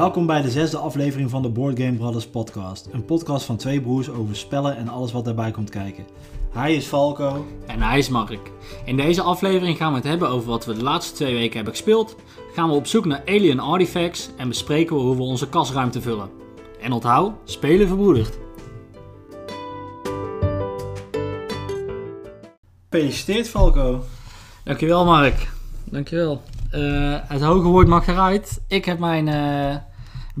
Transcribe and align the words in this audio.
Welkom 0.00 0.26
bij 0.26 0.42
de 0.42 0.50
zesde 0.50 0.76
aflevering 0.76 1.30
van 1.30 1.42
de 1.42 1.48
Board 1.48 1.78
Game 1.78 1.96
Brothers 1.96 2.26
podcast. 2.26 2.88
Een 2.92 3.04
podcast 3.04 3.44
van 3.44 3.56
twee 3.56 3.80
broers 3.80 4.10
over 4.10 4.36
spellen 4.36 4.76
en 4.76 4.88
alles 4.88 5.12
wat 5.12 5.24
daarbij 5.24 5.50
komt 5.50 5.70
kijken. 5.70 6.04
Hij 6.52 6.74
is 6.74 6.86
Falco. 6.86 7.46
En 7.66 7.82
hij 7.82 7.98
is 7.98 8.08
Mark. 8.08 8.50
In 8.84 8.96
deze 8.96 9.22
aflevering 9.22 9.76
gaan 9.76 9.90
we 9.90 9.98
het 9.98 10.06
hebben 10.06 10.28
over 10.28 10.48
wat 10.48 10.64
we 10.64 10.74
de 10.74 10.82
laatste 10.82 11.14
twee 11.14 11.34
weken 11.34 11.54
hebben 11.54 11.72
gespeeld. 11.72 12.16
Gaan 12.54 12.68
we 12.68 12.74
op 12.74 12.86
zoek 12.86 13.04
naar 13.04 13.22
alien 13.26 13.60
artifacts 13.60 14.30
en 14.36 14.48
bespreken 14.48 14.96
we 14.96 15.02
hoe 15.02 15.16
we 15.16 15.22
onze 15.22 15.48
kasruimte 15.48 16.00
vullen. 16.00 16.30
En 16.80 16.92
onthoud, 16.92 17.32
spelen 17.44 17.86
verbroedert. 17.88 18.38
Gefeliciteerd 22.90 23.48
Falco. 23.48 24.04
Dankjewel 24.64 25.04
Mark. 25.04 25.52
Dankjewel. 25.84 26.42
Eh 26.70 27.18
het 27.28 27.42
hoge 27.42 27.68
woord 27.68 27.86
mag 27.86 28.06
eruit. 28.06 28.60
Ik 28.68 28.84
heb 28.84 28.98
mijn 28.98 29.28
eh, 29.28 29.76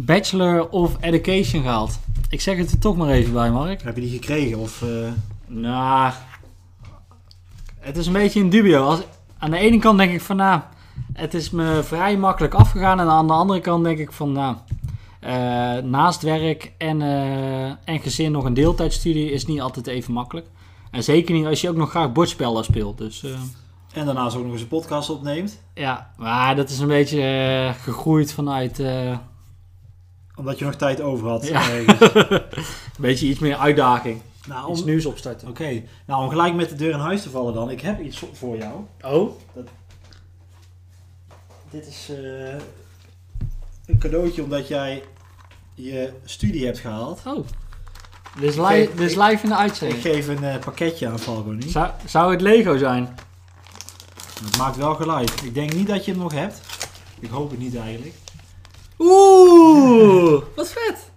Bachelor 0.04 0.68
of 0.68 0.96
Education 1.00 1.62
gehaald. 1.62 1.98
Ik 2.28 2.40
zeg 2.40 2.56
het 2.56 2.70
er 2.70 2.78
toch 2.78 2.96
maar 2.96 3.08
even 3.08 3.32
bij 3.32 3.50
Mark. 3.50 3.82
Heb 3.82 3.94
je 3.94 4.00
die 4.00 4.10
gekregen? 4.10 4.58
Of, 4.58 4.82
eh, 4.82 4.88
Nou, 5.46 6.12
het 7.78 7.96
is 7.96 8.06
een 8.06 8.12
beetje 8.12 8.40
een 8.40 8.50
dubio. 8.50 8.82
Als, 8.82 9.00
aan 9.38 9.50
de 9.50 9.58
ene 9.58 9.78
kant 9.78 9.98
denk 9.98 10.12
ik 10.12 10.20
van, 10.20 10.36
nou, 10.36 10.60
het 11.12 11.34
is 11.34 11.50
me 11.50 11.80
vrij 11.82 12.16
makkelijk 12.16 12.54
afgegaan. 12.54 13.00
En 13.00 13.08
aan 13.08 13.26
de 13.26 13.32
andere 13.32 13.60
kant 13.60 13.84
denk 13.84 13.98
ik 13.98 14.12
van, 14.12 14.32
nou, 14.32 14.56
eh, 15.20 15.32
naast 15.82 16.22
werk 16.22 16.72
en, 16.78 17.02
eh, 17.02 17.64
en 17.64 18.00
gezin 18.00 18.32
nog 18.32 18.44
een 18.44 18.54
deeltijdstudie 18.54 19.32
is 19.32 19.46
niet 19.46 19.60
altijd 19.60 19.86
even 19.86 20.12
makkelijk. 20.12 20.46
En 20.90 21.02
zeker 21.04 21.34
niet 21.34 21.46
als 21.46 21.60
je 21.60 21.68
ook 21.68 21.76
nog 21.76 21.90
graag 21.90 22.12
bordspellen 22.12 22.64
speelt. 22.64 22.98
Dus 22.98 23.24
en 23.92 24.04
daarnaast 24.04 24.36
ook 24.36 24.42
nog 24.42 24.52
eens 24.52 24.62
een 24.62 24.68
podcast 24.68 25.10
opneemt. 25.10 25.62
ja, 25.74 26.10
maar 26.16 26.56
dat 26.56 26.70
is 26.70 26.78
een 26.78 26.88
beetje 26.88 27.74
gegroeid 27.82 28.32
vanuit 28.32 28.82
Omdat 30.40 30.58
je 30.58 30.64
nog 30.64 30.74
tijd 30.74 31.00
over 31.00 31.28
had. 31.28 31.46
Ja. 31.46 31.70
ergens. 31.70 32.14
een 32.14 32.40
beetje 32.98 33.26
iets 33.26 33.38
meer 33.38 33.56
uitdaging. 33.56 34.20
nou, 34.46 34.66
om... 34.66 34.72
Iets 34.72 34.84
nieuws 34.84 35.06
opstarten. 35.06 35.48
Oké, 35.48 35.82
nou 36.06 36.22
om 36.22 36.28
gelijk 36.28 36.54
met 36.54 36.68
de 36.68 36.74
deur 36.74 36.92
in 36.92 36.98
huis 36.98 37.22
te 37.22 37.30
vallen 37.30 37.54
dan. 37.54 37.70
Ik 37.70 37.80
heb 37.80 38.00
iets 38.00 38.22
voor 38.32 38.56
jou. 38.56 38.74
Oh? 39.02 39.30
Dit 41.70 41.86
is 41.86 42.08
eh, 42.10 42.54
een 43.86 43.98
cadeautje 43.98 44.42
omdat 44.42 44.68
jij 44.68 45.02
je 45.74 46.12
studie 46.24 46.66
hebt 46.66 46.78
gehaald. 46.78 47.20
Oh. 47.26 47.46
Dit 48.38 48.50
is, 48.50 48.56
li 48.56 48.88
live 48.96 49.42
in 49.42 49.48
de 49.48 49.54
Ik 49.54 49.60
uitzending. 49.60 50.00
geef 50.02 50.28
een 50.28 50.44
eh, 50.44 50.58
pakketje 50.58 51.08
aan 51.08 51.18
Falco 51.18 51.50
nu. 51.50 51.68
Zou, 51.68 51.90
zou 52.06 52.32
het 52.32 52.40
Lego 52.40 52.76
zijn? 52.76 53.16
Het 54.44 54.56
maakt 54.56 54.76
wel 54.76 54.94
geluid. 54.94 55.42
Ik 55.44 55.54
denk 55.54 55.72
niet 55.74 55.86
dat 55.86 56.04
je 56.04 56.10
hem 56.10 56.20
nog 56.20 56.32
hebt. 56.32 56.60
Ik 57.18 57.30
hoop 57.30 57.50
het 57.50 57.58
niet 57.58 57.76
eigenlijk. 57.76 58.14
Oeh, 59.02 60.42
wat 60.56 60.68
vet. 60.72 61.10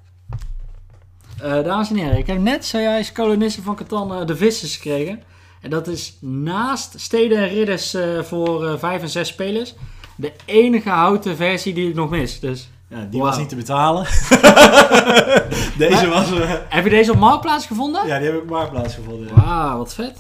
Eh, 1.42 1.64
dames 1.64 1.90
en 1.90 1.96
heren, 1.96 2.18
ik 2.18 2.28
heb 2.28 2.38
net 2.40 2.66
zojuist 2.66 3.12
kolonisten 3.12 3.64
van 3.64 3.76
Catan 3.76 4.14
eh, 4.14 4.26
de 4.26 4.36
Vissers 4.36 4.76
gekregen. 4.76 5.24
En 5.62 5.70
dat 5.70 5.88
is 5.88 6.18
naast 6.22 6.94
Steden 7.00 7.38
en 7.38 7.48
Ridders 7.48 7.94
eh, 7.94 8.22
voor 8.22 8.68
eh 8.68 8.74
5 8.78 9.02
en 9.02 9.10
6 9.10 9.28
spelers 9.28 9.74
de 10.16 10.32
enige 10.46 10.90
houten 10.90 11.36
versie 11.36 11.74
die 11.74 11.90
ik 11.90 11.96
nog 11.96 12.10
mis. 12.10 12.40
Dus, 12.40 12.70
Ja, 12.88 13.08
die 13.10 13.22
was 13.22 13.38
niet 13.38 13.50
te 13.50 13.56
betalen. 13.56 14.06
Deze 15.78 16.08
was... 16.10 16.32
eh, 16.32 16.52
heb 16.70 16.84
je 16.84 16.90
deze 16.90 17.12
op 17.12 17.18
Marktplaats 17.18 17.66
gevonden? 17.68 18.08
ja, 18.08 18.18
die 18.18 18.26
heb 18.28 18.36
ik 18.36 18.42
op 18.42 18.50
Marktplaats 18.50 18.96
gevonden. 18.96 19.36
Wauw, 19.36 19.78
wat 19.78 19.94
vet. 19.94 20.18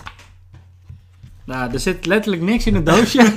Nou, 1.45 1.73
er 1.73 1.79
zit 1.79 2.05
letterlijk 2.05 2.43
niks 2.43 2.65
in 2.65 2.75
het 2.75 2.85
doosje. 2.85 3.31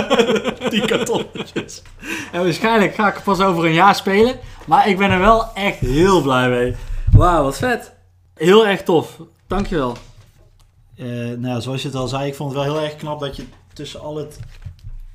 Die 0.70 0.84
kartonnetjes. 0.86 1.82
En 2.32 2.42
waarschijnlijk 2.42 2.94
ga 2.94 3.08
ik 3.08 3.16
er 3.16 3.22
pas 3.22 3.40
over 3.40 3.64
een 3.64 3.72
jaar 3.72 3.94
spelen. 3.94 4.38
Maar 4.66 4.88
ik 4.88 4.98
ben 4.98 5.10
er 5.10 5.18
wel 5.18 5.54
echt 5.54 5.78
heel 5.78 6.22
blij 6.22 6.48
mee. 6.48 6.74
Wauw, 7.12 7.42
wat 7.42 7.58
vet. 7.58 7.92
Heel 8.34 8.66
erg 8.66 8.82
tof. 8.82 9.20
Dankjewel. 9.46 9.96
Eh, 10.96 11.06
nou, 11.06 11.46
ja, 11.46 11.60
zoals 11.60 11.82
je 11.82 11.88
het 11.88 11.96
al 11.96 12.08
zei, 12.08 12.26
ik 12.28 12.34
vond 12.34 12.52
het 12.52 12.64
wel 12.64 12.74
heel 12.74 12.82
erg 12.82 12.96
knap 12.96 13.20
dat 13.20 13.36
je 13.36 13.44
tussen 13.72 14.00
al 14.00 14.16
het 14.16 14.38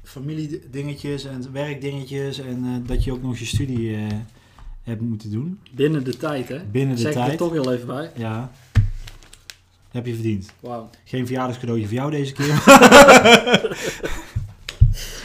familiedingetjes 0.03 1.25
en 1.25 1.51
werkdingetjes 1.51 2.39
en 2.39 2.63
eh, 2.65 2.87
dat 2.87 3.03
je 3.03 3.11
ook 3.11 3.21
nog 3.21 3.37
je 3.37 3.45
studie 3.45 3.95
eh, 3.95 4.01
hebt 4.83 5.01
moeten 5.01 5.31
doen. 5.31 5.59
Binnen 5.71 6.03
de 6.03 6.17
tijd, 6.17 6.47
hè? 6.47 6.59
Binnen 6.71 6.95
de 6.95 7.01
zeg 7.01 7.11
ik 7.11 7.17
er 7.17 7.25
tijd. 7.25 7.37
toch 7.37 7.51
heel 7.51 7.73
even 7.73 7.87
bij. 7.87 8.11
Ja. 8.15 8.51
Heb 9.95 10.05
je 10.05 10.13
verdiend. 10.13 10.53
Wauw. 10.59 10.89
Geen 11.03 11.25
verjaardagscadeautje 11.25 11.87
voor 11.87 11.95
jou 11.95 12.11
deze 12.11 12.33
keer. 12.33 12.63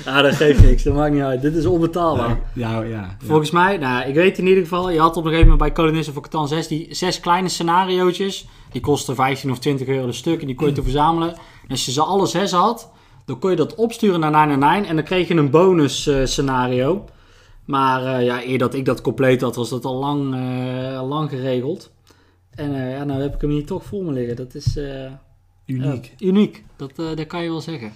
Ah, 0.07 0.23
dat 0.23 0.35
geeft 0.35 0.63
niks. 0.63 0.83
Dat 0.83 0.95
maakt 0.95 1.13
niet 1.13 1.23
uit. 1.23 1.43
Dit 1.43 1.55
is 1.55 1.67
onbetaalbaar. 1.67 2.41
Ja, 2.55 2.73
ja. 2.73 2.83
ja. 2.83 3.17
Volgens 3.25 3.51
mij, 3.51 3.77
nou, 3.77 4.09
ik 4.09 4.15
weet 4.15 4.39
in 4.39 4.47
ieder 4.47 4.63
geval, 4.63 4.91
je 4.91 5.01
had 5.01 5.17
op 5.17 5.25
een 5.25 5.31
gegeven 5.31 5.51
moment 5.51 5.59
bij 5.59 5.73
Kolonisten 5.73 6.13
voor 6.13 6.23
Catan 6.23 6.49
6 6.49 6.69
die 6.69 6.87
zes 6.91 7.21
kleine 7.21 7.49
scenariootjes. 7.49 8.47
Die 8.73 8.81
kosten 8.81 9.15
15 9.15 9.51
of 9.51 9.59
20 9.59 9.87
euro 9.87 10.07
een 10.07 10.15
stuk 10.15 10.41
en 10.41 10.47
die 10.47 10.57
kon 10.57 10.67
je 10.67 10.73
te 10.73 10.83
verzamelen. 10.83 11.29
En 11.29 11.69
als 11.69 11.85
je 11.85 11.93
ze 11.93 12.03
alle 12.03 12.27
zes 12.27 12.53
had, 12.53 12.91
dan 13.25 13.39
kon 13.39 13.51
je 13.51 13.57
dat 13.57 13.75
opsturen 13.75 14.21
naar 14.21 14.31
999 14.31 14.91
en 14.91 14.97
dan 14.97 15.05
kreeg 15.05 15.29
je 15.29 15.35
een 15.35 15.51
bonus 15.51 16.07
eh, 16.07 16.25
scenario. 16.25 17.05
Maar 17.65 18.05
eh, 18.05 18.25
ja, 18.25 18.45
eer 18.45 18.59
dat 18.59 18.75
ik 18.75 18.85
dat 18.85 19.01
compleet 19.01 19.41
had, 19.41 19.57
was 19.57 19.69
dat 19.69 19.85
al 19.85 19.95
lang, 19.95 20.35
eh, 20.35 21.09
lang 21.09 21.31
geregeld. 21.31 21.91
En 22.61 22.75
eh, 22.75 22.91
ja, 22.93 23.05
nou 23.05 23.23
heb 23.23 23.35
ik 23.35 23.41
hem 23.41 23.51
hier 23.51 23.67
toch 23.67 23.85
voor 23.85 24.03
me 24.05 24.13
liggen. 24.13 24.37
Dat 24.37 24.55
is 24.55 24.77
eh, 24.77 25.11
Uniek. 25.67 26.15
uniek, 26.19 26.65
dat, 26.77 26.91
eh, 26.97 27.17
dat 27.17 27.27
kan 27.27 27.43
je 27.43 27.49
wel 27.51 27.61
zeggen. 27.61 27.93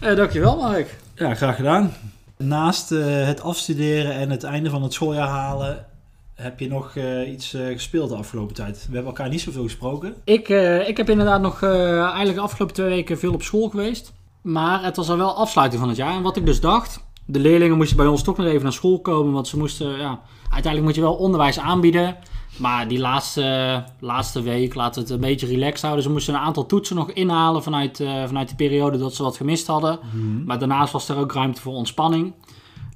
Eh 0.00 0.16
dankjewel 0.16 0.56
Mark. 0.56 0.96
Ja, 1.14 1.34
graag 1.34 1.56
gedaan. 1.56 1.92
Naast 2.36 2.92
eh, 2.92 3.26
het 3.26 3.40
afstuderen 3.40 4.12
en 4.14 4.30
het 4.30 4.42
einde 4.42 4.70
van 4.70 4.82
het 4.82 4.92
schooljaar 4.92 5.28
halen, 5.28 5.86
heb 6.34 6.60
je 6.60 6.68
nog 6.68 6.96
eh, 6.96 7.32
iets 7.32 7.54
eh, 7.54 7.66
gespeeld 7.66 8.08
de 8.08 8.16
afgelopen 8.16 8.54
tijd. 8.54 8.76
We 8.88 8.94
hebben 8.94 9.12
elkaar 9.12 9.28
niet 9.28 9.40
zoveel 9.40 9.62
gesproken. 9.62 10.14
Ik, 10.24 10.48
eh, 10.48 10.88
ik 10.88 10.96
heb 10.96 11.10
inderdaad 11.10 11.40
nog 11.40 11.62
eh, 11.62 12.00
eigenlijk 12.00 12.34
de 12.34 12.40
afgelopen 12.40 12.74
twee 12.74 12.88
weken 12.88 13.18
veel 13.18 13.32
op 13.32 13.42
school 13.42 13.68
geweest. 13.68 14.12
Maar 14.42 14.84
het 14.84 14.96
was 14.96 15.08
al 15.08 15.16
wel 15.16 15.36
afsluiting 15.36 15.80
van 15.80 15.88
het 15.90 15.98
jaar. 15.98 16.14
En 16.14 16.22
wat 16.22 16.36
ik 16.36 16.46
dus 16.46 16.60
dacht, 16.60 17.04
de 17.26 17.38
leerlingen 17.40 17.76
moesten 17.76 17.96
bij 17.96 18.06
ons 18.06 18.22
toch 18.22 18.36
nog 18.36 18.46
even 18.46 18.62
naar 18.62 18.72
school 18.72 19.00
komen. 19.00 19.32
Want 19.32 19.48
ze 19.48 19.58
moesten, 19.58 19.98
ja, 19.98 20.20
uiteindelijk 20.42 20.82
moet 20.84 20.94
je 20.94 21.00
wel 21.00 21.14
onderwijs 21.14 21.58
aanbieden. 21.58 22.16
Maar 22.56 22.88
die 22.88 22.98
laatste, 22.98 23.84
laatste 24.00 24.42
week 24.42 24.74
laten 24.74 24.94
we 24.94 25.00
het 25.00 25.10
een 25.10 25.28
beetje 25.28 25.46
relaxed 25.46 25.82
houden. 25.82 26.02
Ze 26.04 26.10
moesten 26.10 26.34
een 26.34 26.40
aantal 26.40 26.66
toetsen 26.66 26.96
nog 26.96 27.10
inhalen 27.10 27.62
vanuit, 27.62 28.00
eh, 28.00 28.24
vanuit 28.26 28.48
de 28.48 28.54
periode 28.54 28.98
dat 28.98 29.14
ze 29.14 29.22
wat 29.22 29.36
gemist 29.36 29.66
hadden. 29.66 29.98
Maar 30.46 30.58
daarnaast 30.58 30.92
was 30.92 31.08
er 31.08 31.16
ook 31.16 31.32
ruimte 31.32 31.60
voor 31.60 31.72
ontspanning. 31.72 32.32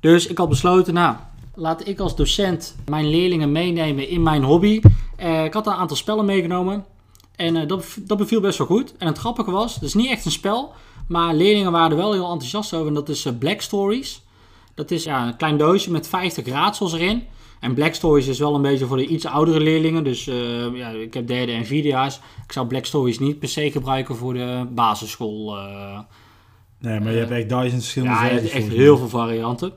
Dus 0.00 0.26
ik 0.26 0.38
had 0.38 0.48
besloten, 0.48 0.94
nou, 0.94 1.16
laat 1.54 1.86
ik 1.86 2.00
als 2.00 2.16
docent 2.16 2.76
mijn 2.88 3.08
leerlingen 3.08 3.52
meenemen 3.52 4.08
in 4.08 4.22
mijn 4.22 4.42
hobby. 4.42 4.80
Eh, 5.16 5.44
ik 5.44 5.52
had 5.52 5.66
een 5.66 5.72
aantal 5.72 5.96
spellen 5.96 6.24
meegenomen. 6.24 6.84
En 7.36 7.56
eh, 7.56 7.68
dat, 7.68 7.84
dat 8.00 8.18
beviel 8.18 8.40
best 8.40 8.58
wel 8.58 8.66
goed. 8.66 8.96
En 8.96 9.06
het 9.06 9.18
grappige 9.18 9.50
was, 9.50 9.74
het 9.74 9.82
is 9.82 9.94
niet 9.94 10.10
echt 10.10 10.24
een 10.24 10.30
spel. 10.30 10.72
Maar 11.08 11.34
leerlingen 11.34 11.72
waren 11.72 11.90
er 11.90 11.96
wel 11.96 12.12
heel 12.12 12.30
enthousiast 12.30 12.74
over. 12.74 12.86
En 12.86 12.94
dat 12.94 13.08
is 13.08 13.26
Black 13.38 13.60
Stories. 13.60 14.22
Dat 14.74 14.90
is 14.90 15.04
ja, 15.04 15.26
een 15.26 15.36
klein 15.36 15.58
doosje 15.58 15.90
met 15.90 16.08
50 16.08 16.46
raadsels 16.46 16.92
erin. 16.92 17.22
En 17.60 17.74
Black 17.74 17.94
Stories 17.94 18.26
is 18.26 18.38
wel 18.38 18.54
een 18.54 18.62
beetje 18.62 18.86
voor 18.86 18.96
de 18.96 19.06
iets 19.06 19.26
oudere 19.26 19.60
leerlingen. 19.60 20.04
Dus 20.04 20.26
eh, 20.26 20.74
ja, 20.74 20.88
ik 20.88 21.14
heb 21.14 21.26
derde 21.26 21.52
en 21.52 21.66
vierdejaars. 21.66 22.20
Ik 22.46 22.52
zou 22.52 22.66
Black 22.66 22.84
Stories 22.84 23.18
niet 23.18 23.38
per 23.38 23.48
se 23.48 23.70
gebruiken 23.70 24.16
voor 24.16 24.34
de 24.34 24.66
basisschool. 24.70 25.56
eh, 25.56 25.98
Nee, 26.80 27.00
maar 27.00 27.12
je 27.12 27.18
hebt 27.18 27.30
echt 27.30 27.48
duizend 27.48 27.80
verschillende 27.82 28.14
ja, 28.14 28.28
versies 28.28 28.50
echt 28.50 28.68
heel 28.68 28.96
veel 28.96 29.08
varianten. 29.08 29.72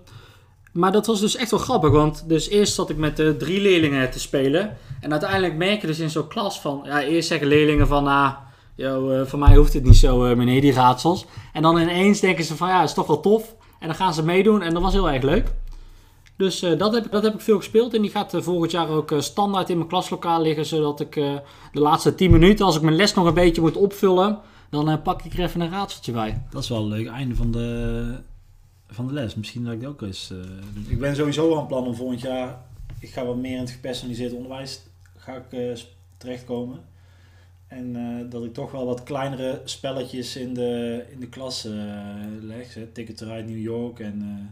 Maar 0.74 0.92
dat 0.92 1.06
was 1.06 1.20
dus 1.20 1.36
echt 1.36 1.52
wel 1.52 1.60
grappig, 1.60 1.92
want 1.92 2.24
dus 2.28 2.50
eerst 2.50 2.74
zat 2.74 2.90
ik 2.90 2.98
met 2.98 3.18
de 3.18 3.38
drie 3.38 3.62
leerlingen 3.62 4.12
te 4.12 4.20
spelen. 4.20 4.78
En 5.02 5.12
uiteindelijk 5.12 5.56
merk 5.56 5.82
je 5.82 5.88
dus 5.88 6.00
in 6.00 6.10
zo'n 6.10 6.28
klas 6.28 6.62
van, 6.62 6.82
ja, 6.86 7.02
eerst 7.02 7.28
zeggen 7.28 7.48
leerlingen 7.48 7.88
van, 7.88 8.08
ah, 8.08 8.32
yo, 8.76 9.10
eh, 9.10 9.26
voor 9.26 9.40
mij 9.40 9.56
hoeft 9.56 9.74
het 9.74 9.84
niet 9.84 9.96
zo, 9.96 10.36
meneer, 10.36 10.62
die 10.62 10.74
raadsels. 10.74 11.26
En 11.54 11.62
dan 11.62 11.78
ineens 11.78 12.20
denken 12.20 12.44
ze 12.44 12.56
van, 12.56 12.68
ja, 12.68 12.84
is 12.84 12.94
toch 12.94 13.08
wel 13.08 13.20
tof. 13.20 13.56
En 13.80 13.88
dan 13.88 13.96
gaan 13.96 14.13
ze 14.13 14.24
meedoen 14.24 14.62
en 14.62 14.74
dat 14.74 14.84
was 14.84 14.94
heel 14.94 15.10
erg 15.10 15.24
leuk. 15.24 15.54
Dus 16.35 16.62
eh, 16.62 16.77
dat, 16.77 16.94
heb, 16.94 17.12
dat 17.12 17.24
heb 17.24 17.33
ik 17.33 17.41
veel 17.41 17.57
gespeeld 17.57 17.94
en 17.94 18.01
die 18.01 18.12
gaat 18.12 18.33
eh, 18.33 18.41
volgend 18.41 18.71
jaar 18.71 18.89
ook 18.89 19.12
eh, 19.12 19.19
standaard 19.19 19.69
in 19.69 19.77
mijn 19.77 19.89
klaslokaal 19.89 20.41
liggen. 20.41 20.65
Zodat 20.65 21.00
ik 21.00 21.15
eh, 21.15 21.35
de 21.71 21.80
laatste 21.80 22.15
10 22.15 22.31
minuten, 22.31 22.65
als 22.65 22.75
ik 22.75 22.81
mijn 22.81 22.95
les 22.95 23.13
nog 23.13 23.25
een 23.25 23.33
beetje 23.33 23.62
moet 23.62 23.77
opvullen, 23.77 24.39
dan 24.69 24.89
eh, 24.89 25.01
pak 25.03 25.24
ik 25.24 25.33
er 25.33 25.44
even 25.44 25.62
een 25.62 25.69
raadseltje 25.69 26.12
bij. 26.12 26.44
Dat 26.50 26.63
is 26.63 26.69
wel 26.69 26.80
een 26.80 26.88
leuk 26.88 27.07
einde 27.07 27.35
van 27.35 27.51
de, 27.51 28.18
van 28.88 29.07
de 29.07 29.13
les. 29.13 29.35
Misschien 29.35 29.63
dat 29.63 29.74
ik 29.74 29.81
dat 29.81 29.89
ook 29.89 30.01
eens 30.01 30.31
eh. 30.31 30.91
Ik 30.91 31.00
ben 31.00 31.15
sowieso 31.15 31.57
aan 31.57 31.68
plan 31.68 31.88
om 31.88 31.95
volgend 31.95 32.21
jaar... 32.21 32.62
Ik 33.00 33.09
ga 33.09 33.25
wat 33.25 33.35
meer 33.35 33.51
in 33.51 33.59
het 33.59 33.71
gepersonaliseerd 33.71 34.33
onderwijs 34.33 34.81
ga 35.24 35.35
ik, 35.35 35.51
eh, 35.51 35.83
terechtkomen. 36.18 36.80
En 37.68 37.95
eh, 37.95 38.30
dat 38.30 38.44
ik 38.44 38.53
toch 38.53 38.71
wel 38.71 38.85
wat 38.85 39.03
kleinere 39.03 39.62
spelletjes 39.63 40.35
in 40.35 40.53
de, 40.53 41.03
in 41.12 41.19
de 41.19 41.27
klas 41.27 41.65
eh, 41.65 41.74
leg. 42.41 42.74
Hè. 42.74 42.85
Ticket 42.88 43.18
to 43.18 43.25
Ride 43.25 43.50
New 43.50 43.62
York 43.62 44.00
en... 44.00 44.50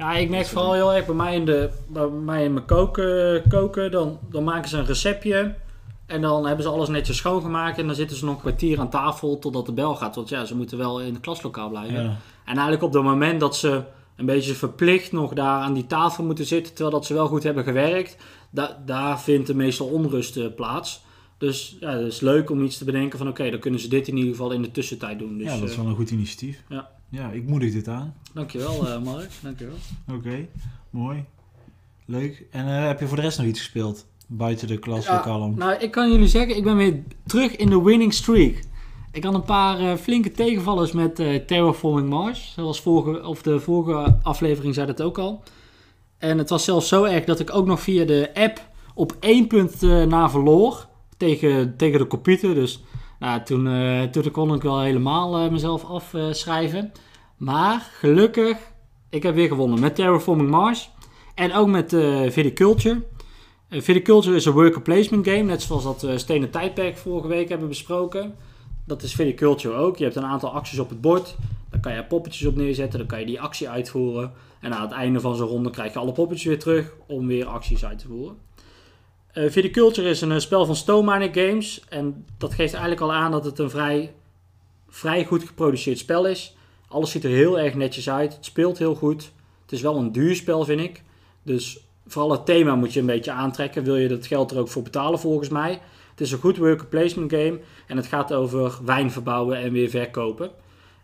Ja, 0.00 0.12
ik 0.12 0.28
merk 0.30 0.46
vooral 0.46 0.72
heel 0.72 0.94
erg 0.94 1.06
bij 1.06 1.14
mij 1.14 1.34
in, 1.34 1.44
de, 1.44 1.70
bij 1.88 2.08
mij 2.08 2.44
in 2.44 2.52
mijn 2.52 2.64
koken, 2.64 3.42
koken 3.48 3.90
dan, 3.90 4.18
dan 4.30 4.44
maken 4.44 4.68
ze 4.68 4.78
een 4.78 4.86
receptje. 4.86 5.54
En 6.06 6.20
dan 6.20 6.46
hebben 6.46 6.64
ze 6.64 6.70
alles 6.70 6.88
netjes 6.88 7.16
schoongemaakt. 7.16 7.78
En 7.78 7.86
dan 7.86 7.94
zitten 7.94 8.16
ze 8.16 8.24
nog 8.24 8.34
een 8.34 8.40
kwartier 8.40 8.80
aan 8.80 8.90
tafel 8.90 9.38
totdat 9.38 9.66
de 9.66 9.72
bel 9.72 9.96
gaat. 9.96 10.14
Want 10.14 10.28
ja, 10.28 10.44
ze 10.44 10.56
moeten 10.56 10.78
wel 10.78 11.00
in 11.00 11.12
het 11.12 11.22
klaslokaal 11.22 11.68
blijven. 11.68 12.02
ja. 12.02 12.16
En 12.44 12.56
eigenlijk 12.56 12.82
op 12.82 12.92
het 12.92 13.02
moment 13.02 13.40
dat 13.40 13.56
ze 13.56 13.82
een 14.16 14.26
beetje 14.26 14.54
verplicht 14.54 15.12
nog 15.12 15.32
daar 15.32 15.60
aan 15.60 15.74
die 15.74 15.86
tafel 15.86 16.24
moeten 16.24 16.46
zitten, 16.46 16.74
terwijl 16.74 16.96
dat 16.96 17.06
ze 17.06 17.14
wel 17.14 17.26
goed 17.26 17.42
hebben 17.42 17.64
gewerkt. 17.64 18.16
Da 18.50 18.82
daar 18.86 19.20
vindt 19.20 19.46
de 19.46 19.54
meestal 19.54 19.86
onrust 19.86 20.36
eh, 20.36 20.46
plaats. 20.56 21.04
Dus 21.38 21.76
ja, 21.80 21.90
het 21.90 22.12
is 22.12 22.20
leuk 22.20 22.50
om 22.50 22.62
iets 22.62 22.78
te 22.78 22.84
bedenken 22.84 23.18
van 23.18 23.28
oké, 23.28 23.50
dan 23.50 23.60
kunnen 23.60 23.80
ze 23.80 23.88
dit 23.88 24.08
in 24.08 24.16
ieder 24.16 24.30
geval 24.30 24.50
in 24.52 24.62
de 24.62 24.70
tussentijd 24.70 25.18
doen. 25.18 25.38
Dus, 25.38 25.46
ja, 25.46 25.58
dat 25.58 25.68
is 25.68 25.74
eh, 25.74 25.80
wel 25.80 25.88
een 25.88 25.96
goed 25.96 26.10
initiatief. 26.10 26.62
ja. 26.68 26.88
Ja, 27.10 27.30
ik 27.30 27.46
moedig 27.46 27.72
dit 27.72 27.88
aan. 27.88 28.14
Dankjewel 28.34 28.86
uh, 28.86 29.02
Mark, 29.02 29.30
dankjewel. 29.42 29.76
Oké, 30.08 30.46
mooi. 30.90 31.24
Leuk. 32.04 32.46
En 32.50 32.66
eh, 32.66 32.86
heb 32.86 33.00
je 33.00 33.06
voor 33.06 33.16
de 33.16 33.22
rest 33.22 33.38
nog 33.38 33.46
iets 33.46 33.58
gespeeld? 33.58 34.06
Buiten 34.26 34.68
de 34.68 34.78
klassieke 34.78 35.12
Ja, 35.12 35.22
column? 35.22 35.58
Nou, 35.58 35.72
ik 35.78 35.90
kan 35.90 36.10
jullie 36.10 36.28
zeggen, 36.28 36.56
ik 36.56 36.64
ben 36.64 36.76
weer 36.76 37.02
terug 37.26 37.56
in 37.56 37.70
de 37.70 37.82
winning 37.82 38.14
streak. 38.14 38.62
Ik 39.12 39.24
had 39.24 39.34
een 39.34 39.42
paar 39.42 39.78
eh, 39.78 39.94
flinke 39.94 40.30
tegenvallers 40.30 40.92
met 40.92 41.14
Terraforming 41.46 42.08
Mars. 42.08 42.52
Zoals 42.54 42.80
vorige, 42.80 43.26
of 43.26 43.42
de 43.42 43.60
vorige 43.60 44.18
aflevering 44.22 44.74
zei 44.74 44.86
dat 44.86 45.02
ook 45.02 45.18
al. 45.18 45.42
En 46.18 46.38
het 46.38 46.50
was 46.50 46.64
zelfs 46.64 46.88
zo 46.88 47.04
erg 47.04 47.24
dat 47.24 47.40
ik 47.40 47.54
ook 47.54 47.66
nog 47.66 47.80
via 47.80 48.04
de 48.04 48.30
app 48.34 48.68
op 48.94 49.16
één 49.20 49.46
punt 49.46 49.80
na 49.80 50.30
verloor. 50.30 50.88
Tegen, 51.16 51.76
tegen 51.76 51.98
de 51.98 52.06
computer. 52.06 52.54
Dus 52.54 52.82
nou, 53.18 53.42
toen, 53.42 54.10
toen 54.10 54.30
kon 54.30 54.54
ik 54.54 54.62
wel 54.62 54.80
helemaal 54.80 55.50
mezelf 55.50 55.84
afschrijven. 55.84 56.92
Maar 57.40 57.90
gelukkig, 57.92 58.56
ik 59.08 59.22
heb 59.22 59.34
weer 59.34 59.48
gewonnen 59.48 59.80
met 59.80 59.94
Terraforming 59.94 60.50
Mars. 60.50 60.90
En 61.34 61.54
ook 61.54 61.68
met 61.68 61.92
eh 61.92 62.30
Viticulture. 62.30 63.02
Eh, 63.68 63.80
Viticulture 63.80 64.36
is 64.36 64.44
een 64.44 64.52
worker 64.52 64.82
placement 64.82 65.26
game, 65.28 65.42
net 65.42 65.62
zoals 65.62 65.84
dat 65.84 66.02
we 66.02 66.18
Stenen 66.18 66.50
Tijdperk 66.50 66.96
vorige 66.96 67.28
week 67.28 67.48
hebben 67.48 67.68
besproken. 67.68 68.34
Dat 68.86 69.02
is 69.02 69.14
Viticulture 69.14 69.74
ook. 69.74 69.96
Je 69.96 70.04
hebt 70.04 70.16
een 70.16 70.24
aantal 70.24 70.50
acties 70.50 70.78
op 70.78 70.88
het 70.88 71.00
bord. 71.00 71.36
Daar 71.70 71.80
kan 71.80 71.94
je 71.94 72.04
poppetjes 72.04 72.46
op 72.46 72.56
neerzetten, 72.56 72.98
dan 72.98 73.08
kan 73.08 73.20
je 73.20 73.26
die 73.26 73.40
actie 73.40 73.68
uitvoeren. 73.68 74.32
En 74.60 74.74
aan 74.74 74.82
het 74.82 74.92
einde 74.92 75.20
van 75.20 75.36
zo'n 75.36 75.48
ronde 75.48 75.70
krijg 75.70 75.92
je 75.92 75.98
alle 75.98 76.12
poppetjes 76.12 76.46
weer 76.46 76.58
terug 76.58 76.94
om 77.06 77.26
weer 77.26 77.46
acties 77.46 77.84
uit 77.84 77.98
te 77.98 78.06
voeren. 78.06 78.36
Eh 79.32 79.50
Viticulture 79.50 80.08
is 80.08 80.20
een 80.20 80.32
eh, 80.32 80.38
spel 80.38 80.66
van 80.66 80.76
Stone 80.76 81.12
Mining 81.12 81.34
Games. 81.34 81.84
En 81.88 82.24
dat 82.38 82.54
geeft 82.54 82.72
eigenlijk 82.72 83.02
al 83.02 83.12
aan 83.12 83.30
dat 83.30 83.44
het 83.44 83.58
een 83.58 83.70
vrij, 83.70 84.14
vrij 84.88 85.24
goed 85.24 85.44
geproduceerd 85.44 85.98
spel 85.98 86.26
is. 86.26 86.54
Alles 86.90 87.10
ziet 87.10 87.24
er 87.24 87.30
heel 87.30 87.58
erg 87.58 87.74
netjes 87.74 88.10
uit. 88.10 88.34
Het 88.34 88.44
speelt 88.44 88.78
heel 88.78 88.94
goed. 88.94 89.32
Het 89.62 89.72
is 89.72 89.80
wel 89.80 89.96
een 89.96 90.12
duur 90.12 90.34
spel, 90.36 90.64
vind 90.64 90.80
ik. 90.80 91.02
Dus 91.42 91.80
vooral 92.06 92.30
het 92.30 92.46
thema 92.46 92.74
moet 92.74 92.92
je 92.92 93.00
een 93.00 93.06
beetje 93.06 93.32
aantrekken. 93.32 93.84
Wil 93.84 93.96
je 93.96 94.08
dat 94.08 94.26
geld 94.26 94.50
er 94.50 94.58
ook 94.58 94.68
voor 94.68 94.82
betalen, 94.82 95.18
volgens 95.18 95.48
mij. 95.48 95.80
Het 96.10 96.20
is 96.20 96.32
een 96.32 96.38
goed 96.38 96.56
worker 96.56 96.86
placement 96.86 97.32
game. 97.32 97.58
En 97.86 97.96
het 97.96 98.06
gaat 98.06 98.32
over 98.32 98.78
wijn 98.84 99.10
verbouwen 99.10 99.58
en 99.58 99.72
weer 99.72 99.90
verkopen. 99.90 100.50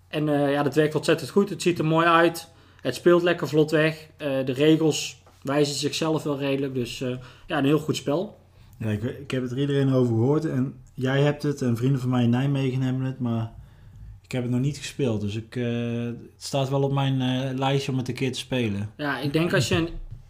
En 0.08 0.28
eh, 0.28 0.52
ja, 0.52 0.62
dat 0.62 0.74
werkt 0.74 0.94
ontzettend 0.94 1.30
goed. 1.30 1.48
Het 1.48 1.62
ziet 1.62 1.78
er 1.78 1.84
mooi 1.84 2.06
uit. 2.06 2.48
Het 2.80 2.94
speelt 2.94 3.22
lekker 3.22 3.48
vlot 3.48 3.70
weg. 3.70 4.08
Eh, 4.16 4.28
de 4.44 4.52
regels 4.52 5.22
wijzen 5.42 5.74
zichzelf 5.74 6.22
wel 6.22 6.38
redelijk. 6.38 6.74
Dus 6.74 7.00
eh, 7.00 7.16
ja, 7.46 7.58
een 7.58 7.64
heel 7.64 7.78
goed 7.78 7.96
spel. 7.96 8.38
Ja, 8.78 8.88
ik, 8.88 9.02
ik 9.02 9.30
heb 9.30 9.42
het 9.42 9.50
er 9.50 9.58
iedereen 9.58 9.92
over 9.92 10.14
gehoord. 10.14 10.44
En 10.44 10.74
jij 10.94 11.22
hebt 11.22 11.42
het 11.42 11.62
en 11.62 11.76
vrienden 11.76 12.00
van 12.00 12.10
mij 12.10 12.22
in 12.22 12.30
Nijmegen 12.30 12.82
hebben 12.82 13.02
het. 13.02 13.20
Maar 13.20 13.52
ik 14.26 14.32
heb 14.32 14.42
het 14.42 14.50
nog 14.50 14.60
niet 14.60 14.76
gespeeld. 14.76 15.20
Dus 15.20 15.36
ik, 15.36 15.56
eh, 15.56 15.64
het 16.04 16.16
staat 16.36 16.68
wel 16.68 16.82
op 16.82 16.92
mijn 16.92 17.20
eh, 17.20 17.58
lijstje 17.58 17.92
om 17.92 17.98
het 17.98 18.08
een 18.08 18.14
keer 18.14 18.32
te 18.32 18.38
spelen. 18.38 18.90
Ja, 18.96 19.18
ik 19.18 19.32
denk 19.32 19.54
als 19.54 19.68
je 19.68 19.74
een 19.74 19.88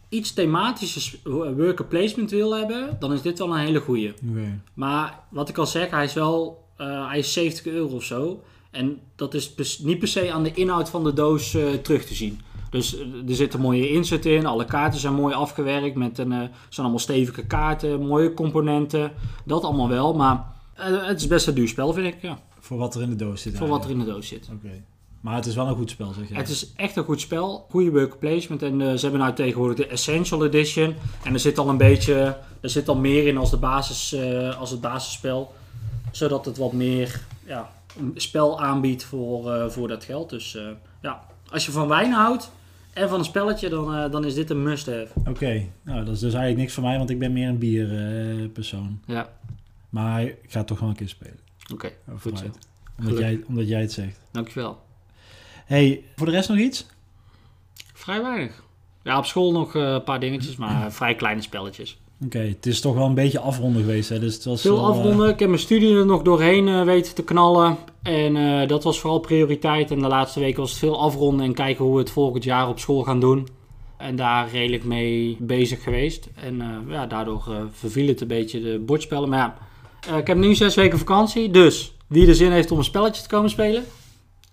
iets 0.09 0.33
thematische 0.33 1.19
worker 1.57 1.85
placement 1.85 2.31
wil 2.31 2.57
hebben, 2.57 2.97
dan 2.99 3.13
is 3.13 3.23
dit 3.23 3.39
wel 3.39 3.55
een 3.55 3.61
hele 3.61 3.81
goeie. 3.81 4.15
Oké. 4.31 4.61
Maar 4.75 5.19
wat 5.31 5.49
ik 5.49 5.59
al 5.59 5.67
zeg, 5.67 5.91
hij 5.91 6.05
is 6.05 6.15
wel 6.15 6.65
eh, 6.77 7.09
hij 7.09 7.19
is 7.19 7.33
70 7.33 7.67
euro 7.67 7.95
of 7.95 8.05
zo. 8.05 8.43
En 8.71 8.99
dat 9.17 9.35
is 9.35 9.79
niet 9.79 9.99
per 9.99 10.09
se 10.09 10.33
aan 10.33 10.43
de 10.43 10.53
inhoud 10.55 10.91
van 10.91 11.05
de 11.05 11.13
doos 11.13 11.51
terug 11.83 12.05
te 12.05 12.15
zien. 12.15 12.41
Dus 12.71 12.99
er 13.29 13.35
zit 13.35 13.55
een 13.55 13.61
mooie 13.61 13.91
inzet 13.91 14.27
in. 14.27 14.47
Alle 14.47 14.65
kaarten 14.65 15.01
zijn 15.01 15.15
mooi 15.15 15.35
afgewerkt. 15.35 15.97
Met 15.97 16.19
een, 16.19 16.33
eh, 16.33 16.39
zijn 16.39 16.53
allemaal 16.77 16.99
stevige 16.99 17.47
kaarten, 17.47 18.07
mooie 18.07 18.35
componenten. 18.35 19.13
Dat 19.45 19.63
allemaal 19.63 19.89
wel. 19.89 20.15
Maar 20.15 20.45
het 20.75 21.21
is 21.21 21.27
best 21.27 21.47
een 21.47 21.55
duur 21.55 21.69
spel, 21.69 21.93
vind 21.93 22.15
ik. 22.15 22.23
Ja, 22.23 22.39
Voor 22.67 22.79
wat 22.79 22.95
er 22.95 23.03
in 23.03 23.11
de 23.11 23.17
doos 23.17 23.43
zit. 23.43 23.57
voor 23.57 23.69
wat 23.69 23.85
er 23.85 23.91
in 23.91 23.99
de 23.99 24.05
doos 24.05 24.29
zit. 24.29 24.49
Oké. 24.53 24.83
Maar 25.21 25.35
het 25.35 25.47
is 25.47 25.55
wel 25.55 25.67
een 25.67 25.77
goed 25.77 25.91
spel, 25.91 26.13
zeg 26.13 26.29
je. 26.29 26.35
Het 26.35 26.49
is 26.49 26.73
echt 26.77 26.97
een 26.97 27.05
goed 27.05 27.21
spel. 27.21 27.67
Goede 27.71 27.91
worker 27.91 28.19
placement. 28.19 28.63
En 28.63 28.81
eh, 28.81 28.93
ze 28.93 29.01
hebben 29.01 29.21
nou 29.21 29.35
tegenwoordig 29.35 29.77
de 29.77 29.87
Essential 29.87 30.45
Edition. 30.45 30.95
En 31.25 31.33
er 31.33 31.41
zit 31.41 31.59
al 31.59 31.69
een 31.69 31.77
beetje... 31.77 32.37
Er 32.61 32.71
zit 32.71 32.89
al 32.89 32.97
meer 32.97 33.27
in 33.27 33.37
als, 33.37 33.51
de 33.51 33.57
basis, 33.57 34.13
eh, 34.13 34.61
als 34.61 34.71
het 34.71 34.81
basisspel. 34.81 35.55
Zodat 36.11 36.45
het 36.45 36.57
wat 36.57 36.73
meer 36.73 37.21
ja, 37.45 37.71
een 37.99 38.13
spel 38.15 38.61
aanbiedt 38.61 39.05
voor, 39.05 39.53
eh, 39.53 39.69
voor 39.69 39.89
dat 39.89 40.05
geld. 40.05 40.31
Dus 40.31 40.59
ja, 41.03 41.25
als 41.51 41.67
je 41.67 41.73
van 41.73 41.89
wijn 41.89 42.13
houdt 42.13 42.51
en 42.93 43.09
van 43.09 43.19
een 43.19 43.25
spelletje, 43.25 43.69
dan, 43.69 44.11
dan 44.11 44.25
is 44.25 44.35
dit 44.35 44.51
een 44.51 44.63
must-have. 44.63 45.09
Oké. 45.29 45.67
Nou, 45.83 46.05
dat 46.05 46.15
is 46.15 46.21
dus 46.21 46.33
eigenlijk 46.33 46.57
niks 46.57 46.73
voor 46.73 46.83
mij, 46.83 46.99
want 46.99 47.11
ik 47.11 47.19
ben 47.19 47.33
meer 47.33 47.49
een 47.49 47.59
bierpersoon. 47.59 48.53
persoon. 48.53 49.01
Ja, 49.07 49.29
maar 49.89 50.23
ik 50.23 50.39
ga 50.47 50.59
het 50.59 50.67
toch 50.67 50.81
wel 50.81 50.89
een 50.89 50.95
keer 50.95 51.09
spelen. 51.09 51.46
Oké. 51.73 51.93
Oh, 52.09 52.21
Goed 52.21 52.39
zo. 52.39 52.45
Omdat 52.99 53.19
jij, 53.19 53.43
omdat 53.49 53.69
jij 53.69 53.81
het 53.81 53.93
zegt. 53.93 54.21
Dankjewel. 54.33 54.79
hey, 55.65 56.05
voor 56.17 56.27
de 56.27 56.33
rest 56.33 56.49
nog 56.49 56.59
iets? 56.59 56.87
Vrij 57.95 58.23
weinig. 58.23 58.65
Ja, 59.03 59.19
op 59.19 59.25
school 59.25 59.53
nog 59.53 59.75
eh, 59.75 59.83
een 59.83 60.03
paar 60.03 60.21
dingetjes, 60.21 60.57
maar 60.57 60.93
vrij 60.93 61.15
kleine 61.15 61.43
spelletjes. 61.43 61.99
Oké, 62.25 62.39
het 62.39 62.67
is 62.67 62.81
toch 62.81 62.95
wel 62.95 63.07
een 63.07 63.15
beetje 63.15 63.41
afronden 63.41 63.83
geweest, 63.83 64.09
hè? 64.09 64.19
Dus 64.19 64.35
het 64.35 64.45
was 64.45 64.61
Veel 64.61 64.75
wel, 64.75 64.85
eh, 64.85 64.91
afronden. 64.91 65.29
Ik 65.29 65.39
heb 65.39 65.49
mijn 65.49 65.61
studie 65.61 65.97
er 65.97 66.07
nog 66.07 66.23
doorheen 66.23 66.69
eh, 66.69 66.83
weten 66.83 67.15
te 67.15 67.25
knallen. 67.25 67.77
En 68.03 68.69
dat 68.69 68.85
was 68.85 69.01
vooral 69.01 69.19
prioriteit. 69.19 69.91
En 69.91 69.99
de 69.99 70.09
laatste 70.09 70.41
weken 70.41 70.61
was 70.61 70.71
het 70.71 70.79
veel 70.79 71.01
afronden 71.01 71.47
en 71.47 71.55
kijken 71.55 71.85
hoe 71.85 71.95
we 71.95 72.01
het 72.01 72.11
volgend 72.11 72.45
jaar 72.45 72.69
op 72.69 72.79
school 72.79 73.03
gaan 73.03 73.21
doen. 73.21 73.49
En 73.97 74.17
daar 74.17 74.51
redelijk 74.51 74.85
mee 74.85 75.37
bezig 75.41 75.83
geweest. 75.83 76.29
En 76.35 76.85
ja, 76.89 77.07
daardoor 77.07 77.69
verviel 77.73 78.09
het 78.09 78.21
een 78.21 78.27
beetje 78.27 78.61
de 78.61 78.79
bordspellen. 78.79 79.29
Maar 79.29 79.39
ja, 79.39 79.57
eh, 80.09 80.17
ik 80.17 80.27
heb 80.27 80.37
nu 80.37 80.55
zes 80.55 80.75
weken 80.75 80.99
vakantie. 80.99 81.51
Dus 81.51 81.95
wie 82.07 82.29
er 82.29 82.35
zin 82.35 82.53
heeft 82.53 82.71
om 82.71 82.79
een 82.79 82.85
spelletje 82.85 83.23
te 83.23 83.29
komen 83.29 83.51
spelen, 83.51 83.85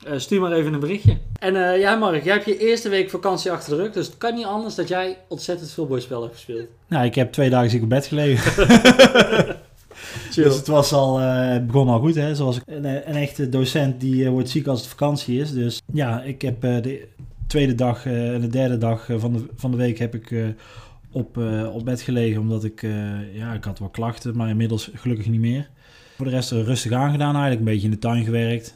eh, 0.05 0.17
stuur 0.17 0.41
maar 0.41 0.51
even 0.51 0.73
een 0.73 0.79
berichtje. 0.79 1.17
En 1.39 1.71
eh 1.71 1.79
ja, 1.79 1.95
Mark, 1.95 2.23
jij 2.23 2.33
hebt 2.33 2.45
je 2.45 2.57
eerste 2.57 2.89
week 2.89 3.09
vakantie 3.09 3.51
achter 3.51 3.77
de 3.77 3.83
rug. 3.83 3.91
Dus 3.91 4.05
het 4.05 4.17
kan 4.17 4.35
niet 4.35 4.45
anders 4.45 4.75
dat 4.75 4.87
jij 4.87 5.17
ontzettend 5.27 5.71
veel 5.71 5.87
bordspellen 5.87 6.23
hebt 6.23 6.35
gespeeld. 6.35 6.67
Nou, 6.87 7.05
ik 7.05 7.15
heb 7.15 7.31
twee 7.31 7.49
dagen 7.49 7.69
ziek 7.69 7.83
op 7.83 7.89
bed 7.89 8.05
gelegen. 8.05 8.51
Chill. 10.31 10.43
Dus 10.43 10.55
het 10.55 10.67
was 10.67 10.93
al, 10.93 11.17
het 11.17 11.67
begon 11.67 11.87
al 11.87 11.99
goed, 11.99 12.15
hè. 12.15 12.35
Zoals 12.35 12.59
een, 12.65 12.85
een 12.85 13.15
echte 13.15 13.49
docent 13.49 13.99
die 13.99 14.29
wordt 14.29 14.49
ziek 14.49 14.67
als 14.67 14.79
het 14.79 14.89
vakantie 14.89 15.39
is. 15.39 15.51
Dus 15.53 15.81
ja, 15.93 16.21
ik 16.21 16.41
heb 16.41 16.61
de 16.61 17.07
tweede 17.47 17.75
dag 17.75 18.05
en 18.05 18.41
de 18.41 18.47
derde 18.47 18.77
dag 18.77 19.09
van, 19.17 19.33
de, 19.33 19.45
van 19.55 19.71
de 19.71 19.77
week 19.77 19.99
heb 19.99 20.15
ik 20.15 20.55
op, 21.13 21.37
eh, 21.37 21.75
op 21.75 21.85
bed 21.85 22.01
gelegen. 22.01 22.41
Omdat 22.41 22.63
ik, 22.63 22.83
eh, 22.83 23.35
ja, 23.35 23.53
ik 23.53 23.63
had 23.63 23.79
wel 23.79 23.89
klachten, 23.89 24.37
maar 24.37 24.49
inmiddels 24.49 24.89
gelukkig 24.93 25.27
niet 25.27 25.39
meer. 25.39 25.69
Voor 26.15 26.25
de 26.25 26.31
rest 26.31 26.51
eh, 26.51 26.63
rustig 26.63 26.91
aangedaan 26.91 27.33
eigenlijk. 27.33 27.59
Een 27.59 27.73
beetje 27.73 27.85
in 27.87 27.93
de 27.93 27.99
tuin 27.99 28.23
gewerkt. 28.23 28.67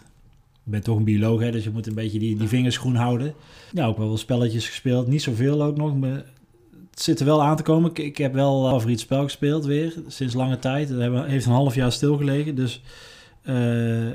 Ik 0.65 0.71
ben 0.73 0.83
toch 0.83 0.97
een 0.97 1.03
bioloog, 1.03 1.39
hè, 1.41 1.51
dus 1.51 1.63
je 1.63 1.69
moet 1.69 1.87
een 1.87 1.95
beetje 1.95 2.19
die, 2.19 2.37
die 2.37 2.47
vingers 2.47 2.77
groen 2.77 2.95
houden. 2.95 3.33
Ja, 3.71 3.85
ook 3.85 3.97
wel 3.97 4.09
wat 4.09 4.19
spelletjes 4.19 4.67
gespeeld. 4.67 5.07
Niet 5.07 5.21
zoveel 5.21 5.63
ook 5.63 5.77
nog, 5.77 5.97
maar 5.97 6.25
het 6.91 7.01
zit 7.01 7.19
er 7.19 7.25
wel 7.25 7.43
aan 7.43 7.55
te 7.55 7.63
komen. 7.63 7.89
Ik, 7.89 7.99
ik 7.99 8.17
heb 8.17 8.33
wel 8.33 8.65
een 8.65 8.71
favoriet 8.71 8.99
spel 8.99 9.23
gespeeld 9.23 9.65
weer, 9.65 9.93
sinds 10.07 10.33
lange 10.33 10.59
tijd. 10.59 10.89
Het 10.89 10.99
hebben- 10.99 11.25
heeft 11.29 11.45
een 11.45 11.51
half 11.51 11.75
jaar 11.75 11.91
stilgelegen, 11.91 12.55
dus... 12.55 12.81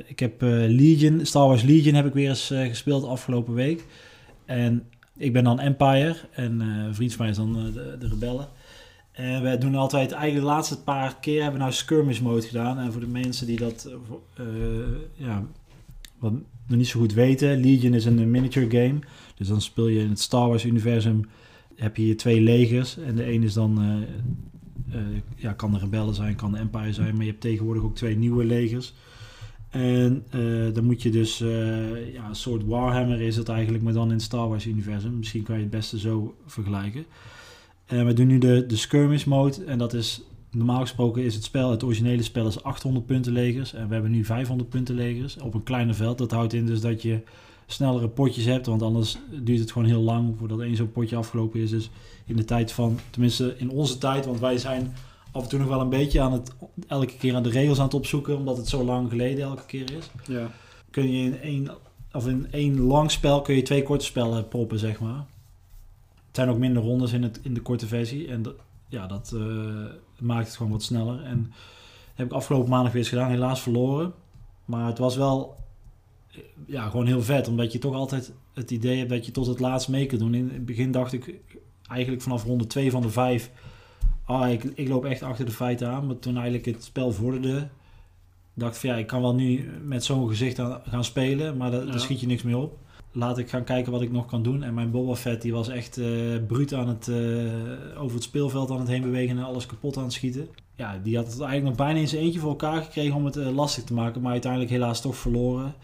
ik 0.06 0.18
heb 0.18 0.40
Legion, 0.68 1.26
Star 1.26 1.46
Wars 1.46 1.62
Legion 1.62 1.94
heb 1.94 2.06
ik 2.06 2.14
weer 2.14 2.28
eens 2.28 2.50
eh, 2.50 2.66
gespeeld 2.68 3.04
afgelopen 3.04 3.54
week. 3.54 3.84
En 4.44 4.82
ik 5.16 5.32
ben 5.32 5.44
dan 5.44 5.60
Empire 5.60 6.16
en 6.30 6.60
eh, 6.60 6.84
een 6.84 6.94
vriend 6.94 7.12
van 7.12 7.20
mij 7.20 7.30
is 7.30 7.36
dan 7.36 7.56
eh, 7.56 8.00
de, 8.00 8.08
Rebellen. 8.08 8.48
En 9.12 9.42
wij 9.42 9.58
doen 9.58 9.74
altijd, 9.74 10.12
eigenlijk 10.12 10.46
de 10.46 10.52
laatste 10.52 10.82
paar 10.82 11.16
keer 11.20 11.42
hebben 11.42 11.58
we 11.58 11.64
nou 11.64 11.72
skirmish 11.72 12.20
mode 12.20 12.46
gedaan. 12.46 12.78
En 12.78 12.92
voor 12.92 13.00
de 13.00 13.06
mensen 13.06 13.46
die 13.46 13.58
dat 13.58 13.90
eh, 14.34 14.44
ja, 15.14 15.46
wat 16.18 16.32
nog 16.66 16.78
niet 16.78 16.88
zo 16.88 17.00
goed 17.00 17.12
weten, 17.12 17.60
Legion 17.60 17.94
is 17.94 18.04
een 18.04 18.30
miniature 18.30 18.70
game. 18.70 18.98
Dus 19.34 19.48
dan 19.48 19.60
speel 19.60 19.88
je 19.88 20.00
in 20.00 20.08
het 20.08 20.20
Star 20.20 20.48
Wars 20.48 20.64
universum, 20.64 21.28
heb 21.74 21.96
je 21.96 22.02
hier 22.02 22.16
twee 22.16 22.40
legers. 22.40 22.98
En 22.98 23.14
de 23.14 23.32
een 23.32 23.42
is 23.42 23.52
dan, 23.52 24.04
ja, 25.36 25.52
kan 25.52 25.72
de 25.72 25.78
rebellen 25.78 26.14
zijn, 26.14 26.34
kan 26.36 26.52
de 26.52 26.58
Empire 26.58 26.92
zijn. 26.92 27.12
Maar 27.14 27.24
je 27.24 27.30
hebt 27.30 27.42
tegenwoordig 27.42 27.82
ook 27.82 27.96
twee 27.96 28.16
nieuwe 28.16 28.44
legers. 28.44 28.94
En 29.72 30.24
eh, 30.30 30.74
dan 30.74 30.84
moet 30.84 31.02
je 31.02 31.10
dus, 31.10 31.40
eh, 31.40 32.12
ja, 32.12 32.28
een 32.28 32.34
soort 32.34 32.64
Warhammer 32.64 33.20
is 33.20 33.36
het 33.36 33.48
eigenlijk, 33.48 33.84
maar 33.84 33.92
dan 33.92 34.06
in 34.06 34.12
het 34.12 34.22
Star 34.22 34.48
Wars 34.48 34.66
universum. 34.66 35.16
Misschien 35.16 35.42
kan 35.42 35.56
je 35.56 35.62
het 35.62 35.70
beste 35.70 35.98
zo 35.98 36.34
vergelijken. 36.46 37.04
En 37.86 38.06
we 38.06 38.12
doen 38.12 38.26
nu 38.26 38.38
de, 38.38 38.66
de 38.66 38.76
skirmish 38.76 39.24
mode. 39.24 39.64
En 39.64 39.78
dat 39.78 39.94
is, 39.94 40.22
normaal 40.50 40.80
gesproken 40.80 41.22
is 41.22 41.34
het 41.34 41.44
spel, 41.44 41.70
het 41.70 41.82
originele 41.82 42.22
spel 42.22 42.46
is 42.46 42.62
800 42.62 43.06
punten 43.06 43.32
legers. 43.32 43.74
En 43.74 43.86
we 43.88 43.92
hebben 43.92 44.10
nu 44.10 44.24
500 44.24 44.68
punten 44.68 44.94
legers 44.94 45.38
op 45.38 45.54
een 45.54 45.62
kleiner 45.62 45.94
veld. 45.94 46.18
Dat 46.18 46.30
houdt 46.30 46.52
in 46.52 46.66
dus 46.66 46.80
dat 46.80 47.02
je 47.02 47.20
snellere 47.66 48.08
potjes 48.08 48.44
hebt. 48.44 48.66
Want 48.66 48.82
anders 48.82 49.18
duurt 49.42 49.60
het 49.60 49.72
gewoon 49.72 49.88
heel 49.88 50.02
lang 50.02 50.34
voordat 50.38 50.60
één 50.60 50.76
zo'n 50.76 50.92
potje 50.92 51.16
afgelopen 51.16 51.60
is. 51.60 51.70
Dus 51.70 51.90
in 52.26 52.36
de 52.36 52.44
tijd 52.44 52.72
van, 52.72 52.98
tenminste 53.10 53.54
in 53.58 53.70
onze 53.70 53.98
tijd, 53.98 54.26
want 54.26 54.40
wij 54.40 54.58
zijn 54.58 54.94
af 55.32 55.42
en 55.42 55.48
toe 55.48 55.58
nog 55.58 55.68
wel 55.68 55.80
een 55.80 55.88
beetje 55.88 56.20
aan 56.20 56.32
het, 56.32 56.50
elke 56.86 57.16
keer 57.16 57.34
aan 57.34 57.42
de 57.42 57.50
regels 57.50 57.78
aan 57.78 57.84
het 57.84 57.94
opzoeken. 57.94 58.36
Omdat 58.36 58.56
het 58.56 58.68
zo 58.68 58.84
lang 58.84 59.10
geleden 59.10 59.44
elke 59.44 59.66
keer 59.66 59.92
is 59.92 60.10
Ja. 60.26 60.50
kun 60.90 61.12
je 61.12 61.24
in 61.24 61.40
één, 61.40 61.68
of 62.12 62.26
in 62.26 62.46
één 62.50 62.80
lang 62.80 63.10
spel 63.10 63.42
kun 63.42 63.54
je 63.54 63.62
twee 63.62 63.82
korte 63.82 64.04
spellen 64.04 64.48
proppen, 64.48 64.78
zeg 64.78 65.00
maar. 65.00 65.24
Het 66.26 66.40
zijn 66.40 66.48
ook 66.48 66.58
minder 66.58 66.82
rondes 66.82 67.12
in, 67.12 67.22
het, 67.22 67.40
in 67.42 67.54
de 67.54 67.60
korte 67.60 67.86
versie. 67.86 68.28
En 68.28 68.42
dat, 68.42 68.54
ja, 68.88 69.06
dat 69.06 69.32
eh, 69.34 69.84
maakt 70.18 70.46
het 70.46 70.56
gewoon 70.56 70.72
wat 70.72 70.82
sneller. 70.82 71.22
En 71.22 71.52
heb 72.14 72.26
ik 72.26 72.32
afgelopen 72.32 72.70
maandag 72.70 72.92
weer 72.92 73.00
eens 73.00 73.10
gedaan. 73.10 73.30
Helaas 73.30 73.60
verloren. 73.60 74.12
Maar 74.64 74.86
het 74.86 74.98
was 74.98 75.16
wel 75.16 75.54
eh, 76.30 76.38
ja, 76.66 76.88
gewoon 76.88 77.06
heel 77.06 77.22
vet. 77.22 77.48
Omdat 77.48 77.72
je 77.72 77.78
toch 77.78 77.94
altijd 77.94 78.32
het 78.54 78.70
idee 78.70 78.98
hebt 78.98 79.10
dat 79.10 79.26
je 79.26 79.32
tot 79.32 79.46
het 79.46 79.60
laatst 79.60 79.88
mee 79.88 80.06
kunt 80.06 80.20
doen. 80.20 80.34
In 80.34 80.50
het 80.52 80.66
begin 80.66 80.92
dacht 80.92 81.12
ik 81.12 81.34
eigenlijk 81.88 82.22
vanaf 82.22 82.44
ronde 82.44 82.66
2 82.66 82.90
van 82.90 83.02
de 83.02 83.10
5... 83.10 83.50
Ah, 84.24 84.50
ik, 84.50 84.64
ik 84.64 84.88
loop 84.88 85.04
echt 85.04 85.22
achter 85.22 85.44
de 85.44 85.50
feiten 85.52 85.88
aan. 85.88 86.06
Maar 86.06 86.18
toen 86.18 86.34
eigenlijk 86.34 86.64
het 86.66 86.84
spel 86.84 87.12
vorderde... 87.12 87.68
dacht 88.54 88.74
ik 88.74 88.80
van 88.80 88.90
ja, 88.90 88.96
ik 88.96 89.06
kan 89.06 89.20
wel 89.22 89.34
nu 89.34 89.70
met 89.84 90.04
zo'n 90.04 90.28
gezicht 90.28 90.58
aan, 90.58 90.80
gaan 90.88 91.04
spelen. 91.04 91.56
Maar 91.56 91.70
daar, 91.70 91.86
Ja. 91.86 91.98
schiet 91.98 92.20
je 92.20 92.26
niks 92.26 92.42
mee 92.42 92.56
op. 92.56 92.78
Laat 93.14 93.38
ik 93.38 93.48
gaan 93.50 93.64
kijken 93.64 93.92
wat 93.92 94.02
ik 94.02 94.12
nog 94.12 94.26
kan 94.26 94.42
doen. 94.42 94.62
En 94.62 94.74
mijn 94.74 94.90
Boba 94.90 95.14
Fett 95.14 95.42
die 95.42 95.52
was 95.52 95.68
echt 95.68 95.98
eh 95.98 96.06
bruut 96.46 96.74
aan 96.74 96.88
het, 96.88 97.08
eh, 97.08 98.02
over 98.02 98.14
het 98.14 98.22
speelveld 98.22 98.70
aan 98.70 98.78
het 98.78 98.88
heen 98.88 99.02
bewegen 99.02 99.38
en 99.38 99.44
alles 99.44 99.66
kapot 99.66 99.96
aan 99.96 100.02
het 100.02 100.12
schieten. 100.12 100.48
Ja, 100.76 100.98
die 101.02 101.16
had 101.16 101.24
het 101.26 101.40
eigenlijk 101.40 101.68
nog 101.68 101.86
bijna 101.86 102.00
in 102.00 102.08
zijn 102.08 102.22
eentje 102.22 102.38
voor 102.40 102.50
elkaar 102.50 102.82
gekregen 102.82 103.14
om 103.16 103.24
het 103.24 103.36
eh, 103.36 103.54
lastig 103.54 103.84
te 103.84 103.94
maken. 103.94 104.22
Maar 104.22 104.32
uiteindelijk 104.32 104.70
helaas 104.70 105.00
toch 105.00 105.16
verloren. 105.16 105.74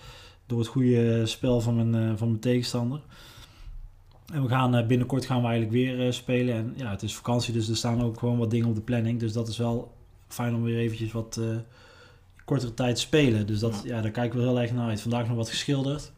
Door 0.47 0.59
het 0.59 0.69
goede 0.69 1.27
spel 1.27 1.61
van 1.61 1.91
mijn, 1.91 2.19
van 2.19 2.29
mijn 2.29 2.41
tegenstander. 2.41 3.01
En 4.33 4.43
we 4.43 4.49
gaan 4.49 4.75
eh, 4.75 4.87
binnenkort 4.87 5.27
gaan 5.27 5.41
we 5.41 5.47
eigenlijk 5.47 5.73
weer 5.73 6.07
eh, 6.07 6.13
spelen. 6.13 6.55
En 6.55 6.75
ja, 6.77 6.91
het 6.91 7.03
is 7.03 7.15
vakantie, 7.15 7.53
dus 7.53 7.69
er 7.69 7.77
staan 7.77 8.03
ook 8.03 8.19
gewoon 8.19 8.39
wat 8.39 8.51
dingen 8.51 8.69
op 8.69 8.75
de 8.75 8.81
planning. 8.81 9.21
Dus 9.21 9.33
dat 9.33 9.49
is 9.49 9.57
wel 9.57 9.93
fijn 10.29 10.55
om 10.55 10.63
weer 10.63 10.79
eventjes 10.79 11.13
wat 11.13 11.39
eh, 11.41 11.47
kortere 12.45 12.75
tijd 12.75 12.99
spelen. 12.99 13.47
Dus 13.47 13.59
dat, 13.59 13.83
ja. 13.85 14.01
daar 14.01 14.11
kijken 14.11 14.39
we 14.39 14.45
heel 14.45 14.61
erg 14.61 14.73
naar 14.73 14.89
uit. 14.89 15.01
Vandaag 15.01 15.29
nog 15.29 15.37
wat 15.37 15.49
geschilderd. 15.49 16.13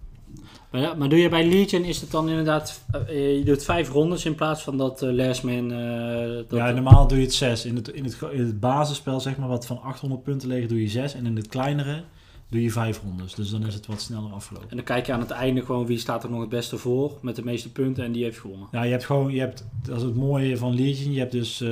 Maar, 0.70 0.80
ja, 0.80 0.94
maar 0.94 1.08
doe 1.08 1.18
je 1.18 1.28
bij 1.28 1.48
Legion, 1.48 1.84
is 1.84 2.00
het 2.00 2.10
dan 2.10 2.28
inderdaad, 2.28 2.84
je 3.08 3.42
doet 3.44 3.64
vijf 3.64 3.90
rondes 3.90 4.24
in 4.24 4.34
plaats 4.34 4.62
van 4.62 4.76
dat 4.76 5.02
uh, 5.02 5.12
Last 5.12 5.42
Man... 5.42 5.68
dat, 5.68 6.58
ja, 6.58 6.70
normaal 6.70 7.06
doe 7.06 7.18
je 7.18 7.24
het 7.24 7.34
zes. 7.34 7.64
In 7.64 7.76
het, 7.76 7.88
in, 7.88 8.04
het, 8.04 8.18
in 8.30 8.46
het 8.46 8.60
basisspel, 8.60 9.20
zeg 9.20 9.36
maar, 9.36 9.48
wat 9.48 9.66
van 9.66 9.82
800 9.82 10.22
punten 10.22 10.48
leeg, 10.48 10.66
doe 10.66 10.82
je 10.82 10.88
zes. 10.88 11.14
En 11.14 11.26
in 11.26 11.36
het 11.36 11.48
kleinere 11.48 12.02
doe 12.50 12.62
je 12.62 12.70
vijf 12.70 13.00
rondes. 13.04 13.34
Dus 13.34 13.50
dan 13.50 13.66
is 13.66 13.74
het 13.74 13.86
wat 13.86 14.00
sneller 14.00 14.32
afgelopen. 14.32 14.70
En 14.70 14.76
dan 14.76 14.84
kijk 14.84 15.06
je 15.06 15.12
aan 15.12 15.20
het 15.20 15.30
einde 15.30 15.64
gewoon 15.64 15.86
wie 15.86 15.98
staat 15.98 16.24
er 16.24 16.30
nog 16.30 16.40
het 16.40 16.48
beste 16.48 16.78
voor 16.78 17.18
met 17.22 17.36
de 17.36 17.44
meeste 17.44 17.72
punten 17.72 18.04
en 18.04 18.12
die 18.12 18.24
heeft 18.24 18.38
gewonnen. 18.38 18.68
Ja, 18.72 18.82
je 18.82 18.90
hebt 18.90 19.04
gewoon, 19.04 19.32
je 19.32 19.40
hebt, 19.40 19.66
dat 19.82 19.96
is 19.96 20.02
het 20.02 20.14
mooie 20.14 20.56
van 20.56 20.74
Legion. 20.74 21.12
Je 21.12 21.18
hebt 21.18 21.32
dus 21.32 21.60
uh, 21.60 21.70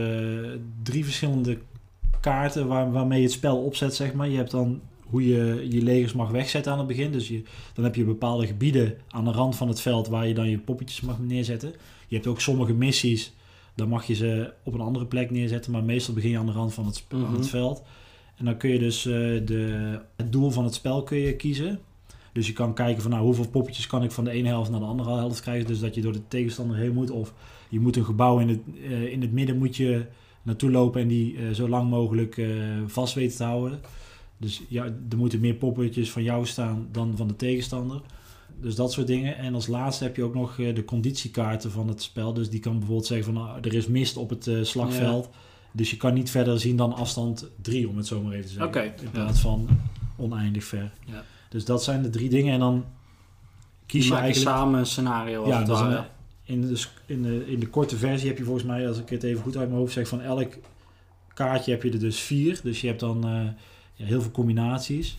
drie 0.82 1.04
verschillende 1.04 1.58
kaarten 2.20 2.66
waar, 2.66 2.92
waarmee 2.92 3.18
je 3.18 3.24
het 3.24 3.34
spel 3.34 3.62
opzet, 3.62 3.94
zeg 3.94 4.12
maar. 4.12 4.28
Je 4.28 4.36
hebt 4.36 4.50
dan 4.50 4.80
hoe 5.04 5.26
je 5.26 5.66
je 5.70 5.82
legers 5.82 6.12
mag 6.12 6.30
wegzetten 6.30 6.72
aan 6.72 6.78
het 6.78 6.86
begin. 6.86 7.12
Dus 7.12 7.28
je, 7.28 7.42
dan 7.74 7.84
heb 7.84 7.94
je 7.94 8.04
bepaalde 8.04 8.46
gebieden 8.46 8.96
aan 9.08 9.24
de 9.24 9.30
rand 9.30 9.56
van 9.56 9.68
het 9.68 9.80
veld 9.80 10.08
waar 10.08 10.26
je 10.26 10.34
dan 10.34 10.50
je 10.50 10.58
poppetjes 10.58 11.00
mag 11.00 11.18
neerzetten. 11.18 11.72
Je 12.08 12.14
hebt 12.14 12.26
ook 12.26 12.40
sommige 12.40 12.72
missies, 12.72 13.32
dan 13.74 13.88
mag 13.88 14.04
je 14.04 14.14
ze 14.14 14.52
op 14.62 14.74
een 14.74 14.80
andere 14.80 15.06
plek 15.06 15.30
neerzetten, 15.30 15.72
maar 15.72 15.84
meestal 15.84 16.14
begin 16.14 16.30
je 16.30 16.38
aan 16.38 16.46
de 16.46 16.52
rand 16.52 16.74
van 16.74 16.86
het, 16.86 17.04
mm 17.08 17.18
-hmm. 17.18 17.28
aan 17.28 17.34
het 17.34 17.48
veld. 17.48 17.82
En 18.38 18.44
dan 18.44 18.56
kun 18.56 18.70
je 18.70 18.78
dus 18.78 19.06
uh, 19.06 19.14
de, 19.46 19.98
het 20.16 20.32
doel 20.32 20.50
van 20.50 20.64
het 20.64 20.74
spel 20.74 21.02
kun 21.02 21.18
je 21.18 21.36
kiezen. 21.36 21.78
Dus 22.32 22.46
je 22.46 22.52
kan 22.52 22.74
kijken 22.74 23.02
van 23.02 23.10
nou, 23.10 23.22
hoeveel 23.22 23.48
poppetjes 23.48 23.86
kan 23.86 24.02
ik 24.02 24.10
van 24.10 24.24
de 24.24 24.30
ene 24.30 24.48
helft 24.48 24.70
naar 24.70 24.80
de 24.80 24.86
andere 24.86 25.10
helft 25.10 25.40
krijgen. 25.40 25.66
Dus 25.66 25.80
dat 25.80 25.94
je 25.94 26.00
door 26.00 26.12
de 26.12 26.28
tegenstander 26.28 26.76
heen 26.76 26.92
moet. 26.92 27.10
Of 27.10 27.34
je 27.68 27.80
moet 27.80 27.96
een 27.96 28.04
gebouw 28.04 28.38
in 28.38 28.48
het, 28.48 28.60
uh, 28.74 29.12
in 29.12 29.20
het 29.20 29.32
midden 29.32 29.58
moet 29.58 29.76
je 29.76 30.06
naartoe 30.42 30.70
lopen 30.70 31.00
en 31.00 31.08
die 31.08 31.34
uh, 31.34 31.50
zo 31.50 31.68
lang 31.68 31.90
mogelijk 31.90 32.40
vast 32.86 33.14
weten 33.14 33.36
te 33.36 33.44
houden. 33.44 33.80
Dus 34.36 34.62
ja, 34.68 34.84
er 34.84 35.16
moeten 35.16 35.40
meer 35.40 35.54
poppetjes 35.54 36.10
van 36.10 36.22
jou 36.22 36.46
staan 36.46 36.88
dan 36.92 37.16
van 37.16 37.28
de 37.28 37.36
tegenstander. 37.36 38.00
Dus 38.60 38.74
dat 38.74 38.92
soort 38.92 39.06
dingen. 39.06 39.36
En 39.36 39.54
als 39.54 39.66
laatste 39.66 40.04
heb 40.04 40.16
je 40.16 40.22
ook 40.22 40.34
nog 40.34 40.56
de 40.56 40.84
conditiekaarten 40.84 41.70
van 41.70 41.88
het 41.88 42.02
spel. 42.02 42.32
Dus 42.32 42.50
die 42.50 42.60
kan 42.60 42.72
bijvoorbeeld 42.72 43.06
zeggen 43.06 43.34
van 43.34 43.42
nou, 43.42 43.60
er 43.60 43.74
is 43.74 43.86
mist 43.86 44.16
op 44.16 44.30
het 44.30 44.50
slagveld. 44.62 45.28
Dus 45.78 45.90
je 45.90 45.96
kan 45.96 46.14
niet 46.14 46.30
verder 46.30 46.60
zien 46.60 46.76
dan 46.76 46.94
afstand 46.94 47.46
3, 47.62 47.88
om 47.88 47.96
het 47.96 48.06
zo 48.06 48.22
maar 48.22 48.32
even 48.32 48.44
te 48.44 48.52
zeggen. 48.52 48.68
Okay. 48.68 48.94
In 49.02 49.10
plaats 49.10 49.42
ja. 49.42 49.48
van 49.48 49.68
oneindig 50.16 50.64
ver. 50.64 50.92
Ja. 51.04 51.24
Dus 51.48 51.64
dat 51.64 51.84
zijn 51.84 52.02
de 52.02 52.10
drie 52.10 52.28
dingen. 52.28 52.52
En 52.52 52.58
dan 52.58 52.84
kies 53.86 54.08
je 54.08 54.14
eigenlijk... 54.14 54.56
samen 54.56 54.78
een 54.78 54.86
scenario. 54.86 55.46
Ja, 55.46 55.62
dus 55.62 55.80
een, 55.80 56.04
in, 56.44 56.60
de, 56.60 56.84
in, 57.06 57.22
de, 57.22 57.50
in 57.50 57.60
de 57.60 57.68
korte 57.68 57.96
versie 57.96 58.28
heb 58.28 58.38
je 58.38 58.44
volgens 58.44 58.64
mij, 58.64 58.88
als 58.88 58.98
ik 58.98 59.08
het 59.08 59.22
even 59.22 59.42
goed 59.42 59.56
uit 59.56 59.68
mijn 59.68 59.80
hoofd 59.80 59.92
zeg, 59.92 60.08
van 60.08 60.20
elk 60.20 60.52
kaartje 61.34 61.70
heb 61.70 61.82
je 61.82 61.90
er 61.90 61.98
dus 61.98 62.20
vier. 62.20 62.60
Dus 62.62 62.80
je 62.80 62.86
hebt 62.86 63.00
dan 63.00 63.26
uh, 63.26 63.44
ja, 63.94 64.04
heel 64.04 64.22
veel 64.22 64.30
combinaties. 64.30 65.18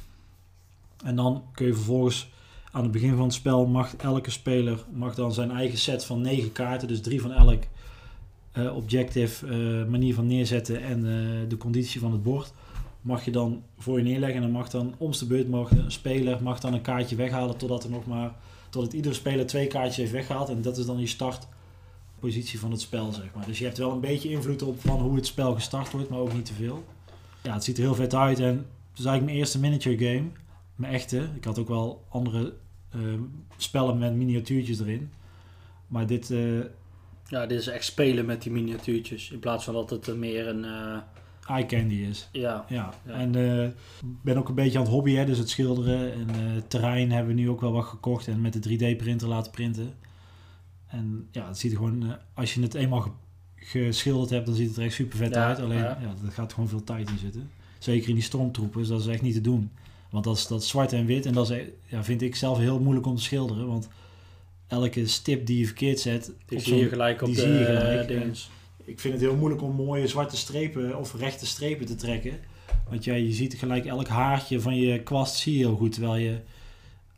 En 1.03 1.15
dan 1.15 1.43
kun 1.53 1.65
je 1.65 1.73
vervolgens 1.73 2.29
aan 2.71 2.83
het 2.83 2.91
begin 2.91 3.15
van 3.15 3.23
het 3.23 3.33
spel 3.33 3.65
mag 3.65 3.95
elke 3.95 4.31
speler 4.31 4.83
mag 4.91 5.15
dan 5.15 5.33
zijn 5.33 5.51
eigen 5.51 5.77
set 5.77 6.05
van 6.05 6.21
negen 6.21 6.51
kaarten, 6.51 6.87
dus 6.87 7.01
drie 7.01 7.21
van 7.21 7.31
elk 7.31 7.63
uh, 8.63 8.75
objective 8.75 9.47
uh, 9.47 9.85
manier 9.85 10.13
van 10.13 10.27
neerzetten 10.27 10.81
en 10.83 11.05
uh, 11.05 11.49
de 11.49 11.57
conditie 11.57 11.99
van 11.99 12.11
het 12.11 12.23
bord 12.23 12.53
mag 13.01 13.25
je 13.25 13.31
dan 13.31 13.63
voor 13.77 13.97
je 13.97 14.03
neerleggen 14.03 14.35
en 14.35 14.41
dan 14.41 14.51
mag 14.51 14.69
dan 14.69 14.93
om 14.97 15.11
de 15.11 15.25
beurt 15.25 15.49
mag 15.49 15.71
een 15.71 15.91
speler 15.91 16.43
mag 16.43 16.59
dan 16.59 16.73
een 16.73 16.81
kaartje 16.81 17.15
weghalen 17.15 17.57
totdat 17.57 17.83
er 17.83 17.89
nog 17.89 18.05
maar 18.05 18.35
totdat 18.69 18.93
iedere 18.93 19.13
speler 19.13 19.45
twee 19.45 19.67
kaartjes 19.67 19.95
heeft 19.95 20.11
weggehaald 20.11 20.49
en 20.49 20.61
dat 20.61 20.77
is 20.77 20.85
dan 20.85 20.99
je 20.99 21.07
startpositie 21.07 22.59
van 22.59 22.71
het 22.71 22.81
spel 22.81 23.11
zeg 23.11 23.33
maar. 23.35 23.45
Dus 23.45 23.59
je 23.59 23.65
hebt 23.65 23.77
wel 23.77 23.91
een 23.91 23.99
beetje 23.99 24.29
invloed 24.29 24.61
op 24.61 24.81
van 24.81 24.99
hoe 24.99 25.15
het 25.15 25.25
spel 25.25 25.53
gestart 25.53 25.91
wordt, 25.91 26.09
maar 26.09 26.19
ook 26.19 26.33
niet 26.33 26.45
te 26.45 26.53
veel. 26.53 26.83
Ja, 27.43 27.53
het 27.53 27.63
ziet 27.63 27.77
er 27.77 27.83
heel 27.83 27.95
vet 27.95 28.15
uit 28.15 28.39
en 28.39 28.55
het 28.89 28.99
is 28.99 29.05
eigenlijk 29.05 29.25
mijn 29.25 29.37
eerste 29.37 29.59
miniature 29.59 29.97
game, 29.97 30.27
mijn 30.75 30.93
echte. 30.93 31.29
Ik 31.35 31.43
had 31.43 31.59
ook 31.59 31.67
wel 31.67 32.05
andere 32.09 32.53
spellen 33.57 33.97
met 33.97 34.13
miniatuurtjes 34.13 34.79
erin, 34.79 35.11
maar 35.87 36.07
dit 36.07 36.33
ja, 37.29 37.45
dit 37.45 37.59
is 37.59 37.67
echt 37.67 37.85
spelen 37.85 38.25
met 38.25 38.41
die 38.41 38.51
miniatuurtjes. 38.51 39.31
In 39.31 39.39
plaats 39.39 39.63
van 39.63 39.73
dat 39.73 39.89
het 39.89 40.15
meer 40.17 40.47
een... 40.47 40.63
Uh... 40.63 40.97
Eye 41.47 41.65
candy 41.65 41.95
is. 41.95 42.29
Ja. 42.31 42.65
ja. 42.67 42.93
ja. 43.05 43.13
En 43.13 43.35
ik 43.35 43.35
uh, 43.35 43.69
ben 44.23 44.37
ook 44.37 44.49
een 44.49 44.55
beetje 44.55 44.77
aan 44.77 44.83
het 44.83 44.93
hobby, 44.93 45.13
hè, 45.13 45.25
dus 45.25 45.37
het 45.37 45.49
schilderen. 45.49 46.13
En 46.13 46.27
uh, 46.29 46.61
terrein 46.67 47.11
hebben 47.11 47.35
we 47.35 47.41
nu 47.41 47.49
ook 47.49 47.61
wel 47.61 47.71
wat 47.71 47.85
gekocht 47.85 48.27
en 48.27 48.41
met 48.41 48.63
de 48.63 48.77
3D-printer 48.77 49.27
laten 49.27 49.51
printen. 49.51 49.93
En 50.87 51.27
ja, 51.31 51.47
het 51.47 51.57
ziet 51.57 51.71
er 51.71 51.77
gewoon... 51.77 52.15
als 52.33 52.53
je 52.53 52.61
het 52.61 52.73
eenmaal 52.73 53.01
ge 53.01 53.09
geschilderd 53.55 54.29
hebt, 54.29 54.45
dan 54.45 54.55
ziet 54.55 54.67
het 54.67 54.77
er 54.77 54.83
echt 54.83 54.93
super 54.93 55.17
vet 55.17 55.33
ja, 55.33 55.47
uit. 55.47 55.59
Alleen, 55.59 55.77
ja. 55.77 55.97
ja, 56.01 56.13
er 56.25 56.31
gaat 56.31 56.53
gewoon 56.53 56.69
veel 56.69 56.83
tijd 56.83 57.09
in 57.09 57.17
zitten. 57.17 57.49
Zeker 57.79 58.09
in 58.09 58.15
die 58.15 58.23
stormtroepen, 58.23 58.79
dus 58.79 58.89
dat 58.89 58.99
is 58.99 59.07
echt 59.07 59.21
niet 59.21 59.33
te 59.33 59.41
doen. 59.41 59.71
Want 60.09 60.23
dat 60.23 60.37
is, 60.37 60.47
dat 60.47 60.61
is 60.61 60.67
zwart 60.67 60.93
en 60.93 61.05
wit 61.05 61.25
en 61.25 61.33
dat 61.33 61.49
is, 61.49 61.65
ja, 61.85 62.03
vind 62.03 62.21
ik 62.21 62.35
zelf 62.35 62.57
heel 62.57 62.79
moeilijk 62.79 63.05
om 63.05 63.15
te 63.15 63.21
schilderen. 63.21 63.67
Want 63.67 63.87
elke 64.69 65.07
stip 65.07 65.45
die 65.45 65.59
je 65.59 65.65
verkeerd 65.65 65.99
zet, 65.99 66.31
die 66.45 66.59
zie 66.59 66.75
je 66.75 66.87
gelijk 66.87 67.21
op 67.21 67.27
die 67.27 67.35
de 67.35 67.41
zie 67.41 67.51
je 67.51 67.65
gelijk. 67.65 68.07
dinges. 68.07 68.49
Ik 68.85 68.99
vind 68.99 69.13
het 69.13 69.23
heel 69.23 69.35
moeilijk 69.35 69.61
om 69.61 69.75
mooie 69.75 70.07
zwarte 70.07 70.37
strepen 70.37 70.97
of 70.97 71.15
rechte 71.15 71.45
strepen 71.45 71.85
te 71.85 71.95
trekken. 71.95 72.39
Want 72.89 73.03
ja, 73.03 73.13
je 73.13 73.31
ziet 73.31 73.53
gelijk 73.53 73.85
elk 73.85 74.07
haartje 74.07 74.59
van 74.59 74.75
je 74.75 75.03
kwast 75.03 75.35
zie 75.35 75.53
je 75.53 75.59
heel 75.59 75.75
goed. 75.75 75.91
Terwijl 75.91 76.15
je, 76.15 76.39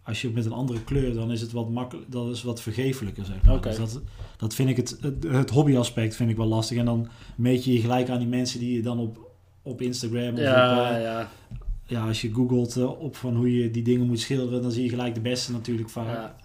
als 0.03 0.22
je 0.22 0.29
met 0.29 0.46
een 0.46 0.51
andere 0.51 0.84
kleur, 0.84 1.13
dan 1.13 1.31
is 1.31 1.41
het 1.41 1.51
wat 1.51 1.70
makkelijk, 1.70 2.12
dat 2.12 2.29
is 2.29 2.43
wat 2.43 2.62
vergeeflijker 2.62 3.25
zeg 3.25 3.43
maar. 3.46 3.55
Okay. 3.55 3.75
Dus 3.75 3.93
dat, 3.93 4.01
dat 4.38 4.53
vind 4.53 4.70
ik 4.70 4.77
het, 4.77 4.98
het, 5.01 5.24
het 5.24 5.50
hobbyaspect 5.50 6.15
vind 6.15 6.29
ik 6.29 6.38
wel 6.38 6.46
lastig. 6.48 6.77
En 6.77 6.86
dan 6.86 7.10
meet 7.36 7.63
je 7.63 7.74
je 7.74 7.79
gelijk 7.79 8.10
aan 8.10 8.20
die 8.20 8.27
mensen 8.27 8.60
die 8.60 8.75
je 8.75 8.81
dan 8.81 9.00
op, 9.00 9.31
op 9.62 9.81
Instagram 9.81 10.34
of 10.34 10.39
ja, 10.39 10.89
op, 10.89 10.96
uh, 10.96 11.01
ja. 11.01 11.29
ja, 11.86 12.08
als 12.08 12.22
je 12.22 12.34
googelt 12.34 12.77
uh, 12.77 13.01
op 13.01 13.15
van 13.15 13.36
hoe 13.36 13.58
je 13.58 13.72
die 13.72 13.84
dingen 13.84 14.08
moet 14.08 14.20
schilderen, 14.20 14.62
dan 14.62 14.72
zie 14.72 14.84
je 14.84 14.89
gelijk 14.89 15.13
de 15.13 15.22
beste 15.22 15.51
natuurlijk 15.51 15.89
vaak. 15.89 16.15
Ja. 16.15 16.36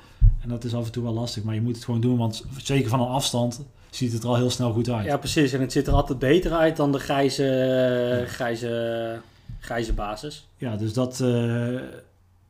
En 0.46 0.52
dat 0.52 0.64
is 0.64 0.74
af 0.74 0.86
en 0.86 0.92
toe 0.92 1.02
wel 1.02 1.12
lastig, 1.12 1.42
maar 1.42 1.54
je 1.54 1.60
moet 1.60 1.74
het 1.74 1.84
gewoon 1.84 2.00
doen, 2.00 2.16
want 2.16 2.44
zeker 2.62 2.88
van 2.88 3.00
een 3.00 3.06
afstand 3.06 3.64
ziet 3.90 4.12
het 4.12 4.22
er 4.22 4.28
al 4.28 4.36
heel 4.36 4.50
snel 4.50 4.72
goed 4.72 4.90
uit. 4.90 5.04
Ja, 5.04 5.16
precies. 5.16 5.52
En 5.52 5.60
het 5.60 5.72
ziet 5.72 5.86
er 5.86 5.92
altijd 5.92 6.18
beter 6.18 6.52
uit 6.52 6.76
dan 6.76 6.92
de 6.92 6.98
grijze, 6.98 8.24
grijze, 8.26 9.20
grijze 9.60 9.92
basis. 9.92 10.48
Ja, 10.56 10.76
dus 10.76 10.92
dat, 10.92 11.20
uh, 11.20 11.80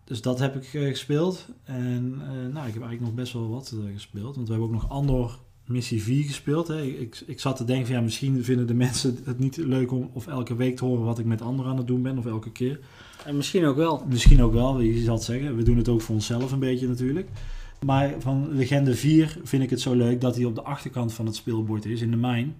dus 0.04 0.22
dat 0.22 0.38
heb 0.38 0.56
ik 0.56 0.72
uh, 0.72 0.88
gespeeld. 0.88 1.46
En 1.64 2.22
uh, 2.22 2.28
nou, 2.28 2.66
ik 2.66 2.74
heb 2.74 2.82
eigenlijk 2.82 3.00
nog 3.00 3.14
best 3.14 3.32
wel 3.32 3.48
wat 3.48 3.74
gespeeld, 3.94 4.34
want 4.36 4.46
we 4.46 4.52
hebben 4.52 4.74
ook 4.74 4.82
nog 4.82 4.90
Andor 4.90 5.38
Missie 5.64 6.02
4 6.02 6.24
gespeeld. 6.24 6.68
Hè. 6.68 6.82
Ik, 6.82 7.22
ik 7.26 7.40
zat 7.40 7.56
te 7.56 7.64
denken 7.64 7.86
van 7.86 7.94
ja, 7.94 8.02
misschien 8.02 8.44
vinden 8.44 8.66
de 8.66 8.74
mensen 8.74 9.18
het 9.24 9.38
niet 9.38 9.56
leuk 9.56 9.92
om 9.92 10.10
of 10.12 10.26
elke 10.26 10.56
week 10.56 10.76
te 10.76 10.84
horen 10.84 11.04
wat 11.04 11.18
ik 11.18 11.24
met 11.24 11.42
Andor 11.42 11.66
aan 11.66 11.76
het 11.76 11.86
doen 11.86 12.02
ben, 12.02 12.18
of 12.18 12.26
elke 12.26 12.52
keer. 12.52 12.78
En 13.24 13.36
misschien 13.36 13.64
ook 13.64 13.76
wel. 13.76 14.04
Misschien 14.08 14.42
ook 14.42 14.52
wel, 14.52 14.80
je 14.80 15.02
zal 15.02 15.14
het 15.14 15.24
zeggen. 15.24 15.56
We 15.56 15.62
doen 15.62 15.76
het 15.76 15.88
ook 15.88 16.00
voor 16.00 16.14
onszelf 16.14 16.52
een 16.52 16.58
beetje 16.58 16.88
natuurlijk. 16.88 17.28
Maar 17.84 18.14
van 18.18 18.48
Legende 18.52 18.94
4 18.94 19.38
vind 19.42 19.62
ik 19.62 19.70
het 19.70 19.80
zo 19.80 19.94
leuk 19.94 20.20
dat 20.20 20.36
hij 20.36 20.44
op 20.44 20.54
de 20.54 20.62
achterkant 20.62 21.12
van 21.12 21.26
het 21.26 21.34
speelbord 21.34 21.84
is, 21.84 22.00
in 22.00 22.10
de 22.10 22.16
mijn. 22.16 22.56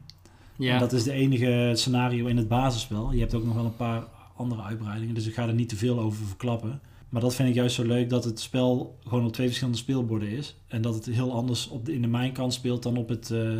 Ja. 0.57 0.75
En 0.75 0.81
dat 0.81 0.93
is 0.93 1.03
de 1.03 1.13
enige 1.13 1.73
scenario 1.75 2.27
in 2.27 2.37
het 2.37 2.49
basisspel. 2.49 3.13
Je 3.13 3.21
hebt 3.21 3.35
ook 3.35 3.45
nog 3.45 3.55
wel 3.55 3.65
een 3.65 3.77
paar 3.77 4.05
andere 4.37 4.63
uitbreidingen, 4.63 5.15
dus 5.15 5.27
ik 5.27 5.35
ga 5.35 5.47
er 5.47 5.55
niet 5.55 5.69
te 5.69 5.77
veel 5.77 6.01
over 6.01 6.27
verklappen. 6.27 6.81
Maar 7.09 7.21
dat 7.21 7.35
vind 7.35 7.49
ik 7.49 7.55
juist 7.55 7.75
zo 7.75 7.85
leuk, 7.85 8.11
dat 8.11 8.25
het 8.25 8.41
spel 8.41 8.99
gewoon 9.07 9.25
op 9.25 9.33
twee 9.33 9.47
verschillende 9.47 9.79
speelborden 9.79 10.29
is. 10.29 10.57
En 10.67 10.83
dat 10.83 10.95
het 10.95 11.07
heel 11.07 11.33
anders 11.33 11.69
op 11.69 11.85
de, 11.85 11.95
in 11.95 12.03
de 12.03 12.09
mijnkant 12.09 12.53
speelt 12.53 12.83
dan 12.83 12.97
op 12.97 13.09
het, 13.09 13.31
uh, 13.31 13.59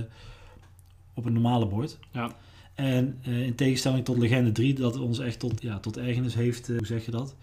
op 1.15 1.25
het 1.25 1.33
normale 1.33 1.67
bord. 1.67 1.99
Ja. 2.13 2.37
En 2.75 3.19
uh, 3.29 3.47
in 3.47 3.55
tegenstelling 3.55 4.05
tot 4.05 4.19
Legende 4.19 4.53
3, 4.53 4.75
dat 4.75 4.99
ons 4.99 5.19
echt 5.19 5.39
tot, 5.39 5.63
ja, 5.63 5.79
tot 5.79 5.97
ergernis 5.97 6.35
heeft, 6.35 6.69
uh, 6.69 6.77
hoe 6.77 6.87
zeg 6.87 7.05
je 7.05 7.11
dat? 7.11 7.35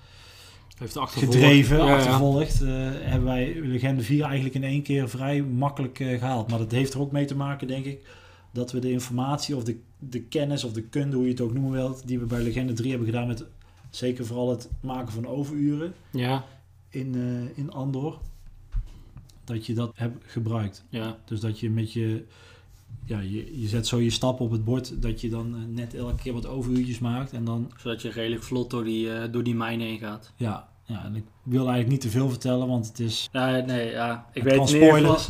Heeft 0.78 0.98
achtervolgd. 0.98 1.36
gedreven, 1.36 1.78
Ja, 1.78 1.86
ja. 1.86 1.96
achtervolgd, 1.96 2.62
eh, 2.62 2.68
hebben 2.92 3.24
wij 3.24 3.60
Legende 3.62 4.04
4 4.04 4.24
eigenlijk 4.24 4.56
in 4.56 4.64
één 4.64 4.82
keer 4.82 5.10
vrij 5.10 5.42
makkelijk 5.42 6.00
eh, 6.00 6.20
gehaald. 6.20 6.50
Maar 6.50 6.60
dat 6.60 6.72
heeft 6.72 6.94
er 6.94 7.00
ook 7.00 7.12
mee 7.12 7.26
te 7.26 7.36
maken, 7.36 7.68
denk 7.68 7.86
ik, 7.86 8.08
dat 8.52 8.72
we 8.72 8.80
de 8.80 8.92
informatie 8.92 9.56
of 9.56 9.64
de, 9.64 9.80
de 10.00 10.22
kennis 10.22 10.64
of 10.64 10.72
de 10.74 10.82
kunde, 10.82 11.16
hoe 11.16 11.26
je 11.26 11.32
het 11.32 11.42
ook 11.42 11.54
noemen 11.54 11.72
wilt, 11.72 12.08
die 12.08 12.20
we 12.20 12.26
bij 12.26 12.42
Legende 12.42 12.74
3 12.74 12.90
hebben 12.90 13.08
gedaan 13.08 13.28
met 13.28 13.46
zeker 13.90 14.26
vooral 14.26 14.50
het 14.50 14.70
maken 14.80 15.14
van 15.14 15.28
overuren 15.28 15.94
Ja, 16.12 16.46
in, 16.90 17.16
eh, 17.16 17.58
in 17.64 17.72
Andor, 17.72 18.20
dat 19.44 19.66
je 19.66 19.74
dat 19.74 19.92
hebt 19.96 20.24
gebruikt. 20.32 20.84
ja. 20.90 21.18
Dus 21.26 21.40
dat 21.40 21.60
je 21.60 21.70
met 21.70 21.94
je, 21.94 22.24
ja, 23.06 23.20
je, 23.20 23.62
je 23.62 23.68
zet 23.68 23.88
zo 23.88 24.00
je 24.00 24.10
stappen 24.10 24.46
op 24.46 24.52
het 24.52 24.64
bord, 24.64 25.02
dat 25.02 25.22
je 25.22 25.30
dan 25.30 25.56
eh, 25.56 25.62
net 25.68 25.96
elke 25.96 26.16
keer 26.16 26.34
wat 26.34 26.48
overuurtjes 26.48 27.00
maakt 27.00 27.32
en 27.32 27.46
dan 27.46 27.72
Zodat 27.78 28.02
je 28.02 28.10
redelijk 28.10 28.44
vlot 28.44 28.70
door 28.70 28.84
die, 28.84 29.14
eh, 29.14 29.32
door 29.32 29.44
die 29.44 29.56
mijn 29.56 29.80
heen 29.80 29.98
gaat. 30.00 30.32
Ja, 30.36 30.68
ja, 30.86 31.04
en 31.06 31.16
ik 31.16 31.24
wil 31.44 31.62
eigenlijk 31.62 31.90
niet 31.90 32.02
te 32.02 32.10
veel 32.10 32.30
vertellen, 32.30 32.68
want 32.68 32.88
het 32.88 33.00
is. 33.00 33.30
Ja, 33.32 33.60
nee, 33.60 33.92
ja. 33.92 34.26
Ik 34.34 34.44
het 34.44 34.52
weet 34.52 34.70
geval... 34.70 34.88
spoilers. 34.88 35.30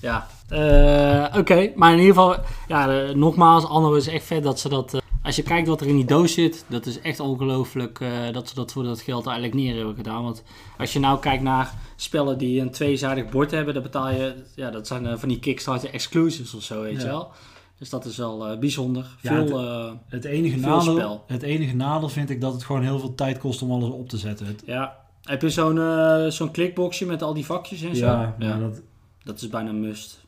Ja, 0.00 0.26
Eh, 0.48 1.38
oké. 1.38 1.72
Maar 1.74 1.92
in 1.92 1.98
ieder 1.98 2.14
geval, 2.14 2.36
ja, 2.68 3.12
nogmaals, 3.14 3.64
Anno 3.64 3.94
is 3.94 4.06
echt 4.06 4.24
vet 4.24 4.42
dat 4.42 4.60
ze 4.60 4.68
dat... 4.68 5.02
als 5.22 5.36
je 5.36 5.42
kijkt 5.42 5.68
wat 5.68 5.80
er 5.80 5.86
in 5.86 5.96
die 5.96 6.04
doos 6.04 6.32
zit, 6.32 6.64
dat 6.68 6.86
is 6.86 7.00
echt 7.00 7.20
ongelooflijk 7.20 8.00
eh, 8.00 8.10
dat 8.32 8.48
ze 8.48 8.54
dat 8.54 8.72
voor 8.72 8.82
dat 8.84 9.00
geld 9.00 9.26
eigenlijk 9.26 9.56
neer 9.56 9.76
hebben 9.76 9.94
gedaan. 9.94 10.22
Want 10.22 10.42
als 10.78 10.92
je 10.92 10.98
nou 10.98 11.20
kijkt 11.20 11.42
naar 11.42 11.74
spellen 11.96 12.38
die 12.38 12.60
een 12.60 12.70
tweezijdig 12.70 13.30
bord 13.30 13.50
hebben, 13.50 13.74
dan 13.74 13.82
betaal 13.82 14.10
je... 14.10 14.34
Ja, 14.54 14.70
dat 14.70 14.86
zijn 14.86 15.06
eh, 15.06 15.16
van 15.16 15.28
die 15.28 15.38
Kickstarter 15.38 15.90
exclusives 15.92 16.54
of 16.54 16.62
zo, 16.62 16.82
weet 16.82 17.00
je 17.00 17.06
wel. 17.06 17.30
Dus 17.78 17.90
dat 17.90 18.04
is 18.04 18.16
wel 18.16 18.46
eh, 18.46 18.58
bijzonder. 18.58 19.06
Ja, 19.20 19.46
Veel, 19.46 19.58
eh, 19.58 19.92
Het 20.08 20.24
enige, 20.24 20.58
Veel 20.58 20.68
nadeel, 20.68 20.92
spel. 20.94 21.24
het 21.26 21.42
enige 21.42 21.76
nadeel 21.76 22.08
vind 22.08 22.30
ik 22.30 22.40
dat 22.40 22.52
het 22.52 22.64
gewoon 22.64 22.82
heel 22.82 22.98
veel 22.98 23.14
tijd 23.14 23.38
kost 23.38 23.62
om 23.62 23.70
alles 23.72 23.90
op 23.90 24.08
te 24.08 24.16
zetten. 24.18 24.46
Het, 24.46 24.62
ja. 24.66 24.96
Heb 25.22 25.42
je 25.42 25.50
zo'n 25.50 26.30
zo'n 26.32 26.50
klikboxje 26.50 27.06
met 27.06 27.22
al 27.22 27.34
die 27.34 27.44
vakjes 27.44 27.82
en 27.82 27.96
zo? 27.96 28.06
ja, 28.38 28.58
dat, 28.58 28.80
Dat 29.24 29.40
is 29.40 29.48
bijna 29.48 29.68
een 29.68 29.80
must. 29.80 30.19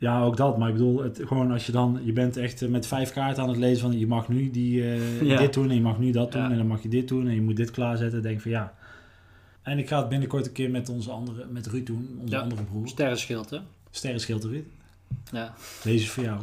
Ja, 0.00 0.22
ook 0.22 0.36
dat. 0.36 0.58
Maar 0.58 0.68
ik 0.68 0.74
bedoel, 0.74 1.02
het, 1.02 1.20
gewoon 1.26 1.50
als 1.52 1.66
je 1.66 1.72
dan, 1.72 2.00
je 2.04 2.12
bent 2.12 2.36
echt 2.36 2.62
eh, 2.62 2.68
met 2.68 2.86
vijf 2.86 3.12
kaarten 3.12 3.42
aan 3.42 3.48
het 3.48 3.58
lezen 3.58 3.80
van 3.90 3.98
je 3.98 4.06
mag 4.06 4.28
nu 4.28 4.50
die, 4.50 4.82
eh, 4.82 5.22
Ja. 5.22 5.38
dit 5.38 5.54
doen 5.54 5.68
en 5.68 5.74
je 5.74 5.80
mag 5.80 5.98
nu 5.98 6.10
dat 6.10 6.32
doen 6.32 6.42
Ja. 6.42 6.50
en 6.50 6.56
dan 6.56 6.66
mag 6.66 6.82
je 6.82 6.88
dit 6.88 7.08
doen 7.08 7.26
en 7.28 7.34
je 7.34 7.40
moet 7.42 7.56
dit 7.56 7.70
klaarzetten. 7.70 8.22
Denk 8.22 8.40
van 8.40 8.50
ja. 8.50 8.74
En 9.62 9.78
ik 9.78 9.88
ga 9.88 9.98
het 9.98 10.08
binnenkort 10.08 10.46
een 10.46 10.52
keer 10.52 10.70
met 10.70 10.88
onze 10.88 11.10
andere, 11.10 11.46
met 11.50 11.66
Ruud 11.66 11.86
doen, 11.86 12.18
onze 12.20 12.34
Ja. 12.34 12.40
andere 12.40 12.62
broer. 12.62 12.88
Sterrenschild, 12.88 13.50
hè? 13.50 13.58
Sterrenschild 13.90 14.44
Ruud. 14.44 14.64
Ja. 15.32 15.54
Deze 15.82 16.04
is 16.04 16.10
voor 16.10 16.24
jou. 16.24 16.40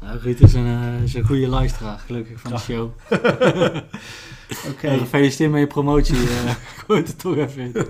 Nou, 0.00 0.18
Ruud 0.18 0.40
is 0.40 0.54
een, 0.54 0.66
eh, 0.66 1.02
is 1.02 1.14
een 1.14 1.24
goede 1.24 1.48
luisteraar, 1.48 1.98
gelukkig, 1.98 2.40
van 2.40 2.50
de 2.52 2.58
show. 2.58 2.90
Oké. 4.70 4.86
Eh, 4.88 4.98
gefeliciteerd 4.98 5.50
met 5.50 5.60
je 5.60 5.66
promotie. 5.66 6.14
eh 6.16 6.54
Gooi 6.76 7.00
het 7.00 7.08
er 7.08 7.16
toch 7.16 7.36
even 7.36 7.62
in. 7.62 7.72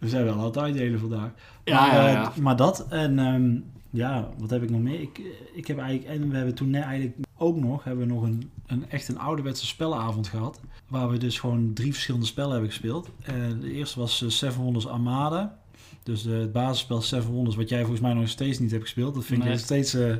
We 0.00 0.08
zijn 0.08 0.24
wel 0.24 0.34
aan 0.34 0.44
het 0.44 0.58
uitdelen 0.58 1.00
vandaag. 1.00 1.30
Maar, 1.30 1.34
ja, 1.64 2.06
eh, 2.06 2.12
ja. 2.12 2.32
maar 2.40 2.56
dat 2.56 2.86
en 2.88 3.18
ehm, 3.18 3.58
ja, 3.90 4.28
wat 4.38 4.50
heb 4.50 4.62
ik 4.62 4.70
nog 4.70 4.80
meer? 4.80 5.00
Ik, 5.00 5.20
ik 5.54 5.66
heb 5.66 5.78
eigenlijk, 5.78 6.20
en 6.20 6.30
we 6.30 6.36
hebben 6.36 6.54
toen 6.54 6.70
net 6.70 6.82
eigenlijk 6.82 7.16
ook 7.36 7.56
nog, 7.56 7.84
hebben 7.84 8.06
we 8.06 8.12
nog 8.12 8.22
een, 8.22 8.50
een 8.66 8.90
echt 8.90 9.08
een 9.08 9.18
ouderwetse 9.18 9.66
spellenavond 9.66 10.28
gehad. 10.28 10.60
Waar 10.88 11.10
we 11.10 11.18
dus 11.18 11.38
gewoon 11.38 11.72
drie 11.72 11.92
verschillende 11.92 12.26
spellen 12.26 12.50
hebben 12.50 12.70
gespeeld. 12.70 13.10
En 13.22 13.60
de 13.60 13.72
eerste 13.72 13.98
was 13.98 14.22
eh, 14.22 14.28
Seven 14.28 14.62
Wonders 14.62 14.86
Armada. 14.86 15.58
Dus 16.02 16.26
eh, 16.26 16.38
het 16.38 16.52
basisspel 16.52 17.02
Seven 17.02 17.30
Wonders, 17.30 17.56
wat 17.56 17.68
jij 17.68 17.80
volgens 17.80 18.00
mij 18.00 18.12
nog 18.12 18.28
steeds 18.28 18.58
niet 18.58 18.70
hebt 18.70 18.82
gespeeld. 18.82 19.14
Dat 19.14 19.24
vind 19.24 19.42
ik 19.42 19.48
nog 19.48 19.58
steeds 19.58 19.94
eh, 19.94 20.14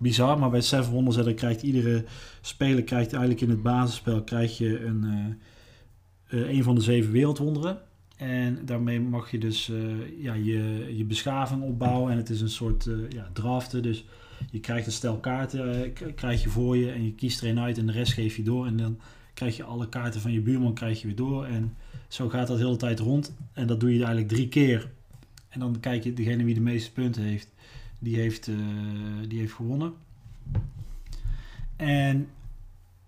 bizar. 0.00 0.38
Maar 0.38 0.50
bij 0.50 0.60
Seven 0.60 0.92
Wonders, 0.92 1.16
hè, 1.16 1.24
dan 1.24 1.34
krijgt 1.34 1.62
iedere 1.62 2.04
speler 2.40 2.84
krijgt 2.84 3.12
eigenlijk 3.12 3.42
in 3.42 3.50
het 3.50 3.62
basisspel 3.62 4.22
krijg 4.22 4.58
je 4.58 4.84
een, 4.84 5.04
eh, 6.26 6.40
eh, 6.40 6.48
een 6.48 6.62
van 6.62 6.74
de 6.74 6.80
zeven 6.80 7.12
wereldwonderen. 7.12 7.78
En 8.20 8.58
daarmee 8.64 9.00
mag 9.00 9.30
je 9.30 9.38
dus 9.38 9.70
eh, 9.70 10.22
ja, 10.22 10.34
je, 10.34 10.92
je 10.96 11.04
beschaving 11.04 11.62
opbouwen. 11.62 12.12
En 12.12 12.16
het 12.16 12.30
is 12.30 12.40
een 12.40 12.48
soort 12.48 12.86
eh, 12.86 12.94
ja, 13.08 13.30
draften. 13.32 13.82
Dus 13.82 14.04
je 14.50 14.60
krijgt 14.60 14.86
een 14.86 14.92
stel 14.92 15.18
kaarten 15.18 15.94
eh, 15.94 16.14
krijg 16.14 16.42
je 16.42 16.48
voor 16.48 16.76
je. 16.76 16.90
En 16.90 17.04
je 17.04 17.12
kiest 17.12 17.42
er 17.42 17.48
een 17.48 17.60
uit 17.60 17.78
en 17.78 17.86
de 17.86 17.92
rest 17.92 18.12
geef 18.12 18.36
je 18.36 18.42
door. 18.42 18.66
En 18.66 18.76
dan 18.76 18.98
krijg 19.34 19.56
je 19.56 19.62
alle 19.62 19.88
kaarten 19.88 20.20
van 20.20 20.32
je 20.32 20.40
buurman 20.40 20.74
krijg 20.74 21.00
je 21.00 21.06
weer 21.06 21.16
door. 21.16 21.44
En 21.44 21.76
zo 22.08 22.28
gaat 22.28 22.46
dat 22.46 22.58
de 22.58 22.64
hele 22.64 22.76
tijd 22.76 22.98
rond. 22.98 23.32
En 23.52 23.66
dat 23.66 23.80
doe 23.80 23.90
je 23.90 23.96
eigenlijk 23.96 24.28
drie 24.28 24.48
keer. 24.48 24.90
En 25.48 25.60
dan 25.60 25.80
kijk 25.80 26.04
je, 26.04 26.12
degene 26.12 26.44
wie 26.44 26.54
de 26.54 26.60
meeste 26.60 26.92
punten 26.92 27.22
heeft, 27.22 27.48
die 27.98 28.16
heeft, 28.16 28.50
die 29.28 29.38
heeft 29.38 29.52
gewonnen. 29.52 29.92
En 31.76 32.28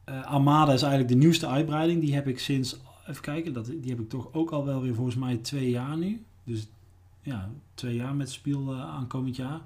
Armada 0.05 0.73
is 0.73 0.83
eigenlijk 0.83 1.13
de 1.13 1.19
nieuwste 1.19 1.47
uitbreiding. 1.47 2.01
Die 2.01 2.15
heb 2.15 2.29
ik 2.29 2.39
sinds, 2.39 2.81
even 3.09 3.23
kijken, 3.23 3.53
dat, 3.53 3.67
die 3.67 3.91
heb 3.91 4.01
ik 4.01 4.09
toch 4.09 4.29
ook 4.33 4.51
al 4.51 4.65
wel 4.65 4.83
weer 4.83 4.95
volgens 4.95 5.17
mij 5.17 5.37
twee 5.37 5.71
jaar 5.71 5.97
nu. 5.97 6.25
Dus 6.45 6.69
ja, 7.23 7.51
twee 7.75 7.95
jaar 7.95 8.15
met 8.15 8.31
speel 8.31 8.73
eh, 8.73 8.81
aankomend 8.81 9.37
jaar. 9.37 9.61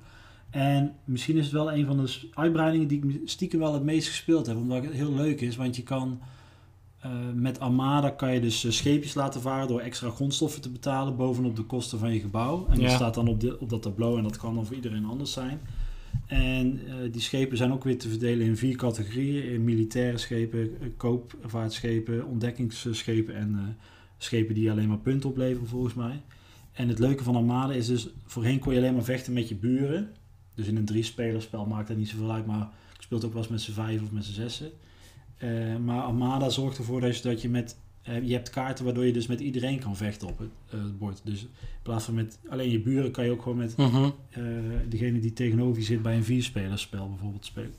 En 0.50 0.94
misschien 1.04 1.36
is 1.36 1.44
het 1.44 1.52
wel 1.52 1.72
een 1.72 1.86
van 1.86 1.96
de 1.96 2.30
uitbreidingen 2.34 2.88
die 2.88 3.04
ik 3.06 3.28
stiekem 3.28 3.58
wel 3.58 3.74
het 3.74 3.82
meest 3.82 4.08
gespeeld 4.08 4.46
heb. 4.46 4.56
Omdat 4.56 4.84
het 4.84 4.92
heel 4.92 5.14
leuk 5.14 5.40
is, 5.40 5.56
want 5.56 5.76
je 5.76 5.82
kan 5.82 6.20
eh, 6.98 7.10
met 7.34 7.60
Armada 7.60 8.10
kan 8.10 8.34
je 8.34 8.40
dus 8.40 8.64
eh, 8.64 8.70
scheepjes 8.70 9.14
laten 9.14 9.40
varen 9.40 9.68
door 9.68 9.80
extra 9.80 10.10
grondstoffen 10.10 10.60
te 10.60 10.70
betalen 10.70 11.16
bovenop 11.16 11.56
de 11.56 11.62
kosten 11.62 11.98
van 11.98 12.12
je 12.12 12.20
gebouw. 12.20 12.66
En 12.68 12.80
dat 12.80 12.90
staat 12.90 13.14
dan 13.14 13.28
op, 13.28 13.40
de, 13.40 13.60
op 13.60 13.68
dat 13.68 13.82
tableau 13.82 14.16
en 14.16 14.22
dat 14.22 14.36
kan 14.36 14.54
dan 14.54 14.66
voor 14.66 14.74
iedereen 14.74 15.04
anders 15.04 15.32
zijn. 15.32 15.60
En 16.26 16.80
eh, 16.86 17.12
die 17.12 17.20
schepen 17.20 17.56
zijn 17.56 17.72
ook 17.72 17.84
weer 17.84 17.98
te 17.98 18.08
verdelen 18.08 18.46
in 18.46 18.56
vier 18.56 18.76
categorieën. 18.76 19.52
In 19.52 19.64
militaire 19.64 20.18
schepen, 20.18 20.80
eh, 20.80 20.88
koopvaartschepen, 20.96 22.26
ontdekkingsschepen 22.26 23.34
en 23.34 23.54
eh, 23.54 23.84
schepen 24.18 24.54
die 24.54 24.70
alleen 24.70 24.88
maar 24.88 24.98
punten 24.98 25.30
opleveren 25.30 25.68
volgens 25.68 25.94
mij. 25.94 26.22
En 26.72 26.88
het 26.88 26.98
leuke 26.98 27.22
van 27.22 27.36
Armada 27.36 27.72
is 27.72 27.86
dus, 27.86 28.08
voorheen 28.24 28.58
kon 28.58 28.72
je 28.72 28.78
alleen 28.78 28.94
maar 28.94 29.04
vechten 29.04 29.32
met 29.32 29.48
je 29.48 29.54
buren. 29.54 30.10
Dus 30.54 30.66
in 30.66 30.76
een 30.76 30.84
drie-spelerspel 30.84 31.66
maakt 31.66 31.88
dat 31.88 31.96
niet 31.96 32.08
zoveel 32.08 32.32
uit, 32.32 32.46
maar 32.46 32.68
ik 32.96 33.02
speel 33.02 33.18
het 33.18 33.26
ook 33.26 33.32
wel 33.32 33.42
eens 33.42 33.50
met 33.50 33.60
z'n 33.60 33.72
vijf 33.72 34.02
of 34.02 34.12
met 34.12 34.24
z'n 34.24 34.32
zessen. 34.32 34.70
Maar 35.84 36.02
Armada 36.02 36.48
zorgt 36.48 36.78
ervoor 36.78 37.00
dat 37.00 37.42
je, 37.42 37.48
met, 37.48 37.76
je 38.22 38.32
hebt 38.32 38.50
kaarten 38.50 38.84
waardoor 38.84 39.04
je 39.04 39.12
dus 39.12 39.26
met 39.26 39.40
iedereen 39.40 39.78
kan 39.78 39.96
vechten 39.96 40.28
op 40.28 40.38
het, 40.38 40.48
eh, 40.70 40.82
het 40.82 40.98
bord. 40.98 41.20
Dus 41.24 41.40
in 41.42 41.48
plaats 41.82 42.04
van 42.04 42.14
met 42.14 42.38
alleen 42.48 42.70
je 42.70 42.80
buren 42.80 43.10
kan 43.10 43.24
je 43.24 43.30
ook 43.30 43.42
gewoon 43.42 43.58
met 43.58 43.76
Mhm. 43.76 44.04
eh, 44.30 44.42
degene 44.88 45.18
die 45.20 45.32
tegenover 45.32 45.78
je 45.78 45.84
zit 45.86 46.02
bij 46.02 46.16
een 46.16 46.24
vierspelerspel 46.24 47.08
bijvoorbeeld 47.08 47.44
spelen. 47.44 47.74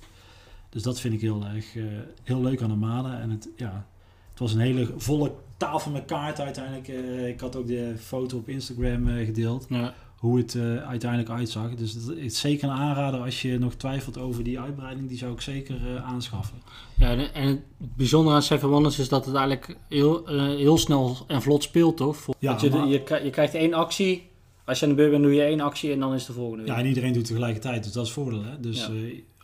Dus 0.70 0.82
dat 0.84 1.00
vind 1.00 1.14
ik 1.14 1.22
heel 1.22 1.46
erg 1.46 1.76
eh, 1.76 1.84
heel 2.24 2.42
leuk 2.42 2.62
aan 2.62 2.72
Armada. 2.72 3.20
En 3.20 3.30
het, 3.30 3.50
ja, 3.56 3.88
het 4.30 4.40
was 4.40 4.54
een 4.54 4.60
hele 4.60 4.94
volle 4.98 5.32
tafel 5.58 5.92
met 5.92 6.06
kaarten 6.06 6.44
uiteindelijk. 6.44 6.88
Ik 7.34 7.40
had 7.40 7.56
ook 7.56 7.68
de 7.68 7.94
foto 8.00 8.38
op 8.38 8.50
Instagram 8.50 9.08
gedeeld. 9.08 9.66
Ja. 9.70 9.94
Hoe 10.18 10.38
het 10.38 10.56
eh, 10.56 10.78
uiteindelijk 10.88 11.30
uitzag. 11.30 11.76
Dus 11.76 11.94
het 11.94 12.08
is 12.18 12.40
zeker 12.40 12.70
een 12.70 12.76
aanrader 12.76 13.20
als 13.20 13.42
je 13.42 13.58
nog 13.60 13.74
twijfelt 13.74 14.18
over 14.18 14.44
die 14.44 14.60
uitbreiding. 14.60 15.08
Die 15.08 15.18
zou 15.18 15.34
ik 15.34 15.42
zeker 15.42 15.76
eh, 15.96 16.06
aanschaffen. 16.06 16.58
Ja, 16.98 17.16
en- 17.34 17.48
het 17.78 17.96
bijzondere 17.96 18.36
aan 18.36 18.42
Seven 18.44 18.70
Wonders 18.70 19.00
is 19.00 19.10
dat 19.10 19.26
het 19.26 19.36
eigenlijk 19.36 19.78
heel, 19.90 20.28
eh, 20.28 20.46
heel 20.46 20.78
snel 20.78 21.18
en 21.28 21.42
vlot 21.42 21.64
speelt, 21.64 21.98
toch? 21.98 22.18
Voor- 22.18 22.36
Ja, 22.40 22.58
je, 22.62 22.70
maar- 22.70 22.88
je, 22.88 23.22
je 23.24 23.30
krijgt 23.30 23.54
één 23.54 23.74
actie. 23.74 24.28
Als 24.66 24.80
je 24.80 24.86
aan 24.86 24.92
de 24.92 24.98
beurt 24.98 25.12
bent, 25.12 25.24
doe 25.24 25.34
je 25.34 25.42
één 25.42 25.60
actie 25.60 25.92
en 25.92 26.00
dan 26.00 26.14
is 26.14 26.26
de 26.26 26.34
volgende 26.34 26.64
weer. 26.64 26.72
Ja, 26.74 26.80
en 26.80 26.86
iedereen 26.88 27.14
doet 27.14 27.26
tegelijkertijd. 27.26 27.84
Dus 27.84 27.92
dat 27.92 28.06
is 28.06 28.10
het 28.10 28.20
voordeel. 28.20 28.44
Hè? 28.44 28.60
Dus 28.60 28.78
Ja. 28.80 28.92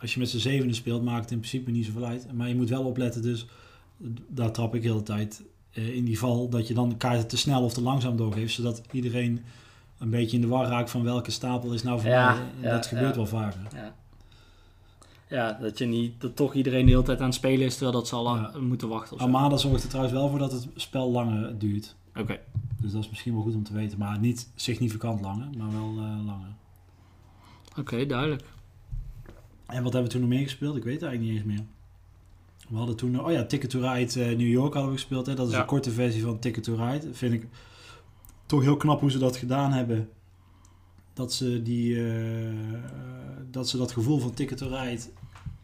als 0.00 0.14
je 0.14 0.20
met 0.20 0.28
z'n 0.28 0.38
zevende 0.38 0.74
speelt, 0.74 1.02
maakt 1.04 1.22
het 1.22 1.30
in 1.30 1.38
principe 1.38 1.70
niet 1.70 1.84
zoveel 1.86 2.04
uit. 2.04 2.26
Maar 2.32 2.48
je 2.48 2.54
moet 2.54 2.68
wel 2.68 2.84
opletten. 2.84 3.22
Dus 3.22 3.46
daar 4.28 4.52
trap 4.52 4.74
ik 4.74 4.82
de 4.82 4.88
hele 4.88 5.02
tijd 5.02 5.42
in 5.72 6.04
die 6.04 6.18
val. 6.18 6.48
Dat 6.48 6.68
je 6.68 6.74
dan 6.74 6.88
de 6.88 6.96
kaarten 6.96 7.26
te 7.28 7.36
snel 7.36 7.62
of 7.62 7.72
te 7.72 7.80
langzaam 7.82 8.16
doorgeeft. 8.16 8.54
Zodat 8.54 8.82
iedereen 8.92 9.40
een 10.04 10.10
beetje 10.10 10.36
in 10.36 10.42
de 10.42 10.48
war 10.48 10.66
raakt 10.66 10.90
van 10.90 11.02
welke 11.02 11.30
stapel 11.30 11.72
is 11.72 11.82
nou 11.82 12.00
voor 12.00 12.10
Ja, 12.10 12.32
mij. 12.32 12.40
En 12.42 12.46
ja, 12.60 12.70
dat 12.70 12.86
gebeurt 12.86 13.16
wel 13.16 13.26
vaker. 13.26 13.60
Ja. 13.74 13.94
Ja, 15.28 15.52
dat 15.60 15.78
je 15.78 15.84
niet, 15.86 16.20
dat 16.20 16.36
toch 16.36 16.54
iedereen 16.54 16.84
de 16.86 16.90
hele 16.90 17.02
tijd 17.04 17.18
aan 17.20 17.24
het 17.26 17.34
spelen 17.34 17.66
is, 17.66 17.72
terwijl 17.72 17.92
dat 17.92 18.08
ze 18.08 18.14
al 18.14 18.22
lang 18.22 18.56
moeten 18.60 18.88
wachten. 18.88 19.18
Armada 19.18 19.56
zorgt 19.56 19.82
er 19.82 19.88
trouwens 19.88 20.14
wel 20.16 20.28
voor 20.28 20.38
dat 20.38 20.52
het 20.52 20.66
spel 20.76 21.10
langer 21.10 21.58
duurt. 21.58 21.94
Oké. 22.16 22.38
Dus 22.80 22.92
dat 22.92 23.02
is 23.02 23.08
misschien 23.08 23.32
wel 23.34 23.42
goed 23.42 23.54
om 23.54 23.62
te 23.62 23.72
weten. 23.72 23.98
Maar 23.98 24.18
niet 24.18 24.48
significant 24.54 25.20
langer, 25.20 25.46
maar 25.58 25.72
wel 25.72 25.94
eh, 25.96 26.26
langer. 26.26 26.48
Oké, 27.78 28.06
duidelijk. 28.06 28.42
En 29.66 29.82
wat 29.82 29.92
hebben 29.92 30.02
we 30.02 30.08
toen 30.08 30.20
nog 30.20 30.28
meer 30.30 30.42
gespeeld? 30.42 30.76
Ik 30.76 30.84
weet 30.84 31.00
het 31.00 31.02
eigenlijk 31.02 31.32
niet 31.32 31.42
eens 31.44 31.52
meer. 31.58 31.66
We 32.68 32.76
hadden 32.76 32.96
toen, 32.96 33.24
oh 33.24 33.32
ja, 33.32 33.44
Ticket 33.44 33.70
to 33.70 33.80
Ride 33.80 34.20
eh, 34.24 34.28
New 34.36 34.48
York 34.48 34.72
hadden 34.72 34.92
we 34.92 34.98
gespeeld. 34.98 35.26
Hè? 35.26 35.34
Dat 35.34 35.46
is 35.48 35.52
Ja. 35.52 35.60
een 35.60 35.66
korte 35.66 35.90
versie 35.90 36.22
van 36.22 36.38
Ticket 36.38 36.64
to 36.64 36.74
Ride. 36.74 37.14
Vind 37.14 37.32
ik 37.34 37.46
toch 38.46 38.62
heel 38.62 38.76
knap 38.76 39.00
hoe 39.00 39.10
ze 39.10 39.18
dat 39.18 39.36
gedaan 39.36 39.72
hebben. 39.72 40.08
Dat 41.14 41.32
ze, 41.32 41.62
die, 41.62 41.96
eh, 42.06 42.48
dat, 43.50 43.68
ze 43.68 43.76
dat 43.76 43.92
gevoel 43.92 44.18
van 44.18 44.34
Ticket 44.34 44.58
to 44.58 44.66
Ride 44.68 45.02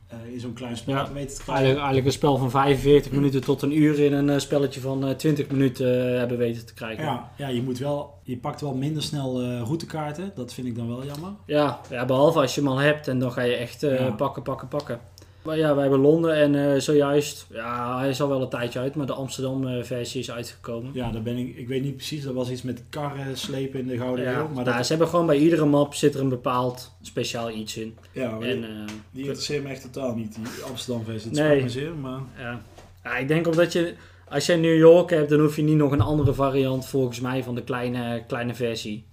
eh, 0.07 0.17
in 0.33 0.41
zo'n 0.41 0.53
klein 0.53 0.77
spel 0.77 0.95
Ja. 0.95 1.13
weten 1.13 1.13
te 1.37 1.43
krijgen. 1.43 1.47
Eigenlijk, 1.49 1.77
eigenlijk 1.79 2.07
een 2.07 2.13
spel 2.13 2.37
van 2.37 2.51
45 2.51 3.13
minuten 3.13 3.41
tot 3.41 3.63
een 3.63 3.79
uur 3.79 3.99
in 3.99 4.13
een 4.13 4.31
eh, 4.31 4.39
spelletje 4.39 4.81
van 4.81 5.07
eh, 5.07 5.15
20 5.15 5.49
minuten 5.51 6.19
hebben 6.19 6.39
weten 6.39 6.67
te 6.67 6.75
krijgen. 6.75 7.05
Ja, 7.05 7.31
ja, 7.37 7.49
je 7.49 7.63
moet 7.63 7.79
wel, 7.79 8.15
je 8.23 8.37
pakt 8.37 8.61
wel 8.61 8.75
minder 8.75 9.03
snel 9.03 9.43
routekaarten. 9.45 10.33
Dat 10.35 10.53
vind 10.55 10.67
ik 10.67 10.75
dan 10.77 10.89
wel 10.89 11.05
jammer. 11.05 11.31
Ja, 11.47 11.81
ja, 11.91 12.05
behalve 12.05 12.41
als 12.41 12.55
je 12.55 12.61
hem 12.61 12.71
al 12.71 12.79
hebt 12.79 13.09
en 13.09 13.19
dan 13.19 13.33
ga 13.33 13.43
je 13.43 13.55
echt 13.55 13.81
Ja. 13.81 14.11
pakken, 14.11 14.43
pakken, 14.43 14.69
pakken. 14.69 15.01
Maar 15.43 15.57
ja, 15.59 15.73
wij 15.75 15.83
hebben 15.83 16.01
Londen 16.01 16.35
en 16.35 16.75
eh, 16.75 16.81
zojuist, 16.81 17.47
ja, 17.51 17.99
hij 17.99 18.09
is 18.09 18.21
al 18.23 18.29
wel 18.29 18.43
een 18.43 18.49
tijdje 18.49 18.79
uit, 18.79 18.95
maar 18.95 19.07
de 19.07 19.13
Amsterdam-versie 19.13 20.21
is 20.21 20.31
uitgekomen. 20.31 20.91
Ja, 20.95 21.11
daar 21.11 21.23
ben 21.23 21.37
ik, 21.37 21.57
ik 21.57 21.69
weet 21.69 21.83
niet 21.83 21.97
precies, 21.97 22.25
dat 22.25 22.35
was 22.35 22.51
iets 22.51 22.63
met 22.63 22.83
karren 22.91 23.37
slepen 23.37 23.81
in 23.81 23.87
de 23.87 23.97
Gouden 23.97 24.25
Ja, 24.25 24.39
Eeuw. 24.39 24.49
Maar 24.49 24.65
nou, 24.65 24.77
dat, 24.77 24.87
ze 24.87 24.93
hebben 24.93 25.09
gewoon 25.09 25.27
bij 25.27 25.37
iedere 25.39 25.65
map 25.65 25.95
zit 25.95 26.15
er 26.15 26.21
een 26.21 26.29
bepaald 26.29 26.93
speciaal 27.03 27.51
iets 27.51 27.77
in. 27.77 27.97
ja, 28.13 28.31
En, 28.31 28.39
die, 28.41 28.53
eh, 28.55 28.85
die 29.11 29.23
interesseert 29.23 29.63
me 29.63 29.69
echt 29.69 29.83
totaal 29.93 30.15
niet, 30.15 30.35
die 30.35 30.65
Amsterdam 30.69 31.05
versie. 31.05 31.31
Het 31.31 31.39
Nee. 31.39 31.47
spijt 31.49 31.63
me 31.63 31.69
zeer, 31.69 31.95
maar 31.95 32.21
ja. 32.39 32.63
ja, 33.05 33.17
ik 33.17 33.29
denk 33.29 33.47
omdat 33.47 33.73
je, 33.73 33.95
als 34.29 34.47
je 34.47 34.55
New 34.55 34.77
York 34.79 35.11
hebt, 35.11 35.31
dan 35.31 35.41
hoef 35.41 35.57
je 35.57 35.63
niet 35.63 35.77
nog 35.77 35.93
een 35.93 36.01
andere 36.01 36.35
variant 36.35 36.87
volgens 36.87 37.21
mij 37.21 37.43
van 37.43 37.55
de 37.55 37.63
kleine, 37.63 38.25
kleine 38.27 38.55
versie 38.55 39.05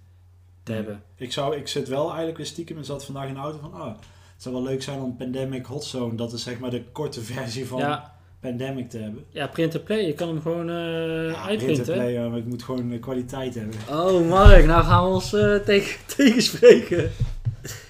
te 0.64 0.72
hebben. 0.74 1.04
ik, 1.16 1.32
zou, 1.32 1.56
ik 1.56 1.68
zit 1.68 1.88
wel 1.88 2.08
eigenlijk 2.08 2.38
weer 2.38 2.46
stiekem 2.46 2.78
en 2.78 2.86
zat 2.86 3.06
vandaag 3.06 3.28
in 3.28 3.34
de 3.34 3.40
auto 3.40 3.58
van, 3.62 3.74
ah, 3.74 3.96
het 4.38 4.46
zou 4.46 4.56
wel 4.56 4.64
leuk 4.64 4.84
zijn 4.84 5.00
om 5.00 5.16
Pandemic 5.16 5.66
Hot 5.66 5.84
Zone, 5.84 6.16
dat 6.16 6.34
is 6.34 6.44
zeg 6.44 6.60
maar 6.60 6.70
de 6.70 6.84
korte 6.92 7.22
versie 7.22 7.68
van 7.68 7.80
Ja, 7.80 8.14
Pandemic 8.40 8.90
te 8.90 8.98
hebben. 8.98 9.26
ja, 9.30 9.48
print 9.48 9.76
and 9.76 9.84
play, 9.84 10.06
je 10.06 10.14
kan 10.14 10.28
hem 10.28 10.42
gewoon 10.42 10.70
eh 10.70 11.46
uitprinten. 11.46 11.68
Interplay, 11.68 12.12
ja, 12.12 12.28
maar 12.28 12.38
ik 12.38 12.46
moet 12.46 12.64
gewoon 12.64 12.92
eh, 12.92 13.02
kwaliteit 13.02 13.56
hebben. 13.56 13.76
Oh 13.90 14.30
Mark, 14.30 14.66
nou 14.66 14.84
gaan 14.84 15.04
we 15.04 15.10
ons 15.10 15.34
eh, 15.34 15.56
tegen, 15.56 16.00
tegenspreken. 16.16 17.12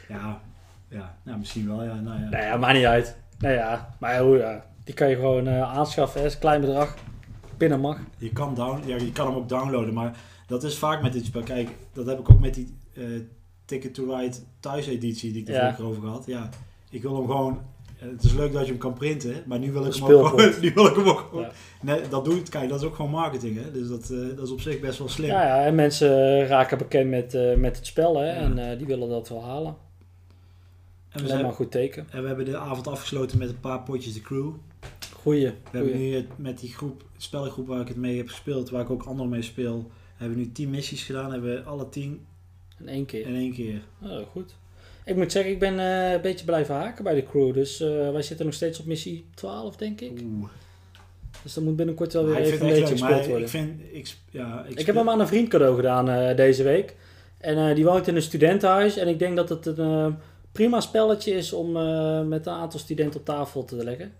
Ja, 0.07 0.41
ja 0.89 1.17
nou, 1.23 1.37
misschien 1.37 1.67
wel, 1.67 1.83
ja. 1.83 1.93
Nou, 1.93 2.19
ja. 2.21 2.29
Nou 2.29 2.43
ja, 2.43 2.57
maakt 2.57 2.73
niet 2.73 2.85
uit. 2.85 3.17
Nou 3.39 3.53
ja, 3.53 3.95
maar 3.99 4.19
hoe, 4.19 4.37
ja, 4.37 4.65
die 4.83 4.93
kan 4.93 5.09
je 5.09 5.15
gewoon 5.15 5.49
aanschaffen. 5.49 6.23
is 6.23 6.33
een 6.33 6.39
klein 6.39 6.61
bedrag. 6.61 6.95
Binnen 7.57 7.79
mag. 7.79 7.97
Je 8.17 8.31
kan, 8.31 8.55
down, 8.55 8.81
ja, 8.85 8.95
je 8.95 9.11
kan 9.11 9.27
hem 9.27 9.35
ook 9.35 9.49
downloaden, 9.49 9.93
maar 9.93 10.17
dat 10.47 10.63
is 10.63 10.77
vaak 10.77 11.01
met 11.01 11.13
dit 11.13 11.25
spel. 11.25 11.43
Kijk, 11.43 11.69
dat 11.93 12.05
heb 12.05 12.19
ik 12.19 12.29
ook 12.29 12.39
met 12.39 12.53
die 12.53 12.77
Ticket 13.67 13.93
to 13.93 14.15
Ride 14.15 14.35
thuiseditie 14.59 15.31
die 15.31 15.41
ik 15.41 15.47
er 15.47 15.53
Ja. 15.53 15.59
vorige 15.59 15.75
keer 15.77 15.85
over 15.89 16.01
gehad. 16.01 16.25
Ja, 16.25 16.49
ik 16.89 17.01
wil 17.01 17.15
hem 17.15 17.25
gewoon... 17.25 17.61
eh, 17.99 18.07
Het 18.09 18.23
is 18.23 18.33
leuk 18.33 18.53
dat 18.53 18.61
je 18.65 18.67
hem 18.71 18.77
kan 18.77 18.93
printen, 18.93 19.43
maar 19.45 19.59
nu 19.59 19.71
wil 19.71 19.85
ik 19.85 19.93
hem 19.93 20.03
ook. 20.03 20.37
Nu 20.61 20.71
wil 20.73 20.85
ik 20.85 20.95
hem 20.95 21.07
ook 21.07 21.19
gewoon 21.29 21.43
Ja. 21.43 21.51
nee, 21.81 22.01
dat 22.09 22.25
doe 22.25 22.35
ik, 22.35 22.45
kijk, 22.49 22.69
dat 22.69 22.79
is 22.81 22.85
ook 22.87 22.95
gewoon 22.95 23.11
marketing, 23.11 23.63
hè. 23.63 23.71
Dus 23.71 23.87
dat, 23.87 24.09
eh, 24.09 24.35
dat 24.35 24.45
is 24.45 24.51
op 24.51 24.61
zich 24.61 24.79
best 24.79 24.99
wel 24.99 25.09
slim. 25.09 25.29
Ja, 25.29 25.45
ja, 25.45 25.65
en 25.65 25.75
mensen 25.75 26.45
raken 26.47 26.77
bekend 26.77 27.09
met, 27.09 27.33
eh, 27.33 27.55
met 27.55 27.75
het 27.77 27.85
spel. 27.85 28.17
Hè, 28.17 28.25
Ja. 28.25 28.33
En 28.35 28.57
eh, 28.71 28.77
die 28.77 28.87
willen 28.87 29.09
dat 29.09 29.29
wel 29.29 29.43
halen. 29.43 29.75
en, 31.09 31.21
we 31.21 31.27
zijn, 31.27 31.39
maar 31.41 31.49
een 31.49 31.55
goed 31.55 31.71
teken. 31.71 32.07
en 32.11 32.21
we 32.21 32.27
hebben 32.27 32.45
de 32.45 32.57
avond 32.57 32.87
afgesloten 32.87 33.37
met 33.37 33.49
een 33.49 33.59
paar 33.59 33.81
potjes 33.83 34.13
de 34.13 34.21
crew. 34.21 34.49
Goeie. 35.13 35.45
We 35.71 35.77
hebben 35.77 35.97
nu 35.97 36.27
met 36.35 36.59
die 36.59 36.73
groep, 36.73 37.03
spellengroep 37.17 37.67
waar 37.67 37.81
ik 37.81 37.87
het 37.87 37.97
mee 37.97 38.17
heb 38.17 38.27
gespeeld, 38.27 38.69
waar 38.69 38.81
ik 38.81 38.89
ook 38.89 39.03
anderen 39.03 39.31
mee 39.31 39.41
speel, 39.41 39.91
hebben 40.15 40.37
we 40.37 40.43
nu 40.43 40.51
10 40.51 40.69
missies 40.69 41.03
gedaan. 41.03 41.31
Hebben 41.31 41.49
we 41.55 41.63
alle 41.63 41.89
10 41.89 42.25
In 42.79 42.87
één 42.89 43.05
keer. 43.05 43.25
in 43.27 43.35
één 43.35 43.53
keer. 43.53 43.81
Oh, 44.03 44.19
goed. 44.31 44.55
Ik 45.05 45.15
moet 45.15 45.31
zeggen, 45.31 45.51
ik 45.51 45.59
ben 45.59 45.79
eh, 45.79 46.11
een 46.11 46.21
beetje 46.21 46.45
blijven 46.45 46.75
haken 46.75 47.03
bij 47.03 47.13
de 47.15 47.23
crew. 47.23 47.53
Dus 47.53 47.79
eh, 47.81 48.11
wij 48.11 48.21
zitten 48.21 48.45
nog 48.45 48.55
steeds 48.55 48.79
op 48.79 48.85
missie 48.85 49.25
12, 49.35 49.75
denk 49.75 50.01
ik. 50.01 50.21
Oeh. 50.23 50.49
Dus 51.43 51.53
dat 51.53 51.63
moet 51.63 51.75
binnenkort 51.75 52.13
wel 52.13 52.23
weer 52.23 52.33
Maar 52.33 52.41
ik 52.41 52.47
even 52.47 52.65
een 52.67 52.73
beetje 52.73 52.87
gespeeld 52.97 53.25
worden. 53.25 53.43
ik 53.43 53.49
vind, 53.49 53.81
ik, 53.91 54.15
ja, 54.29 54.65
ik, 54.69 54.79
Ik, 54.79 54.85
heb 54.85 54.95
hem 54.95 55.09
aan 55.09 55.19
een 55.19 55.27
vriend 55.27 55.47
cadeau 55.49 55.75
gedaan 55.75 56.09
eh, 56.09 56.35
deze 56.35 56.63
week. 56.63 56.95
En 57.37 57.75
die 57.75 57.85
woont 57.85 58.07
in 58.07 58.15
een 58.15 58.21
studentenhuis. 58.21 58.97
En 58.97 59.07
ik 59.07 59.19
denk 59.19 59.35
dat 59.35 59.49
het 59.49 59.65
een 59.77 60.15
prima 60.51 60.79
spelletje 60.81 61.31
is 61.31 61.53
om 61.53 61.71
met 62.27 62.45
een 62.45 62.53
aantal 62.53 62.79
studenten 62.79 63.19
op 63.19 63.25
tafel 63.25 63.65
te 63.65 63.75
leggen. 63.83 64.13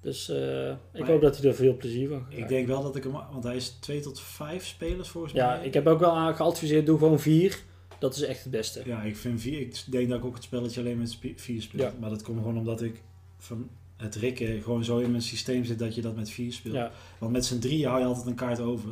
Dus 0.00 0.28
ik 0.28 1.00
Maar- 1.00 1.08
hoop 1.10 1.20
dat 1.20 1.36
hij 1.38 1.48
er 1.50 1.54
veel 1.56 1.76
plezier 1.76 2.08
van 2.08 2.18
Ik 2.18 2.24
krijgt. 2.30 2.48
denk 2.48 2.66
wel 2.66 2.82
dat 2.82 2.96
ik 2.96 3.02
hem, 3.02 3.12
want 3.12 3.44
hij 3.44 3.56
is 3.56 3.68
2 3.68 4.00
tot 4.00 4.20
5 4.20 4.66
spelers 4.66 5.08
volgens 5.08 5.32
Ja, 5.32 5.56
mij. 5.56 5.66
ik 5.66 5.74
heb 5.74 5.86
ook 5.86 6.00
wel 6.00 6.34
geadviseerd, 6.34 6.86
doe 6.86 6.98
gewoon 6.98 7.20
vier. 7.20 7.58
Dat 8.04 8.16
is 8.16 8.22
echt 8.22 8.42
het 8.42 8.52
beste. 8.52 8.82
Ja, 8.84 9.02
ik 9.02 9.16
vind 9.16 9.40
vier, 9.40 9.60
ik 9.60 9.82
denk 9.86 10.08
dat 10.08 10.18
ik 10.18 10.24
ook 10.24 10.34
het 10.34 10.42
spelletje 10.44 10.80
alleen 10.80 10.98
met 10.98 11.18
vier 11.36 11.62
speel. 11.62 11.80
Ja. 11.84 11.92
Maar 12.00 12.10
dat 12.10 12.22
komt 12.22 12.38
gewoon 12.38 12.58
omdat 12.58 12.82
ik 12.82 13.02
van 13.38 13.68
het 13.96 14.14
rikken 14.14 14.62
gewoon 14.62 14.84
zo 14.84 14.98
in 14.98 15.10
mijn 15.10 15.22
systeem 15.22 15.64
zit 15.64 15.78
dat 15.78 15.94
je 15.94 16.00
dat 16.02 16.16
met 16.16 16.30
vier 16.30 16.52
speelt. 16.52 16.74
Ja, 16.74 16.90
Want 17.18 17.32
met 17.32 17.44
z'n 17.46 17.58
drieën 17.58 17.88
hou 17.88 18.00
je 18.00 18.06
altijd 18.06 18.26
een 18.26 18.34
kaart 18.34 18.60
over. 18.60 18.88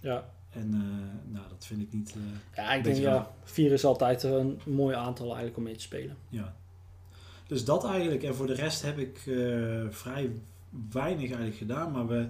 ja. 0.00 0.30
En 0.50 0.70
eh, 0.74 1.32
nou, 1.32 1.48
dat 1.48 1.66
vind 1.66 1.80
ik 1.80 1.92
niet. 1.92 2.14
eh, 2.14 2.56
ja 2.64 2.72
ik 2.74 2.84
denk 2.84 2.96
ja, 2.96 3.30
vier 3.44 3.72
is 3.72 3.84
altijd 3.84 4.22
een 4.22 4.60
mooi 4.66 4.94
aantal 4.96 5.26
eigenlijk 5.26 5.56
om 5.56 5.62
mee 5.62 5.74
te 5.76 5.80
spelen. 5.82 6.16
Ja. 6.28 6.56
Dus 7.46 7.64
dat 7.64 7.84
eigenlijk. 7.84 8.22
En 8.22 8.34
voor 8.34 8.46
de 8.46 8.54
rest 8.54 8.82
heb 8.82 8.98
ik 8.98 9.16
eh, 9.26 9.84
vrij 9.90 10.30
weinig 10.92 11.26
eigenlijk 11.26 11.56
gedaan. 11.56 11.92
Maar 11.92 12.06
we, 12.06 12.28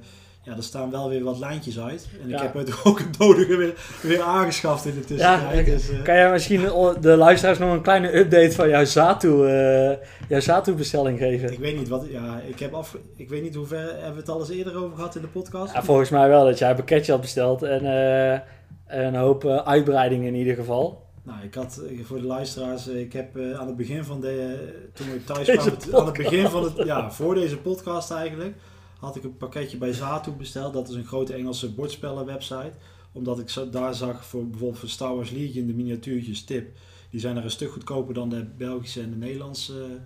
ja, 0.48 0.56
er 0.56 0.62
staan 0.62 0.90
wel 0.90 1.08
weer 1.08 1.24
wat 1.24 1.38
lijntjes 1.38 1.80
uit. 1.80 2.08
En 2.22 2.30
ik 2.30 2.38
heb 2.38 2.54
het 2.54 2.74
ook 2.84 2.98
het 2.98 3.18
nodige 3.18 3.56
weer, 3.56 3.74
weer 4.02 4.22
aangeschaft 4.22 4.84
in 4.84 4.94
de 4.94 5.04
tussentijd. 5.04 5.66
Ja, 5.66 5.72
dus, 5.72 5.90
eh, 5.90 6.02
Kan 6.02 6.14
jij 6.14 6.30
misschien 6.30 6.62
de 7.00 7.16
luisteraars 7.16 7.58
nog 7.58 7.72
een 7.72 7.82
kleine 7.82 8.16
update 8.16 8.52
van 8.52 8.68
jouw 8.68 8.84
Zatu, 8.84 9.46
eh 9.46 9.96
jouw 10.28 10.40
Zatu 10.40 10.74
bestelling 10.74 11.18
geven? 11.18 11.52
ik 11.52 11.58
weet 11.58 11.76
niet 11.76 11.88
wat. 11.88 12.06
Ja, 12.10 12.40
ik 12.46 12.58
heb 12.58 12.74
af. 12.74 12.96
Ik 13.16 13.28
weet 13.28 13.42
niet 13.42 13.54
hoe 13.54 13.66
ver 13.66 13.78
hebben 13.78 14.12
we 14.12 14.18
het 14.18 14.28
al 14.28 14.40
eens 14.40 14.50
eerder 14.50 14.76
over 14.76 14.96
gehad 14.96 15.16
in 15.16 15.22
de 15.22 15.28
podcast. 15.28 15.74
Ja, 15.74 15.82
volgens 15.82 16.10
mij 16.10 16.28
wel 16.28 16.44
dat 16.44 16.58
jij 16.58 16.70
een 16.70 16.76
pakketje 16.76 17.12
had 17.12 17.20
besteld 17.20 17.62
en 17.62 17.84
eh, 17.84 18.40
een 18.86 19.14
hoop 19.14 19.44
uitbreidingen 19.46 20.26
in 20.26 20.34
ieder 20.34 20.54
geval. 20.54 21.06
Nou, 21.22 21.38
ik 21.42 21.54
had 21.54 21.82
voor 22.02 22.20
de 22.20 22.26
luisteraars, 22.26 22.86
ik 22.86 23.12
heb 23.12 23.36
aan 23.58 23.66
het 23.66 23.76
begin 23.76 24.04
van 24.04 24.20
de, 24.20 24.58
toen 24.92 25.06
we 25.10 25.24
thuis 25.24 25.50
kwamen, 25.50 25.72
aan 25.94 26.06
het 26.06 26.16
begin 26.16 26.48
van 26.48 26.62
het, 26.62 26.72
ja, 26.84 27.10
voor 27.10 27.34
deze 27.34 27.58
podcast 27.58 28.10
eigenlijk, 28.10 28.54
had 28.98 29.16
ik 29.16 29.24
een 29.24 29.36
pakketje 29.36 29.76
bij 29.76 29.92
Zatu 29.92 30.30
besteld. 30.30 30.72
Dat 30.72 30.88
is 30.88 30.94
een 30.94 31.04
grote 31.04 31.34
Engelse 31.34 31.72
bordspellenwebsite. 31.72 32.72
Omdat 33.12 33.38
ik 33.38 33.72
daar 33.72 33.94
zag 33.94 34.24
voor 34.24 34.48
bijvoorbeeld 34.48 34.78
voor 34.80 34.88
Star 34.88 35.14
Wars 35.14 35.30
Legion 35.30 35.66
de 35.66 35.72
miniatuurtjes 35.72 36.44
tip. 36.44 36.76
Die 37.10 37.20
zijn 37.20 37.36
er 37.36 37.44
een 37.44 37.50
stuk 37.50 37.72
goedkoper 37.72 38.14
dan 38.14 38.28
de 38.28 38.44
Belgische 38.56 39.02
en 39.02 39.10
de 39.10 39.16
Nederlandse 39.16 39.98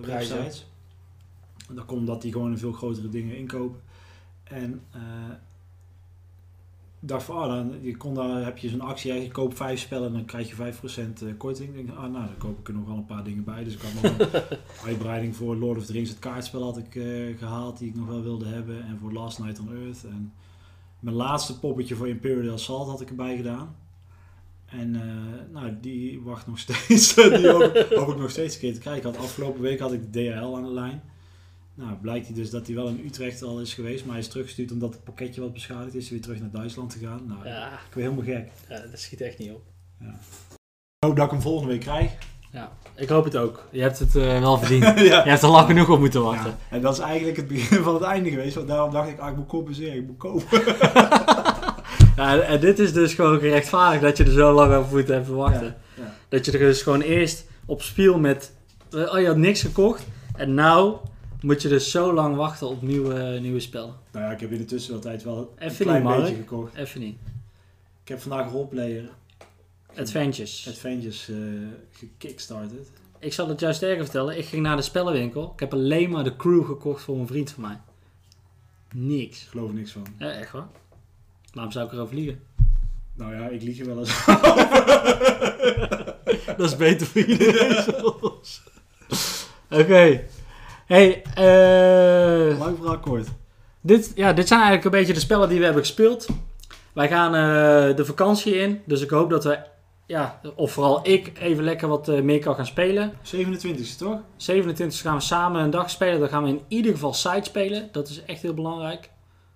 Prijzen. 0.00 0.36
websites. 0.36 0.66
Dat 1.68 1.84
komt 1.84 2.00
omdat 2.00 2.22
die 2.22 2.32
gewoon 2.32 2.50
een 2.50 2.58
veel 2.58 2.72
grotere 2.72 3.08
dingen 3.08 3.36
inkopen. 3.36 3.80
En 4.44 4.80
eh, 4.90 5.00
dacht 7.00 7.24
van, 7.24 7.36
ah, 7.36 7.48
dan, 7.48 7.74
je 7.80 7.96
kon 7.96 8.14
daar, 8.14 8.44
heb 8.44 8.58
je 8.58 8.68
zo'n 8.68 8.80
actie, 8.80 9.12
je 9.12 9.30
koopt 9.30 9.56
vijf 9.56 9.80
spellen 9.80 10.06
en 10.06 10.12
dan 10.12 10.24
krijg 10.24 10.48
je 10.48 10.54
5% 10.54 11.22
eh, 11.22 11.28
korting. 11.36 11.68
Ik 11.68 11.86
denk, 11.86 11.98
ah, 11.98 12.12
nou, 12.12 12.12
dan 12.12 12.36
koop 12.38 12.58
ik 12.58 12.68
er 12.68 12.74
nog 12.74 12.86
wel 12.86 12.96
een 12.96 13.06
paar 13.06 13.24
dingen 13.24 13.44
bij. 13.44 13.64
Dus 13.64 13.74
ik 13.74 13.80
had 13.80 14.02
nog 14.02 14.18
een 14.18 14.58
uitbreiding 14.88 15.36
voor 15.36 15.56
Lord 15.56 15.78
of 15.78 15.86
the 15.86 15.92
Rings, 15.92 16.10
het 16.10 16.18
kaartspel 16.18 16.62
had 16.62 16.78
ik 16.78 16.94
eh, 16.94 17.38
gehaald, 17.38 17.78
die 17.78 17.88
ik 17.88 17.94
nog 17.94 18.06
wel 18.06 18.22
wilde 18.22 18.46
hebben. 18.46 18.84
En 18.84 18.98
voor 19.00 19.12
Last 19.12 19.38
Night 19.38 19.60
on 19.60 19.76
Earth. 19.76 20.04
En 20.04 20.32
mijn 21.00 21.16
laatste 21.16 21.58
poppetje 21.58 21.94
voor 21.94 22.08
Imperial 22.08 22.54
Assault 22.54 22.88
had 22.88 23.00
ik 23.00 23.08
erbij 23.08 23.36
gedaan. 23.36 23.76
En 24.66 24.94
eh, 24.94 25.52
nou, 25.52 25.76
die 25.80 26.20
wacht 26.22 26.46
nog 26.46 26.58
steeds. 26.68 27.14
die 27.14 27.50
hoop, 27.50 27.86
hoop 27.94 28.08
ik 28.08 28.18
nog 28.18 28.30
steeds 28.30 28.54
een 28.54 28.60
keer 28.60 28.74
te 28.74 28.80
krijgen. 28.80 29.04
Had, 29.10 29.18
afgelopen 29.18 29.60
week 29.60 29.80
had 29.80 29.92
ik 29.92 30.12
de 30.12 30.30
DHL 30.30 30.56
aan 30.56 30.64
de 30.64 30.72
lijn. 30.72 31.02
Nou, 31.78 31.92
blijkt 32.00 32.26
hij 32.26 32.34
dus 32.34 32.50
dat 32.50 32.66
hij 32.66 32.74
wel 32.76 32.88
in 32.88 33.02
Utrecht 33.06 33.42
al 33.42 33.60
is 33.60 33.74
geweest, 33.74 34.04
maar 34.04 34.14
hij 34.14 34.22
is 34.22 34.28
teruggestuurd 34.28 34.72
omdat 34.72 34.92
het 34.92 35.04
pakketje 35.04 35.40
wat 35.40 35.52
beschadigd 35.52 35.94
is. 35.94 36.02
Hij 36.02 36.12
weer 36.12 36.20
terug 36.22 36.40
naar 36.40 36.50
Duitsland 36.50 36.92
gegaan. 36.92 37.20
Nou, 37.26 37.46
Ja, 37.48 37.66
ik 37.72 37.94
ben 37.94 38.02
helemaal 38.02 38.24
gek. 38.24 38.48
ja, 38.68 38.80
dat 38.90 39.00
schiet 39.00 39.20
echt 39.20 39.38
niet 39.38 39.50
op. 39.50 39.62
Ik 40.00 41.06
hoop 41.06 41.16
dat 41.16 41.24
ik 41.24 41.30
hem 41.30 41.40
volgende 41.40 41.72
week 41.72 41.80
krijg. 41.80 42.10
Ja, 42.52 42.72
ik 42.96 43.08
hoop 43.08 43.24
het 43.24 43.36
ook. 43.36 43.64
Je 43.70 43.80
hebt 43.80 43.98
het 43.98 44.16
eh, 44.16 44.40
wel 44.40 44.58
verdiend. 44.58 44.84
ja. 45.10 45.22
Je 45.24 45.30
hebt 45.30 45.42
er 45.42 45.48
lang 45.48 45.66
genoeg 45.66 45.88
op 45.88 45.98
moeten 45.98 46.22
wachten. 46.22 46.50
Ja, 46.50 46.76
en 46.76 46.80
dat 46.82 46.92
is 46.92 46.98
eigenlijk 46.98 47.36
het 47.36 47.48
begin 47.48 47.82
van 47.88 47.94
het 47.94 48.02
einde 48.02 48.30
geweest. 48.30 48.54
Want 48.54 48.68
daarom 48.68 48.90
dacht 48.92 49.08
ik, 49.08 49.18
ah, 49.18 49.30
ik 49.30 49.36
moet 49.36 49.46
compenseren, 49.46 49.94
ik 49.96 50.06
moet 50.06 50.16
kopen. 50.16 50.62
Ja, 52.16 52.38
en 52.38 52.60
dit 52.60 52.78
is 52.78 52.92
dus 52.92 53.14
gewoon 53.14 53.38
gerechtvaardigd 53.38 54.02
dat 54.02 54.16
je 54.16 54.24
er 54.24 54.30
zo 54.32 54.52
lang 54.52 54.74
over 54.74 54.96
moet 54.96 55.08
hebben 55.08 55.34
wachten. 55.36 55.66
Ja, 55.96 56.02
ja. 56.02 56.14
Dat 56.28 56.44
je 56.44 56.52
er 56.52 56.58
dus 56.58 56.82
gewoon 56.82 57.00
eerst 57.00 57.44
op 57.66 57.82
spiel 57.82 58.18
met... 58.18 58.52
eh, 58.90 59.12
Oh, 59.14 59.20
je 59.20 59.26
had 59.26 59.36
niks 59.36 59.62
gekocht. 59.62 60.06
En 60.36 60.54
nou 60.54 60.96
moet 61.40 61.62
je 61.62 61.68
dus 61.68 61.90
zo 61.90 62.12
lang 62.12 62.36
wachten 62.36 62.68
op 62.68 62.82
nieuwe, 62.82 63.38
nieuwe 63.40 63.60
spellen. 63.60 63.94
Nou 64.12 64.24
ja, 64.24 64.30
ik 64.32 64.40
heb 64.40 64.50
in 64.52 64.58
de 64.58 64.64
tussentijd 64.64 65.22
wel 65.22 65.38
een 65.38 65.48
Even 65.68 65.84
klein 65.84 66.02
niet, 66.02 66.08
Mark. 66.10 66.20
beetje 66.20 66.36
gekocht. 66.36 66.74
Even 66.74 67.00
niet. 67.00 67.16
Ik 68.02 68.08
heb 68.08 68.20
vandaag 68.20 68.50
Roleplayer 68.50 69.08
Adventures. 69.96 70.68
Adventures 70.68 71.28
eh 71.28 71.36
gekickstarted. 71.90 72.90
Ik 73.18 73.32
zal 73.32 73.48
het 73.48 73.60
juist 73.60 73.82
erger 73.82 74.02
vertellen. 74.04 74.38
Ik 74.38 74.44
ging 74.44 74.62
naar 74.62 74.76
de 74.76 74.82
spellenwinkel. 74.82 75.50
Ik 75.54 75.60
heb 75.60 75.72
alleen 75.72 76.10
maar 76.10 76.24
de 76.24 76.36
crew 76.36 76.66
gekocht 76.66 77.02
voor 77.02 77.18
een 77.18 77.26
vriend 77.26 77.50
van 77.50 77.62
mij. 77.62 77.80
Niks. 78.94 79.42
Ik 79.42 79.48
geloof 79.48 79.68
er 79.68 79.74
niks 79.74 79.92
van. 79.92 80.06
Ja, 80.18 80.30
echt 80.30 80.50
hoor. 80.50 80.66
Waarom 81.52 81.72
zou 81.72 81.86
ik 81.86 81.92
erover 81.92 82.14
liegen? 82.14 82.40
Nou 83.14 83.34
ja, 83.34 83.48
ik 83.48 83.62
lieg 83.62 83.78
er 83.80 83.86
wel 83.86 83.98
eens. 83.98 84.24
Dat 86.56 86.70
is 86.70 86.76
beter 86.76 87.06
voor 87.06 87.20
iedereen 87.24 87.82
zoals. 87.82 88.62
Oké. 89.70 90.24
Hey, 90.88 91.22
eh... 91.34 92.58
Lang 92.58 92.76
verhaal 92.76 92.98
kort. 92.98 93.28
Dit, 93.80 94.12
ja, 94.14 94.32
dit 94.32 94.48
zijn 94.48 94.60
eigenlijk 94.60 94.94
een 94.94 95.00
beetje 95.00 95.14
de 95.14 95.20
spellen 95.20 95.48
die 95.48 95.58
we 95.58 95.64
hebben 95.64 95.82
gespeeld. 95.82 96.26
Wij 96.92 97.08
gaan 97.08 97.34
eh, 97.34 97.96
de 97.96 98.04
vakantie 98.04 98.54
in. 98.54 98.80
Dus 98.86 99.00
ik 99.00 99.10
hoop 99.10 99.30
dat 99.30 99.44
we, 99.44 99.58
ja, 100.06 100.40
of 100.56 100.72
vooral 100.72 101.08
ik, 101.08 101.38
even 101.38 101.64
lekker 101.64 101.88
wat 101.88 102.08
eh, 102.08 102.20
meer 102.20 102.38
kan 102.38 102.54
gaan 102.54 102.66
spelen. 102.66 103.12
27e 103.12 103.96
toch? 103.98 104.20
27 104.36 105.00
gaan 105.00 105.14
we 105.14 105.20
samen 105.20 105.62
een 105.62 105.70
dag 105.70 105.90
spelen. 105.90 106.20
Dan 106.20 106.28
gaan 106.28 106.42
we 106.42 106.48
in 106.48 106.62
ieder 106.68 106.92
geval 106.92 107.14
side 107.14 107.44
spelen. 107.44 107.88
Dat 107.92 108.08
is 108.08 108.22
echt 108.24 108.42
heel 108.42 108.54
belangrijk, 108.54 109.10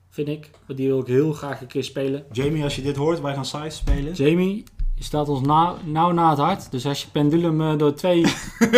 vind 0.08 0.28
ik. 0.28 0.50
Want 0.66 0.78
die 0.78 0.88
wil 0.88 1.00
ik 1.00 1.06
heel 1.06 1.32
graag 1.32 1.60
een 1.60 1.66
keer 1.66 1.84
spelen. 1.84 2.24
Jamie, 2.32 2.64
als 2.64 2.76
je 2.76 2.82
dit 2.82 2.96
hoort, 2.96 3.20
wij 3.20 3.34
gaan 3.34 3.44
size 3.44 3.70
spelen. 3.70 4.12
Jamie, 4.12 4.64
Je 5.02 5.08
staat 5.08 5.28
ons 5.28 5.40
nauw, 5.84 6.12
na 6.12 6.30
het 6.30 6.38
hart. 6.38 6.70
Dus 6.70 6.86
als 6.86 7.02
je 7.02 7.08
pendulum 7.12 7.60
eh, 7.60 7.78
door 7.78 7.94
twee 7.94 8.24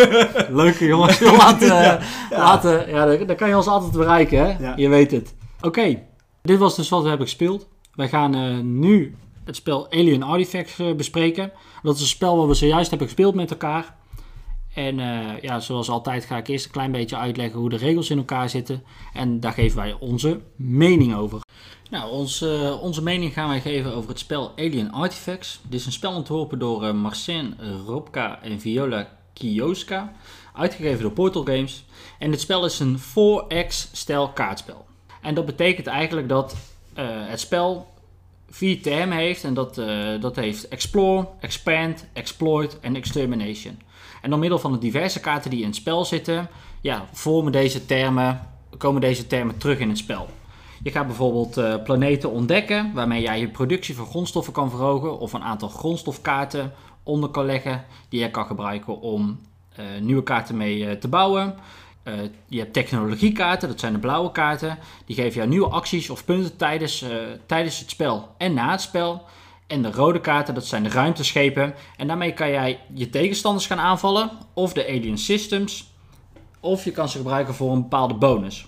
leuke 0.61 0.85
jongens 0.85 1.19
wil 1.19 1.35
laten, 1.35 1.67
Ja, 1.67 1.81
ja. 1.81 2.01
laten 2.29 2.89
ja, 2.89 3.05
dan, 3.05 3.27
dan 3.27 3.35
kan 3.35 3.49
je 3.49 3.55
ons 3.55 3.67
altijd 3.67 3.91
bereiken, 3.91 4.39
hè? 4.39 4.65
Ja. 4.65 4.73
Je 4.75 4.89
weet 4.89 5.11
het. 5.11 5.35
Oké, 5.61 6.01
dit 6.41 6.59
was 6.59 6.75
dus 6.75 6.89
wat 6.89 7.01
we 7.01 7.07
hebben 7.07 7.27
gespeeld. 7.27 7.67
Wij 7.93 8.09
gaan 8.09 8.35
eh, 8.35 8.59
nu 8.59 9.15
het 9.43 9.55
spel 9.55 9.91
Alien 9.91 10.23
Artifacts 10.23 10.79
eh, 10.79 10.95
bespreken. 10.95 11.51
Dat 11.83 11.95
is 11.95 12.01
een 12.01 12.07
spel 12.07 12.37
wat 12.37 12.47
we 12.47 12.53
zojuist 12.53 12.89
hebben 12.89 13.07
gespeeld 13.07 13.35
met 13.35 13.51
elkaar. 13.51 13.95
En 14.73 14.99
eh, 14.99 15.41
ja, 15.41 15.59
zoals 15.59 15.89
altijd 15.89 16.25
ga 16.25 16.37
ik 16.37 16.47
eerst 16.47 16.65
een 16.65 16.71
klein 16.71 16.91
beetje 16.91 17.17
uitleggen 17.17 17.59
hoe 17.59 17.69
de 17.69 17.77
regels 17.77 18.09
in 18.09 18.17
elkaar 18.17 18.49
zitten. 18.49 18.83
En 19.13 19.39
daar 19.39 19.53
geven 19.53 19.77
wij 19.77 19.95
onze 19.99 20.39
mening 20.55 21.15
over. 21.15 21.39
Nou, 21.95 22.11
ons, 22.11 22.41
eh, 22.41 22.81
onze 22.81 23.03
mening 23.03 23.33
gaan 23.33 23.49
wij 23.49 23.61
geven 23.61 23.93
over 23.93 24.09
het 24.09 24.19
spel 24.19 24.51
Alien 24.55 24.91
Artifacts. 24.91 25.59
Dit 25.63 25.79
is 25.79 25.85
een 25.85 25.91
spel 25.91 26.13
ontworpen 26.13 26.59
door 26.59 26.83
eh, 26.83 26.93
Marcin 26.93 27.55
Robka 27.85 28.41
en 28.41 28.59
Viola 28.59 29.07
Kioska. 29.33 30.11
Uitgegeven 30.53 31.01
door 31.01 31.11
Portal 31.11 31.43
Games. 31.43 31.85
En 32.19 32.31
dit 32.31 32.41
spel 32.41 32.65
is 32.65 32.79
een 32.79 32.99
4X-stijl 32.99 34.29
kaartspel. 34.29 34.85
En 35.21 35.33
dat 35.33 35.45
betekent 35.45 35.87
eigenlijk 35.87 36.29
dat 36.29 36.55
eh, 36.93 37.05
het 37.09 37.39
spel 37.39 37.87
vier 38.49 38.81
termen 38.81 39.17
heeft. 39.17 39.43
En 39.43 39.53
dat, 39.53 39.77
eh, 39.77 40.21
dat 40.21 40.35
heeft 40.35 40.67
Explore, 40.67 41.27
Expand, 41.39 42.07
Exploit 42.13 42.79
en 42.79 42.95
Extermination. 42.95 43.79
En 44.21 44.29
door 44.29 44.39
middel 44.39 44.59
van 44.59 44.71
de 44.71 44.77
diverse 44.77 45.19
kaarten 45.19 45.49
die 45.49 45.61
in 45.61 45.67
het 45.67 45.75
spel 45.75 46.05
zitten, 46.05 46.49
ja, 46.81 47.05
vormen 47.11 47.51
deze 47.51 47.85
termen, 47.85 48.47
komen 48.77 49.01
deze 49.01 49.27
termen 49.27 49.57
terug 49.57 49.79
in 49.79 49.89
het 49.89 49.97
spel. 49.97 50.29
Je 50.83 50.91
gaat 50.91 51.07
bijvoorbeeld 51.07 51.57
eh, 51.57 51.83
planeten 51.83 52.31
ontdekken, 52.31 52.93
waarmee 52.93 53.21
jij 53.21 53.39
je 53.39 53.49
productie 53.49 53.95
van 53.95 54.05
grondstoffen 54.05 54.53
kan 54.53 54.69
verhogen, 54.69 55.19
of 55.19 55.33
een 55.33 55.43
aantal 55.43 55.69
grondstofkaarten 55.69 56.73
onder 57.03 57.29
kan 57.29 57.45
leggen, 57.45 57.85
die 58.09 58.19
je 58.19 58.31
kan 58.31 58.45
gebruiken 58.45 59.01
om 59.01 59.39
eh, 59.75 59.85
nieuwe 60.01 60.23
kaarten 60.23 60.57
mee 60.57 60.87
eh, 60.87 60.95
te 60.95 61.07
bouwen. 61.07 61.55
Je 62.47 62.59
hebt 62.59 62.73
technologiekaarten, 62.73 63.67
dat 63.69 63.79
zijn 63.79 63.93
de 63.93 63.99
blauwe 63.99 64.31
kaarten. 64.31 64.77
Die 65.05 65.15
geven 65.15 65.35
jou 65.35 65.49
nieuwe 65.49 65.69
acties 65.69 66.09
of 66.09 66.25
punten 66.25 66.57
tijdens, 66.57 67.05
tijdens 67.45 67.79
het 67.79 67.89
spel 67.89 68.29
en 68.37 68.53
na 68.53 68.71
het 68.71 68.81
spel. 68.81 69.25
En 69.67 69.81
de 69.81 69.91
rode 69.91 70.19
kaarten, 70.19 70.53
dat 70.53 70.65
zijn 70.65 70.83
de 70.83 70.89
ruimteschepen. 70.89 71.73
En 71.97 72.07
daarmee 72.07 72.33
kan 72.33 72.49
jij 72.49 72.79
je 72.93 73.09
tegenstanders 73.09 73.67
gaan 73.67 73.79
aanvallen, 73.79 74.31
of 74.53 74.73
de 74.73 74.87
alien 74.87 75.17
systems, 75.17 75.93
of 76.59 76.83
je 76.83 76.91
kan 76.91 77.09
ze 77.09 77.17
gebruiken 77.17 77.53
voor 77.53 77.71
een 77.71 77.81
bepaalde 77.81 78.13
bonus. 78.13 78.67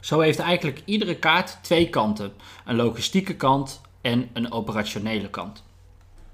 Zo 0.00 0.20
heeft 0.20 0.38
eigenlijk 0.38 0.82
iedere 0.84 1.16
kaart 1.16 1.58
twee 1.62 1.88
kanten: 1.88 2.32
een 2.64 2.76
logistieke 2.76 3.36
kant 3.36 3.80
en 4.00 4.30
een 4.32 4.52
operationele 4.52 5.30
kant. 5.30 5.62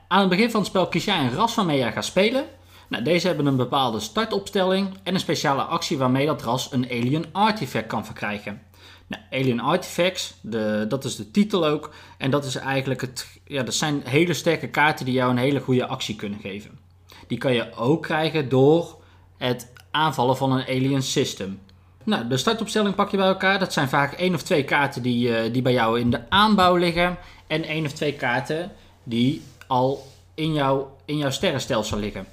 Aan 0.09 0.21
het 0.21 0.29
begin 0.29 0.51
van 0.51 0.61
het 0.61 0.69
spel 0.69 0.89
kies 0.89 1.05
jij 1.05 1.19
een 1.19 1.35
ras 1.35 1.55
waarmee 1.55 1.79
jij 1.79 1.93
gaat 1.93 2.05
spelen. 2.05 2.45
Nou, 2.89 3.05
deze 3.05 3.27
hebben 3.27 3.47
een 3.47 3.57
bepaalde 3.57 4.01
startopstelling 4.01 4.89
en 5.03 5.15
een 5.15 5.21
speciale 5.21 5.63
actie 5.63 5.99
waarmee 5.99 6.27
dat 6.27 6.43
ras 6.43 6.73
een 6.73 6.85
alien 6.85 7.27
artifact 7.33 7.87
kan 7.87 8.05
verkrijgen. 8.05 8.63
Nou, 9.07 9.23
alien 9.31 9.61
artifacts, 9.61 10.35
de, 10.41 10.85
dat 10.89 11.05
is 11.05 11.17
de 11.17 11.31
titel 11.31 11.67
ook. 11.67 11.95
En 12.19 12.31
dat 12.31 12.45
is 12.45 12.55
eigenlijk 12.55 13.01
het. 13.01 13.41
Ja, 13.45 13.63
dat 13.63 13.75
zijn 13.75 14.03
hele 14.05 14.35
sterke 14.35 14.69
kaarten 14.69 15.05
die 15.05 15.15
jou 15.15 15.31
een 15.31 15.37
hele 15.37 15.61
goede 15.61 15.87
actie 15.87 16.17
kunnen 16.17 16.41
geven. 16.41 16.79
Die 17.27 17.39
kan 17.39 17.53
je 17.53 17.75
ook 17.75 18.03
krijgen 18.03 18.49
door 18.49 19.03
het 19.37 19.73
aanvallen 19.91 20.37
van 20.37 20.53
een 20.53 20.67
alien 20.67 21.03
system. 21.03 21.61
Nou, 22.05 22.29
de 22.29 22.37
startopstelling 22.37 22.95
pak 22.95 23.11
je 23.11 23.17
bij 23.17 23.27
elkaar. 23.27 23.59
Dat 23.59 23.73
zijn 23.73 23.89
vaak 23.89 24.13
één 24.13 24.35
of 24.35 24.43
twee 24.43 24.65
kaarten 24.65 25.03
die, 25.03 25.37
eh, 25.37 25.53
die 25.53 25.63
bij 25.63 25.73
jou 25.73 26.01
in 26.01 26.11
de 26.11 26.31
aanbouw 26.31 26.77
liggen. 26.77 27.17
En 27.47 27.65
één 27.65 27.85
of 27.85 27.93
twee 27.93 28.13
kaarten 28.13 28.73
die 29.03 29.43
al 29.67 30.07
in, 30.35 30.53
jou, 30.53 30.85
in 31.05 31.17
jouw 31.17 31.31
sterrenstelsel 31.31 31.99
liggen. 31.99 32.27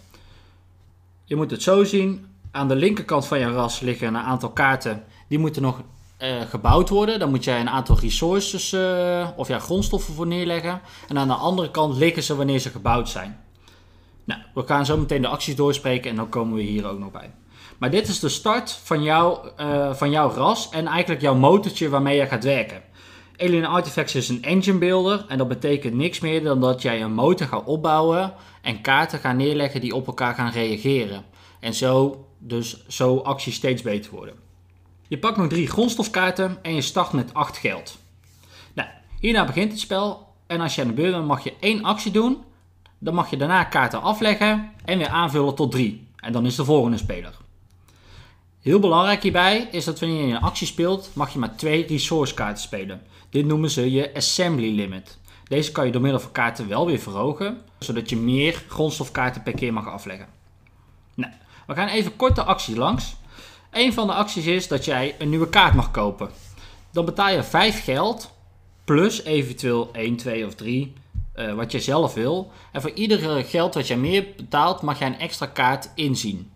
Je 1.25 1.35
moet 1.35 1.51
het 1.51 1.63
zo 1.63 1.83
zien. 1.83 2.25
Aan 2.51 2.67
de 2.67 2.75
linkerkant 2.75 3.27
van 3.27 3.39
je 3.39 3.51
ras 3.51 3.79
liggen 3.79 4.07
een 4.07 4.17
aantal 4.17 4.49
kaarten. 4.49 5.03
Die 5.27 5.39
moeten 5.39 5.61
nog 5.61 5.81
eh, 6.17 6.41
gebouwd 6.41 6.89
worden. 6.89 7.19
Dan 7.19 7.29
moet 7.29 7.43
jij 7.43 7.59
een 7.59 7.69
aantal 7.69 7.99
resources 7.99 8.73
eh, 8.73 9.29
of 9.35 9.47
ja, 9.47 9.59
grondstoffen 9.59 10.13
voor 10.13 10.27
neerleggen. 10.27 10.81
En 11.07 11.17
aan 11.17 11.27
de 11.27 11.33
andere 11.33 11.71
kant 11.71 11.97
liggen 11.97 12.23
ze 12.23 12.35
wanneer 12.35 12.59
ze 12.59 12.69
gebouwd 12.69 13.09
zijn. 13.09 13.39
Nou, 14.23 14.41
we 14.53 14.63
gaan 14.65 14.85
zo 14.85 14.97
meteen 14.97 15.21
de 15.21 15.27
acties 15.27 15.55
doorspreken 15.55 16.09
en 16.09 16.15
dan 16.15 16.29
komen 16.29 16.55
we 16.55 16.61
hier 16.61 16.87
ook 16.87 16.99
nog 16.99 17.11
bij. 17.11 17.31
Maar 17.81 17.91
dit 17.91 18.07
is 18.07 18.19
de 18.19 18.29
start 18.29 18.71
van, 18.71 19.07
eh, 19.07 19.93
van 19.93 20.09
jouw 20.09 20.29
ras 20.29 20.69
en 20.69 20.87
eigenlijk 20.87 21.21
jouw 21.21 21.35
motortje 21.35 21.89
waarmee 21.89 22.17
je 22.17 22.25
gaat 22.25 22.43
werken. 22.43 22.81
Alien 23.37 23.65
Artifacts 23.65 24.15
is 24.15 24.29
een 24.29 24.43
engine 24.43 24.77
builder 24.77 25.25
en 25.27 25.37
dat 25.37 25.47
betekent 25.47 25.93
niks 25.93 26.19
meer 26.19 26.43
dan 26.43 26.61
dat 26.61 26.81
jij 26.81 27.01
een 27.01 27.13
motor 27.13 27.47
gaat 27.47 27.65
opbouwen 27.65 28.33
en 28.61 28.81
kaarten 28.81 29.19
gaat 29.19 29.35
neerleggen 29.35 29.81
die 29.81 29.95
op 29.95 30.07
elkaar 30.07 30.33
gaan 30.33 30.51
reageren. 30.51 31.25
En 31.59 31.73
zo 31.73 32.25
dus 32.37 32.87
zo 32.87 33.17
acties 33.17 33.55
steeds 33.55 33.81
beter 33.81 34.11
worden. 34.11 34.35
Je 35.07 35.17
pakt 35.17 35.37
nog 35.37 35.47
drie 35.47 35.67
grondstofkaarten 35.67 36.57
en 36.61 36.75
je 36.75 36.81
start 36.81 37.11
met 37.11 37.33
8 37.33 37.57
geld. 37.57 37.97
Nou, 38.73 38.89
hierna 39.19 39.45
begint 39.45 39.71
het 39.71 39.79
spel 39.79 40.27
en 40.47 40.61
als 40.61 40.75
je 40.75 40.81
aan 40.81 40.87
de 40.87 40.93
beurt 40.93 41.11
bent 41.11 41.25
mag 41.25 41.43
je 41.43 41.53
één 41.59 41.83
actie 41.83 42.11
doen. 42.11 42.43
Dan 42.99 43.13
mag 43.13 43.29
je 43.29 43.37
daarna 43.37 43.63
kaarten 43.63 44.01
afleggen 44.01 44.71
en 44.85 44.97
weer 44.97 45.09
aanvullen 45.09 45.55
tot 45.55 45.71
3. 45.71 46.07
En 46.15 46.31
dan 46.31 46.45
is 46.45 46.55
de 46.55 46.65
volgende 46.65 46.97
speler. 46.97 47.40
Heel 48.61 48.79
belangrijk 48.79 49.23
hierbij 49.23 49.67
is 49.71 49.85
dat 49.85 49.99
wanneer 49.99 50.25
je 50.25 50.33
een 50.33 50.41
actie 50.41 50.67
speelt, 50.67 51.09
mag 51.13 51.33
je 51.33 51.39
maar 51.39 51.55
twee 51.55 51.85
resource 51.87 52.33
kaarten 52.33 52.63
spelen. 52.63 53.01
Dit 53.29 53.45
noemen 53.45 53.69
ze 53.69 53.91
je 53.91 54.13
assembly 54.15 54.75
limit. 54.75 55.17
Deze 55.43 55.71
kan 55.71 55.85
je 55.85 55.91
door 55.91 56.01
middel 56.01 56.19
van 56.19 56.31
kaarten 56.31 56.67
wel 56.67 56.85
weer 56.85 56.99
verhogen, 56.99 57.61
zodat 57.79 58.09
je 58.09 58.17
meer 58.17 58.63
grondstofkaarten 58.67 59.43
per 59.43 59.53
keer 59.53 59.73
mag 59.73 59.87
afleggen. 59.87 60.27
Nou, 61.15 61.33
we 61.67 61.73
gaan 61.73 61.87
even 61.87 62.15
kort 62.15 62.35
de 62.35 62.43
actie 62.43 62.75
langs. 62.75 63.15
Een 63.71 63.93
van 63.93 64.07
de 64.07 64.13
acties 64.13 64.45
is 64.45 64.67
dat 64.67 64.85
jij 64.85 65.15
een 65.19 65.29
nieuwe 65.29 65.49
kaart 65.49 65.73
mag 65.73 65.91
kopen. 65.91 66.29
Dan 66.91 67.05
betaal 67.05 67.29
je 67.29 67.43
5 67.43 67.83
geld, 67.83 68.31
plus 68.83 69.23
eventueel 69.23 69.89
1, 69.93 70.15
2 70.15 70.45
of 70.45 70.55
3, 70.55 70.93
eh, 71.33 71.53
wat 71.53 71.71
je 71.71 71.79
zelf 71.79 72.13
wil. 72.13 72.51
En 72.71 72.81
voor 72.81 72.91
iedere 72.91 73.43
geld 73.43 73.73
wat 73.73 73.87
jij 73.87 73.97
meer 73.97 74.27
betaalt, 74.37 74.81
mag 74.81 74.99
jij 74.99 75.07
een 75.07 75.19
extra 75.19 75.45
kaart 75.45 75.89
inzien. 75.95 76.50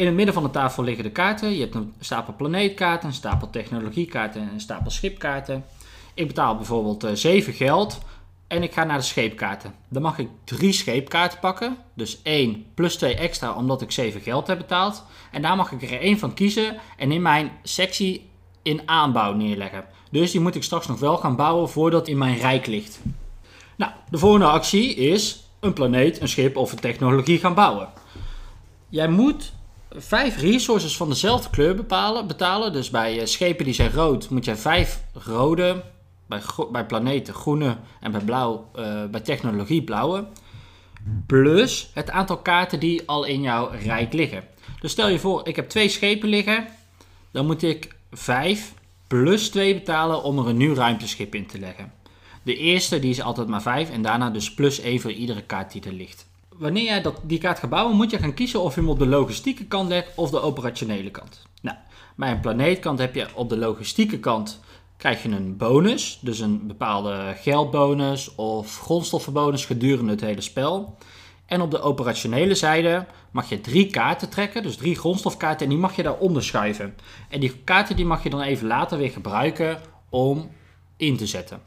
In 0.00 0.06
het 0.06 0.14
midden 0.14 0.34
van 0.34 0.42
de 0.42 0.50
tafel 0.50 0.82
liggen 0.82 1.04
de 1.04 1.10
kaarten. 1.10 1.52
Je 1.52 1.60
hebt 1.60 1.74
een 1.74 1.94
stapel 2.00 2.34
planeetkaarten, 2.36 3.08
een 3.08 3.14
stapel 3.14 3.50
technologiekaarten 3.50 4.42
en 4.42 4.48
een 4.52 4.60
stapel 4.60 4.90
schipkaarten. 4.90 5.64
Ik 6.14 6.26
betaal 6.26 6.56
bijvoorbeeld 6.56 7.04
eh 7.04 7.10
7 7.14 7.52
geld 7.52 7.98
en 8.46 8.62
ik 8.62 8.72
ga 8.72 8.84
naar 8.84 8.98
de 8.98 9.04
scheepkaarten. 9.04 9.74
Dan 9.88 10.02
mag 10.02 10.18
ik 10.18 10.28
3 10.44 10.72
scheepkaarten 10.72 11.38
pakken. 11.38 11.76
Dus 11.94 12.22
1 12.22 12.64
plus 12.74 12.96
2 12.96 13.14
extra 13.14 13.54
omdat 13.54 13.82
ik 13.82 13.90
7 13.90 14.20
geld 14.20 14.46
heb 14.46 14.58
betaald. 14.58 15.04
En 15.30 15.42
daar 15.42 15.56
mag 15.56 15.72
ik 15.72 15.82
er 15.82 16.00
één 16.00 16.18
van 16.18 16.34
kiezen 16.34 16.76
en 16.96 17.12
in 17.12 17.22
mijn 17.22 17.50
sectie 17.62 18.28
in 18.62 18.82
aanbouw 18.84 19.32
neerleggen. 19.32 19.84
Dus 20.10 20.30
die 20.30 20.40
moet 20.40 20.54
ik 20.54 20.62
straks 20.62 20.86
nog 20.86 20.98
wel 20.98 21.16
gaan 21.16 21.36
bouwen 21.36 21.68
voordat 21.68 22.08
in 22.08 22.18
mijn 22.18 22.38
rijk 22.38 22.66
ligt. 22.66 23.00
Nou, 23.76 23.92
de 24.10 24.18
volgende 24.18 24.46
actie 24.46 24.94
is 24.94 25.44
een 25.60 25.72
planeet, 25.72 26.20
een 26.20 26.28
schip 26.28 26.56
of 26.56 26.72
een 26.72 26.80
technologie 26.80 27.38
gaan 27.38 27.54
bouwen. 27.54 27.88
Jij 28.88 29.08
moet 29.08 29.52
vijf 29.90 30.40
resources 30.40 30.96
van 30.96 31.08
dezelfde 31.08 31.50
kleur 31.50 31.74
bepalen, 31.74 32.26
betalen. 32.26 32.72
Dus 32.72 32.90
bij 32.90 33.20
eh, 33.20 33.26
schepen 33.26 33.64
die 33.64 33.74
zijn 33.74 33.92
rood 33.92 34.30
moet 34.30 34.44
jij 34.44 34.56
vijf 34.56 35.02
rode, 35.12 35.82
bij, 36.26 36.40
bij 36.72 36.86
planeten 36.86 37.34
groene 37.34 37.76
en 38.00 38.12
bij 38.12 38.20
blauw, 38.20 38.70
eh, 38.74 39.04
bij 39.04 39.20
technologie 39.20 39.82
blauwe. 39.82 40.26
Plus 41.26 41.90
het 41.94 42.10
aantal 42.10 42.38
kaarten 42.38 42.80
die 42.80 43.02
al 43.06 43.24
in 43.24 43.40
jouw 43.40 43.70
rijk 43.84 44.12
liggen. 44.12 44.44
Dus 44.80 44.92
stel 44.92 45.08
je 45.08 45.18
voor, 45.18 45.48
ik 45.48 45.56
heb 45.56 45.68
twee 45.68 45.88
schepen 45.88 46.28
liggen. 46.28 46.66
Dan 47.30 47.46
moet 47.46 47.62
ik 47.62 47.96
vijf 48.10 48.74
plus 49.06 49.48
twee 49.48 49.74
betalen 49.74 50.22
om 50.22 50.38
er 50.38 50.48
een 50.48 50.56
nieuw 50.56 50.74
ruimteschip 50.74 51.34
in 51.34 51.46
te 51.46 51.58
leggen. 51.58 51.92
De 52.42 52.56
eerste 52.56 52.98
die 52.98 53.10
is 53.10 53.20
altijd 53.20 53.48
maar 53.48 53.62
5 53.62 53.90
en 53.90 54.02
daarna 54.02 54.30
dus 54.30 54.54
plus 54.54 54.80
1 54.80 55.00
voor 55.00 55.12
iedere 55.12 55.42
kaart 55.42 55.72
die 55.72 55.82
er 55.82 55.92
ligt. 55.92 56.29
Wanneer 56.60 56.84
jij 56.84 57.02
dat, 57.02 57.20
die 57.22 57.38
kaart 57.38 57.58
gaat 57.58 57.70
bouwen, 57.70 57.96
moet 57.96 58.10
je 58.10 58.18
gaan 58.18 58.34
kiezen 58.34 58.60
of 58.60 58.74
je 58.74 58.80
hem 58.80 58.90
op 58.90 58.98
de 58.98 59.06
logistieke 59.06 59.64
kant 59.64 59.88
legt 59.88 60.08
of 60.14 60.30
de 60.30 60.40
operationele 60.40 61.10
kant. 61.10 61.42
Nou, 61.62 61.76
bij 62.16 62.30
een 62.30 62.40
planeetkant 62.40 62.98
heb 62.98 63.14
je 63.14 63.26
op 63.34 63.48
de 63.48 63.56
logistieke 63.56 64.18
kant 64.18 64.60
krijg 64.96 65.22
je 65.22 65.28
een 65.28 65.56
bonus, 65.56 66.18
dus 66.22 66.38
een 66.38 66.66
bepaalde 66.66 67.34
geldbonus 67.36 68.34
of 68.34 68.78
grondstoffenbonus 68.78 69.64
gedurende 69.64 70.10
het 70.10 70.20
hele 70.20 70.40
spel. 70.40 70.96
En 71.46 71.60
op 71.60 71.70
de 71.70 71.80
operationele 71.80 72.54
zijde 72.54 73.06
mag 73.30 73.48
je 73.48 73.60
drie 73.60 73.86
kaarten 73.86 74.28
trekken, 74.28 74.62
dus 74.62 74.76
drie 74.76 74.96
grondstofkaarten, 74.96 75.66
en 75.66 75.72
die 75.72 75.80
mag 75.80 75.96
je 75.96 76.02
daaronder 76.02 76.44
schuiven. 76.44 76.96
En 77.28 77.40
die 77.40 77.56
kaarten 77.64 77.96
die 77.96 78.04
mag 78.04 78.22
je 78.22 78.30
dan 78.30 78.40
even 78.40 78.66
later 78.66 78.98
weer 78.98 79.10
gebruiken 79.10 79.80
om 80.08 80.50
in 80.96 81.16
te 81.16 81.26
zetten. 81.26 81.60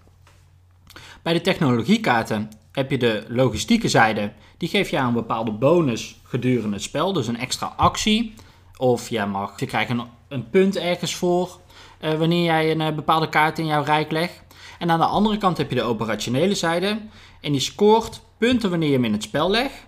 Bij 1.22 1.34
de 1.34 1.42
technologiekaarten 1.42 2.50
heb 2.74 2.92
je 2.92 2.98
de 2.98 3.26
logistieke 3.28 3.90
zijde. 3.90 4.32
Die 4.58 4.70
geeft 4.70 4.90
jou 4.90 5.08
een 5.08 5.14
bepaalde 5.14 5.52
bonus 5.52 6.22
gedurende 6.24 6.76
het 6.76 6.84
spel. 6.84 7.14
Dus 7.14 7.28
een 7.28 7.40
extra 7.40 7.74
actie. 7.78 8.34
Of 8.78 9.10
jij 9.10 9.28
mag, 9.28 9.60
je 9.60 9.66
krijgt 9.66 9.90
een, 9.90 10.04
een 10.28 10.50
punt 10.50 10.78
ergens 10.78 11.16
voor 11.16 11.60
eh, 12.00 12.14
wanneer 12.14 12.44
jij 12.44 12.72
een 12.72 12.82
eh, 12.82 12.96
bepaalde 12.96 13.30
kaart 13.30 13.60
in 13.60 13.66
jouw 13.66 13.84
rijk 13.84 14.12
legt. 14.12 14.42
En 14.80 14.92
aan 14.92 15.00
de 15.00 15.06
andere 15.06 15.38
kant 15.38 15.58
heb 15.58 15.70
je 15.70 15.76
de 15.76 15.84
operationele 15.84 16.56
zijde. 16.56 17.00
En 17.42 17.52
die 17.52 17.62
scoort 17.62 18.22
punten 18.38 18.70
wanneer 18.70 18.90
je 18.90 18.96
hem 18.96 19.06
in 19.06 19.14
het 19.14 19.24
spel 19.24 19.50
legt. 19.50 19.86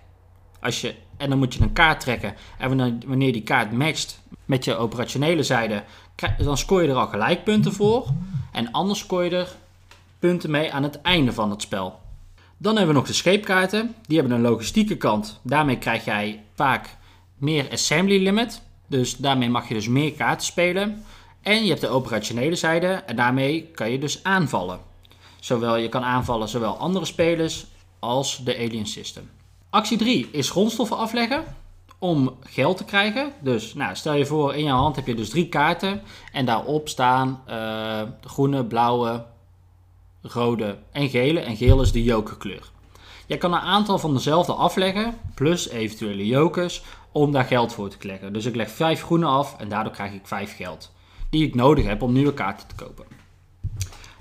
Als 0.60 0.80
je, 0.80 0.94
en 1.16 1.28
dan 1.28 1.38
moet 1.38 1.54
je 1.54 1.60
een 1.60 1.72
kaart 1.72 2.00
trekken. 2.00 2.34
En 2.58 3.00
wanneer- 3.06 3.32
die 3.32 3.42
kaart 3.42 3.72
matcht 3.72 4.22
met 4.44 4.64
je 4.64 4.76
operationele 4.76 5.42
zijde, 5.42 5.84
dan 6.38 6.58
scoor 6.58 6.82
je 6.82 6.88
er 6.88 6.94
al 6.94 7.06
gelijk 7.06 7.44
punten 7.44 7.72
voor. 7.72 8.06
En 8.52 8.70
anders 8.72 8.98
scoor 8.98 9.24
je 9.24 9.30
er 9.30 9.56
punten 10.18 10.50
mee 10.50 10.72
aan 10.72 10.82
het 10.82 11.00
einde 11.00 11.32
van 11.32 11.50
het 11.50 11.62
spel. 11.62 11.98
Dan 12.58 12.76
hebben 12.76 12.94
we 12.94 13.00
nog 13.00 13.08
de 13.08 13.14
scheepkaarten. 13.14 13.94
Die 14.06 14.18
hebben 14.18 14.36
een 14.36 14.42
logistieke 14.50 14.96
kant. 14.96 15.40
Daarmee 15.42 15.78
krijg 15.78 16.04
jij 16.04 16.42
vaak 16.54 16.96
meer 17.38 17.70
assembly 17.70 18.22
limit. 18.22 18.62
Dus 18.86 19.16
daarmee 19.16 19.50
mag 19.50 19.68
je 19.68 19.74
dus 19.74 19.88
meer 19.88 20.12
kaarten 20.12 20.46
spelen. 20.46 21.04
En 21.42 21.62
je 21.62 21.68
hebt 21.68 21.80
de 21.80 21.88
operationele 21.88 22.56
zijde 22.56 22.86
en 22.86 23.16
daarmee 23.16 23.70
kan 23.74 23.90
je 23.90 23.98
dus 23.98 24.22
aanvallen. 24.22 24.80
Zowel 25.40 25.76
je 25.76 25.88
kan 25.88 26.02
aanvallen 26.02 26.48
zowel 26.48 26.76
andere 26.76 27.04
spelers 27.04 27.66
als 27.98 28.44
de 28.44 28.56
alien 28.56 28.86
system. 28.86 29.30
Actie 29.70 29.98
3 29.98 30.28
is 30.32 30.50
grondstoffen 30.50 30.96
afleggen 30.96 31.44
om 31.98 32.36
geld 32.40 32.76
te 32.76 32.84
krijgen. 32.84 33.32
Dus 33.40 33.74
nou, 33.74 33.96
stel 33.96 34.14
je 34.14 34.26
voor 34.26 34.54
in 34.54 34.64
je 34.64 34.70
hand 34.70 34.96
heb 34.96 35.06
je 35.06 35.14
dus 35.14 35.28
drie 35.28 35.48
kaarten 35.48 36.02
en 36.32 36.46
daarop 36.46 36.88
staan 36.88 37.42
eh, 37.46 37.56
de 38.20 38.28
groene, 38.28 38.64
blauwe, 38.64 39.24
rode 40.32 40.78
en 40.92 41.08
gele. 41.08 41.40
En 41.40 41.56
geel 41.56 41.80
is 41.80 41.92
de 41.92 42.02
jokerkleur. 42.02 42.70
Je 43.26 43.36
kan 43.36 43.52
een 43.52 43.60
aantal 43.60 43.98
van 43.98 44.14
dezelfde 44.14 44.52
afleggen, 44.52 45.18
plus 45.34 45.68
eventuele 45.68 46.26
jokers, 46.26 46.82
om 47.12 47.32
daar 47.32 47.44
geld 47.44 47.72
voor 47.72 47.88
te 47.88 48.06
leggen. 48.06 48.32
Dus 48.32 48.44
ik 48.44 48.54
leg 48.54 48.70
vijf 48.70 49.02
groene 49.02 49.26
af 49.26 49.56
en 49.58 49.68
daardoor 49.68 49.92
krijg 49.92 50.12
ik 50.12 50.26
vijf 50.26 50.56
geld. 50.56 50.92
Die 51.30 51.46
ik 51.46 51.54
nodig 51.54 51.84
heb 51.84 52.02
om 52.02 52.12
nieuwe 52.12 52.34
kaarten 52.34 52.68
te 52.68 52.74
kopen. 52.74 53.04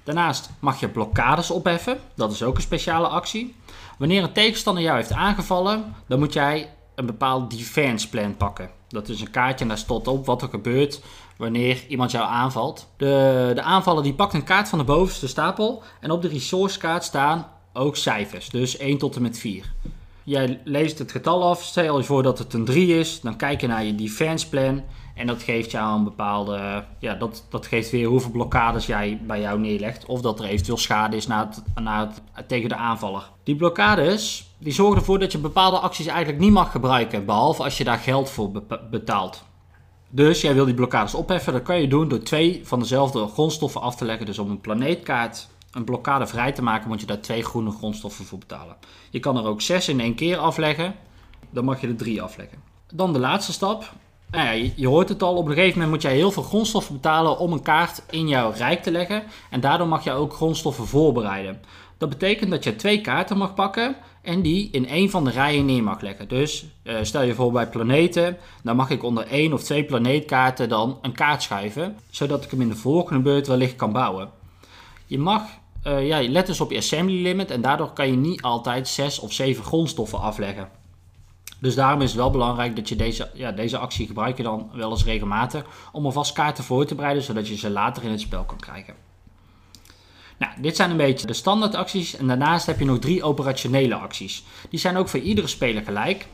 Daarnaast 0.03 0.49
mag 0.59 0.79
je 0.79 0.89
blokkades 0.89 1.51
opheffen. 1.51 1.99
Dat 2.15 2.31
is 2.31 2.43
ook 2.43 2.55
een 2.55 2.61
speciale 2.61 3.07
actie. 3.07 3.55
Wanneer 3.97 4.23
een 4.23 4.33
tegenstander 4.33 4.83
jou 4.83 4.95
heeft 4.95 5.11
aangevallen, 5.11 5.95
dan 6.07 6.19
moet 6.19 6.33
jij 6.33 6.69
een 6.95 7.05
bepaald 7.05 7.51
defense 7.51 8.09
plan 8.09 8.37
pakken. 8.37 8.69
Dat 8.95 9.09
is 9.09 9.21
een 9.21 9.31
kaartje 9.31 9.63
en 9.63 9.67
daar 9.67 9.77
staat 9.77 10.07
op 10.07 10.25
wat 10.25 10.41
er 10.41 10.49
gebeurt 10.49 11.01
wanneer 11.37 11.85
iemand 11.87 12.11
jou 12.11 12.25
aanvalt. 12.25 12.87
De, 12.97 13.51
de 13.55 13.61
aanvaller 13.61 14.03
die 14.03 14.13
pakt 14.13 14.33
een 14.33 14.43
kaart 14.43 14.69
van 14.69 14.79
de 14.79 14.85
bovenste 14.85 15.27
stapel 15.27 15.83
en 16.01 16.11
op 16.11 16.21
de 16.21 16.27
resource 16.27 16.79
kaart 16.79 17.03
staan 17.03 17.47
ook 17.73 17.95
cijfers. 17.95 18.49
Dus 18.49 18.77
1 18.77 18.97
tot 18.97 19.15
en 19.15 19.21
met 19.21 19.37
4. 19.37 19.73
Jij 20.23 20.61
leest 20.63 20.99
het 20.99 21.11
getal 21.11 21.43
af, 21.43 21.63
stel 21.63 21.97
je 21.97 22.03
voor 22.03 22.23
dat 22.23 22.39
het 22.39 22.53
een 22.53 22.65
3 22.65 22.99
is, 22.99 23.21
dan 23.21 23.37
kijk 23.37 23.61
je 23.61 23.67
naar 23.67 23.83
je 23.83 23.95
defense 23.95 24.49
plan 24.49 24.83
en 25.15 25.27
dat 25.27 25.43
geeft 25.43 25.71
jou 25.71 25.97
een 25.97 26.03
bepaalde, 26.03 26.83
ja, 26.99 27.13
dat, 27.13 27.45
dat 27.49 27.65
geeft 27.65 27.91
weer 27.91 28.07
hoeveel 28.07 28.31
blokkades 28.31 28.85
jij 28.85 29.19
bij 29.27 29.41
jou 29.41 29.59
neerlegt 29.59 30.05
of 30.05 30.21
dat 30.21 30.39
er 30.39 30.45
eventueel 30.45 30.77
schade 30.77 31.15
is 31.15 31.27
na 31.27 31.49
het, 31.49 31.83
na 31.83 32.11
het, 32.33 32.47
tegen 32.47 32.69
de 32.69 32.75
aanvaller. 32.75 33.29
Die 33.43 33.55
blokkades, 33.55 34.49
die 34.65 34.73
zorgen 34.73 34.97
ervoor 34.97 35.19
dat 35.19 35.31
je 35.31 35.37
bepaalde 35.37 35.79
acties 35.79 36.05
eigenlijk 36.05 36.39
niet 36.39 36.51
mag 36.51 36.71
gebruiken, 36.71 37.25
behalve 37.25 37.63
als 37.63 37.77
je 37.77 37.83
daar 37.83 37.97
geld 37.97 38.29
voor 38.29 38.51
be- 38.51 38.79
betaalt. 38.91 39.43
Dus 40.09 40.41
jij 40.41 40.53
wil 40.53 40.65
die 40.65 40.73
blokkades 40.73 41.13
opheffen, 41.13 41.53
dat 41.53 41.63
kan 41.63 41.81
je 41.81 41.87
doen 41.87 42.07
door 42.07 42.19
twee 42.19 42.61
van 42.63 42.79
dezelfde 42.79 43.27
grondstoffen 43.27 43.81
af 43.81 43.95
te 43.95 44.05
leggen. 44.05 44.25
Dus 44.25 44.39
om 44.39 44.49
een 44.49 44.61
planeetkaart 44.61 45.47
een 45.71 45.83
blokkade 45.83 46.27
vrij 46.27 46.51
te 46.51 46.61
maken, 46.61 46.87
moet 46.87 46.99
je 46.99 47.05
daar 47.05 47.19
twee 47.19 47.43
groene 47.43 47.71
grondstoffen 47.71 48.25
voor 48.25 48.37
betalen. 48.37 48.75
Je 49.09 49.19
kan 49.19 49.37
er 49.37 49.45
ook 49.45 49.61
zes 49.61 49.87
in 49.87 49.99
één 49.99 50.15
keer 50.15 50.37
afleggen, 50.37 50.95
dan 51.49 51.65
mag 51.65 51.81
je 51.81 51.87
er 51.87 51.95
drie 51.95 52.21
afleggen. 52.21 52.57
Dan 52.93 53.13
de 53.13 53.19
laatste 53.19 53.53
stap. 53.53 53.93
Nou 54.31 54.45
ja, 54.45 54.71
je 54.75 54.87
hoort 54.87 55.09
het 55.09 55.23
al, 55.23 55.35
op 55.35 55.47
een 55.47 55.53
gegeven 55.53 55.73
moment 55.73 55.89
moet 55.89 56.01
jij 56.01 56.15
heel 56.15 56.31
veel 56.31 56.43
grondstoffen 56.43 56.93
betalen 56.93 57.39
om 57.39 57.51
een 57.51 57.61
kaart 57.61 58.03
in 58.09 58.27
jouw 58.27 58.51
rijk 58.51 58.83
te 58.83 58.91
leggen. 58.91 59.23
En 59.49 59.59
daardoor 59.59 59.87
mag 59.87 60.03
je 60.03 60.11
ook 60.11 60.33
grondstoffen 60.33 60.87
voorbereiden. 60.87 61.61
Dat 61.97 62.09
betekent 62.09 62.51
dat 62.51 62.63
je 62.63 62.75
twee 62.75 63.01
kaarten 63.01 63.37
mag 63.37 63.53
pakken 63.53 63.95
en 64.25 64.41
die 64.41 64.69
in 64.71 64.87
één 64.87 65.09
van 65.09 65.23
de 65.23 65.29
rijen 65.29 65.65
neer 65.65 65.83
mag 65.83 66.01
leggen. 66.01 66.27
Dus 66.27 66.65
eh, 66.83 66.95
stel 67.01 67.21
je 67.21 67.33
voor 67.33 67.51
bij 67.51 67.67
planeten, 67.67 68.37
dan 68.63 68.75
mag 68.75 68.89
ik 68.89 69.03
onder 69.03 69.27
één 69.27 69.53
of 69.53 69.63
twee 69.63 69.83
planeetkaarten 69.83 70.69
dan 70.69 70.97
een 71.01 71.11
kaart 71.11 71.43
schuiven, 71.43 71.97
zodat 72.09 72.43
ik 72.43 72.51
hem 72.51 72.61
in 72.61 72.69
de 72.69 72.75
volgende 72.75 73.21
beurt 73.21 73.47
wellicht 73.47 73.75
kan 73.75 73.91
bouwen. 73.91 74.29
Je 75.05 75.19
mag, 75.19 75.41
eh, 75.83 76.07
ja, 76.07 76.29
let 76.29 76.45
dus 76.45 76.61
op 76.61 76.71
je 76.71 76.77
assembly 76.77 77.21
limit 77.21 77.51
en 77.51 77.61
daardoor 77.61 77.93
kan 77.93 78.07
je 78.07 78.15
niet 78.15 78.41
altijd 78.41 78.87
zes 78.87 79.19
of 79.19 79.33
zeven 79.33 79.63
grondstoffen 79.63 80.19
afleggen. 80.19 80.69
Dus 81.59 81.75
daarom 81.75 82.01
is 82.01 82.09
het 82.09 82.19
wel 82.19 82.31
belangrijk 82.31 82.75
dat 82.75 82.89
je 82.89 82.95
deze, 82.95 83.29
ja, 83.33 83.51
deze 83.51 83.77
actie 83.77 84.07
gebruik 84.07 84.37
je 84.37 84.43
dan 84.43 84.69
wel 84.73 84.91
eens 84.91 85.05
regelmatig 85.05 85.65
om 85.91 86.05
alvast 86.05 86.33
kaarten 86.33 86.63
voor 86.63 86.85
te 86.85 86.95
bereiden, 86.95 87.23
zodat 87.23 87.47
je 87.47 87.57
ze 87.57 87.69
later 87.69 88.03
in 88.03 88.11
het 88.11 88.21
spel 88.21 88.43
kan 88.43 88.59
krijgen. 88.59 89.04
Nou, 90.37 90.51
dit 90.61 90.75
zijn 90.75 90.89
een 90.89 90.97
beetje 90.97 91.27
de 91.27 91.33
standaard 91.33 91.75
acties 91.75 92.15
en 92.15 92.27
daarnaast 92.27 92.65
heb 92.65 92.79
je 92.79 92.85
nog 92.85 92.99
drie 92.99 93.23
operationele 93.23 93.95
acties. 93.95 94.43
Die 94.69 94.79
zijn 94.79 94.97
ook 94.97 95.07
voor 95.07 95.19
iedere 95.19 95.47
speler 95.47 95.83
gelijk. 95.83 96.27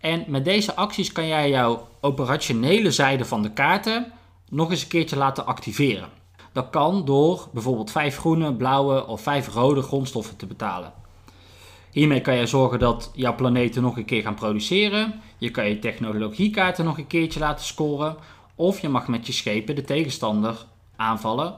En 0.00 0.24
met 0.26 0.44
deze 0.44 0.74
acties 0.74 1.12
kan 1.12 1.26
jij 1.26 1.50
jouw 1.50 1.88
operationele 2.00 2.90
zijde 2.90 3.24
van 3.24 3.42
de 3.42 3.50
kaarten 3.50 4.12
nog 4.48 4.70
eens 4.70 4.82
een 4.82 4.88
keertje 4.88 5.16
laten 5.16 5.46
activeren. 5.46 6.08
Dat 6.52 6.70
kan 6.70 7.04
door 7.04 7.48
bijvoorbeeld 7.52 7.90
vijf 7.90 8.16
groene, 8.16 8.54
blauwe 8.54 9.06
of 9.06 9.20
vijf 9.20 9.48
rode 9.48 9.82
grondstoffen 9.82 10.36
te 10.36 10.46
betalen. 10.46 10.92
Hiermee 11.90 12.20
kan 12.20 12.36
je 12.36 12.46
zorgen 12.46 12.78
dat 12.78 13.10
jouw 13.14 13.34
planeten 13.34 13.82
nog 13.82 13.96
een 13.96 14.04
keer 14.04 14.22
gaan 14.22 14.34
produceren. 14.34 15.20
Je 15.38 15.50
kan 15.50 15.68
je 15.68 15.78
technologiekaarten 15.78 16.84
nog 16.84 16.98
een 16.98 17.06
keertje 17.06 17.40
laten 17.40 17.64
scoren. 17.64 18.16
Of 18.54 18.80
je 18.80 18.88
mag 18.88 19.08
met 19.08 19.26
je 19.26 19.32
schepen 19.32 19.74
de 19.74 19.84
tegenstander 19.84 20.66
aanvallen. 20.96 21.54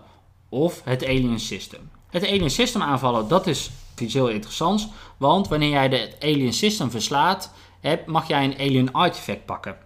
Of 0.48 0.80
het 0.84 1.04
alien 1.04 1.40
system. 1.40 1.90
Het 2.10 2.26
alien 2.26 2.50
system 2.50 2.82
aanvallen, 2.82 3.28
dat 3.28 3.46
is 3.46 3.70
iets 3.98 4.14
heel 4.14 4.28
interessants. 4.28 4.88
Want 5.16 5.48
wanneer 5.48 5.70
jij 5.70 5.88
de 5.88 6.12
alien 6.20 6.52
system 6.52 6.90
verslaat, 6.90 7.52
heb, 7.80 8.06
mag 8.06 8.28
jij 8.28 8.44
een 8.44 8.58
alien 8.58 8.92
artifact 8.92 9.44
pakken. 9.44 9.85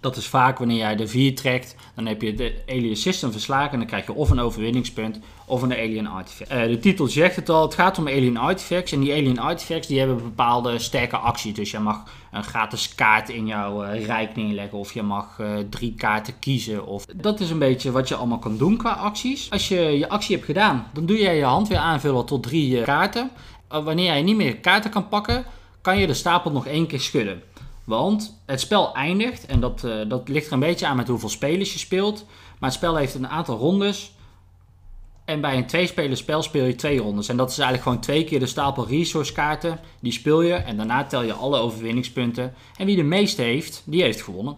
Dat 0.00 0.16
is 0.16 0.26
vaak 0.26 0.58
wanneer 0.58 0.76
jij 0.76 0.96
de 0.96 1.08
4 1.08 1.34
trekt, 1.34 1.76
dan 1.94 2.06
heb 2.06 2.22
je 2.22 2.34
de 2.34 2.62
alien 2.68 2.96
system 2.96 3.32
verslagen 3.32 3.72
en 3.72 3.78
dan 3.78 3.86
krijg 3.86 4.06
je 4.06 4.12
of 4.12 4.30
een 4.30 4.40
overwinningspunt 4.40 5.20
of 5.46 5.62
een 5.62 5.72
alien 5.72 6.06
artifact. 6.06 6.52
Uh, 6.52 6.62
de 6.62 6.78
titel 6.78 7.06
zegt 7.06 7.36
het 7.36 7.48
al, 7.48 7.62
het 7.62 7.74
gaat 7.74 7.98
om 7.98 8.08
alien 8.08 8.36
artifacts 8.36 8.92
en 8.92 9.00
die 9.00 9.12
alien 9.12 9.38
artifacts 9.38 9.86
die 9.86 9.98
hebben 9.98 10.16
bepaalde 10.16 10.78
sterke 10.78 11.16
acties. 11.16 11.54
Dus 11.54 11.70
je 11.70 11.78
mag 11.78 12.02
een 12.32 12.44
gratis 12.44 12.94
kaart 12.94 13.28
in 13.28 13.46
jouw 13.46 13.84
uh, 13.84 14.06
rijk 14.06 14.36
neerleggen 14.36 14.78
of 14.78 14.92
je 14.92 15.02
mag 15.02 15.38
uh, 15.40 15.58
drie 15.70 15.94
kaarten 15.94 16.38
kiezen. 16.38 16.86
Of... 16.86 17.06
Dat 17.16 17.40
is 17.40 17.50
een 17.50 17.58
beetje 17.58 17.90
wat 17.90 18.08
je 18.08 18.14
allemaal 18.14 18.38
kan 18.38 18.56
doen 18.56 18.76
qua 18.76 18.92
acties. 18.92 19.50
Als 19.50 19.68
je 19.68 19.80
je 19.80 20.08
actie 20.08 20.34
hebt 20.34 20.46
gedaan, 20.46 20.86
dan 20.92 21.06
doe 21.06 21.18
jij 21.18 21.36
je 21.36 21.44
hand 21.44 21.68
weer 21.68 21.78
aanvullen 21.78 22.26
tot 22.26 22.42
drie 22.42 22.82
kaarten. 22.82 23.30
wanneer 23.68 24.04
jij 24.04 24.22
niet 24.22 24.36
meer 24.36 24.56
kaarten 24.56 24.90
kan 24.90 25.08
pakken, 25.08 25.44
kan 25.80 25.98
je 25.98 26.06
de 26.06 26.14
stapel 26.14 26.50
nog 26.50 26.66
één 26.66 26.86
keer 26.86 27.00
schudden. 27.00 27.42
Want 27.90 28.42
het 28.46 28.60
spel 28.60 28.94
eindigt, 28.94 29.46
en 29.46 29.60
dat, 29.60 29.84
uh, 29.84 30.08
dat 30.08 30.28
ligt 30.28 30.46
er 30.46 30.52
een 30.52 30.58
beetje 30.58 30.86
aan 30.86 30.96
met 30.96 31.08
hoeveel 31.08 31.28
spelers 31.28 31.72
je 31.72 31.78
speelt. 31.78 32.24
Maar 32.58 32.68
het 32.68 32.78
spel 32.78 32.96
heeft 32.96 33.14
een 33.14 33.28
aantal 33.28 33.58
rondes. 33.58 34.14
En 35.24 35.40
bij 35.40 35.56
een 35.56 35.66
twee 35.66 36.16
spel 36.16 36.42
speel 36.42 36.64
je 36.64 36.74
twee 36.74 36.98
rondes. 36.98 37.28
En 37.28 37.36
dat 37.36 37.50
is 37.50 37.58
eigenlijk 37.58 37.88
gewoon 37.88 38.00
twee 38.00 38.24
keer 38.24 38.38
de 38.38 38.46
stapel 38.46 38.86
resource 38.86 39.32
kaarten. 39.32 39.80
Die 40.00 40.12
speel 40.12 40.42
je 40.42 40.54
en 40.54 40.76
daarna 40.76 41.04
tel 41.04 41.22
je 41.22 41.32
alle 41.32 41.58
overwinningspunten. 41.58 42.54
En 42.76 42.86
wie 42.86 42.96
de 42.96 43.02
meeste 43.02 43.42
heeft, 43.42 43.82
die 43.84 44.02
heeft 44.02 44.22
gewonnen. 44.22 44.56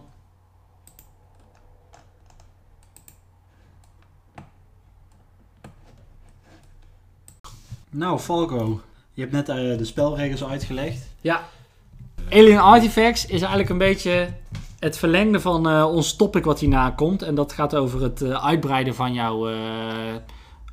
Nou, 7.89 8.19
Falco, 8.19 8.81
je 9.13 9.21
hebt 9.21 9.33
net 9.33 9.49
uh, 9.49 9.77
de 9.77 9.85
spelregels 9.85 10.43
uitgelegd. 10.43 11.07
Ja, 11.21 11.49
Alien 12.33 12.59
Artifacts 12.59 13.25
is 13.25 13.39
eigenlijk 13.41 13.69
een 13.69 13.77
beetje 13.77 14.27
het 14.79 14.97
verlengde 14.97 15.39
van 15.39 15.69
uh, 15.69 15.85
ons 15.93 16.15
topic 16.15 16.43
wat 16.43 16.59
hierna 16.59 16.89
komt. 16.89 17.21
En 17.21 17.35
dat 17.35 17.53
gaat 17.53 17.75
over 17.75 18.01
het 18.01 18.21
uh, 18.21 18.45
uitbreiden 18.45 18.95
van, 18.95 19.13
jouw 19.13 19.49
uh, 19.49 19.55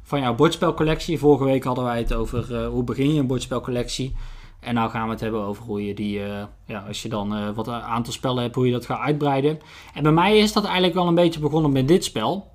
van 0.03 0.21
jouw 0.21 0.35
bordspelcollectie. 0.35 1.19
Vorige 1.19 1.45
week 1.45 1.65
hadden 1.65 1.85
wij 1.85 1.99
het 1.99 2.15
over 2.15 2.65
hoe 2.65 2.85
begin 2.85 3.15
je 3.15 3.21
een 3.21 3.27
bordspelcollectie. 3.27 4.17
En 4.61 4.75
nu 4.75 4.89
gaan 4.89 5.05
we 5.05 5.11
het 5.11 5.21
hebben 5.21 5.41
over 5.41 5.65
hoe 5.65 5.87
je 5.87 5.95
die, 5.95 6.21
ja, 6.67 6.85
als 6.89 7.03
je 7.03 7.09
dan 7.09 7.55
wat 7.55 7.69
aantal 7.69 8.13
spellen 8.13 8.43
hebt, 8.43 8.55
hoe 8.55 8.67
je 8.67 8.73
dat 8.73 8.87
gaat 8.87 9.01
uitbreiden. 9.01 9.59
En 9.95 10.03
bij 10.03 10.13
mij 10.13 10.39
is 10.39 10.53
dat 10.53 10.65
eigenlijk 10.65 10.95
wel 10.95 11.07
een 11.07 11.15
beetje 11.15 11.41
begonnen 11.41 11.73
met 11.73 11.89
dit 11.89 12.05
spel. 12.05 12.51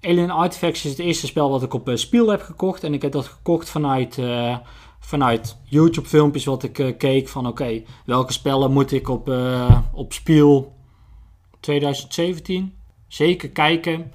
Alien 0.00 0.30
Artifacts 0.30 0.84
is 0.84 0.90
het 0.90 1.00
eerste 1.00 1.26
spel 1.26 1.50
wat 1.50 1.62
ik 1.62 1.74
op 1.74 1.90
Spiel 1.94 2.28
heb 2.28 2.42
gekocht. 2.42 2.84
En 2.84 2.94
ik 2.94 3.02
heb 3.02 3.12
dat 3.12 3.26
gekocht 3.26 3.70
vanuit 3.70 4.18
vanuit 5.00 5.56
YouTube 5.64 6.08
filmpjes 6.08 6.44
wat 6.44 6.62
ik 6.62 6.78
uh, 6.78 6.96
keek 6.98 7.28
van 7.28 7.46
oké, 7.46 7.62
okay, 7.62 7.84
welke 8.04 8.32
spellen 8.32 8.72
moet 8.72 8.92
ik 8.92 9.08
op, 9.08 9.28
uh, 9.28 9.78
op 9.92 10.12
Spiel 10.12 10.72
2017 11.60 12.74
zeker 13.08 13.48
kijken. 13.48 14.12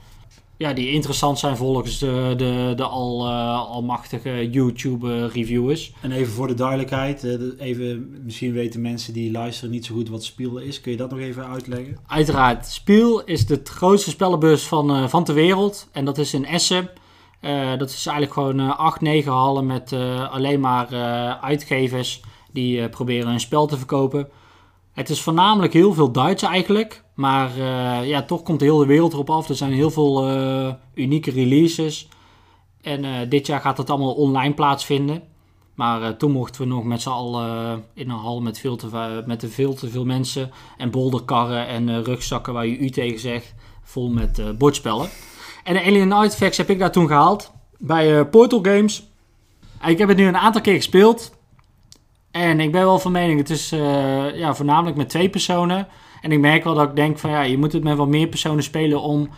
Ja, 0.58 0.74
die 0.74 0.92
interessant 0.92 1.40
zijn 1.40 1.58
volgens 1.58 2.00
de, 2.00 2.34
de, 2.38 2.74
de 2.76 2.84
al, 2.84 3.28
uh, 3.28 3.70
almachtige 3.70 4.50
YouTube 4.50 5.28
reviewers. 5.28 5.94
En 6.02 6.12
even 6.12 6.34
voor 6.34 6.48
de 6.48 6.54
duidelijkheid, 6.54 7.24
even, 7.58 8.20
misschien 8.24 8.54
weten 8.54 8.82
mensen 8.82 9.14
die 9.14 9.32
luisteren 9.32 9.72
niet 9.72 9.86
zo 9.86 9.94
goed 9.96 10.10
wat 10.10 10.24
Spiel 10.24 10.58
is. 10.58 10.82
Kun 10.82 10.92
je 10.92 10.98
dat 10.98 11.10
nog 11.10 11.20
even 11.20 11.48
uitleggen? 11.48 11.98
Uiteraard. 12.08 12.66
Spiel 12.66 13.24
is 13.24 13.46
de 13.46 13.62
grootste 13.64 14.10
spellenbeurs 14.10 14.64
van, 14.64 15.10
van 15.10 15.24
ter 15.24 15.34
wereld. 15.34 15.88
En 15.92 16.06
dat 16.06 16.18
is 16.18 16.34
in 16.34 16.46
Essen. 16.46 16.90
Eh, 17.40 17.78
dat 17.78 17.90
is 17.90 18.06
eigenlijk 18.06 18.34
gewoon 18.34 18.60
eh 18.60 18.80
8, 18.80 19.02
9 19.02 19.32
hallen 19.32 19.66
met 19.66 19.92
eh, 19.92 20.32
alleen 20.32 20.60
maar 20.60 20.94
eh, 20.94 21.44
uitgevers 21.44 22.22
die 22.52 22.82
eh, 22.82 22.90
proberen 22.90 23.32
een 23.32 23.40
spel 23.40 23.66
te 23.68 23.78
verkopen. 23.78 24.30
Het 24.94 25.10
is 25.10 25.22
voornamelijk 25.22 25.74
heel 25.74 25.94
veel 25.94 26.12
Duits 26.12 26.44
eigenlijk. 26.44 27.04
Maar 27.14 27.50
eh, 27.50 28.08
ja, 28.08 28.22
toch 28.24 28.44
komt 28.44 28.60
de 28.60 28.66
hele 28.66 28.86
wereld 28.86 29.14
erop 29.14 29.30
af. 29.30 29.50
Er 29.50 29.56
zijn 29.56 29.72
heel 29.74 29.92
veel 29.92 30.30
eh, 30.30 30.74
unieke 30.94 31.32
releases. 31.32 32.08
En 32.82 33.06
eh, 33.06 33.12
dit 33.30 33.48
jaar 33.48 33.62
gaat 33.62 33.78
het 33.78 33.90
allemaal 33.90 34.14
online 34.14 34.54
plaatsvinden. 34.54 35.24
Maar 35.76 36.02
eh, 36.02 36.10
toen 36.10 36.32
mochten 36.32 36.62
we 36.62 36.68
nog 36.68 36.84
met 36.84 37.02
z'n 37.02 37.10
allen 37.10 37.50
eh, 37.50 37.74
in 37.94 38.10
een 38.10 38.16
hal 38.18 38.42
met 38.42 38.60
veel, 38.60 38.76
te, 38.76 39.24
met 39.26 39.46
veel 39.48 39.74
te 39.74 39.90
veel 39.90 40.06
mensen. 40.06 40.52
En 40.78 40.92
bolderkarren 40.92 41.68
en 41.68 41.90
eh, 41.90 42.02
rugzakken 42.02 42.54
waar 42.54 42.68
je 42.68 42.78
u 42.78 42.90
tegen 42.90 43.20
zegt. 43.20 43.54
Vol 43.84 44.10
met 44.10 44.40
eh, 44.40 44.50
bordspellen. 44.58 45.10
En 45.66 45.74
de 45.74 45.84
Alien 45.84 46.12
Artifacts 46.12 46.58
heb 46.58 46.70
ik 46.70 46.80
daar 46.80 46.92
toen 46.92 47.08
gehaald. 47.08 47.52
Bij 47.78 48.20
eh, 48.20 48.30
Portal 48.30 48.60
Games. 48.62 49.10
En 49.82 49.90
ik 49.90 49.98
heb 49.98 50.08
het 50.08 50.18
nu 50.18 50.28
een 50.28 50.38
aantal 50.38 50.62
keer 50.62 50.76
gespeeld. 50.76 51.34
En 52.32 52.60
ik 52.60 52.72
ben 52.72 52.82
wel 52.82 53.00
van 53.00 53.12
mening, 53.12 53.40
het 53.40 53.50
is 53.50 53.72
eh, 53.72 54.38
ja, 54.38 54.56
voornamelijk 54.56 54.98
met 54.98 55.10
twee 55.10 55.30
personen. 55.30 55.88
En 56.22 56.32
ik 56.32 56.40
merk 56.40 56.64
wel 56.64 56.74
dat 56.74 56.90
ik 56.90 56.96
denk 56.96 57.18
van 57.18 57.30
ja, 57.30 57.42
je 57.42 57.58
moet 57.58 57.74
het 57.74 57.84
met 57.84 57.98
wat 57.98 58.08
meer 58.08 58.28
personen 58.28 58.64
spelen 58.64 59.02
om 59.02 59.30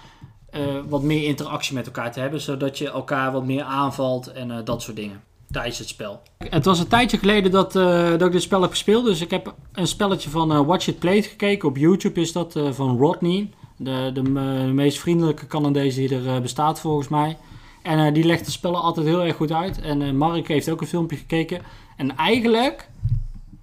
eh, 0.50 0.62
wat 0.88 1.02
meer 1.02 1.24
interactie 1.24 1.74
met 1.74 1.86
elkaar 1.86 2.12
te 2.12 2.20
hebben. 2.20 2.42
Zodat 2.42 2.78
je 2.78 2.90
elkaar 2.90 3.32
wat 3.32 3.46
meer 3.46 3.64
aanvalt 3.64 4.32
en 4.32 4.62
dat 4.64 4.82
soort 4.82 4.96
dingen 4.96 5.24
tijdens 5.52 5.78
het 5.78 5.88
spel. 5.88 6.22
Het 6.38 6.66
was 6.66 6.80
een 6.80 6.88
tijdje 6.88 7.18
geleden 7.18 7.52
dat, 7.52 7.74
dat 8.20 8.22
ik 8.22 8.32
dit 8.32 8.42
spel 8.42 8.62
heb 8.62 8.70
gespeeld. 8.70 9.06
Dus 9.06 9.22
ik 9.22 9.32
heb 9.32 9.54
een 9.74 9.88
spelletje 9.88 10.30
van 10.30 10.66
Watch 10.66 10.88
It 10.88 11.00
Played 11.00 11.26
gekeken. 11.26 11.70
Op 11.70 11.78
YouTube 11.78 12.22
is 12.22 12.32
dat 12.32 12.60
van 12.72 12.98
Rodney. 12.98 13.50
De, 13.78 14.10
de, 14.14 14.22
me- 14.24 14.66
de 14.66 14.72
meest 14.74 15.00
vriendelijke 15.00 15.48
Canadees 15.48 15.96
die 15.96 16.16
er 16.16 16.28
eh, 16.28 16.42
bestaat 16.42 16.80
volgens 16.80 17.08
mij. 17.08 17.38
En 17.84 18.06
eh, 18.06 18.14
die 18.14 18.24
legt 18.24 18.46
de 18.46 18.52
spellen 18.52 18.82
altijd 18.82 19.06
heel 19.08 19.22
erg 19.24 19.36
goed 19.36 19.52
uit. 19.52 19.82
En 19.82 20.02
eh, 20.02 20.12
Mark 20.12 20.48
heeft 20.48 20.70
ook 20.70 20.82
een 20.82 20.88
filmpje 20.88 21.18
gekeken. 21.18 21.62
En 21.98 22.16
eigenlijk 22.16 22.90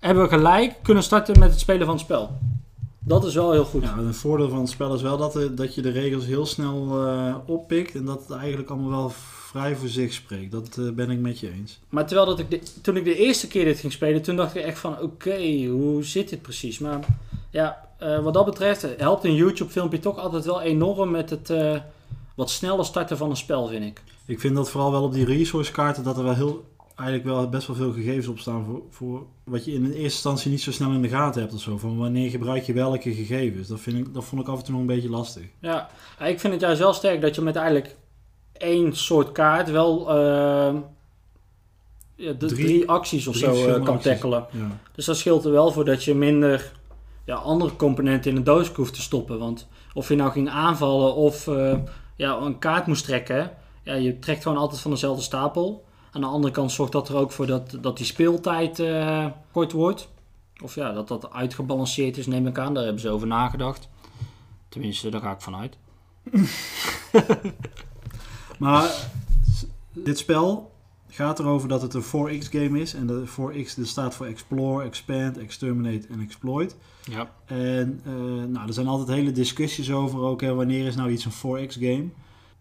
hebben 0.00 0.22
we 0.24 0.28
gelijk 0.28 0.74
kunnen 0.82 1.02
starten 1.02 1.38
met 1.38 1.50
het 1.50 1.60
spelen 1.60 1.86
van 1.86 1.94
het 1.94 2.04
spel. 2.04 2.30
Dat 2.98 3.24
is 3.24 3.34
wel 3.34 3.52
heel 3.52 3.64
goed. 3.64 3.82
Ja, 3.82 3.96
een 3.98 4.14
voordeel 4.14 4.48
van 4.48 4.58
het 4.58 4.68
spel 4.68 4.94
is 4.94 5.02
wel 5.02 5.16
dat, 5.16 5.38
dat 5.56 5.74
je 5.74 5.82
de 5.82 5.90
regels 5.90 6.26
heel 6.26 6.46
snel 6.46 7.06
eh, 7.06 7.34
oppikt 7.46 7.94
en 7.94 8.04
dat 8.04 8.20
het 8.28 8.38
eigenlijk 8.38 8.70
allemaal 8.70 8.90
wel 8.90 9.10
vrij 9.50 9.76
voor 9.76 9.88
zich 9.88 10.12
spreekt. 10.12 10.52
Dat 10.52 10.76
eh, 10.78 10.90
ben 10.90 11.10
ik 11.10 11.18
met 11.18 11.40
je 11.40 11.50
eens. 11.52 11.80
Maar 11.88 12.06
terwijl 12.06 12.26
dat 12.28 12.38
ik 12.38 12.50
de- 12.50 12.80
toen 12.82 12.96
ik 12.96 13.04
de 13.04 13.16
eerste 13.16 13.46
keer 13.48 13.64
dit 13.64 13.78
ging 13.80 13.92
spelen, 13.92 14.22
toen 14.22 14.36
dacht 14.36 14.54
ik 14.56 14.62
echt 14.62 14.78
van 14.78 15.00
oké, 15.00 15.64
hoe 15.66 16.04
zit 16.04 16.28
dit 16.28 16.42
precies? 16.42 16.78
Maar 16.78 16.98
ja, 17.50 17.88
eh, 18.04 18.18
wat 18.22 18.34
dat 18.34 18.44
betreft 18.44 18.86
helpt 18.98 19.24
een 19.24 19.34
YouTube 19.34 19.70
filmpje 19.70 19.98
toch 19.98 20.18
altijd 20.18 20.44
wel 20.44 20.60
enorm 20.60 21.10
met 21.10 21.30
het 21.30 21.50
eh, 21.50 21.76
wat 22.34 22.50
sneller 22.50 22.84
starten 22.84 23.16
van 23.16 23.30
een 23.30 23.36
spel, 23.36 23.66
vind 23.66 23.84
ik. 23.84 24.02
Ik 24.26 24.40
vind 24.40 24.54
dat 24.56 24.70
vooral 24.70 24.90
wel 24.90 25.02
op 25.02 25.12
die 25.12 25.24
resource 25.24 25.72
kaarten 25.72 26.04
dat 26.04 26.16
er 26.16 26.24
wel 26.24 26.34
heel, 26.34 26.64
eigenlijk 26.96 27.28
wel 27.28 27.48
best 27.48 27.66
wel 27.66 27.76
veel 27.76 27.92
gegevens 27.92 28.26
op 28.26 28.38
staan 28.38 28.64
voor, 28.64 28.82
voor 28.90 29.22
wat 29.44 29.64
je 29.64 29.72
in 29.72 29.84
eerste 29.84 30.00
instantie 30.02 30.50
niet 30.50 30.62
zo 30.62 30.72
snel 30.72 30.90
in 30.90 31.02
de 31.02 31.08
gaten 31.08 31.40
hebt 31.40 31.54
of 31.54 31.60
zo. 31.60 31.78
Van 31.78 31.98
wanneer 31.98 32.30
gebruik 32.30 32.62
je 32.62 32.72
welke 32.72 33.14
gegevens. 33.14 33.68
Dat, 33.68 33.80
vind 33.80 33.96
ik, 34.06 34.14
dat 34.14 34.24
vond 34.24 34.42
ik 34.42 34.48
af 34.48 34.58
en 34.58 34.64
toe 34.64 34.72
nog 34.72 34.80
een 34.80 34.86
beetje 34.86 35.10
lastig. 35.10 35.44
Ja, 35.60 35.88
ik 36.20 36.40
vind 36.40 36.52
het 36.52 36.62
juist 36.62 36.78
wel 36.80 36.92
sterk 36.92 37.20
dat 37.20 37.34
je 37.34 37.40
met 37.40 37.56
eigenlijk 37.56 37.96
één 38.52 38.96
soort 38.96 39.32
kaart 39.32 39.70
wel 39.70 40.08
eh, 40.10 40.74
ja, 42.16 42.32
de, 42.32 42.46
Drie- 42.46 42.64
drie, 42.64 42.88
acties 42.88 43.26
of 43.26 43.36
drie 43.36 43.54
zo 43.56 43.66
eh, 43.68 43.72
kan 43.72 43.86
acties. 43.94 44.12
tackelen. 44.12 44.46
Ja. 44.50 44.78
Dus 44.94 45.04
dat 45.04 45.16
scheelt 45.16 45.44
er 45.44 45.52
wel 45.52 45.72
voor 45.72 45.84
dat 45.84 46.04
je 46.04 46.14
minder 46.14 46.72
ja, 47.24 47.34
andere 47.34 47.76
componenten 47.76 48.30
in 48.30 48.36
de 48.36 48.42
doos 48.42 48.68
hoeft 48.68 48.94
te 48.94 49.02
stoppen. 49.02 49.38
Want 49.38 49.68
of 49.94 50.08
je 50.08 50.14
nou 50.14 50.30
ging 50.30 50.48
aanvallen 50.48 51.14
of 51.14 51.46
eh, 51.48 51.78
ja, 52.16 52.36
een 52.36 52.58
kaart 52.58 52.86
moest 52.86 53.04
trekken, 53.04 53.50
ja, 53.82 53.94
je 53.94 54.18
trekt 54.18 54.42
gewoon 54.42 54.58
altijd 54.58 54.80
van 54.80 54.90
dezelfde 54.90 55.22
stapel. 55.22 55.84
Aan 56.10 56.20
de 56.20 56.26
andere 56.26 56.52
kant 56.52 56.72
zorgt 56.72 56.92
dat 56.92 57.08
er 57.08 57.16
ook 57.16 57.32
voor 57.32 57.46
dat, 57.46 57.78
dat 57.80 57.96
die 57.96 58.06
speeltijd 58.06 58.78
eh, 58.78 59.26
kort 59.52 59.72
wordt. 59.72 60.08
Of 60.62 60.74
ja, 60.74 60.92
dat 60.92 61.08
dat 61.08 61.32
uitgebalanceerd 61.32 62.16
is, 62.16 62.26
neem 62.26 62.46
ik 62.46 62.58
aan. 62.58 62.74
Daar 62.74 62.84
hebben 62.84 63.02
ze 63.02 63.10
over 63.10 63.26
nagedacht. 63.26 63.88
Tenminste, 64.68 65.10
daar 65.10 65.20
ga 65.20 65.32
ik 65.32 65.40
vanuit. 65.40 65.76
Maar 68.58 68.90
dit 69.92 70.18
spel 70.18 70.73
gaat 71.14 71.38
erover 71.38 71.68
dat 71.68 71.82
het 71.82 71.94
een 71.94 72.02
4X 72.02 72.50
game 72.50 72.80
is. 72.80 72.94
En 72.94 73.06
de 73.06 73.24
4X 73.26 73.74
dat 73.76 73.86
staat 73.86 74.14
voor 74.14 74.26
Explore, 74.26 74.84
Expand, 74.84 75.38
Exterminate 75.38 76.06
en 76.10 76.20
Exploit. 76.20 76.76
Ja. 77.10 77.30
En 77.44 78.00
eh, 78.04 78.12
nou, 78.48 78.66
er 78.66 78.72
zijn 78.72 78.86
altijd 78.86 79.18
hele 79.18 79.32
discussies 79.32 79.92
over 79.92 80.20
ook. 80.20 80.40
Hè, 80.40 80.54
wanneer 80.54 80.86
is 80.86 80.96
nou 80.96 81.10
iets 81.10 81.24
een 81.24 81.68
4X 81.68 81.72
game? 81.72 82.08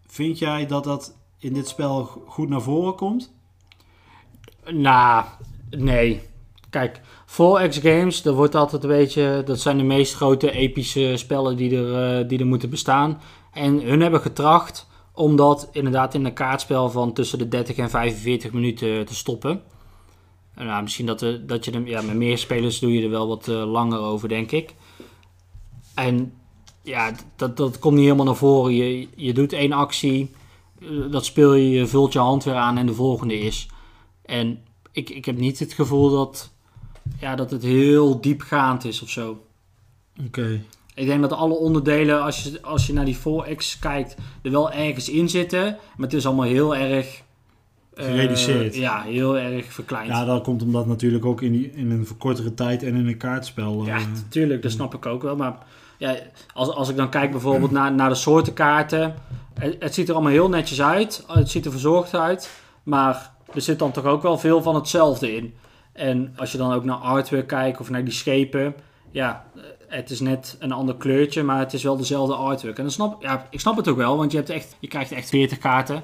Vind 0.06 0.38
jij 0.38 0.66
dat 0.66 0.84
dat 0.84 1.16
in 1.38 1.52
dit 1.52 1.68
spel 1.68 2.04
goed 2.04 2.48
naar 2.48 2.62
voren 2.62 2.94
komt? 2.94 3.32
Nou, 4.70 5.24
nee. 5.70 6.22
Kijk, 6.70 7.00
4X 7.26 7.80
Games, 7.80 8.22
dat 8.22 8.34
wordt 8.34 8.54
altijd 8.54 8.82
een 8.82 8.88
beetje... 8.88 9.42
Dat 9.44 9.60
zijn 9.60 9.76
de 9.76 9.82
meest 9.82 10.14
grote 10.14 10.50
epische 10.50 11.12
spellen 11.16 11.56
die 11.56 11.76
er, 11.76 12.18
eh, 12.20 12.28
die 12.28 12.38
er 12.38 12.46
moeten 12.46 12.70
bestaan. 12.70 13.20
En 13.52 13.80
hun 13.80 14.00
hebben 14.00 14.20
getracht 14.20 14.86
om 15.14 15.56
inderdaad 15.72 16.14
in 16.14 16.24
een 16.24 16.32
kaartspel 16.32 16.90
van 16.90 17.12
tussen 17.12 17.38
de 17.38 17.48
30 17.48 17.76
en 17.76 17.90
45 17.90 18.52
minuten 18.52 19.06
te 19.06 19.14
stoppen. 19.14 19.62
En 20.54 20.66
nou, 20.66 20.82
misschien 20.82 21.06
dat, 21.06 21.26
dat 21.46 21.64
je 21.64 21.70
er... 21.70 21.86
Ja, 21.86 22.02
met 22.02 22.16
meer 22.16 22.38
spelers 22.38 22.78
doe 22.78 22.92
je 22.92 23.02
er 23.02 23.10
wel 23.10 23.28
wat 23.28 23.48
eh, 23.48 23.70
langer 23.70 23.98
over, 23.98 24.28
denk 24.28 24.50
ik. 24.50 24.74
En 25.94 26.32
ja, 26.82 27.12
dat, 27.36 27.56
dat 27.56 27.78
komt 27.78 27.94
niet 27.94 28.04
helemaal 28.04 28.24
naar 28.24 28.36
voren. 28.36 28.74
Je, 28.74 29.08
je 29.16 29.32
doet 29.32 29.52
één 29.52 29.72
actie, 29.72 30.30
eh, 30.80 30.88
dat 31.10 31.24
speel 31.24 31.54
je, 31.54 31.70
je 31.70 31.86
vult 31.86 32.12
je 32.12 32.18
hand 32.18 32.44
weer 32.44 32.54
aan 32.54 32.78
en 32.78 32.86
de 32.86 32.94
volgende 32.94 33.38
is... 33.38 33.68
En 34.24 34.64
ik, 34.92 35.10
ik 35.10 35.24
heb 35.24 35.36
niet 35.36 35.58
het 35.58 35.72
gevoel 35.72 36.10
dat, 36.10 36.52
ja, 37.20 37.34
dat 37.34 37.50
het 37.50 37.62
heel 37.62 38.20
diepgaand 38.20 38.84
is 38.84 39.02
of 39.02 39.08
zo. 39.08 39.44
Oké. 40.26 40.64
Ik 40.94 41.06
denk 41.06 41.20
dat 41.20 41.32
alle 41.32 41.54
onderdelen, 41.54 42.22
als 42.22 42.42
je, 42.42 42.58
als 42.62 42.86
je 42.86 42.92
naar 42.92 43.04
die 43.04 43.16
4X 43.18 43.78
kijkt, 43.80 44.14
er 44.42 44.50
wel 44.50 44.70
ergens 44.70 45.08
in 45.08 45.28
zitten. 45.28 45.62
Maar 45.96 46.06
het 46.06 46.12
is 46.12 46.26
allemaal 46.26 46.44
heel 46.46 46.76
erg... 46.76 47.22
eh, 47.94 48.04
Gereduceerd. 48.04 48.74
ja, 48.74 49.02
heel 49.02 49.38
erg 49.38 49.72
verkleind. 49.72 50.08
Ja, 50.08 50.24
dat 50.24 50.42
komt 50.42 50.62
omdat 50.62 50.86
natuurlijk 50.86 51.24
ook 51.24 51.42
in, 51.42 51.52
die, 51.52 51.70
in 51.72 51.90
een 51.90 52.06
kortere 52.18 52.54
tijd 52.54 52.82
en 52.82 52.94
in 52.94 53.06
een 53.06 53.16
kaartspel... 53.16 53.80
eh, 53.80 53.86
Ja, 53.86 53.98
natuurlijk, 54.14 54.62
dat 54.62 54.70
snap 54.72 54.94
ik 54.94 55.06
ook 55.06 55.22
wel. 55.22 55.36
Maar 55.36 55.56
ja, 55.98 56.16
als, 56.54 56.68
als 56.68 56.88
ik 56.88 56.96
dan 56.96 57.08
kijk 57.10 57.30
bijvoorbeeld 57.30 57.70
naar, 57.70 57.92
naar 57.92 58.08
de 58.08 58.14
soorten 58.14 58.52
kaarten. 58.52 59.14
Het, 59.54 59.76
het 59.78 59.94
ziet 59.94 60.08
er 60.08 60.14
allemaal 60.14 60.32
heel 60.32 60.48
netjes 60.48 60.82
uit. 60.82 61.24
Het 61.26 61.50
ziet 61.50 61.64
er 61.64 61.70
verzorgd 61.70 62.14
uit. 62.14 62.50
Maar 62.82 63.32
er 63.54 63.60
zit 63.60 63.78
dan 63.78 63.90
toch 63.92 64.04
ook 64.04 64.22
wel 64.22 64.38
veel 64.38 64.62
van 64.62 64.74
hetzelfde 64.74 65.36
in. 65.36 65.54
En 65.92 66.32
als 66.36 66.52
je 66.52 66.58
dan 66.58 66.72
ook 66.72 66.84
naar 66.84 66.96
artwork 66.96 67.46
kijkt 67.46 67.80
of 67.80 67.90
naar 67.90 68.04
die 68.04 68.12
schepen. 68.12 68.74
Ja, 69.10 69.44
eh, 69.56 69.62
het 69.94 70.10
is 70.10 70.20
net 70.20 70.56
een 70.58 70.72
ander 70.72 70.96
kleurtje, 70.96 71.42
maar 71.42 71.58
het 71.58 71.72
is 71.72 71.82
wel 71.82 71.96
dezelfde 71.96 72.34
artwork. 72.34 72.76
En 72.76 72.82
dan 72.82 72.92
snap, 72.92 73.22
ja, 73.22 73.46
ik 73.50 73.60
snap 73.60 73.76
het 73.76 73.88
ook 73.88 73.96
wel, 73.96 74.16
want 74.16 74.30
je, 74.30 74.36
hebt 74.36 74.50
echt, 74.50 74.76
je 74.78 74.88
krijgt 74.88 75.12
echt 75.12 75.28
40 75.28 75.58
kaarten. 75.58 76.02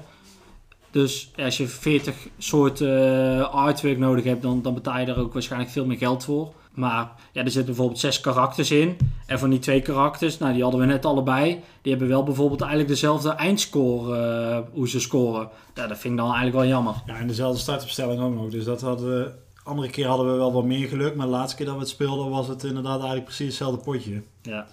Dus 0.91 1.31
als 1.37 1.57
je 1.57 1.67
40 1.67 2.15
soorten 2.37 3.37
eh, 3.37 3.53
artwork 3.53 3.97
nodig 3.97 4.23
hebt, 4.23 4.41
dan, 4.41 4.61
dan 4.61 4.73
betaal 4.73 4.99
je 4.99 5.05
daar 5.05 5.17
ook 5.17 5.33
waarschijnlijk 5.33 5.71
veel 5.71 5.85
meer 5.85 5.97
geld 5.97 6.23
voor. 6.23 6.53
Maar 6.73 7.11
ja, 7.31 7.43
er 7.43 7.51
zitten 7.51 7.65
bijvoorbeeld 7.65 7.99
zes 7.99 8.21
karakters 8.21 8.71
in. 8.71 8.97
En 9.25 9.39
van 9.39 9.49
die 9.49 9.59
twee 9.59 9.81
karakters, 9.81 10.37
nou 10.37 10.53
die 10.53 10.61
hadden 10.61 10.79
we 10.79 10.85
net 10.85 11.05
allebei. 11.05 11.59
Die 11.81 11.91
hebben 11.91 12.09
wel 12.09 12.23
bijvoorbeeld 12.23 12.61
eigenlijk 12.61 12.89
dezelfde 12.89 13.29
eindscore, 13.29 14.17
eh, 14.17 14.59
hoe 14.73 14.89
ze 14.89 14.99
scoren. 14.99 15.49
Ja, 15.73 15.87
dat 15.87 15.97
vind 15.97 16.13
ik 16.13 16.19
dan 16.19 16.27
eigenlijk 16.27 16.55
wel 16.55 16.67
jammer. 16.67 16.95
Ja, 17.05 17.15
en 17.15 17.27
dezelfde 17.27 17.59
startopstelling 17.59 18.21
ook 18.21 18.33
nog. 18.33 18.49
Dus 18.49 18.63
dat 18.63 18.81
hadden 18.81 19.07
we... 19.07 19.31
Andere 19.63 19.89
keer 19.89 20.07
hadden 20.07 20.31
we 20.31 20.37
wel 20.37 20.53
wat 20.53 20.65
meer 20.65 20.87
geluk, 20.87 21.15
maar 21.15 21.25
de 21.25 21.31
laatste 21.31 21.55
keer 21.57 21.65
dat 21.65 21.75
we 21.75 21.81
het 21.81 21.89
speelden 21.89 22.29
was 22.29 22.47
het 22.47 22.63
inderdaad 22.63 22.95
eigenlijk 22.97 23.25
precies 23.25 23.45
hetzelfde 23.47 23.83
potje. 23.83 24.21
Ja. 24.41 24.67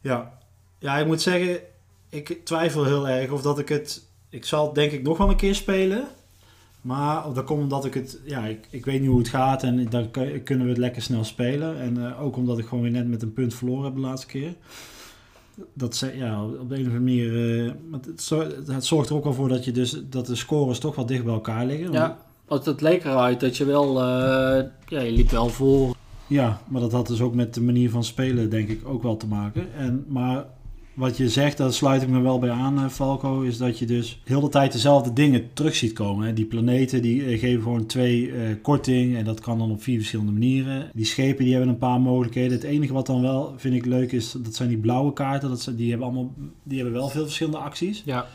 Ja. 0.00 0.38
Ja, 0.78 0.98
ik 0.98 1.06
moet 1.06 1.20
zeggen, 1.20 1.60
ik 2.08 2.40
twijfel 2.44 2.84
heel 2.84 3.08
erg 3.08 3.30
of 3.30 3.42
dat 3.42 3.58
ik 3.58 3.68
het... 3.68 4.08
Ik 4.28 4.44
zal 4.44 4.66
het 4.66 4.74
denk 4.74 4.92
ik 4.92 5.02
nog 5.02 5.18
wel 5.18 5.28
een 5.30 5.36
keer 5.36 5.54
spelen. 5.54 6.04
Maar 6.80 7.32
dat 7.34 7.44
komt 7.44 7.62
omdat 7.62 7.84
ik 7.84 7.94
het... 7.94 8.20
Ja, 8.24 8.46
ik, 8.46 8.66
ik 8.70 8.84
weet 8.84 9.00
niet 9.00 9.08
hoe 9.08 9.18
het 9.18 9.28
gaat 9.28 9.62
en 9.62 9.88
dan 9.90 10.10
kun- 10.10 10.42
kunnen 10.42 10.64
we 10.64 10.70
het 10.72 10.80
lekker 10.80 11.02
snel 11.02 11.24
spelen. 11.24 11.80
En 11.80 12.06
eh, 12.06 12.22
ook 12.22 12.36
omdat 12.36 12.58
ik 12.58 12.66
gewoon 12.66 12.82
weer 12.82 12.92
net 12.92 13.08
met 13.08 13.22
een 13.22 13.32
punt 13.32 13.54
verloren 13.54 13.84
heb 13.84 13.94
de 13.94 14.00
laatste 14.00 14.26
keer. 14.26 14.54
Dat 15.72 15.96
ze, 15.96 16.16
ja, 16.16 16.44
op 16.44 16.68
de 16.68 16.74
een 16.74 16.80
of 16.80 16.92
andere 16.92 16.98
manier... 16.98 17.64
eh, 17.66 17.72
het, 18.06 18.22
zor- 18.22 18.54
het 18.66 18.84
zorgt 18.84 19.08
er 19.08 19.16
ook 19.16 19.24
wel 19.24 19.34
voor 19.34 19.48
dat, 19.48 19.64
je 19.64 19.72
dus, 19.72 20.02
dat 20.04 20.26
de 20.26 20.34
scores 20.34 20.78
toch 20.78 20.94
wat 20.94 21.08
dicht 21.08 21.24
bij 21.24 21.34
elkaar 21.34 21.66
liggen. 21.66 21.92
Ja, 21.92 22.18
want 22.50 22.64
het 22.64 22.80
leek 22.80 23.04
eruit 23.04 23.40
dat 23.40 23.56
je 23.56 23.64
wel, 23.64 24.00
eh, 24.00 24.64
ja, 24.86 25.00
je 25.00 25.12
liep 25.12 25.30
wel 25.30 25.48
voor. 25.48 25.96
Ja, 26.26 26.60
maar 26.68 26.80
dat 26.80 26.92
had 26.92 27.06
dus 27.06 27.20
ook 27.20 27.34
met 27.34 27.54
de 27.54 27.62
manier 27.62 27.90
van 27.90 28.04
spelen, 28.04 28.50
denk 28.50 28.68
ik, 28.68 28.88
ook 28.88 29.02
wel 29.02 29.16
te 29.16 29.26
maken. 29.26 29.74
En, 29.74 30.04
maar 30.08 30.44
wat 30.94 31.16
je 31.16 31.28
zegt, 31.28 31.56
daar 31.56 31.72
sluit 31.72 32.02
ik 32.02 32.08
me 32.08 32.20
wel 32.20 32.38
bij 32.38 32.50
aan, 32.50 32.78
eh, 32.78 32.88
Falco, 32.88 33.40
is 33.40 33.56
dat 33.56 33.78
je 33.78 33.86
dus 33.86 34.20
heel 34.24 34.40
de 34.40 34.48
tijd 34.48 34.72
dezelfde 34.72 35.12
dingen 35.12 35.48
terug 35.52 35.74
ziet 35.74 35.92
komen. 35.92 36.26
Hè. 36.26 36.32
Die 36.32 36.44
planeten 36.44 37.02
die 37.02 37.24
eh, 37.24 37.38
geven 37.38 37.62
gewoon 37.62 37.86
twee 37.86 38.32
eh, 38.32 38.54
korting 38.62 39.16
en 39.16 39.24
dat 39.24 39.40
kan 39.40 39.58
dan 39.58 39.70
op 39.70 39.82
vier 39.82 39.96
verschillende 39.96 40.32
manieren. 40.32 40.90
Die 40.94 41.04
schepen 41.04 41.44
die 41.44 41.52
hebben 41.52 41.72
een 41.72 41.78
paar 41.78 42.00
mogelijkheden. 42.00 42.52
Het 42.52 42.62
enige 42.62 42.92
wat 42.92 43.06
dan 43.06 43.22
wel, 43.22 43.54
vind 43.56 43.74
ik 43.74 43.86
leuk, 43.86 44.12
is 44.12 44.32
dat 44.32 44.54
zijn 44.54 44.68
die 44.68 44.78
blauwe 44.78 45.12
kaarten. 45.12 45.48
Dat 45.48 45.60
zijn, 45.60 45.76
die, 45.76 45.88
hebben 45.90 46.06
allemaal, 46.06 46.32
die 46.62 46.78
hebben 46.80 46.96
wel 46.96 47.08
veel 47.08 47.24
verschillende 47.24 47.58
acties. 47.58 48.02
Ja. 48.04 48.26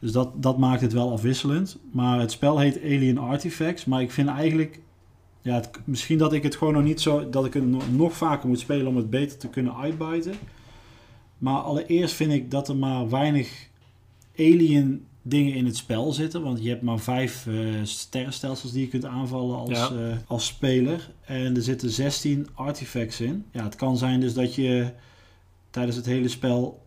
Dus 0.00 0.12
dat, 0.12 0.42
dat 0.42 0.58
maakt 0.58 0.80
het 0.80 0.92
wel 0.92 1.12
afwisselend. 1.12 1.78
Maar 1.92 2.20
het 2.20 2.30
spel 2.30 2.58
heet 2.58 2.82
Alien 2.82 3.18
Artifacts. 3.18 3.84
Maar 3.84 4.02
ik 4.02 4.10
vind 4.10 4.28
eigenlijk... 4.28 4.80
Ja, 5.42 5.54
het- 5.54 5.70
misschien 5.84 6.18
dat 6.18 6.32
ik 6.32 6.42
het 6.42 6.56
gewoon 6.56 6.72
nog 6.74 6.82
niet 6.84 7.00
zo... 7.00 7.28
Dat 7.30 7.44
ik 7.44 7.54
het 7.54 7.66
nog, 7.66 7.82
nog 7.92 8.12
vaker 8.12 8.48
moet 8.48 8.58
spelen 8.58 8.86
om 8.86 8.96
het 8.96 9.10
beter 9.10 9.38
te 9.38 9.48
kunnen 9.48 9.76
uitbuiten. 9.76 10.34
Maar 11.38 11.60
allereerst 11.60 12.14
vind 12.14 12.32
ik 12.32 12.50
dat 12.50 12.68
er 12.68 12.76
maar 12.76 13.08
weinig 13.10 13.68
alien 14.38 15.06
dingen 15.22 15.54
in 15.54 15.64
het 15.66 15.76
spel 15.76 16.12
zitten. 16.12 16.42
Want 16.42 16.62
je 16.62 16.68
hebt 16.68 16.82
maar 16.82 16.98
vijf 16.98 17.46
eh, 17.46 17.54
sterrenstelsels 17.82 18.72
die 18.72 18.80
je 18.80 18.88
kunt 18.88 19.04
aanvallen 19.04 19.56
als, 19.58 19.70
Ja. 19.78 19.90
eh, 19.90 20.16
als 20.26 20.46
speler. 20.46 21.10
En 21.24 21.56
er 21.56 21.62
zitten 21.62 21.90
16 21.90 22.46
artifacts 22.54 23.20
in. 23.20 23.44
Ja, 23.52 23.62
het 23.64 23.76
kan 23.76 23.96
zijn 23.96 24.20
dus 24.20 24.34
dat 24.34 24.54
je 24.54 24.90
tijdens 25.70 25.96
het 25.96 26.06
hele 26.06 26.28
spel... 26.28 26.82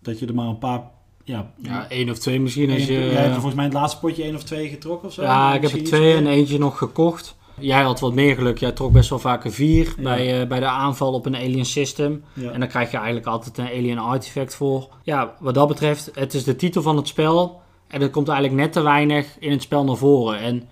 dat 0.00 0.18
je 0.18 0.26
er 0.26 0.34
maar 0.34 0.48
een 0.48 0.58
paar... 0.58 0.82
Ja, 1.24 1.50
Ja, 1.62 1.88
één 1.88 2.10
of 2.10 2.18
twee 2.18 2.40
misschien. 2.40 2.70
Als 2.70 2.86
je, 2.86 2.92
Jij 2.92 3.00
hebt 3.08 3.26
er 3.26 3.32
volgens 3.32 3.54
mij 3.54 3.64
in 3.64 3.70
het 3.70 3.80
laatste 3.80 3.98
potje 4.00 4.22
één 4.22 4.34
of 4.34 4.42
twee 4.42 4.68
getrokken 4.68 5.08
of 5.08 5.14
zo. 5.14 5.22
ja, 5.22 5.54
ik 5.54 5.62
heb 5.62 5.72
er 5.72 5.84
twee 5.84 6.14
en 6.14 6.26
eentje 6.26 6.58
nog 6.58 6.78
gekocht. 6.78 7.38
Jij 7.58 7.82
had 7.82 8.00
wat 8.00 8.14
meer 8.14 8.34
geluk. 8.34 8.58
Jij 8.58 8.72
trok 8.72 8.92
best 8.92 9.10
wel 9.10 9.18
vaak 9.18 9.44
een 9.44 9.52
vier 9.52 9.94
Ja. 9.96 10.02
bij, 10.02 10.40
eh, 10.40 10.48
bij 10.48 10.60
de 10.60 10.66
aanval 10.66 11.12
op 11.12 11.26
een 11.26 11.36
alien 11.36 11.64
system. 11.64 12.24
Ja. 12.32 12.50
En 12.50 12.60
dan 12.60 12.68
krijg 12.68 12.90
je 12.90 12.96
eigenlijk 12.96 13.26
altijd 13.26 13.58
een 13.58 13.66
alien 13.66 13.98
artifact 13.98 14.54
voor. 14.54 14.88
Ja, 15.02 15.34
wat 15.40 15.54
dat 15.54 15.68
betreft, 15.68 16.10
het 16.14 16.34
is 16.34 16.44
de 16.44 16.56
titel 16.56 16.82
van 16.82 16.96
het 16.96 17.08
spel. 17.08 17.60
En 17.88 18.02
er 18.02 18.10
komt 18.10 18.28
eigenlijk 18.28 18.60
net 18.60 18.72
te 18.72 18.80
weinig 18.80 19.26
in 19.38 19.50
het 19.50 19.62
spel 19.62 19.84
naar 19.84 19.96
voren. 19.96 20.38
En 20.38 20.68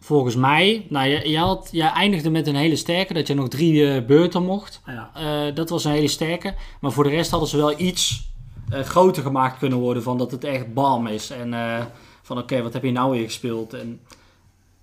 volgens 0.00 0.36
mij, 0.36 0.86
nou, 0.88 1.08
jij, 1.08 1.28
jij, 1.28 1.40
had, 1.40 1.68
jij 1.72 1.88
eindigde 1.88 2.30
met 2.30 2.46
een 2.46 2.54
hele 2.54 2.76
sterke, 2.76 3.14
dat 3.14 3.26
je 3.26 3.34
nog 3.34 3.48
drie 3.48 3.86
eh, 3.94 4.04
beurten 4.06 4.42
mocht. 4.44 4.80
Ja. 4.86 5.10
Eh, 5.14 5.54
dat 5.54 5.70
was 5.70 5.84
een 5.84 5.92
hele 5.92 6.08
sterke. 6.08 6.54
Maar 6.80 6.92
voor 6.92 7.04
de 7.04 7.10
rest 7.10 7.30
hadden 7.30 7.48
ze 7.48 7.56
wel 7.56 7.80
iets 7.80 8.30
groter 8.72 9.22
gemaakt 9.22 9.58
kunnen 9.58 9.78
worden. 9.78 10.02
Van 10.02 10.18
dat 10.18 10.30
het 10.30 10.44
echt 10.44 10.74
bam 10.74 11.06
is. 11.06 11.30
En 11.30 11.54
eh, 11.54 11.84
van 12.22 12.38
oké, 12.38 12.62
wat 12.62 12.72
heb 12.72 12.82
je 12.82 12.92
nou 12.92 13.10
weer 13.10 13.24
gespeeld? 13.24 13.72
En 13.74 14.00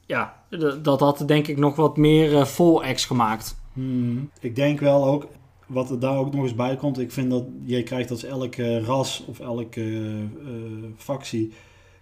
ja, 0.05 0.43
dat 0.81 0.99
had 0.99 1.23
denk 1.27 1.47
ik 1.47 1.57
nog 1.57 1.75
wat 1.75 1.97
meer 1.97 2.37
eh 2.37 2.45
vol 2.45 2.81
X 2.93 3.05
gemaakt. 3.05 3.57
Hmm, 3.73 4.29
Ik 4.39 4.55
denk 4.55 4.79
wel 4.79 5.05
ook, 5.05 5.27
wat 5.65 5.89
er 5.89 5.99
daar 5.99 6.17
ook 6.17 6.33
nog 6.33 6.43
eens 6.43 6.55
bij 6.55 6.75
komt, 6.75 6.99
ik 6.99 7.11
vind 7.11 7.29
dat 7.29 7.43
je 7.65 7.83
krijgt 7.83 8.11
als 8.11 8.23
elke 8.23 8.79
ras 8.83 9.23
of 9.27 9.39
elke 9.39 9.81
eh, 9.81 10.21
eh, 10.21 10.83
factie, 10.97 11.53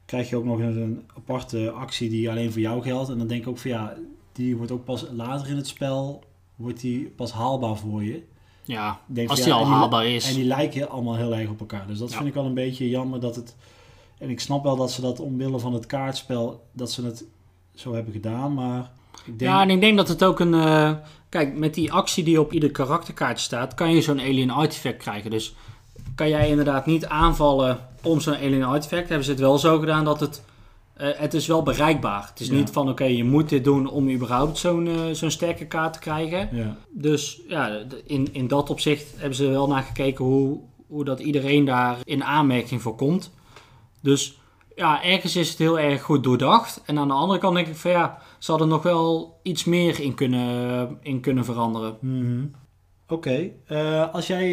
krijg 0.06 0.30
je 0.30 0.36
ook 0.36 0.46
nog 0.46 0.60
een 0.60 1.04
aparte 1.18 1.72
actie 1.72 2.10
die 2.10 2.30
alleen 2.30 2.52
voor 2.52 2.62
jou 2.62 2.82
geldt. 2.82 3.10
En 3.10 3.18
dan 3.18 3.28
denk 3.28 3.42
ik 3.42 3.48
ook 3.48 3.58
van 3.58 3.72
ja, 3.72 3.94
die 4.32 4.58
wordt 4.58 4.72
ook 4.72 4.84
pas 4.84 5.08
later 5.12 5.50
in 5.50 5.56
het 5.56 5.68
spel, 5.68 6.24
wordt 6.56 6.82
die 6.82 7.10
pas 7.16 7.32
haalbaar 7.32 7.78
voor 7.78 8.04
je. 8.04 8.24
Ja, 8.68 9.00
denk 9.06 9.30
als 9.30 9.40
van, 9.40 9.48
die 9.48 9.58
al 9.58 9.66
en 9.66 9.72
haalbaar 9.72 10.04
En 10.06 10.12
is. 10.12 10.34
die 10.34 10.44
lijken 10.44 10.90
allemaal 10.90 11.16
heel 11.16 11.36
erg 11.36 11.50
op 11.50 11.60
elkaar. 11.60 11.88
Dus 11.88 11.98
dat 12.00 12.14
vind 12.14 12.28
ik 12.28 12.34
wel 12.34 12.46
een 12.46 12.54
beetje 12.54 12.90
jammer 12.90 13.20
dat 13.20 13.36
het. 13.36 13.56
En 14.18 14.30
ik 14.30 14.40
snap 14.40 14.64
wel 14.64 14.76
dat 14.76 14.92
ze 14.92 15.02
dat 15.02 15.20
omwille 15.20 15.60
van 15.60 15.74
het 15.74 15.86
kaartspel, 15.86 16.64
dat 16.72 16.92
ze 16.92 17.06
het 17.06 17.24
zo 17.76 17.94
hebben 17.94 18.14
gedaan. 18.14 18.54
Maar 18.54 18.92
ik 19.26 19.40
denk. 19.40 19.52
Ja, 19.52 19.62
en 19.62 19.70
ik 19.70 19.82
denk 19.82 19.98
dat 19.98 20.08
het 20.08 20.24
ook 20.24 20.40
een... 20.40 20.54
eh, 20.54 20.94
kijk, 21.30 21.58
met 21.58 21.74
die 21.74 21.92
actie 21.92 22.24
die 22.24 22.40
op 22.40 22.54
ieder 22.54 22.72
karakterkaartje 22.72 23.44
staat, 23.46 23.74
kan 23.74 23.92
je 23.96 24.02
zo'n 24.02 24.20
alien 24.20 24.50
artifact 24.52 24.98
krijgen. 24.98 25.32
Dus 25.32 25.56
kan 26.16 26.30
jij 26.30 26.50
inderdaad 26.50 26.86
niet 26.86 27.06
aanvallen 27.06 27.80
om 28.04 28.20
zo'n 28.20 28.36
alien 28.36 28.64
artifact. 28.64 29.08
Hebben 29.08 29.26
ze 29.26 29.32
het 29.32 29.40
wel 29.40 29.58
zo 29.58 29.80
gedaan 29.80 30.06
dat 30.06 30.20
het... 30.20 30.42
eh, 30.98 31.08
het 31.16 31.34
is 31.34 31.48
wel 31.48 31.64
bereikbaar. 31.64 32.28
Het 32.30 32.40
is 32.40 32.48
Ja. 32.48 32.54
niet 32.54 32.70
van, 32.70 32.90
oké, 32.90 33.04
je 33.04 33.24
moet 33.24 33.50
dit 33.50 33.64
doen 33.64 33.90
om 33.90 34.10
überhaupt 34.10 34.58
zo'n 34.58 34.88
eh, 34.88 34.94
zo'n 35.12 35.32
sterke 35.32 35.66
kaart 35.66 35.94
te 35.94 36.00
krijgen. 36.00 36.50
ja. 36.52 36.78
Dus 36.92 37.42
ja, 37.48 37.80
in, 38.06 38.34
in 38.34 38.48
dat 38.48 38.70
opzicht 38.70 39.14
hebben 39.18 39.36
ze 39.36 39.46
er 39.46 39.52
wel 39.52 39.68
naar 39.68 39.84
gekeken 39.84 40.26
hoe, 40.26 40.60
hoe 40.88 41.06
dat 41.06 41.20
iedereen 41.20 41.66
daar 41.66 41.98
in 42.04 42.24
aanmerking 42.24 42.82
voor 42.82 42.96
komt. 42.96 43.32
Dus 44.02 44.38
ja, 44.76 45.04
ergens 45.04 45.36
is 45.36 45.50
het 45.50 45.58
heel 45.58 45.80
erg 45.80 46.02
goed 46.02 46.24
doordacht. 46.24 46.82
En 46.86 46.98
aan 47.00 47.08
de 47.08 47.14
andere 47.14 47.40
kant 47.40 47.56
denk 47.56 47.68
ik 47.68 47.76
van 47.76 47.92
ja, 47.92 48.18
ze 48.38 48.52
hadden 48.52 48.70
nog 48.70 48.84
wel 48.84 49.40
iets 49.44 49.64
meer 49.64 50.00
in 50.02 50.14
kunnen, 50.14 50.98
in 51.02 51.20
kunnen 51.20 51.46
veranderen. 51.46 51.98
Mhm. 52.02 52.46
Oké, 53.10 53.50
eh, 53.66 54.14
als 54.14 54.28
jij 54.28 54.50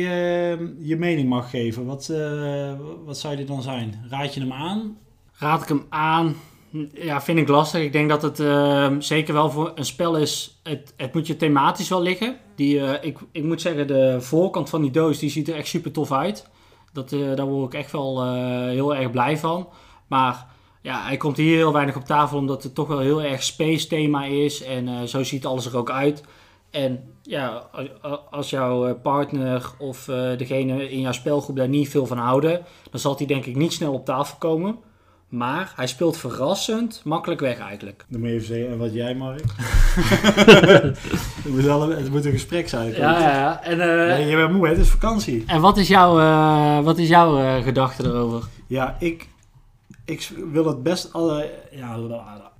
je 0.79 0.97
mening 0.99 1.29
mag 1.29 1.51
geven, 1.51 1.87
wat, 1.87 2.13
wat 3.05 3.19
zou 3.19 3.37
die 3.37 3.45
dan 3.45 3.63
zijn? 3.63 4.05
Raad 4.11 4.35
je 4.35 4.41
hem 4.41 4.53
aan? 4.53 4.97
Raad 5.45 5.63
ik 5.63 5.69
hem 5.69 5.87
aan? 5.89 6.37
Ja, 6.93 7.21
vind 7.23 7.39
ik 7.39 7.49
lastig. 7.49 7.83
Ik 7.83 7.93
denk 7.93 8.09
dat 8.09 8.23
het 8.23 8.41
eh, 8.41 8.91
zeker 8.99 9.35
wel 9.35 9.51
voor 9.51 9.73
een 9.75 9.85
spel 9.85 10.17
is. 10.17 10.61
Het, 10.63 10.95
het 10.97 11.15
moet 11.15 11.27
je 11.27 11.37
thematisch 11.37 11.89
wel 11.89 12.03
liggen. 12.03 12.37
Die, 12.55 12.81
eh, 12.81 13.09
ik, 13.09 13.19
ik 13.33 13.43
moet 13.43 13.61
zeggen, 13.61 13.87
de 13.87 14.17
voorkant 14.21 14.71
van 14.71 14.83
die 14.83 14.91
doos 14.91 15.19
die 15.19 15.31
ziet 15.31 15.49
er 15.49 15.55
echt 15.55 15.67
super 15.67 15.93
tof 15.93 16.13
uit. 16.13 16.49
Dat, 16.93 17.13
eh, 17.13 17.35
daar 17.35 17.47
word 17.47 17.73
ik 17.73 17.81
echt 17.81 17.93
wel 17.93 18.23
eh, 18.23 18.69
heel 18.69 18.95
erg 18.95 19.11
blij 19.11 19.39
van. 19.39 19.69
Maar 20.07 20.47
ja, 20.83 21.03
hij 21.03 21.17
komt 21.17 21.37
hier 21.37 21.57
heel 21.57 21.73
weinig 21.73 21.97
op 21.97 22.05
tafel 22.05 22.39
omdat 22.39 22.63
het 22.63 22.75
toch 22.75 22.89
wel 22.89 22.99
heel 22.99 23.23
erg 23.23 23.43
space 23.43 23.87
thema 23.87 24.25
is. 24.25 24.63
En 24.63 25.09
zo 25.09 25.23
ziet 25.23 25.47
alles 25.47 25.67
er 25.67 25.77
ook 25.77 25.91
uit. 25.91 26.25
En 26.71 27.15
ja, 27.23 27.71
als 28.31 28.51
jouw 28.51 28.95
partner 28.95 29.71
of 29.79 30.05
degene 30.37 30.91
in 30.91 31.01
jouw 31.01 31.13
spelgroep 31.13 31.57
daar 31.57 31.69
niet 31.69 31.89
veel 31.89 32.07
van 32.07 32.19
houden, 32.19 32.65
dan 32.91 33.01
zal 33.01 33.17
hij 33.17 33.27
denk 33.27 33.45
ik 33.45 33.57
niet 33.57 33.73
snel 33.73 33.93
op 33.93 34.05
tafel 34.05 34.37
komen. 34.39 34.79
Maar 35.35 35.73
hij 35.77 35.87
speelt 35.87 36.17
verrassend 36.17 37.01
makkelijk 37.05 37.41
weg 37.41 37.59
eigenlijk. 37.59 38.05
Dan 38.09 38.21
moet 38.21 38.29
je 38.29 38.35
even 38.35 38.47
zeggen, 38.47 38.71
en 38.71 38.79
wat 38.79 38.93
jij, 38.93 39.15
Mark? 39.15 39.45
het, 40.85 40.99
moet 41.49 41.63
wel 41.63 41.91
een, 41.91 41.97
het 41.99 42.11
moet 42.11 42.25
een 42.25 42.33
gesprek 42.33 42.69
zijn. 42.69 42.91
Ja, 42.93 43.21
ja, 43.21 43.31
ja. 43.31 43.63
En, 43.63 43.81
eh, 43.81 44.09
Ja, 44.09 44.17
je 44.17 44.37
bent 44.37 44.53
moe, 44.53 44.65
hè? 44.65 44.73
het 44.73 44.81
is 44.81 44.89
vakantie. 44.91 45.45
en 45.47 45.61
wat 45.61 45.77
is 45.77 45.89
jouw, 45.89 46.19
eh, 46.19 46.85
wat 46.85 46.99
is 46.99 47.09
jouw 47.09 47.39
eh, 47.39 47.63
gedachte 47.63 48.05
erover? 48.05 48.43
Ja, 48.67 48.97
ik, 48.99 49.29
ik 50.05 50.31
wil 50.53 50.67
het 50.67 50.83
best 50.83 51.13
alle. 51.13 51.51
Ja, 51.71 51.97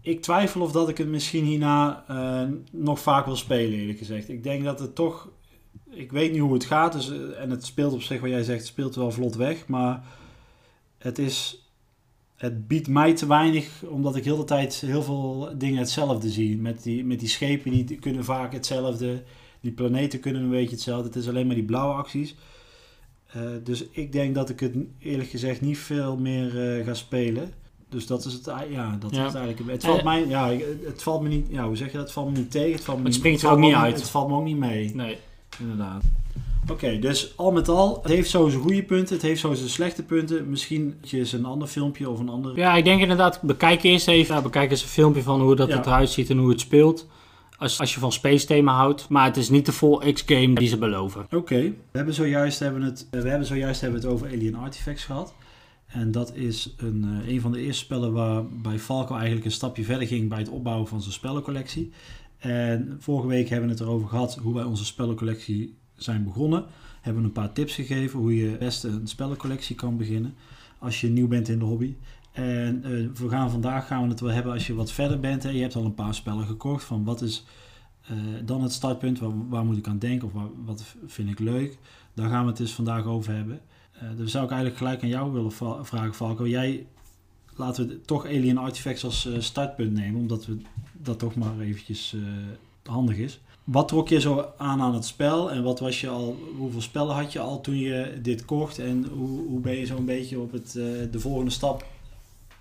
ik 0.05 0.23
twijfel 0.23 0.61
of 0.61 0.73
dat 0.73 0.89
ik 0.89 0.99
het 0.99 1.09
misschien 1.09 1.45
hierna 1.45 2.05
eh, 2.09 2.49
nog 2.71 3.01
vaak 3.01 3.27
wil 3.27 3.37
spelen, 3.37 3.79
eerlijk 3.79 3.99
gezegd. 3.99 4.29
Ik 4.29 4.43
denk 4.43 4.65
dat 4.65 4.79
het 4.79 4.95
toch. 4.95 5.29
Ik 5.91 6.13
weet 6.13 6.33
niet 6.33 6.41
hoe 6.41 6.53
het 6.53 6.65
gaat. 6.65 6.93
Dus, 6.93 7.11
eh, 7.11 7.41
en 7.41 7.51
het 7.51 7.65
speelt 7.67 7.93
op 7.93 8.03
zich, 8.03 8.21
wat 8.21 8.31
jij 8.31 8.43
zegt, 8.43 8.59
het 8.59 8.69
speelt 8.69 8.95
wel 8.95 9.11
vlot 9.11 9.35
weg. 9.35 9.67
Maar 9.67 10.03
het 10.99 11.19
is. 11.19 11.64
Het 12.45 12.69
biedt 12.69 12.89
mij 12.89 13.15
te 13.15 13.27
weinig, 13.27 13.83
omdat 13.89 14.17
ik 14.17 14.25
heel 14.25 14.37
de 14.37 14.45
tijd 14.45 14.75
heel 14.75 15.03
veel 15.03 15.49
dingen 15.59 15.79
hetzelfde 15.79 16.31
zie. 16.31 16.57
Met 16.57 16.83
die, 16.83 17.05
met 17.05 17.21
die 17.21 17.29
schepen, 17.29 17.71
die 17.71 17.99
kunnen 17.99 18.25
vaak 18.25 18.53
hetzelfde. 18.53 19.23
Die 19.61 19.73
planeten 19.73 20.21
kunnen 20.21 20.43
een 20.43 20.51
beetje 20.51 20.75
hetzelfde. 20.75 21.07
Het 21.07 21.17
is 21.17 21.29
alleen 21.29 21.47
maar 21.47 21.55
die 21.55 21.65
blauwe 21.65 21.95
acties. 21.95 22.35
Eh, 23.27 23.41
dus 23.65 23.85
ik 23.91 24.13
denk 24.13 24.35
dat 24.35 24.51
ik 24.51 24.61
het 24.61 24.75
eerlijk 24.99 25.29
gezegd 25.29 25.61
niet 25.61 25.79
veel 25.79 26.17
meer 26.17 26.79
eh, 26.79 26.85
ga 26.85 26.95
spelen. 26.95 27.53
Dus 27.89 28.07
dat 28.07 28.25
is 28.25 28.33
het, 28.33 28.45
ja, 28.71 28.97
dat 29.01 29.15
Ja. 29.15 29.21
is 29.27 29.33
het 29.33 29.43
eigenlijk. 29.43 29.71
Het 29.71 29.85
valt 29.85 29.99
Eh, 29.99 30.05
mij, 30.05 30.27
ja, 30.29 30.51
het 30.85 31.03
valt 31.03 31.23
me 31.23 31.29
niet, 31.29 31.47
ja, 31.51 31.67
hoe 31.67 31.77
zeg 31.77 31.87
je 31.91 31.93
dat? 31.97 32.03
Het 32.03 32.13
valt 32.13 32.31
me 32.33 32.39
niet 32.39 32.51
tegen. 32.51 32.73
Het, 32.73 32.85
valt 32.85 32.99
me 32.99 33.05
Het 33.05 33.15
springt 33.15 33.43
er 33.43 33.51
ook 33.51 33.59
niet 33.59 33.75
uit. 33.75 33.97
Het 33.97 34.11
valt 34.11 34.29
me 34.29 34.35
ook 34.35 34.45
niet 34.45 34.57
mee, 34.59 34.95
Nee. 34.95 35.17
inderdaad. 35.61 36.03
Oké, 36.71 36.99
dus 36.99 37.37
al 37.37 37.53
met 37.53 37.69
al, 37.69 37.99
het 38.03 38.13
heeft 38.13 38.31
zo 38.31 38.49
zijn 38.49 38.63
goede 38.63 38.83
punten, 38.83 39.15
het 39.15 39.25
heeft 39.25 39.41
zo 39.41 39.55
zijn 39.55 39.69
slechte 39.69 40.03
punten. 40.03 40.51
Misschien 40.51 40.95
eens 41.11 41.33
een 41.33 41.45
ander 41.45 41.69
filmpje 41.69 42.11
of 42.11 42.19
een 42.19 42.29
ander... 42.29 42.57
Ja, 42.57 42.75
ik 42.75 42.85
denk 42.85 43.01
inderdaad, 43.01 43.43
bekijk 43.43 43.83
eerst 43.83 44.09
even, 44.09 44.35
ja, 44.35 44.43
bekijk 44.43 44.71
eens 44.71 44.83
een 44.83 44.89
filmpje 44.89 45.23
van 45.23 45.41
hoe 45.41 45.57
dat 45.57 45.69
Ja. 45.69 45.77
het 45.77 45.87
eruit 45.87 46.11
ziet 46.11 46.31
en 46.31 46.39
hoe 46.39 46.51
het 46.51 46.61
speelt. 46.61 47.07
Als, 47.59 47.81
als 47.81 47.95
je 47.95 48.01
van 48.01 48.13
space 48.13 48.47
thema 48.47 48.75
houdt. 48.75 49.09
Maar 49.09 49.25
het 49.25 49.37
is 49.37 49.49
niet 49.49 49.67
de 49.67 49.73
full 49.73 50.13
X-game 50.13 50.55
die 50.55 50.69
ze 50.69 50.79
beloven. 50.79 51.27
Oké, 51.35 51.61
we 51.61 51.75
hebben 51.93 52.15
zojuist, 52.15 52.59
hebben 52.59 52.83
het, 52.83 53.09
we 53.11 53.29
hebben 53.29 53.47
zojuist 53.47 53.81
hebben 53.81 54.01
het 54.01 54.09
over 54.11 54.27
Alien 54.27 54.55
Artifacts 54.55 55.05
gehad. 55.05 55.35
En 55.87 56.13
dat 56.13 56.35
is 56.35 56.75
een, 56.77 57.23
eh, 57.25 57.33
een 57.33 57.41
van 57.41 57.53
de 57.53 57.61
eerste 57.61 57.85
spellen 57.85 58.13
waarbij 58.13 58.79
Falco 58.79 59.15
eigenlijk 59.15 59.45
een 59.45 59.51
stapje 59.53 59.85
verder 59.85 60.07
ging 60.07 60.29
bij 60.29 60.39
het 60.39 60.49
opbouwen 60.49 60.89
van 60.89 61.01
zijn 61.01 61.13
spellencollectie. 61.15 61.93
En 62.39 62.97
vorige 63.01 63.29
week 63.29 63.49
hebben 63.49 63.69
we 63.69 63.75
het 63.75 63.83
erover 63.83 64.09
gehad 64.09 64.39
hoe 64.43 64.55
wij 64.55 64.65
onze 64.65 64.85
spellencollectie 64.85 65.77
zijn 65.97 66.25
begonnen. 66.25 66.65
Hebben 67.01 67.23
we 67.23 67.29
een 67.29 67.35
paar 67.35 67.53
tips 67.53 67.75
gegeven 67.75 68.19
hoe 68.19 68.37
je 68.37 68.49
het 68.49 68.59
beste 68.59 68.89
een 68.89 69.07
spellencollectie 69.07 69.77
kan 69.77 69.97
beginnen 69.97 70.35
als 70.79 71.01
je 71.01 71.09
nieuw 71.09 71.29
bent 71.29 71.49
in 71.49 71.59
de 71.59 71.65
hobby. 71.65 71.97
En 72.33 72.85
eh, 72.85 72.91
we 73.21 73.29
gaan 73.29 73.51
vandaag 73.51 73.87
gaan 73.87 74.03
we 74.03 74.09
het 74.09 74.21
wel 74.21 74.31
hebben 74.31 74.53
als 74.53 74.67
je 74.67 74.75
wat 74.75 74.93
verder 74.93 75.21
bent. 75.21 75.43
Hè. 75.43 75.49
Je 75.49 75.61
hebt 75.61 75.77
al 75.77 75.85
een 75.85 75.95
paar 75.95 76.15
spellen 76.15 76.47
gekocht. 76.47 76.85
Van 76.85 77.05
wat 77.05 77.23
is 77.23 77.45
eh, 78.07 78.17
dan 78.45 78.63
het 78.63 78.73
startpunt? 78.73 79.19
Waar, 79.49 79.65
moet 79.65 79.77
ik 79.77 79.87
aan 79.87 79.99
denken? 79.99 80.29
Of 80.29 80.43
wat 80.65 80.85
vind 81.07 81.31
ik 81.31 81.39
leuk? 81.39 81.79
Daar 82.15 82.29
gaan 82.29 82.43
we 82.43 82.49
het 82.49 82.57
dus 82.57 82.73
vandaag 82.73 83.05
over 83.05 83.35
hebben. 83.35 83.61
Dus 84.17 84.31
zou 84.31 84.45
ik 84.45 84.51
eigenlijk 84.51 84.81
gelijk 84.81 85.03
aan 85.03 85.09
jou 85.09 85.33
willen 85.33 85.53
vragen, 85.87 86.15
Falco. 86.15 86.49
Jij, 86.49 86.87
laten 87.57 87.89
we 87.89 88.01
toch 88.01 88.27
Alien 88.27 88.59
Artifacts 88.59 89.05
als 89.05 89.29
startpunt 89.39 89.93
nemen. 89.93 90.21
Omdat 90.21 90.47
we 90.47 90.59
dat 90.93 91.19
toch 91.19 91.35
maar 91.35 91.61
eventjes 91.61 92.17
handig 92.83 93.17
is. 93.17 93.41
Wat 93.65 93.89
trok 93.89 94.09
je 94.09 94.21
zo 94.21 94.45
aan 94.57 94.81
aan 94.81 94.95
het 94.95 95.05
spel? 95.05 95.51
En 95.51 95.63
wat 95.63 95.81
was 95.81 96.01
je 96.01 96.09
al, 96.09 96.39
hoeveel 96.59 96.81
spellen 96.81 97.15
had 97.15 97.33
je 97.33 97.39
al 97.39 97.61
toen 97.61 97.79
je 97.79 98.19
dit 98.23 98.45
kocht? 98.45 98.79
En 98.79 99.07
hoe, 99.13 99.49
hoe 99.49 99.61
ben 99.61 99.79
je 99.79 99.87
zo'n 99.87 100.05
beetje 100.05 100.41
op 100.41 100.53
het, 100.53 100.77
eh, 100.77 100.85
de 101.11 101.21
volgende 101.21 101.51
stap 101.51 101.87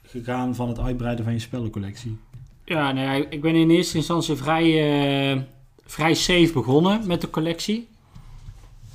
gegaan 0.01 0.56
van 0.56 0.68
het 0.68 0.80
uitbreiden 0.80 1.26
van 1.26 1.34
je 1.34 1.39
spellencollectie? 1.39 2.18
Ja, 2.66 2.91
nou 2.91 3.08
ja, 3.08 3.26
ik 3.30 3.41
ben 3.41 3.56
in 3.56 3.70
eerste 3.70 3.97
instantie 3.97 4.36
vrij, 4.36 5.32
eh, 5.32 5.41
vrij 5.86 6.14
safe 6.14 6.51
begonnen 6.54 7.08
met 7.08 7.22
de 7.22 7.30
collectie. 7.30 7.88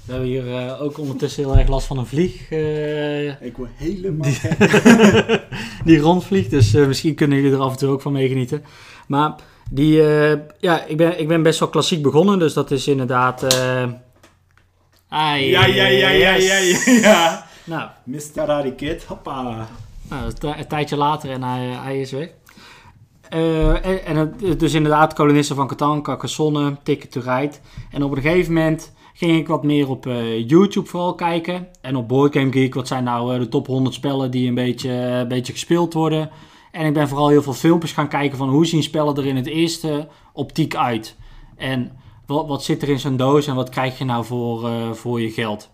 We 0.08 0.14
hebben 0.14 0.30
hier 0.30 0.54
eh, 0.54 0.82
ook 0.82 0.98
ondertussen 0.98 1.44
heel 1.44 1.56
erg 1.56 1.68
last 1.68 1.86
van 1.86 1.98
een 1.98 2.06
vlieg 2.06 2.50
eh, 2.50 3.42
Ik 3.42 3.56
word 3.56 3.70
helemaal 3.74 4.30
die 5.84 5.98
rondvliegt. 6.08 6.50
Dus 6.50 6.74
eh, 6.74 6.86
misschien 6.86 7.14
kunnen 7.14 7.36
jullie 7.36 7.52
er 7.52 7.60
af 7.62 7.72
en 7.72 7.78
toe 7.78 7.88
ook 7.88 8.00
van 8.00 8.12
meegenieten. 8.12 8.64
Maar 9.06 9.34
die, 9.70 10.02
eh, 10.02 10.38
ja, 10.58 10.84
ik 10.84 10.96
ben, 10.96 11.20
ik 11.20 11.28
ben 11.28 11.42
best 11.42 11.58
wel 11.60 11.68
klassiek 11.68 12.02
begonnen. 12.02 12.38
Dus 12.38 12.52
dat 12.52 12.70
is 12.70 12.88
inderdaad... 12.88 13.42
eh, 13.42 13.84
ai, 15.08 15.50
Ja, 15.50 15.66
ja, 15.66 15.86
ja, 15.86 16.08
ja, 16.08 16.34
ja, 16.34 16.56
ja, 16.56 16.92
ja. 17.00 17.46
Nou, 17.64 17.88
Mr. 18.04 18.72
Kid, 18.76 19.04
hoppa. 19.04 19.42
Nou, 20.10 20.24
een, 20.26 20.34
tij- 20.34 20.58
een 20.58 20.66
tijdje 20.68 20.96
later 20.96 21.30
en 21.30 21.42
hij, 21.42 21.66
hij 21.66 22.00
is 22.00 22.10
weg. 22.12 22.28
Eh, 23.28 24.08
en, 24.08 24.34
dus 24.58 24.74
inderdaad, 24.74 25.12
kolonisten 25.12 25.56
van 25.56 25.66
Catan, 25.66 26.02
Carcassonne, 26.02 26.76
Ticket 26.82 27.10
to 27.12 27.20
Ride. 27.24 27.54
En 27.90 28.02
op 28.02 28.10
een 28.16 28.22
gegeven 28.22 28.52
moment 28.52 28.92
ging 29.14 29.36
ik 29.36 29.48
wat 29.48 29.64
meer 29.64 29.88
op 29.88 30.04
YouTube 30.46 30.88
vooral 30.88 31.14
kijken. 31.14 31.68
En 31.80 31.96
op 31.96 32.08
Board 32.08 32.32
Game 32.36 32.52
Geek, 32.52 32.74
wat 32.74 32.88
zijn 32.88 33.04
nou 33.04 33.38
de 33.38 33.48
top 33.48 33.66
100 33.66 33.94
spellen 33.94 34.30
die 34.30 34.48
een 34.48 34.54
beetje, 34.54 34.90
een 34.90 35.28
beetje 35.28 35.52
gespeeld 35.52 35.92
worden. 35.94 36.30
En 36.72 36.86
ik 36.86 36.94
ben 36.94 37.08
vooral 37.08 37.28
heel 37.28 37.42
veel 37.42 37.52
filmpjes 37.52 37.92
gaan 37.92 38.08
kijken 38.08 38.38
van 38.38 38.48
hoe 38.48 38.66
zien 38.66 38.82
spellen 38.82 39.16
er 39.16 39.26
in 39.26 39.36
het 39.36 39.46
eerste 39.46 40.08
optiek 40.32 40.76
uit. 40.76 41.16
En 41.56 41.92
wat, 42.26 42.46
wat 42.46 42.64
zit 42.64 42.82
er 42.82 42.88
in 42.88 43.00
zo'n 43.00 43.16
doos 43.16 43.46
en 43.46 43.54
wat 43.54 43.68
krijg 43.68 43.98
je 43.98 44.04
nou 44.04 44.24
voor, 44.24 44.68
eh, 44.68 44.92
voor 44.92 45.20
je 45.20 45.30
geld. 45.30 45.70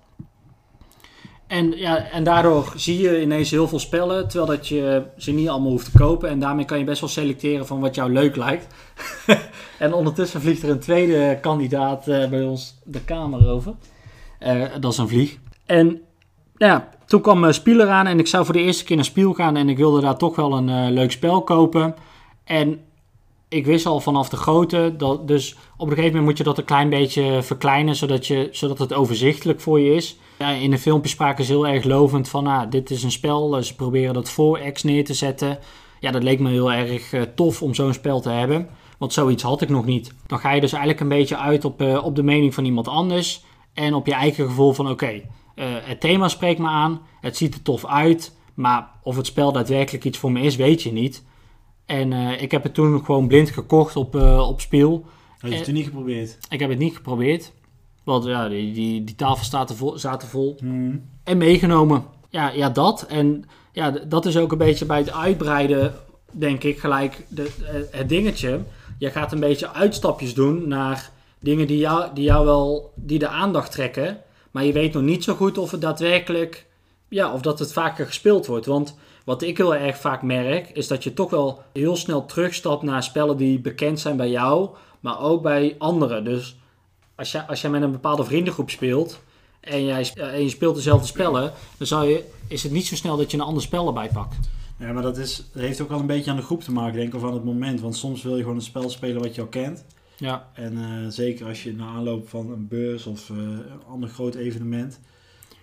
En, 1.46 1.76
ja, 1.76 2.10
en 2.10 2.24
daardoor 2.24 2.72
zie 2.76 3.00
je 3.00 3.22
ineens 3.22 3.50
heel 3.50 3.68
veel 3.68 3.78
spellen, 3.78 4.28
terwijl 4.28 4.56
dat 4.56 4.68
je 4.68 5.06
ze 5.16 5.32
niet 5.32 5.48
allemaal 5.48 5.70
hoeft 5.70 5.92
te 5.92 5.98
kopen. 5.98 6.28
En 6.28 6.38
daarmee 6.38 6.64
kan 6.64 6.78
je 6.78 6.84
best 6.84 7.00
wel 7.00 7.08
selecteren 7.08 7.66
van 7.66 7.80
wat 7.80 7.94
jou 7.94 8.12
leuk 8.12 8.36
lijkt. 8.36 8.66
en 9.78 9.92
ondertussen 9.92 10.40
vliegt 10.40 10.62
er 10.62 10.68
een 10.68 10.78
tweede 10.78 11.38
kandidaat 11.40 12.08
eh, 12.08 12.28
bij 12.28 12.44
ons 12.44 12.80
de 12.84 13.00
kamer 13.00 13.48
over. 13.48 13.74
Eh, 14.38 14.62
dat 14.80 14.92
is 14.92 14.98
een 14.98 15.08
vlieg. 15.08 15.38
En 15.66 16.00
ja, 16.56 16.88
toen 17.06 17.20
kwam 17.20 17.44
uh, 17.44 17.52
Spiel 17.52 17.80
eraan 17.80 18.06
en 18.06 18.18
ik 18.18 18.26
zou 18.26 18.44
voor 18.44 18.54
de 18.54 18.60
eerste 18.60 18.84
keer 18.84 18.96
naar 18.96 19.04
Spiel 19.04 19.32
gaan. 19.32 19.56
En 19.56 19.68
ik 19.68 19.76
wilde 19.76 20.00
daar 20.00 20.16
toch 20.16 20.36
wel 20.36 20.52
een 20.52 20.68
eh, 20.68 20.90
leuk 20.90 21.12
spel 21.12 21.42
kopen. 21.42 21.94
En 22.44 22.80
ik 23.48 23.66
wist 23.66 23.86
al 23.86 24.00
vanaf 24.00 24.28
de 24.28 24.36
grootte, 24.36 24.94
dat, 24.96 25.28
dus 25.28 25.56
op 25.76 25.88
een 25.88 25.94
gegeven 25.94 26.04
moment 26.04 26.24
moet 26.24 26.38
je 26.38 26.44
dat 26.44 26.58
een 26.58 26.64
klein 26.64 26.88
beetje 26.88 27.42
verkleinen, 27.42 27.96
zodat, 27.96 28.26
je, 28.26 28.48
zodat 28.50 28.78
het 28.78 28.92
overzichtelijk 28.92 29.60
voor 29.60 29.80
je 29.80 29.94
is. 29.94 30.16
Ja, 30.38 30.50
in 30.50 30.70
de 30.70 30.78
filmpjes 30.78 31.12
spraken 31.12 31.44
ze 31.44 31.52
heel 31.52 31.66
erg 31.66 31.84
lovend 31.84 32.28
van, 32.28 32.46
ah, 32.46 32.70
dit 32.70 32.90
is 32.90 33.02
een 33.02 33.10
spel, 33.10 33.62
ze 33.62 33.74
proberen 33.74 34.14
dat 34.14 34.30
voor 34.30 34.58
X 34.72 34.82
neer 34.82 35.04
te 35.04 35.14
zetten. 35.14 35.58
Ja, 36.00 36.10
dat 36.10 36.22
leek 36.22 36.40
me 36.40 36.50
heel 36.50 36.72
erg 36.72 37.14
tof 37.34 37.62
om 37.62 37.74
zo'n 37.74 37.92
spel 37.92 38.20
te 38.20 38.30
hebben, 38.30 38.68
want 38.98 39.12
zoiets 39.12 39.42
had 39.42 39.60
ik 39.60 39.68
nog 39.68 39.84
niet. 39.84 40.14
Dan 40.26 40.38
ga 40.38 40.52
je 40.52 40.60
dus 40.60 40.72
eigenlijk 40.72 41.02
een 41.02 41.18
beetje 41.18 41.36
uit 41.36 41.64
op, 41.64 41.80
op 42.02 42.16
de 42.16 42.22
mening 42.22 42.54
van 42.54 42.64
iemand 42.64 42.88
anders 42.88 43.44
en 43.74 43.94
op 43.94 44.06
je 44.06 44.14
eigen 44.14 44.46
gevoel 44.46 44.72
van, 44.72 44.90
oké, 44.90 45.22
het 45.62 46.00
thema 46.00 46.28
spreekt 46.28 46.58
me 46.58 46.68
aan, 46.68 47.00
het 47.20 47.36
ziet 47.36 47.54
er 47.54 47.62
tof 47.62 47.86
uit, 47.86 48.36
maar 48.54 48.90
of 49.02 49.16
het 49.16 49.26
spel 49.26 49.52
daadwerkelijk 49.52 50.04
iets 50.04 50.18
voor 50.18 50.32
me 50.32 50.40
is, 50.40 50.56
weet 50.56 50.82
je 50.82 50.92
niet. 50.92 51.24
En 51.86 52.10
uh, 52.10 52.42
ik 52.42 52.50
heb 52.50 52.62
het 52.62 52.74
toen 52.74 53.04
gewoon 53.04 53.28
blind 53.28 53.50
gekocht 53.50 53.96
op, 53.96 54.16
uh, 54.16 54.48
op 54.48 54.60
Spiel. 54.60 55.04
Heb 55.38 55.50
je 55.50 55.56
het 55.56 55.64
toen 55.64 55.74
niet 55.74 55.84
geprobeerd? 55.84 56.38
Ik 56.48 56.60
heb 56.60 56.70
het 56.70 56.78
niet 56.78 56.94
geprobeerd. 56.94 57.52
Want 58.04 58.24
ja, 58.24 58.48
die, 58.48 58.72
die, 58.72 59.04
die 59.04 59.14
tafel 59.14 59.44
staat 59.44 59.74
vol, 59.74 59.98
zaten 59.98 60.28
vol. 60.28 60.56
Hmm. 60.58 61.08
En 61.24 61.38
meegenomen. 61.38 62.04
Ja, 62.28 62.50
ja, 62.50 62.70
dat. 62.70 63.02
En 63.02 63.44
ja, 63.72 63.90
dat 63.90 64.26
is 64.26 64.36
ook 64.36 64.52
een 64.52 64.58
beetje 64.58 64.86
bij 64.86 64.98
het 64.98 65.12
uitbreiden, 65.12 65.94
denk 66.30 66.62
ik, 66.62 66.78
gelijk 66.78 67.26
de, 67.28 67.50
het 67.90 68.08
dingetje. 68.08 68.60
Je 68.98 69.10
gaat 69.10 69.32
een 69.32 69.40
beetje 69.40 69.72
uitstapjes 69.72 70.34
doen 70.34 70.68
naar 70.68 71.10
dingen 71.40 71.66
die 71.66 71.78
jou, 71.78 72.14
die 72.14 72.24
jou 72.24 72.44
wel, 72.44 72.92
die 72.94 73.18
de 73.18 73.28
aandacht 73.28 73.72
trekken. 73.72 74.18
Maar 74.54 74.64
je 74.64 74.72
weet 74.72 74.92
nog 74.92 75.02
niet 75.02 75.24
zo 75.24 75.34
goed 75.34 75.58
of 75.58 75.70
het 75.70 75.80
daadwerkelijk, 75.80 76.66
ja, 77.08 77.32
of 77.32 77.40
dat 77.40 77.58
het 77.58 77.72
vaker 77.72 78.06
gespeeld 78.06 78.46
wordt. 78.46 78.66
Want 78.66 78.96
wat 79.24 79.42
ik 79.42 79.56
heel 79.56 79.74
erg 79.74 79.96
vaak 79.96 80.22
merk, 80.22 80.68
is 80.68 80.86
dat 80.86 81.04
je 81.04 81.12
toch 81.12 81.30
wel 81.30 81.62
heel 81.72 81.96
snel 81.96 82.26
terugstapt 82.26 82.82
naar 82.82 83.02
spellen 83.02 83.36
die 83.36 83.60
bekend 83.60 84.00
zijn 84.00 84.16
bij 84.16 84.30
jou, 84.30 84.68
maar 85.00 85.20
ook 85.20 85.42
bij 85.42 85.74
anderen. 85.78 86.24
Dus 86.24 86.56
als 87.14 87.32
je, 87.32 87.46
als 87.46 87.60
je 87.60 87.68
met 87.68 87.82
een 87.82 87.92
bepaalde 87.92 88.24
vriendengroep 88.24 88.70
speelt 88.70 89.20
en, 89.60 89.84
jij, 89.84 90.10
en 90.14 90.42
je 90.42 90.48
speelt 90.48 90.74
dezelfde 90.74 91.06
spellen, 91.06 91.52
dan 91.78 91.86
zou 91.86 92.08
je, 92.08 92.24
is 92.48 92.62
het 92.62 92.72
niet 92.72 92.86
zo 92.86 92.94
snel 92.94 93.16
dat 93.16 93.30
je 93.30 93.36
een 93.36 93.44
ander 93.44 93.62
spel 93.62 93.86
erbij 93.86 94.10
pakt. 94.12 94.48
Ja, 94.78 94.92
maar 94.92 95.02
dat, 95.02 95.18
is, 95.18 95.44
heeft 95.52 95.80
ook 95.80 95.88
wel 95.88 96.00
een 96.00 96.06
beetje 96.06 96.30
aan 96.30 96.36
de 96.36 96.42
groep 96.42 96.62
te 96.62 96.72
maken, 96.72 96.96
denk 96.96 97.08
ik, 97.08 97.14
of 97.14 97.24
aan 97.28 97.34
het 97.34 97.44
moment. 97.44 97.80
Want 97.80 97.96
soms 97.96 98.22
wil 98.22 98.36
je 98.36 98.42
gewoon 98.42 98.56
een 98.56 98.62
spel 98.62 98.90
spelen 98.90 99.22
wat 99.22 99.34
je 99.34 99.40
al 99.40 99.46
kent. 99.46 99.84
Ja. 100.24 100.48
En 100.52 100.72
uh, 100.72 101.08
zeker 101.08 101.46
als 101.46 101.62
je 101.62 101.74
na 101.74 101.86
aanloop 101.86 102.28
van 102.28 102.50
een 102.50 102.68
beurs 102.68 103.06
of 103.06 103.28
uh, 103.28 103.38
een 103.38 103.84
ander 103.88 104.08
groot 104.08 104.34
evenement, 104.34 105.00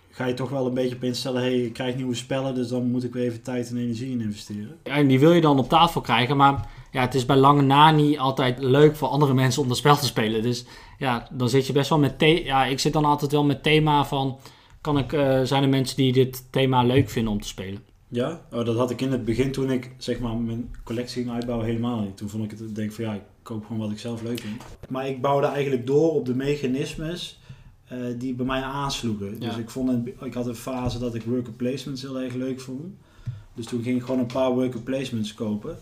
ga 0.10 0.26
je 0.26 0.34
toch 0.34 0.50
wel 0.50 0.66
een 0.66 0.74
beetje 0.74 0.96
op 0.96 1.04
instellen, 1.04 1.42
hey, 1.42 1.62
ik 1.62 1.74
krijg 1.74 1.96
nieuwe 1.96 2.16
spellen, 2.16 2.56
dus 2.56 2.68
dan 2.68 2.92
moet 2.92 3.04
ik 3.04 3.14
weer 3.14 3.24
even 3.24 3.42
tijd 3.42 3.70
en 3.70 3.78
energie 3.78 4.12
in 4.12 4.22
investeren. 4.22 4.78
Ja, 4.84 4.96
en 4.96 5.08
die 5.08 5.20
wil 5.20 5.32
je 5.32 5.42
dan 5.42 5.60
op 5.60 5.70
tafel 5.70 6.02
krijgen, 6.02 6.38
maar 6.38 6.68
ja, 6.92 7.02
het 7.02 7.16
is 7.16 7.26
bij 7.26 7.36
lange 7.36 7.62
na 7.62 7.92
niet 7.92 8.18
altijd 8.18 8.60
leuk 8.60 8.96
voor 8.96 9.08
andere 9.08 9.34
mensen 9.34 9.62
om 9.62 9.68
dat 9.68 9.78
spel 9.78 9.98
te 9.98 10.06
spelen. 10.06 10.42
Dus 10.42 10.66
ja, 10.98 11.28
dan 11.32 11.50
zit 11.50 11.68
je 11.68 11.74
best 11.74 11.90
wel 11.90 12.00
met 12.00 12.20
thema. 12.20 12.46
Ja, 12.46 12.66
ik 12.66 12.80
zit 12.80 12.94
dan 12.94 13.06
altijd 13.06 13.32
wel 13.32 13.44
met 13.44 13.64
thema 13.64 14.06
van, 14.06 14.40
kan 14.82 14.98
ik, 14.98 15.12
uh, 15.12 15.42
zijn 15.44 15.64
er 15.64 15.70
mensen 15.70 15.98
die 15.98 16.14
dit 16.14 16.52
thema 16.52 16.84
leuk 16.84 17.10
vinden 17.10 17.34
om 17.34 17.42
te 17.42 17.48
spelen? 17.48 17.84
Ja, 18.08 18.42
oh, 18.52 18.66
dat 18.66 18.76
had 18.76 18.92
ik 18.92 19.02
in 19.02 19.12
het 19.12 19.26
begin 19.26 19.52
toen 19.52 19.72
ik 19.72 19.92
zeg 19.98 20.20
maar 20.20 20.36
mijn 20.36 20.76
collectie 20.84 21.24
ging 21.24 21.34
uitbouwen 21.34 21.68
helemaal 21.68 22.00
niet. 22.00 22.18
Toen 22.18 22.30
vond 22.30 22.44
ik 22.44 22.60
het, 22.60 22.76
denk 22.76 22.92
van 22.92 23.04
ja, 23.04 23.14
ik 23.14 23.22
koop 23.52 23.66
gewoon 23.66 23.82
wat 23.82 23.92
ik 23.92 24.00
zelf 24.00 24.22
leuk 24.22 24.40
vind. 24.40 24.62
Maar 24.90 25.08
ik 25.08 25.22
bouwde 25.22 25.48
eigenlijk 25.48 25.86
door 25.86 26.14
op 26.14 26.26
de 26.26 26.36
mechanismes 26.36 27.40
uh, 27.92 28.00
die 28.18 28.34
bij 28.34 28.46
mij 28.46 28.62
aansloegen. 28.62 29.32
Ja. 29.40 29.48
Dus 29.48 29.58
ik, 29.58 29.70
vond 29.70 29.90
een, 29.90 30.14
ik 30.22 30.34
had 30.34 30.48
een 30.48 30.56
fase 30.56 31.00
dat 31.00 31.16
ik 31.16 31.24
worker 31.24 31.54
placements 31.54 32.02
heel 32.02 32.20
erg 32.20 32.34
leuk 32.34 32.62
vond. 32.62 32.96
Dus 33.54 33.66
toen 33.66 33.84
ging 33.84 33.98
ik 33.98 34.04
gewoon 34.04 34.20
een 34.20 34.26
paar 34.26 34.52
worker 34.52 34.82
placements 34.82 35.34
kopen. 35.34 35.78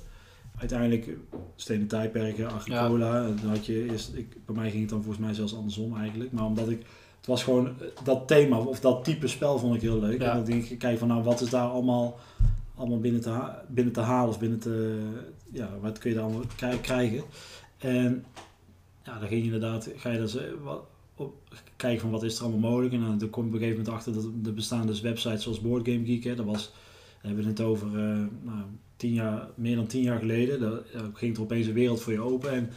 Uiteindelijk 0.57 1.17
stenen 1.55 1.87
tijdperken, 1.87 2.51
Agricola. 2.51 3.17
Ja. 3.17 3.33
Dan 3.41 3.49
had 3.49 3.65
je 3.65 3.91
eerst, 3.91 4.11
ik, 4.13 4.45
bij 4.45 4.55
mij 4.55 4.69
ging 4.69 4.81
het 4.81 4.89
dan 4.89 5.03
volgens 5.03 5.25
mij 5.25 5.33
zelfs 5.33 5.55
andersom 5.55 5.97
eigenlijk. 5.97 6.31
Maar 6.31 6.45
omdat 6.45 6.69
ik, 6.69 6.85
het 7.17 7.25
was 7.25 7.43
gewoon 7.43 7.67
eh, 7.67 7.73
dat 8.03 8.27
thema 8.27 8.57
of 8.57 8.79
dat 8.79 9.03
type 9.03 9.27
spel 9.27 9.59
vond 9.59 9.75
ik 9.75 9.81
heel 9.81 9.99
leuk. 9.99 10.21
Ja. 10.21 10.29
En 10.29 10.35
dan 10.35 10.45
denk 10.45 10.65
ik, 10.65 10.79
kijk 10.79 10.97
van 10.97 11.07
nou, 11.07 11.23
wat 11.23 11.41
is 11.41 11.49
daar 11.49 11.67
allemaal, 11.67 12.19
allemaal 12.75 12.99
binnen, 12.99 13.21
te 13.21 13.51
binnen 13.67 13.93
te 13.93 14.01
halen 14.01 14.29
of 14.29 14.39
binnen 14.39 14.59
te, 14.59 14.99
ja, 15.51 15.69
wat 15.81 15.97
kun 15.97 16.11
je 16.11 16.19
allemaal 16.19 16.43
krijgen. 16.81 17.23
En 17.77 18.25
ja, 19.03 19.19
dan 19.19 19.27
ging 19.27 19.39
je 19.39 19.51
inderdaad, 19.51 19.89
ga 19.95 20.09
je 20.09 20.19
dus, 20.19 20.37
wat, 20.63 20.83
op, 21.15 21.33
kijken 21.75 22.01
van 22.01 22.11
wat 22.11 22.23
is 22.23 22.37
er 22.37 22.43
allemaal 22.43 22.69
mogelijk. 22.69 22.93
En 22.93 23.17
dan 23.17 23.29
kom 23.29 23.43
je 23.43 23.49
op 23.49 23.53
een 23.55 23.59
gegeven 23.59 23.77
moment 23.77 23.95
achter 23.95 24.13
dat 24.13 24.23
er 24.45 24.53
bestaan 24.53 24.87
dus 24.87 25.01
websites 25.01 25.43
zoals 25.43 25.61
Board 25.61 25.87
Game 25.87 26.05
Geek. 26.05 26.23
Hè. 26.23 26.35
Dat 26.35 26.45
was, 26.45 26.71
we 27.21 27.27
hebben 27.27 27.45
het 27.45 27.61
over 27.61 27.87
uh, 27.87 28.25
nou, 28.41 28.63
tien 28.95 29.13
jaar, 29.13 29.47
meer 29.55 29.75
dan 29.75 29.87
tien 29.87 30.01
jaar 30.01 30.19
geleden. 30.19 30.59
Daar 30.59 30.71
uh, 30.71 31.01
ging 31.13 31.35
er 31.35 31.41
opeens 31.41 31.67
een 31.67 31.73
wereld 31.73 32.01
voor 32.01 32.13
je 32.13 32.21
open. 32.21 32.51
En 32.51 32.69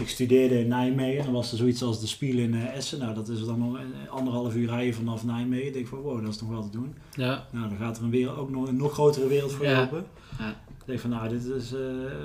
ik 0.00 0.08
studeerde 0.08 0.58
in 0.58 0.68
Nijmegen. 0.68 1.18
En 1.18 1.24
dan 1.24 1.34
was 1.34 1.52
er 1.52 1.58
zoiets 1.58 1.82
als 1.82 2.00
de 2.00 2.06
Spiel 2.06 2.38
in 2.38 2.54
uh, 2.54 2.76
Essen. 2.76 2.98
Nou, 2.98 3.14
dat 3.14 3.28
is 3.28 3.44
dan 3.44 3.58
nog 3.58 3.74
een 3.74 4.08
anderhalf 4.10 4.54
uur 4.54 4.68
rijden 4.68 4.94
vanaf 4.94 5.24
Nijmegen. 5.24 5.66
Ik 5.66 5.72
denk 5.72 5.86
van, 5.86 5.98
wow, 5.98 6.20
dat 6.20 6.34
is 6.34 6.40
nog 6.40 6.50
wel 6.50 6.62
te 6.62 6.70
doen. 6.70 6.94
Ja. 7.12 7.46
Nou, 7.52 7.68
dan 7.68 7.78
gaat 7.78 7.98
er 7.98 8.04
een 8.04 8.10
wereld, 8.10 8.36
ook 8.36 8.50
nog 8.50 8.68
een 8.68 8.76
nog 8.76 8.92
grotere 8.92 9.26
wereld 9.26 9.52
voor 9.52 9.64
je 9.64 9.70
Ja. 9.70 9.82
open. 9.82 10.06
Ja. 10.38 10.60
Ik 10.82 10.88
denk 10.88 11.00
van, 11.00 11.10
nou, 11.10 11.28
dit 11.28 11.44
is, 11.44 11.74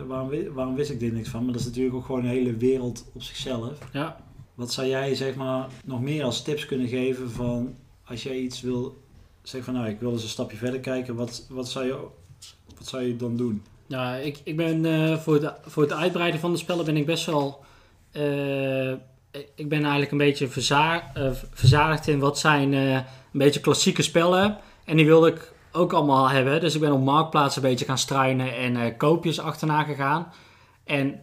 waarom, 0.07 0.53
waarom 0.53 0.75
wist 0.75 0.89
ik 0.89 0.99
dit 0.99 1.13
niks 1.13 1.29
van? 1.29 1.43
Maar 1.43 1.51
dat 1.51 1.61
is 1.61 1.67
natuurlijk 1.67 1.95
ook 1.95 2.05
gewoon 2.05 2.23
een 2.23 2.29
hele 2.29 2.55
wereld 2.55 3.05
op 3.13 3.21
zichzelf. 3.21 3.77
Ja. 3.93 4.17
Wat 4.55 4.71
zou 4.71 4.87
jij 4.87 5.15
zeg 5.15 5.35
maar 5.35 5.67
nog 5.85 6.01
meer 6.01 6.23
als 6.23 6.43
tips 6.43 6.65
kunnen 6.65 6.87
geven 6.87 7.31
van 7.31 7.75
als 8.05 8.23
jij 8.23 8.37
iets 8.37 8.61
wil, 8.61 9.01
zeg 9.41 9.63
van 9.63 9.73
nou 9.73 9.87
ik 9.87 9.99
wil 9.99 10.11
eens 10.11 10.23
een 10.23 10.29
stapje 10.29 10.57
verder 10.57 10.79
kijken, 10.79 11.15
wat, 11.15 11.45
wat, 11.49 11.69
zou, 11.69 11.85
je, 11.85 11.97
wat 12.77 12.87
zou 12.87 13.03
je 13.03 13.15
dan 13.15 13.37
doen? 13.37 13.63
Ja, 13.87 14.15
ik, 14.15 14.39
ik 14.43 14.55
ben 14.55 14.83
uh, 14.83 15.17
voor, 15.17 15.33
het, 15.33 15.53
voor 15.61 15.83
het 15.83 15.93
uitbreiden 15.93 16.39
van 16.39 16.51
de 16.51 16.57
spellen 16.57 16.85
ben 16.85 16.97
ik 16.97 17.05
best 17.05 17.25
wel. 17.25 17.63
Uh, 18.13 18.91
ik 19.55 19.69
ben 19.69 19.81
eigenlijk 19.81 20.11
een 20.11 20.17
beetje 20.17 20.47
verza 20.47 21.11
uh, 21.17 21.31
verzadigd 21.51 22.07
in 22.07 22.19
wat 22.19 22.39
zijn 22.39 22.73
een 22.73 23.05
beetje 23.31 23.59
klassieke 23.59 24.01
spellen. 24.01 24.57
En 24.85 24.97
die 24.97 25.05
wilde 25.05 25.27
ik 25.27 25.53
ook 25.77 25.93
allemaal 25.93 26.29
hebben. 26.29 26.59
Dus 26.59 26.75
ik 26.75 26.81
ben 26.81 26.91
op 26.91 27.03
marktplaats 27.03 27.55
een 27.55 27.61
beetje 27.61 27.85
gaan 27.85 27.97
struinen 27.97 28.55
en 28.55 28.97
koopjes 28.97 29.39
achterna 29.39 29.83
gegaan. 29.83 30.27
En 30.83 31.21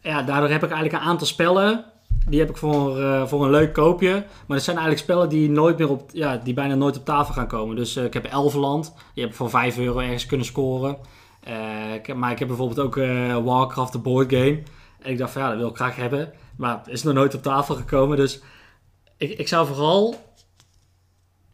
ja, 0.00 0.22
daardoor 0.22 0.50
heb 0.50 0.62
ik 0.62 0.70
eigenlijk 0.70 1.02
een 1.02 1.08
aantal 1.08 1.26
spellen 1.26 1.84
die 2.28 2.40
heb 2.40 2.48
ik 2.48 2.56
voor, 2.56 2.98
uh, 2.98 3.26
voor 3.26 3.44
een 3.44 3.50
leuk 3.50 3.72
koopje. 3.72 4.12
Maar 4.46 4.56
dat 4.56 4.62
zijn 4.62 4.76
eigenlijk 4.76 5.06
spellen 5.06 5.28
die, 5.28 5.50
nooit 5.50 5.78
meer 5.78 5.90
op, 5.90 6.10
ja, 6.12 6.36
die 6.36 6.54
bijna 6.54 6.74
nooit 6.74 6.96
op 6.96 7.04
tafel 7.04 7.34
gaan 7.34 7.46
komen. 7.46 7.76
Dus 7.76 7.96
uh, 7.96 8.04
ik 8.04 8.14
heb 8.14 8.24
Elverland. 8.24 8.94
Die 9.14 9.22
heb 9.22 9.32
ik 9.32 9.38
voor 9.38 9.50
5 9.50 9.78
euro 9.78 9.98
ergens 9.98 10.26
kunnen 10.26 10.46
scoren. 10.46 10.96
Ik 11.94 12.06
heb, 12.06 12.16
maar 12.16 12.30
ik 12.30 12.38
heb 12.38 12.48
bijvoorbeeld 12.48 12.80
ook 12.80 12.94
Warcraft, 13.44 13.92
de 13.92 13.98
board 13.98 14.30
game. 14.30 14.62
En 14.98 15.10
ik 15.10 15.18
dacht 15.18 15.32
van 15.32 15.42
ja, 15.42 15.48
dat 15.48 15.58
wil 15.58 15.68
ik 15.68 15.76
graag 15.76 15.96
hebben. 15.96 16.32
Maar 16.56 16.82
is 16.86 17.02
nog 17.02 17.14
nooit 17.14 17.34
op 17.34 17.42
tafel 17.42 17.74
gekomen. 17.74 18.16
Dus 18.16 18.40
ik, 19.16 19.38
ik 19.38 19.48
zou 19.48 19.66
vooral... 19.66 20.14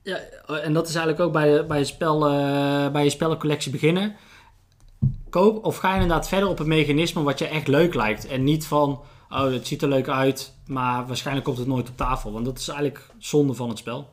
Ja, 0.04 0.16
en 0.62 0.72
dat 0.72 0.88
is 0.88 0.94
eigenlijk 0.94 1.24
ook 1.26 1.32
bij, 1.32 1.66
bij, 1.66 1.78
je 1.78 1.84
spel, 1.84 2.18
bij 2.92 3.04
je 3.04 3.10
spellencollectie 3.10 3.72
beginnen. 3.72 4.16
Koop 5.30 5.64
of 5.64 5.76
ga 5.76 5.88
je 5.94 6.00
inderdaad 6.00 6.28
verder 6.28 6.48
op 6.48 6.58
een 6.58 6.68
mechanisme 6.68 7.22
wat 7.22 7.38
je 7.38 7.46
echt 7.46 7.68
leuk 7.68 7.94
lijkt. 7.94 8.26
En 8.26 8.44
niet 8.44 8.66
van 8.66 9.02
oh, 9.30 9.52
het 9.52 9.66
ziet 9.66 9.82
er 9.82 9.88
leuk 9.88 10.08
uit, 10.08 10.54
maar 10.66 11.06
waarschijnlijk 11.06 11.46
komt 11.46 11.58
het 11.58 11.66
nooit 11.66 11.88
op 11.88 11.96
tafel. 11.96 12.32
Want 12.32 12.44
dat 12.44 12.58
is 12.58 12.68
eigenlijk 12.68 13.06
zonde 13.18 13.54
van 13.54 13.68
het 13.68 13.78
spel. 13.78 14.08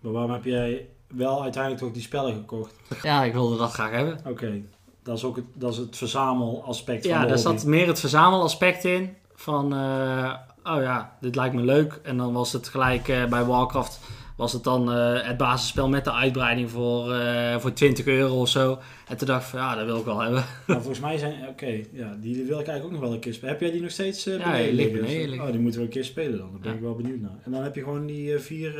Maar 0.00 0.12
waarom 0.12 0.30
heb 0.30 0.44
jij 0.44 0.88
wel 1.08 1.42
uiteindelijk 1.42 1.82
toch 1.82 1.92
die 1.92 2.02
spellen 2.02 2.34
gekocht? 2.34 2.74
Ja, 3.02 3.24
ik 3.24 3.32
wilde 3.32 3.56
dat 3.56 3.72
graag 3.72 3.90
hebben. 3.90 4.20
Oké, 4.26 4.62
dat 5.02 5.16
is 5.16 5.24
ook 5.24 5.36
het, 5.36 5.44
dat 5.54 5.72
is 5.72 5.78
het 5.78 5.96
verzamelaspect 5.96 7.04
Ja, 7.04 7.10
van 7.12 7.20
de 7.20 7.26
daar 7.34 7.36
hobby. 7.42 7.58
zat 7.58 7.66
meer 7.68 7.86
het 7.86 8.00
verzamelaspect 8.00 8.84
in. 8.84 9.16
Van, 9.34 9.72
eh, 9.72 10.32
oh 10.64 10.82
ja, 10.82 11.16
dit 11.20 11.34
lijkt 11.34 11.54
me 11.54 11.62
leuk. 11.62 12.00
En 12.02 12.16
dan 12.16 12.32
was 12.32 12.52
het 12.52 12.68
gelijk 12.68 13.08
eh, 13.08 13.24
bij 13.24 13.44
Warcraft 13.44 14.00
was 14.42 14.52
het 14.52 14.64
dan 14.64 14.92
eh, 14.92 15.26
het 15.26 15.36
basisspel 15.36 15.88
met 15.88 16.04
de 16.04 16.12
uitbreiding 16.12 16.70
voor, 16.70 17.12
eh, 17.12 17.58
voor 17.58 17.72
20 17.72 18.06
euro 18.06 18.40
of 18.40 18.48
zo. 18.48 18.78
En 19.08 19.16
toen 19.16 19.26
dacht 19.26 19.42
ik 19.42 19.48
van, 19.48 19.58
ja, 19.60 19.74
dat 19.74 19.84
wil 19.84 19.96
ik 19.98 20.04
wel 20.04 20.20
hebben. 20.20 20.44
Nou, 20.66 20.78
volgens 20.80 21.00
mij 21.00 21.18
zijn, 21.18 21.48
oké, 21.48 21.80
ja, 21.92 22.16
die 22.20 22.34
wil 22.34 22.58
ik 22.60 22.66
eigenlijk 22.66 22.84
ook 22.84 22.90
nog 22.90 23.00
wel 23.00 23.12
een 23.12 23.18
keer 23.18 23.32
spelen. 23.34 23.50
Heb 23.50 23.60
jij 23.60 23.70
die 23.70 23.80
nog 23.80 23.90
steeds 23.90 24.26
eh 24.26 24.38
Ja, 24.38 24.56
die 24.56 24.72
ligt 24.72 24.92
beneden. 24.92 25.40
Oh, 25.40 25.50
die 25.50 25.58
moeten 25.60 25.80
we 25.80 25.86
een 25.86 25.92
keer 25.92 26.04
spelen 26.04 26.38
dan. 26.38 26.50
Daar 26.50 26.60
ben 26.60 26.70
Ja. 26.70 26.76
ik 26.76 26.82
wel 26.82 26.94
benieuwd 26.94 27.20
naar. 27.20 27.38
En 27.44 27.50
dan 27.52 27.62
heb 27.62 27.74
je 27.74 27.82
gewoon 27.82 28.06
die 28.06 28.38
vier, 28.38 28.72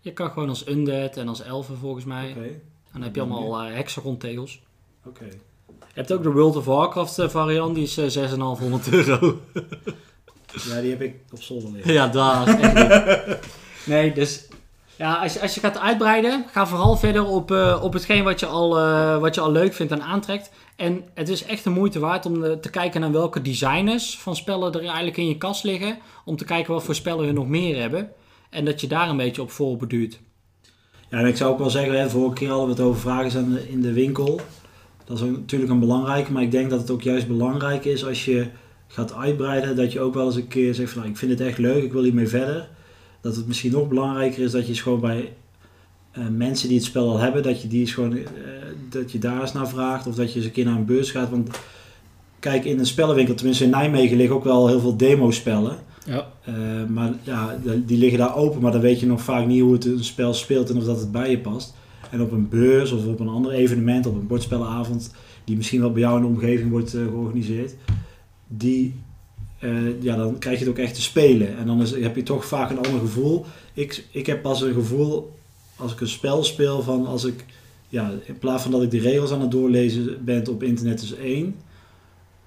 Je 0.00 0.12
kan 0.12 0.30
gewoon 0.30 0.48
als 0.48 0.68
undead 0.68 1.16
en 1.16 1.28
als 1.28 1.42
elfen 1.42 1.76
volgens 1.76 2.04
mij. 2.04 2.30
oké, 2.30 2.40
En 2.42 2.60
dan 2.92 3.02
heb 3.02 3.14
je 3.14 3.20
allemaal 3.20 3.60
eh 3.62 3.74
hexagon-tegels. 3.74 4.62
oké. 5.06 5.24
Je 5.68 5.98
hebt 6.00 6.12
ook 6.12 6.22
de 6.22 6.30
World 6.32 6.56
of 6.56 6.64
Warcraft 6.64 7.20
variant, 7.30 7.74
die 7.74 7.84
is 7.84 7.96
eh 7.98 8.06
6,500 8.08 8.92
euro. 8.92 9.40
Ja, 10.68 10.80
die 10.80 10.90
heb 10.90 11.02
ik 11.02 11.14
op 11.32 11.42
zolder 11.42 11.70
liggen. 11.72 11.92
ja, 11.92 12.08
daar 12.08 12.46
echt. 12.46 13.38
Nee, 13.86 14.12
dus 14.12 14.48
ja, 14.96 15.14
als 15.14 15.32
je, 15.32 15.40
als 15.40 15.54
je 15.54 15.60
gaat 15.60 15.78
uitbreiden, 15.78 16.44
ga 16.50 16.66
vooral 16.66 16.96
verder 16.96 17.24
op, 17.24 17.50
eh, 17.50 17.80
op 17.82 17.92
hetgeen 17.92 18.24
wat 18.24 18.40
je, 18.40 18.46
al, 18.46 18.78
eh, 18.78 19.18
wat 19.18 19.34
je 19.34 19.40
al 19.40 19.52
leuk 19.52 19.72
vindt 19.72 19.92
en 19.92 20.02
aantrekt. 20.02 20.50
En 20.76 21.04
het 21.14 21.28
is 21.28 21.44
echt 21.44 21.64
de 21.64 21.70
moeite 21.70 21.98
waard 21.98 22.26
om 22.26 22.44
eh, 22.44 22.52
te 22.52 22.70
kijken 22.70 23.00
naar 23.00 23.12
welke 23.12 23.42
designers 23.42 24.18
van 24.18 24.36
spellen 24.36 24.72
er 24.72 24.80
eigenlijk 24.80 25.16
in 25.16 25.28
je 25.28 25.38
kast 25.38 25.64
liggen. 25.64 25.98
Om 26.24 26.36
te 26.36 26.44
kijken 26.44 26.72
wat 26.72 26.82
voor 26.82 26.94
spellen 26.94 27.26
we 27.26 27.32
nog 27.32 27.48
meer 27.48 27.80
hebben. 27.80 28.08
En 28.50 28.64
dat 28.64 28.80
je 28.80 28.86
daar 28.86 29.08
een 29.08 29.16
beetje 29.16 29.42
op 29.42 29.50
voorbeduurt. 29.50 30.20
Ja, 31.08 31.18
en 31.18 31.26
ik 31.26 31.36
zou 31.36 31.52
ook 31.52 31.58
wel 31.58 31.70
zeggen, 31.70 31.98
hè, 31.98 32.10
vorige 32.10 32.34
keer 32.34 32.48
hadden 32.48 32.66
we 32.66 32.72
het 32.72 32.82
over 32.82 33.00
vragen 33.00 33.40
in 33.40 33.52
de, 33.52 33.68
in 33.68 33.80
de 33.80 33.92
winkel. 33.92 34.40
Dat 35.04 35.16
is 35.16 35.22
natuurlijk 35.22 35.70
een 35.70 35.80
belangrijke, 35.80 36.32
maar 36.32 36.42
ik 36.42 36.50
denk 36.50 36.70
dat 36.70 36.80
het 36.80 36.90
ook 36.90 37.02
juist 37.02 37.26
belangrijk 37.26 37.84
is 37.84 38.04
als 38.06 38.24
je 38.24 38.46
gaat 38.86 39.14
uitbreiden, 39.14 39.76
dat 39.76 39.92
je 39.92 40.00
ook 40.00 40.14
wel 40.14 40.26
eens 40.26 40.36
een 40.36 40.48
keer 40.48 40.74
zegt 40.74 40.90
van 40.90 40.98
nou, 41.00 41.12
ik 41.12 41.18
vind 41.18 41.30
het 41.30 41.40
echt 41.40 41.58
leuk, 41.58 41.84
ik 41.84 41.92
wil 41.92 42.02
hiermee 42.02 42.28
verder. 42.28 42.68
Dat 43.22 43.36
het 43.36 43.46
misschien 43.46 43.72
nog 43.72 43.88
belangrijker 43.88 44.42
is 44.42 44.50
dat 44.50 44.62
je 44.62 44.68
eens 44.68 44.80
gewoon 44.80 45.00
bij 45.00 45.32
eh, 46.12 46.22
mensen 46.28 46.68
die 46.68 46.76
het 46.76 46.86
spel 46.86 47.08
al 47.08 47.18
hebben, 47.18 47.42
dat 47.42 47.62
je 47.62 47.68
die 47.68 47.80
eens 47.80 47.92
gewoon, 47.92 48.16
eh, 48.16 48.22
dat 48.88 49.12
je 49.12 49.18
daar 49.18 49.40
eens 49.40 49.52
naar 49.52 49.68
vraagt 49.68 50.06
of 50.06 50.14
dat 50.14 50.32
je 50.32 50.36
eens 50.36 50.44
een 50.44 50.52
keer 50.52 50.64
naar 50.64 50.76
een 50.76 50.84
beurs 50.84 51.10
gaat. 51.10 51.30
Want 51.30 51.50
kijk, 52.38 52.64
in 52.64 52.78
een 52.78 52.86
spellenwinkel, 52.86 53.34
tenminste 53.34 53.64
in 53.64 53.70
Nijmegen, 53.70 54.16
liggen 54.16 54.36
ook 54.36 54.44
wel 54.44 54.68
heel 54.68 54.80
veel 54.80 54.96
demo-spellen. 54.96 55.78
Ja. 56.06 56.26
Eh, 56.44 56.54
maar 56.88 57.12
ja, 57.22 57.58
die 57.86 57.98
liggen 57.98 58.18
daar 58.18 58.36
open, 58.36 58.60
maar 58.60 58.72
dan 58.72 58.80
weet 58.80 59.00
je 59.00 59.06
nog 59.06 59.20
vaak 59.20 59.46
niet 59.46 59.60
hoe 59.60 59.72
het 59.72 59.84
een 59.84 60.04
spel 60.04 60.34
speelt 60.34 60.70
en 60.70 60.76
of 60.76 60.84
dat 60.84 61.00
het 61.00 61.12
bij 61.12 61.30
je 61.30 61.38
past. 61.38 61.74
En 62.10 62.22
op 62.22 62.32
een 62.32 62.48
beurs 62.48 62.92
of 62.92 63.06
op 63.06 63.20
een 63.20 63.28
ander 63.28 63.52
evenement, 63.52 64.06
op 64.06 64.14
een 64.14 64.26
bordspellenavond, 64.26 65.14
die 65.44 65.56
misschien 65.56 65.80
wel 65.80 65.92
bij 65.92 66.00
jou 66.00 66.16
in 66.16 66.22
de 66.22 66.28
omgeving 66.28 66.70
wordt 66.70 66.90
georganiseerd, 66.90 67.74
die, 68.48 68.94
eh, 69.62 70.02
ja, 70.02 70.16
dan 70.16 70.38
krijg 70.38 70.58
je 70.58 70.64
het 70.64 70.72
ook 70.72 70.84
echt 70.84 70.94
te 70.94 71.02
spelen. 71.02 71.56
En 71.56 71.66
dan 71.66 71.82
is, 71.82 71.90
heb 71.90 72.16
je 72.16 72.22
toch 72.22 72.44
vaak 72.46 72.70
een 72.70 72.84
ander 72.84 73.00
gevoel. 73.00 73.44
Ik, 73.74 74.04
ik 74.10 74.26
heb 74.26 74.42
pas 74.42 74.60
een 74.60 74.72
gevoel 74.72 75.32
als 75.76 75.92
ik 75.92 76.00
een 76.00 76.08
spel 76.08 76.44
speel 76.44 76.82
van 76.82 77.06
als 77.06 77.24
ik, 77.24 77.44
ja, 77.88 78.10
in 78.24 78.38
plaats 78.38 78.62
van 78.62 78.70
dat 78.72 78.82
ik 78.82 78.90
de 78.90 79.00
regels 79.00 79.32
aan 79.32 79.40
het 79.40 79.50
doorlezen 79.50 80.24
ben 80.24 80.48
op 80.48 80.62
internet 80.62 81.02
is 81.02 81.14
één. 81.14 81.54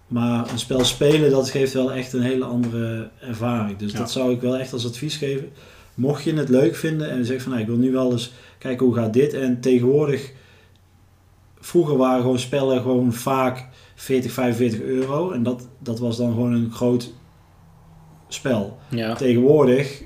Maar 0.08 0.52
een 0.52 0.60
spel 0.60 0.84
spelen, 0.84 1.32
dat 1.32 1.50
geeft 1.50 1.74
wel 1.74 1.92
echt 1.92 2.14
een 2.14 2.22
hele 2.22 2.46
andere 2.46 3.10
ervaring. 3.22 3.78
Dus 3.78 3.92
Ja. 3.92 3.98
dat 3.98 4.12
zou 4.12 4.34
ik 4.34 4.42
wel 4.42 4.58
echt 4.58 4.74
als 4.74 4.86
advies 4.86 5.16
geven. 5.16 5.50
Mocht 5.94 6.24
je 6.24 6.34
het 6.34 6.50
leuk 6.50 6.76
vinden 6.76 7.10
en 7.10 7.18
je 7.18 7.26
zegt 7.26 7.42
van 7.42 7.52
nou, 7.52 7.64
ik 7.64 7.70
wil 7.70 7.78
nu 7.78 7.92
wel 7.92 8.12
eens 8.12 8.32
kijken 8.58 8.86
hoe 8.86 8.96
gaat 8.96 9.14
dit. 9.14 9.34
En 9.34 9.60
tegenwoordig, 9.62 10.32
vroeger 11.60 11.98
waren 11.98 12.22
gewoon 12.22 12.40
spellen 12.40 12.82
gewoon 12.82 13.14
vaak 13.14 13.68
40, 13.96 14.32
45 14.32 14.82
euro. 14.82 15.32
En 15.32 15.44
dat, 15.44 15.68
dat 15.80 16.00
was 16.00 16.18
dan 16.18 16.32
gewoon 16.34 16.54
een 16.54 16.72
groot 16.72 17.14
spel. 18.28 18.78
Ja. 18.90 19.14
Tegenwoordig 19.16 20.04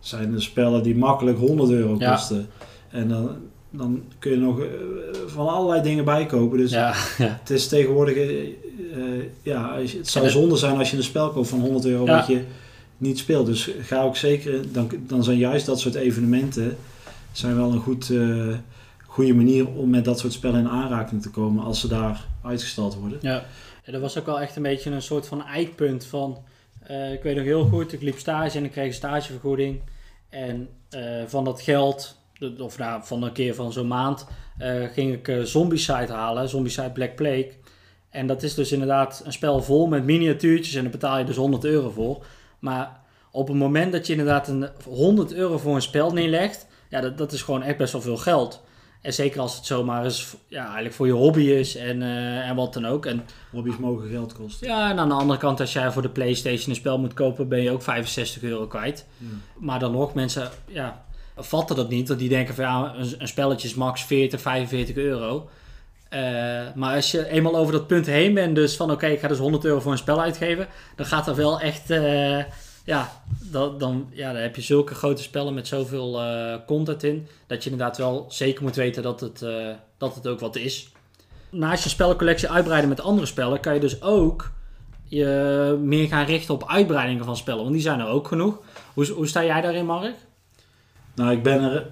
zijn 0.00 0.34
er 0.34 0.42
spellen 0.42 0.82
die 0.82 0.96
makkelijk 0.96 1.38
100 1.38 1.70
euro 1.70 1.96
Ja. 1.98 2.10
kosten. 2.12 2.48
En 2.90 3.08
dan, 3.08 3.30
dan 3.70 4.02
kun 4.18 4.30
je 4.30 4.36
nog 4.36 4.60
eh, 4.60 4.66
van 5.26 5.48
allerlei 5.48 5.82
dingen 5.82 6.04
bijkopen. 6.04 6.58
Dus 6.58 6.70
Ja, 6.70 6.94
ja. 7.18 7.38
het 7.40 7.50
is 7.50 7.68
tegenwoordig, 7.68 8.16
eh, 8.16 8.40
eh, 8.40 9.24
ja, 9.42 9.78
het 9.78 10.08
zou 10.08 10.28
zonde 10.28 10.56
zijn 10.56 10.78
als 10.78 10.90
je 10.90 10.96
een 10.96 11.02
spel 11.02 11.30
koopt 11.30 11.48
van 11.48 11.60
100 11.60 11.84
euro 11.84 12.06
wat 12.06 12.26
je 12.26 12.42
niet 12.98 13.18
speelt. 13.18 13.46
Dus 13.46 13.70
ga 13.80 14.02
ook 14.02 14.16
zeker, 14.16 14.72
dan, 14.72 14.90
dan 15.06 15.24
zijn 15.24 15.38
juist 15.38 15.66
dat 15.66 15.80
soort 15.80 15.94
evenementen 15.94 16.76
zijn 17.32 17.56
wel 17.56 17.72
een 17.72 17.80
goed, 17.80 18.12
goede 19.14 19.34
manier 19.34 19.68
om 19.68 19.90
met 19.90 20.04
dat 20.04 20.18
soort 20.18 20.32
spellen 20.32 20.60
in 20.60 20.68
aanraking 20.68 21.22
te 21.22 21.30
komen 21.30 21.64
als 21.64 21.80
ze 21.80 21.88
daar 21.88 22.26
uitgestald 22.42 22.94
worden. 22.94 23.18
Ja. 23.22 23.44
ja, 23.84 23.92
dat 23.92 24.00
was 24.00 24.18
ook 24.18 24.26
wel 24.26 24.40
echt 24.40 24.56
een 24.56 24.62
beetje 24.62 24.90
een 24.90 25.02
soort 25.02 25.26
van 25.26 25.44
eikpunt 25.44 26.04
van... 26.04 26.38
eh, 26.82 27.12
ik 27.12 27.22
weet 27.22 27.36
nog 27.36 27.44
heel 27.44 27.64
goed, 27.64 27.92
ik 27.92 28.02
liep 28.02 28.18
stage 28.18 28.58
en 28.58 28.64
ik 28.64 28.70
kreeg 28.70 28.86
een 28.86 28.92
stagevergoeding. 28.92 29.80
En 30.28 30.68
eh, 30.90 31.00
van 31.26 31.44
dat 31.44 31.60
geld, 31.60 32.16
of 32.58 32.78
nou, 32.78 33.04
van 33.04 33.22
een 33.22 33.32
keer 33.32 33.54
van 33.54 33.72
zo'n 33.72 33.86
maand, 33.86 34.26
eh, 34.58 34.84
ging 34.92 35.12
ik 35.12 35.46
Zombicide 35.46 36.12
halen. 36.12 36.48
Zombicide 36.48 36.90
Black 36.90 37.14
Plague. 37.14 37.52
En 38.10 38.26
dat 38.26 38.42
is 38.42 38.54
dus 38.54 38.72
inderdaad 38.72 39.22
een 39.24 39.32
spel 39.32 39.62
vol 39.62 39.86
met 39.86 40.04
miniatuurtjes 40.04 40.74
en 40.74 40.82
daar 40.82 40.90
betaal 40.90 41.18
je 41.18 41.24
dus 41.24 41.36
100 41.36 41.64
euro 41.64 41.90
voor. 41.90 42.24
Maar 42.58 43.00
op 43.30 43.48
het 43.48 43.56
moment 43.56 43.92
dat 43.92 44.06
je 44.06 44.12
inderdaad 44.12 44.48
een 44.48 44.68
100 44.84 45.32
euro 45.32 45.58
voor 45.58 45.74
een 45.74 45.82
spel 45.82 46.12
neerlegt, 46.12 46.66
ja, 46.88 47.00
dat, 47.00 47.18
dat 47.18 47.32
is 47.32 47.42
gewoon 47.42 47.62
echt 47.62 47.76
best 47.76 47.92
wel 47.92 48.02
veel 48.02 48.16
geld. 48.16 48.62
En 49.04 49.12
zeker 49.12 49.40
als 49.40 49.56
het 49.56 49.66
zomaar 49.66 50.04
eens 50.04 50.34
ja, 50.48 50.64
eigenlijk 50.64 50.94
voor 50.94 51.06
je 51.06 51.12
hobby 51.12 51.42
is 51.42 51.76
en, 51.76 52.02
eh, 52.02 52.48
en 52.48 52.56
wat 52.56 52.72
dan 52.72 52.86
ook. 52.86 53.06
En 53.06 53.24
Hobby's 53.50 53.76
mogen 53.76 54.08
geld 54.08 54.32
kosten. 54.32 54.66
ja, 54.68 54.90
en 54.90 54.98
aan 54.98 55.08
de 55.08 55.14
andere 55.14 55.38
kant, 55.38 55.60
als 55.60 55.72
jij 55.72 55.92
voor 55.92 56.02
de 56.02 56.08
PlayStation 56.08 56.70
een 56.70 56.76
spel 56.76 56.98
moet 56.98 57.14
kopen, 57.14 57.48
ben 57.48 57.62
je 57.62 57.70
ook 57.70 57.82
65 57.82 58.42
euro 58.42 58.66
kwijt. 58.66 59.06
Ja. 59.18 59.26
Maar 59.58 59.78
dan 59.78 59.92
nog, 59.92 60.14
mensen 60.14 60.50
ja, 60.66 61.04
vatten 61.36 61.76
dat 61.76 61.88
niet. 61.88 62.08
Want 62.08 62.20
die 62.20 62.28
denken 62.28 62.54
van 62.54 62.64
ja, 62.64 62.94
een, 62.96 63.14
een 63.18 63.28
spelletje 63.28 63.68
is 63.68 63.74
max 63.74 64.04
40, 64.04 64.40
45 64.40 64.96
euro. 64.96 65.48
Eh, 66.08 66.20
maar 66.74 66.94
als 66.94 67.10
je 67.10 67.28
eenmaal 67.28 67.56
over 67.56 67.72
dat 67.72 67.86
punt 67.86 68.06
heen 68.06 68.34
bent, 68.34 68.54
dus 68.54 68.76
van 68.76 68.90
oké, 68.90 69.06
ik 69.06 69.20
ga 69.20 69.28
dus 69.28 69.38
100 69.38 69.64
euro 69.64 69.80
voor 69.80 69.92
een 69.92 69.98
spel 69.98 70.20
uitgeven, 70.20 70.66
dan 70.96 71.06
gaat 71.06 71.26
er 71.26 71.34
wel 71.34 71.60
echt, 71.60 71.90
eh, 71.90 72.38
ja, 72.84 73.22
dan, 73.50 74.08
ja, 74.10 74.32
dan 74.32 74.42
heb 74.42 74.56
je 74.56 74.62
zulke 74.62 74.94
grote 74.94 75.22
spellen 75.22 75.54
met 75.54 75.68
zoveel 75.68 76.20
eh, 76.20 76.54
content 76.66 77.02
in, 77.02 77.26
dat 77.46 77.64
je 77.64 77.70
inderdaad 77.70 77.96
wel 77.96 78.26
zeker 78.28 78.62
moet 78.62 78.76
weten 78.76 79.02
dat 79.02 79.20
het, 79.20 79.42
eh, 79.42 79.68
dat 79.98 80.14
het 80.14 80.26
ook 80.26 80.40
wat 80.40 80.56
is. 80.56 80.92
Naast 81.50 81.84
je 81.84 81.88
spellencollectie 81.88 82.50
uitbreiden 82.50 82.88
met 82.88 83.00
andere 83.00 83.26
spellen, 83.26 83.60
kan 83.60 83.74
je 83.74 83.80
dus 83.80 84.02
ook 84.02 84.52
je 85.04 85.78
meer 85.82 86.08
gaan 86.08 86.24
richten 86.24 86.54
op 86.54 86.68
uitbreidingen 86.68 87.24
van 87.24 87.36
spellen, 87.36 87.60
want 87.60 87.72
die 87.72 87.82
zijn 87.82 88.00
er 88.00 88.06
ook 88.06 88.28
genoeg. 88.28 88.60
Hoe, 88.94 89.06
hoe 89.06 89.26
sta 89.26 89.44
jij 89.44 89.60
daarin, 89.60 89.86
Mark? 89.86 90.14
Nou, 91.14 91.32
ik 91.32 91.42
ben 91.42 91.62
er. 91.62 91.86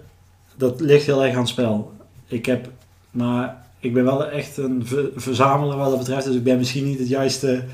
Dat 0.57 0.81
ligt 0.81 1.07
heel 1.07 1.25
erg 1.25 1.33
aan 1.35 1.41
het 1.41 1.49
spel. 1.49 1.93
Ik 2.27 2.47
heb. 2.47 2.69
Maar 3.11 3.67
ik 3.79 3.95
ben 3.95 4.05
wel 4.05 4.27
echt 4.27 4.57
een 4.57 4.87
ver- 4.87 5.11
verzamelaar 5.15 5.77
wat 5.77 5.91
dat 5.91 5.99
betreft. 5.99 6.25
Dus 6.27 6.35
ik 6.35 6.45
ben 6.45 6.59
misschien 6.59 6.85
niet 6.85 6.99
het 6.99 7.09
juiste 7.09 7.65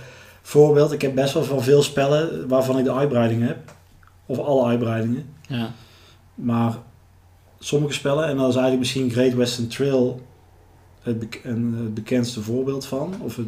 voorbeeld. 0.49 0.92
Ik 0.92 1.03
heb 1.03 1.14
best 1.14 1.34
wel 1.34 1.44
van 1.44 1.62
veel 1.62 1.82
spellen 1.82 2.49
waarvan 2.49 2.78
ik 2.78 2.84
de 2.84 2.92
uitbreiding 2.92 3.46
heb. 3.46 3.74
Of 4.26 4.38
alle 4.38 4.66
uitbreidingen. 4.66 5.24
Ja. 5.49 5.72
Maar 6.34 6.78
sommige 7.59 7.92
spellen, 7.92 8.24
en 8.28 8.36
dat 8.36 8.49
is 8.49 8.55
eigenlijk 8.57 8.78
misschien 8.78 9.11
Great 9.11 9.34
Western 9.34 9.68
Trail 9.68 10.20
het, 11.03 11.18
bek- 11.18 11.40
een, 11.44 11.74
het 11.82 11.94
bekendste 11.94 12.40
voorbeeld 12.40 12.86
van. 12.86 13.14
Of 13.20 13.36
het, 13.36 13.46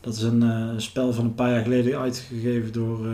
dat 0.00 0.14
is 0.14 0.22
een 0.22 0.42
eh, 0.42 0.68
spel 0.76 1.12
van 1.12 1.24
een 1.24 1.34
paar 1.34 1.50
jaar 1.50 1.62
geleden 1.62 1.98
uitgegeven 1.98 2.72
door 2.72 3.06
eh 3.06 3.12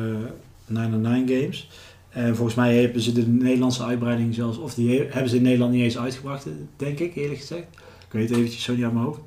909 0.66 1.28
Games. 1.40 1.68
En 2.08 2.36
volgens 2.36 2.56
mij 2.56 2.80
hebben 2.80 3.00
ze 3.02 3.12
de 3.12 3.26
Nederlandse 3.26 3.84
uitbreiding 3.84 4.34
zelfs, 4.34 4.58
of 4.58 4.74
die 4.74 4.98
he- 4.98 5.06
hebben 5.10 5.30
ze 5.30 5.36
in 5.36 5.42
Nederland 5.42 5.72
niet 5.72 5.82
eens 5.82 5.98
uitgebracht, 5.98 6.46
denk 6.76 6.98
ik 6.98 7.14
eerlijk 7.16 7.40
gezegd. 7.40 7.62
Ik 8.06 8.12
weet 8.12 8.28
het 8.28 8.38
eventjes 8.38 8.62
zo 8.62 8.74
niet 8.74 8.84
aan 8.84 8.92
mijn 8.92 9.04
hoofd. 9.04 9.20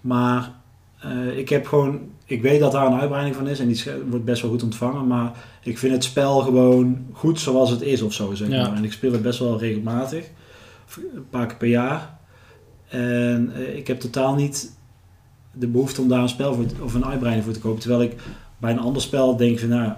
Maar 0.00 0.52
eh, 1.00 1.38
ik 1.38 1.48
heb 1.48 1.66
gewoon, 1.66 2.00
ik 2.24 2.42
weet 2.42 2.60
dat 2.60 2.72
daar 2.72 2.86
een 2.86 2.98
uitbreiding 3.00 3.36
van 3.36 3.48
is 3.48 3.58
en 3.60 3.66
die 3.66 3.76
sch- 3.76 3.88
wordt 4.08 4.24
best 4.24 4.42
wel 4.42 4.50
goed 4.50 4.62
ontvangen. 4.62 5.06
Maar 5.06 5.32
ik 5.62 5.78
vind 5.78 5.92
het 5.92 6.04
spel 6.04 6.40
gewoon 6.40 7.06
goed 7.12 7.40
zoals 7.40 7.70
het 7.70 7.82
is 7.82 8.02
of 8.02 8.12
zo, 8.12 8.34
zeg 8.34 8.48
Ja. 8.48 8.62
maar. 8.68 8.76
En 8.76 8.84
ik 8.84 8.92
speel 8.92 9.12
het 9.12 9.22
best 9.22 9.38
wel 9.38 9.58
regelmatig, 9.58 10.30
een 11.14 11.28
paar 11.30 11.46
keer 11.46 11.56
per 11.56 11.68
jaar. 11.68 12.18
En 12.88 13.52
eh, 13.54 13.76
ik 13.76 13.86
heb 13.86 14.00
totaal 14.00 14.34
niet 14.34 14.78
de 15.52 15.66
behoefte 15.68 16.00
om 16.00 16.08
daar 16.08 16.22
een 16.22 16.28
spel 16.28 16.54
voor 16.54 16.64
of 16.82 16.94
een 16.94 17.04
uitbreiding 17.06 17.44
voor 17.44 17.54
te 17.54 17.60
kopen. 17.60 17.80
Terwijl 17.80 18.02
ik 18.02 18.14
bij 18.58 18.70
een 18.72 18.78
ander 18.78 19.02
spel 19.02 19.36
denk 19.36 19.58
van, 19.58 19.68
nou, 19.68 19.84
dat 19.88 19.96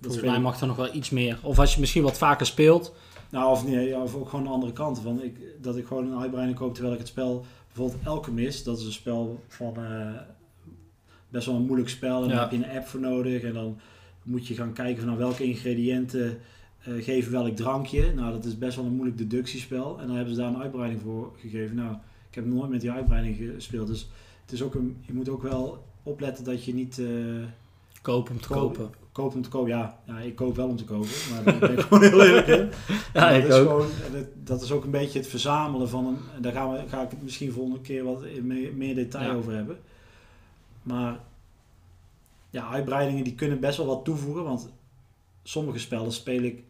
Volgens 0.00 0.22
mij 0.24 0.40
mag 0.40 0.60
er 0.60 0.66
nog 0.66 0.76
wel 0.76 0.94
iets 0.94 1.10
meer. 1.10 1.38
Of 1.42 1.58
als 1.58 1.74
je 1.74 1.80
misschien 1.80 2.02
wat 2.02 2.18
vaker 2.18 2.46
speelt. 2.46 2.94
nou, 3.30 3.50
of, 3.50 3.66
nee, 3.66 3.96
of 3.96 4.14
ook 4.14 4.28
gewoon 4.28 4.44
de 4.44 4.50
andere 4.50 4.72
kant. 4.72 5.00
Van 5.02 5.22
ik, 5.22 5.36
dat 5.62 5.76
ik 5.76 5.86
gewoon 5.86 6.12
een 6.12 6.18
uitbreiding 6.18 6.58
koop 6.58 6.72
terwijl 6.72 6.94
ik 6.94 7.00
het 7.00 7.08
spel... 7.08 7.44
Bijvoorbeeld 7.74 8.06
Alchemist, 8.06 8.64
dat 8.64 8.78
is 8.78 8.84
een 8.84 8.92
spel 8.92 9.42
van... 9.48 9.76
eh, 9.76 10.12
best 11.28 11.46
wel 11.46 11.54
een 11.56 11.66
moeilijk 11.66 11.88
spel. 11.88 12.22
En 12.22 12.28
Ja. 12.28 12.34
daar 12.34 12.40
heb 12.50 12.50
je 12.50 12.56
een 12.66 12.76
app 12.76 12.86
voor 12.86 13.00
nodig. 13.00 13.42
En 13.42 13.52
dan 13.52 13.78
moet 14.22 14.46
je 14.46 14.54
gaan 14.54 14.72
kijken 14.72 14.96
van 14.96 15.06
nou, 15.06 15.18
welke 15.18 15.44
ingrediënten 15.44 16.38
eh, 16.80 16.94
geven 17.04 17.32
welk 17.32 17.56
drankje. 17.56 18.12
Nou, 18.14 18.32
dat 18.32 18.44
is 18.44 18.58
best 18.58 18.76
wel 18.76 18.84
een 18.84 18.92
moeilijk 18.94 19.18
deductiespel. 19.18 20.00
En 20.00 20.06
dan 20.06 20.16
hebben 20.16 20.34
ze 20.34 20.40
daar 20.40 20.50
een 20.50 20.62
uitbreiding 20.62 21.00
voor 21.02 21.32
gegeven. 21.36 21.76
Nou, 21.76 21.94
ik 22.28 22.34
heb 22.34 22.46
nooit 22.46 22.70
met 22.70 22.80
die 22.80 22.90
uitbreiding 22.90 23.36
gespeeld. 23.54 23.86
Dus 23.86 24.08
het 24.42 24.52
is 24.52 24.62
ook 24.62 24.74
een, 24.74 24.96
je 25.00 25.12
moet 25.12 25.28
ook 25.28 25.42
wel 25.42 25.84
opletten 26.02 26.44
dat 26.44 26.64
je 26.64 26.74
niet... 26.74 26.98
eh 26.98 27.06
Koop 28.02 28.30
om 28.30 28.40
te 28.40 28.48
kopen. 28.48 28.90
Koopt 29.14 29.34
om 29.34 29.42
te 29.42 29.48
kopen. 29.48 29.68
Ja, 29.68 29.98
ja, 30.06 30.18
ik 30.18 30.34
koop 30.34 30.56
wel 30.56 30.68
om 30.68 30.76
te 30.76 30.84
kopen. 30.84 31.08
Maar 31.30 31.44
daar 31.44 31.58
ben 31.58 31.72
ik 31.72 31.80
gewoon 31.80 32.02
heel 32.02 32.22
eerlijk 32.24 32.46
in. 32.46 32.70
Ja, 33.14 33.28
dat 33.28 33.38
ik 33.38 33.44
is 33.46 33.54
ook. 33.54 33.68
Gewoon, 33.68 33.86
dat, 34.12 34.24
dat 34.34 34.62
is 34.62 34.72
ook 34.72 34.84
een 34.84 34.90
beetje 34.90 35.18
het 35.18 35.28
verzamelen 35.28 35.88
van 35.88 36.06
een. 36.06 36.18
en 36.36 36.42
Daar 36.42 36.52
gaan 36.52 36.72
we, 36.72 36.82
ga 36.88 37.02
ik 37.02 37.10
het 37.10 37.22
misschien 37.22 37.52
volgende 37.52 37.80
keer 37.80 38.04
wat 38.04 38.24
meer, 38.42 38.74
meer 38.74 38.94
detail 38.94 39.30
Ja. 39.30 39.36
over 39.36 39.52
hebben. 39.54 39.78
Maar 40.82 41.20
ja, 42.50 42.68
uitbreidingen 42.68 43.24
die 43.24 43.34
kunnen 43.34 43.60
best 43.60 43.76
wel 43.76 43.86
wat 43.86 44.04
toevoegen. 44.04 44.44
Want 44.44 44.68
sommige 45.42 45.78
spellen 45.78 46.12
speel 46.12 46.42
ik 46.42 46.62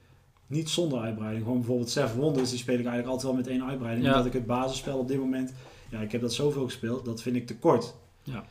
niet 0.47 0.69
zonder 0.71 0.99
uitbreiding. 1.01 1.43
Gewoon 1.43 1.59
bijvoorbeeld 1.59 1.91
Seven 1.91 2.17
Wonders, 2.21 2.51
die 2.51 2.59
speel 2.59 2.79
ik 2.79 2.87
eigenlijk 2.87 3.09
altijd 3.09 3.33
wel 3.33 3.37
met 3.43 3.47
één 3.51 3.65
uitbreiding. 3.65 4.07
Ja. 4.07 4.13
Omdat 4.13 4.27
ik 4.27 4.33
het 4.33 4.47
basisspel 4.47 4.99
op 4.99 5.09
dit 5.09 5.19
moment. 5.19 5.53
Ja, 5.91 6.01
ik 6.01 6.13
heb 6.13 6.21
dat 6.21 6.33
zoveel 6.33 6.65
gespeeld, 6.65 7.05
dat 7.05 7.23
vind 7.23 7.37
ik 7.37 7.47
te 7.47 7.57
kort. 7.57 7.95
Ja. 8.23 8.45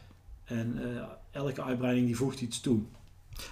En 0.44 0.80
eh, 0.84 1.02
elke 1.32 1.64
uitbreiding 1.64 2.06
die 2.06 2.16
voegt 2.18 2.41
iets 2.41 2.60
toe. 2.62 2.80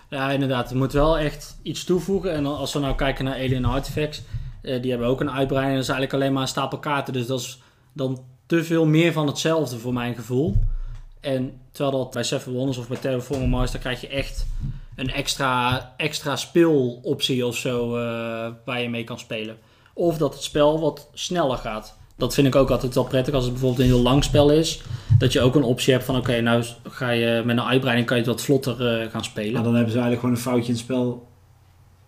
Ja, 0.10 0.32
inderdaad. 0.32 0.72
Er 0.72 0.78
moet 0.78 0.94
wel 0.94 1.18
echt 1.18 1.58
iets 1.62 1.84
toevoegen. 1.84 2.34
En 2.34 2.46
als 2.46 2.74
we 2.74 2.80
nou 2.80 2.96
kijken 2.96 3.26
naar 3.26 3.34
Alien 3.34 3.66
Artifacts, 3.66 4.22
eh, 4.62 4.82
die 4.82 4.92
hebben 4.92 5.10
ook 5.10 5.20
een 5.20 5.32
uitbreiding. 5.32 5.76
Dat 5.76 5.84
is 5.84 5.90
eigenlijk 5.90 6.14
alleen 6.14 6.34
maar 6.34 6.42
een 6.42 6.48
stapel 6.48 6.80
kaarten. 6.80 7.14
Dus 7.14 7.28
dat 7.28 7.40
is 7.40 7.62
dan 7.94 8.24
te 8.46 8.64
veel 8.64 8.86
meer 8.86 9.14
van 9.14 9.28
hetzelfde 9.28 9.78
voor 9.78 9.94
mijn 9.94 10.16
gevoel. 10.16 10.56
En 11.20 11.62
terwijl 11.72 11.98
dat 11.98 12.14
bij 12.14 12.24
Seven 12.24 12.54
Wonders 12.54 12.78
of 12.78 12.88
bij 12.88 12.98
Terraforming 12.98 13.50
Mars, 13.50 13.72
dan 13.72 13.82
krijg 13.82 14.02
je 14.02 14.08
echt 14.08 14.48
een 14.96 15.12
extra, 15.12 15.94
extra 15.98 16.36
speeloptie 16.36 17.46
of 17.46 17.56
zo 17.58 17.96
eh, 17.96 18.52
waar 18.66 18.82
je 18.82 18.90
mee 18.90 19.04
kan 19.04 19.20
spelen. 19.20 19.58
Of 19.94 20.18
dat 20.18 20.34
het 20.34 20.44
spel 20.44 20.80
wat 20.80 21.10
sneller 21.14 21.58
gaat. 21.58 21.98
Dat 22.22 22.34
vind 22.34 22.48
ik 22.48 22.56
ook 22.56 22.70
altijd 22.70 22.94
wel 22.96 23.04
prettig 23.04 23.34
als 23.34 23.44
het 23.44 23.54
bijvoorbeeld 23.54 23.82
een 23.82 23.94
heel 23.94 24.02
lang 24.04 24.24
spel 24.24 24.52
is. 24.52 24.82
Dat 25.18 25.32
je 25.34 25.42
ook 25.42 25.56
een 25.56 25.64
optie 25.64 25.94
hebt 25.94 26.06
van 26.06 26.16
oké, 26.18 26.42
nou 26.42 26.64
ga 26.90 27.10
je 27.10 27.42
met 27.46 27.58
een 27.58 27.64
uitbreiding 27.64 28.08
kan 28.08 28.18
je 28.18 28.24
het 28.24 28.32
wat 28.32 28.42
vlotter 28.42 29.02
eh, 29.02 29.10
gaan 29.12 29.24
spelen. 29.24 29.54
Maar 29.54 29.64
dan 29.64 29.76
hebben 29.76 29.92
ze 29.92 30.00
eigenlijk 30.00 30.20
gewoon 30.20 30.36
een 30.36 30.42
foutje 30.42 30.66
in 30.68 30.74
het 30.74 30.80
spel 30.84 31.28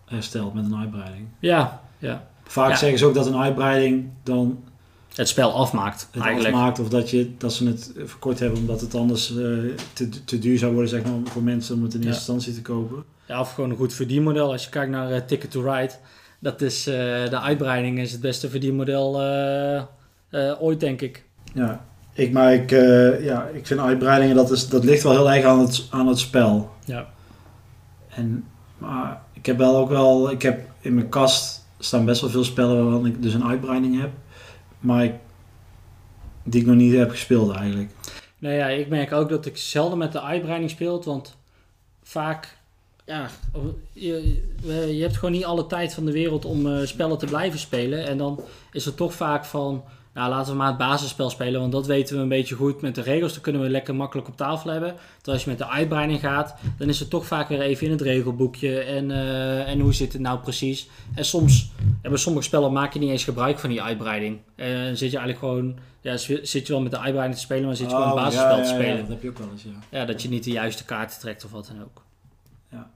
hersteld 0.04 0.54
met 0.54 0.64
een 0.64 0.76
uitbreiding. 0.76 1.26
Ja, 1.38 1.80
ja. 1.98 2.26
Vaak 2.44 2.70
Ja. 2.70 2.76
zeggen 2.76 2.98
ze 2.98 3.04
ook 3.06 3.14
dat 3.14 3.26
een 3.26 3.36
uitbreiding 3.36 4.10
dan 4.22 4.58
Het 5.14 5.28
spel 5.28 5.52
afmaakt 5.52 6.08
het 6.12 6.22
eigenlijk. 6.22 6.54
afmaakt 6.54 6.78
of 6.78 6.88
dat, 6.88 7.10
je, 7.10 7.30
dat 7.38 7.52
ze 7.52 7.66
het 7.66 7.92
verkort 8.04 8.38
hebben 8.38 8.58
omdat 8.58 8.80
het 8.80 8.94
anders 8.94 9.30
eh, 9.30 9.36
te, 9.92 10.08
te 10.24 10.38
duur 10.38 10.58
zou 10.58 10.72
worden 10.72 10.90
zeg 10.90 11.02
maar, 11.02 11.12
voor 11.24 11.42
mensen 11.42 11.74
om 11.76 11.82
het 11.82 11.94
in 11.94 12.00
Ja. 12.00 12.06
eerste 12.06 12.32
instantie 12.32 12.62
te 12.62 12.72
kopen. 12.72 13.04
Ja, 13.28 13.40
of 13.40 13.52
gewoon 13.54 13.70
een 13.70 13.76
goed 13.76 13.94
verdienmodel. 13.94 14.52
Als 14.52 14.64
je 14.64 14.70
kijkt 14.70 14.90
naar 14.90 15.10
eh, 15.10 15.20
Ticket 15.20 15.50
to 15.50 15.72
Ride, 15.72 15.92
dat 16.40 16.60
is 16.60 16.82
de 16.84 17.40
uitbreiding 17.42 17.98
is 17.98 18.12
het 18.12 18.20
beste 18.20 18.48
verdienmodel 18.50 19.20
eh, 20.34 20.62
ooit 20.62 20.80
denk 20.80 21.00
ik. 21.00 21.24
Ja, 21.54 21.84
ik, 22.12 22.32
maar 22.32 22.54
ik, 22.54 22.72
eh, 22.72 23.24
ja, 23.24 23.46
ik 23.46 23.66
vind 23.66 23.80
uitbreidingen, 23.80 24.36
dat, 24.36 24.50
is, 24.50 24.68
dat 24.68 24.84
ligt 24.84 25.02
wel 25.02 25.12
heel 25.12 25.30
erg 25.30 25.44
aan 25.44 25.60
het, 25.60 25.86
aan 25.90 26.06
het 26.06 26.18
spel. 26.18 26.70
Ja. 26.84 27.06
En, 28.08 28.44
maar 28.78 29.22
ik 29.32 29.46
heb 29.46 29.58
wel 29.58 29.76
ook 29.76 29.88
wel, 29.88 30.30
ik 30.30 30.42
heb 30.42 30.60
in 30.80 30.94
mijn 30.94 31.08
kast 31.08 31.66
staan 31.78 32.04
best 32.04 32.20
wel 32.20 32.30
veel 32.30 32.44
spellen 32.44 32.84
waarvan 32.84 33.06
ik 33.06 33.22
dus 33.22 33.34
een 33.34 33.44
uitbreiding 33.44 34.00
heb. 34.00 34.10
Maar 34.80 35.04
ik, 35.04 35.14
die 36.42 36.60
ik 36.60 36.66
nog 36.66 36.76
niet 36.76 36.94
heb 36.94 37.10
gespeeld 37.10 37.56
eigenlijk. 37.56 37.90
Nou 38.38 38.54
ja, 38.54 38.66
ik 38.66 38.88
merk 38.88 39.12
ook 39.12 39.28
dat 39.28 39.46
ik 39.46 39.56
zelden 39.56 39.98
met 39.98 40.12
de 40.12 40.20
uitbreiding 40.20 40.70
speel, 40.70 41.02
want 41.04 41.36
vaak, 42.02 42.56
ja, 43.04 43.28
je, 43.92 44.42
je 44.96 45.02
hebt 45.02 45.16
gewoon 45.16 45.34
niet 45.34 45.44
alle 45.44 45.66
tijd 45.66 45.94
van 45.94 46.04
de 46.04 46.12
wereld 46.12 46.44
om 46.44 46.66
eh, 46.66 46.86
spellen 46.86 47.18
te 47.18 47.26
blijven 47.26 47.58
spelen. 47.58 48.06
En 48.06 48.18
dan 48.18 48.40
is 48.72 48.84
het 48.84 48.96
toch 48.96 49.14
vaak 49.14 49.44
van, 49.44 49.84
nou 50.14 50.30
laten 50.30 50.52
we 50.52 50.58
maar 50.58 50.68
het 50.68 50.76
basisspel 50.76 51.30
spelen, 51.30 51.60
want 51.60 51.72
dat 51.72 51.86
weten 51.86 52.16
we 52.16 52.22
een 52.22 52.28
beetje 52.28 52.54
goed 52.54 52.80
met 52.80 52.94
de 52.94 53.00
regels. 53.00 53.32
Dan 53.32 53.42
kunnen 53.42 53.62
we 53.62 53.68
lekker 53.68 53.94
makkelijk 53.94 54.28
op 54.28 54.36
tafel 54.36 54.70
hebben. 54.70 54.94
Terwijl 55.16 55.36
als 55.36 55.44
je 55.44 55.50
met 55.50 55.58
de 55.58 55.68
uitbreiding 55.68 56.20
gaat, 56.20 56.54
dan 56.78 56.88
is 56.88 57.00
het 57.00 57.10
toch 57.10 57.26
vaak 57.26 57.48
weer 57.48 57.60
even 57.60 57.86
in 57.86 57.92
het 57.92 58.00
regelboekje 58.00 58.80
en, 58.80 59.10
eh, 59.10 59.68
en 59.68 59.80
hoe 59.80 59.94
zit 59.94 60.12
het 60.12 60.22
nou 60.22 60.38
precies. 60.38 60.88
En 61.14 61.24
soms, 61.24 61.70
ja, 62.02 62.08
bij 62.08 62.18
sommige 62.18 62.44
spellen 62.44 62.72
maak 62.72 62.92
je 62.92 62.98
niet 62.98 63.10
eens 63.10 63.24
gebruik 63.24 63.58
van 63.58 63.70
die 63.70 63.82
uitbreiding. 63.82 64.38
En 64.54 64.96
zit 64.96 65.10
je 65.10 65.18
eigenlijk 65.18 65.38
gewoon, 65.38 65.78
ja, 66.00 66.16
zit 66.16 66.66
je 66.66 66.72
wel 66.72 66.82
met 66.82 66.90
de 66.90 66.98
uitbreiding 66.98 67.38
te 67.38 67.44
spelen, 67.44 67.66
maar 67.66 67.76
zit 67.76 67.90
je 67.90 67.96
gewoon 67.96 68.08
het 68.08 68.18
Oh, 68.18 68.24
basisspel 68.24 68.56
ja, 68.56 68.62
te 68.62 68.68
spelen. 68.68 68.94
Ja, 68.94 69.00
dat 69.00 69.08
heb 69.08 69.22
je 69.22 69.28
ook 69.28 69.38
wel 69.38 69.48
eens, 69.52 69.62
ja. 69.62 69.98
Ja, 69.98 70.04
dat 70.04 70.22
je 70.22 70.28
niet 70.28 70.44
de 70.44 70.50
juiste 70.50 70.84
kaarten 70.84 71.20
trekt 71.20 71.44
of 71.44 71.50
wat 71.50 71.66
dan 71.66 71.82
ook. 71.82 72.02
Ja. 72.70 72.90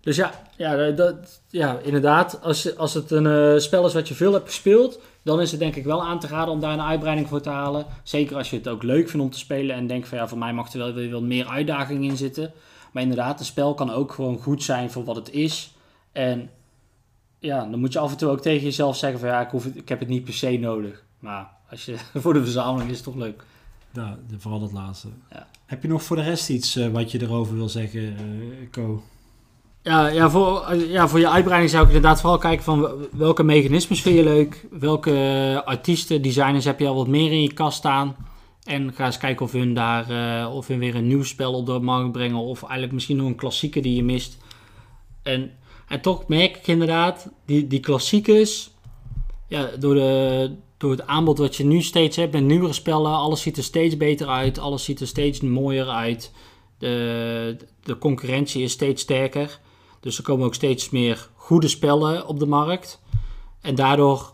Dus 0.00 0.16
ja, 0.16 0.30
ja, 0.56 0.90
dat, 0.90 1.40
ja 1.48 1.78
inderdaad. 1.82 2.42
Als, 2.42 2.76
als 2.76 2.94
het 2.94 3.10
een 3.10 3.26
eh, 3.26 3.58
spel 3.58 3.86
is 3.86 3.94
wat 3.94 4.08
je 4.08 4.14
veel 4.14 4.32
hebt 4.32 4.46
gespeeld, 4.46 5.00
dan 5.26 5.40
is 5.40 5.50
het 5.50 5.60
denk 5.60 5.76
ik 5.76 5.84
wel 5.84 6.04
aan 6.04 6.20
te 6.20 6.26
raden 6.26 6.54
om 6.54 6.60
daar 6.60 6.72
een 6.72 6.82
uitbreiding 6.82 7.28
voor 7.28 7.40
te 7.40 7.48
halen. 7.48 7.86
Zeker 8.02 8.36
als 8.36 8.50
je 8.50 8.56
het 8.56 8.68
ook 8.68 8.82
leuk 8.82 9.08
vindt 9.08 9.24
om 9.24 9.30
te 9.30 9.38
spelen 9.38 9.76
en 9.76 9.86
denkt 9.86 10.08
van 10.08 10.18
ja, 10.18 10.28
voor 10.28 10.38
mij 10.38 10.52
mag 10.52 10.72
er 10.72 10.78
wel 10.78 10.92
weer 10.92 11.10
wat 11.10 11.22
meer 11.22 11.46
uitdaging 11.46 12.04
in 12.04 12.16
zitten. 12.16 12.52
Maar 12.92 13.02
inderdaad, 13.02 13.38
een 13.40 13.46
spel 13.46 13.74
kan 13.74 13.90
ook 13.90 14.12
gewoon 14.12 14.38
goed 14.38 14.62
zijn 14.62 14.90
voor 14.90 15.04
wat 15.04 15.16
het 15.16 15.30
is. 15.30 15.74
En 16.12 16.50
ja, 17.38 17.66
dan 17.66 17.80
moet 17.80 17.92
je 17.92 17.98
af 17.98 18.10
en 18.10 18.16
toe 18.16 18.30
ook 18.30 18.40
tegen 18.40 18.64
jezelf 18.64 18.96
zeggen 18.96 19.20
van 19.20 19.28
ja, 19.28 19.40
ik, 19.40 19.50
hoef 19.50 19.64
het, 19.64 19.76
ik 19.76 19.88
heb 19.88 19.98
het 19.98 20.08
niet 20.08 20.24
per 20.24 20.34
se 20.34 20.58
nodig. 20.58 21.04
Maar 21.18 21.48
als 21.70 21.84
je, 21.84 21.96
voor 22.14 22.32
de 22.32 22.42
verzameling 22.42 22.90
is 22.90 22.96
het 22.96 23.04
toch 23.04 23.14
leuk. 23.14 23.44
Ja, 23.92 24.18
vooral 24.36 24.60
dat 24.60 24.72
laatste. 24.72 25.08
Ja. 25.30 25.46
Heb 25.66 25.82
je 25.82 25.88
nog 25.88 26.02
voor 26.02 26.16
de 26.16 26.22
rest 26.22 26.48
iets 26.48 26.76
eh, 26.76 26.88
wat 26.88 27.10
je 27.10 27.22
erover 27.22 27.54
wil 27.54 27.68
zeggen, 27.68 28.16
eh 28.16 28.70
Co? 28.70 29.02
Ja, 29.86 30.08
ja, 30.08 30.30
voor, 30.30 30.74
ja, 30.76 31.08
voor 31.08 31.18
je 31.18 31.28
uitbreiding 31.28 31.70
zou 31.70 31.82
ik 31.82 31.88
inderdaad 31.88 32.20
vooral 32.20 32.38
kijken 32.38 32.64
van 32.64 32.80
wel- 32.80 32.98
welke 33.12 33.42
mechanismes 33.42 34.02
vind 34.02 34.16
je 34.16 34.22
leuk. 34.22 34.66
Welke 34.70 35.62
artiesten, 35.64 36.22
designers 36.22 36.64
heb 36.64 36.80
je 36.80 36.86
al 36.86 36.94
wat 36.94 37.06
meer 37.06 37.32
in 37.32 37.42
je 37.42 37.52
kast 37.52 37.76
staan. 37.78 38.16
En 38.64 38.92
ga 38.94 39.06
eens 39.06 39.18
kijken 39.18 39.44
of 39.46 39.52
hun 39.52 39.74
daar 39.74 40.10
eh, 40.10 40.54
of 40.54 40.66
hun 40.66 40.78
weer 40.78 40.94
een 40.94 41.06
nieuw 41.06 41.22
spel 41.22 41.52
op 41.52 41.66
de 41.66 41.78
markt 41.78 42.12
brengen. 42.12 42.36
Of 42.36 42.62
eigenlijk 42.62 42.92
misschien 42.92 43.16
nog 43.16 43.26
een 43.26 43.34
klassieker 43.36 43.82
die 43.82 43.96
je 43.96 44.02
mist. 44.02 44.38
En, 45.22 45.50
en 45.88 46.00
toch 46.00 46.28
merk 46.28 46.56
ik 46.56 46.66
inderdaad, 46.66 47.30
die, 47.44 47.66
die 47.66 47.80
klassiekers, 47.80 48.70
ja, 49.48 49.70
door, 49.78 49.94
de, 49.94 50.50
door 50.76 50.90
het 50.90 51.06
aanbod 51.06 51.38
wat 51.38 51.56
je 51.56 51.64
nu 51.64 51.82
steeds 51.82 52.16
hebt 52.16 52.32
met 52.32 52.42
nieuwere 52.42 52.72
spellen, 52.72 53.12
alles 53.12 53.42
ziet 53.42 53.56
er 53.56 53.64
steeds 53.64 53.96
beter 53.96 54.28
uit. 54.28 54.58
Alles 54.58 54.84
ziet 54.84 55.00
er 55.00 55.06
steeds 55.06 55.40
mooier 55.40 55.88
uit. 55.88 56.32
De, 56.78 57.56
de 57.82 57.98
concurrentie 57.98 58.62
is 58.62 58.72
steeds 58.72 59.02
sterker. 59.02 59.64
Dus 60.06 60.18
er 60.18 60.24
komen 60.24 60.46
ook 60.46 60.54
steeds 60.54 60.90
meer 60.90 61.28
goede 61.34 61.68
spellen 61.68 62.26
op 62.26 62.38
de 62.38 62.46
markt. 62.46 63.00
En 63.60 63.74
daardoor, 63.74 64.32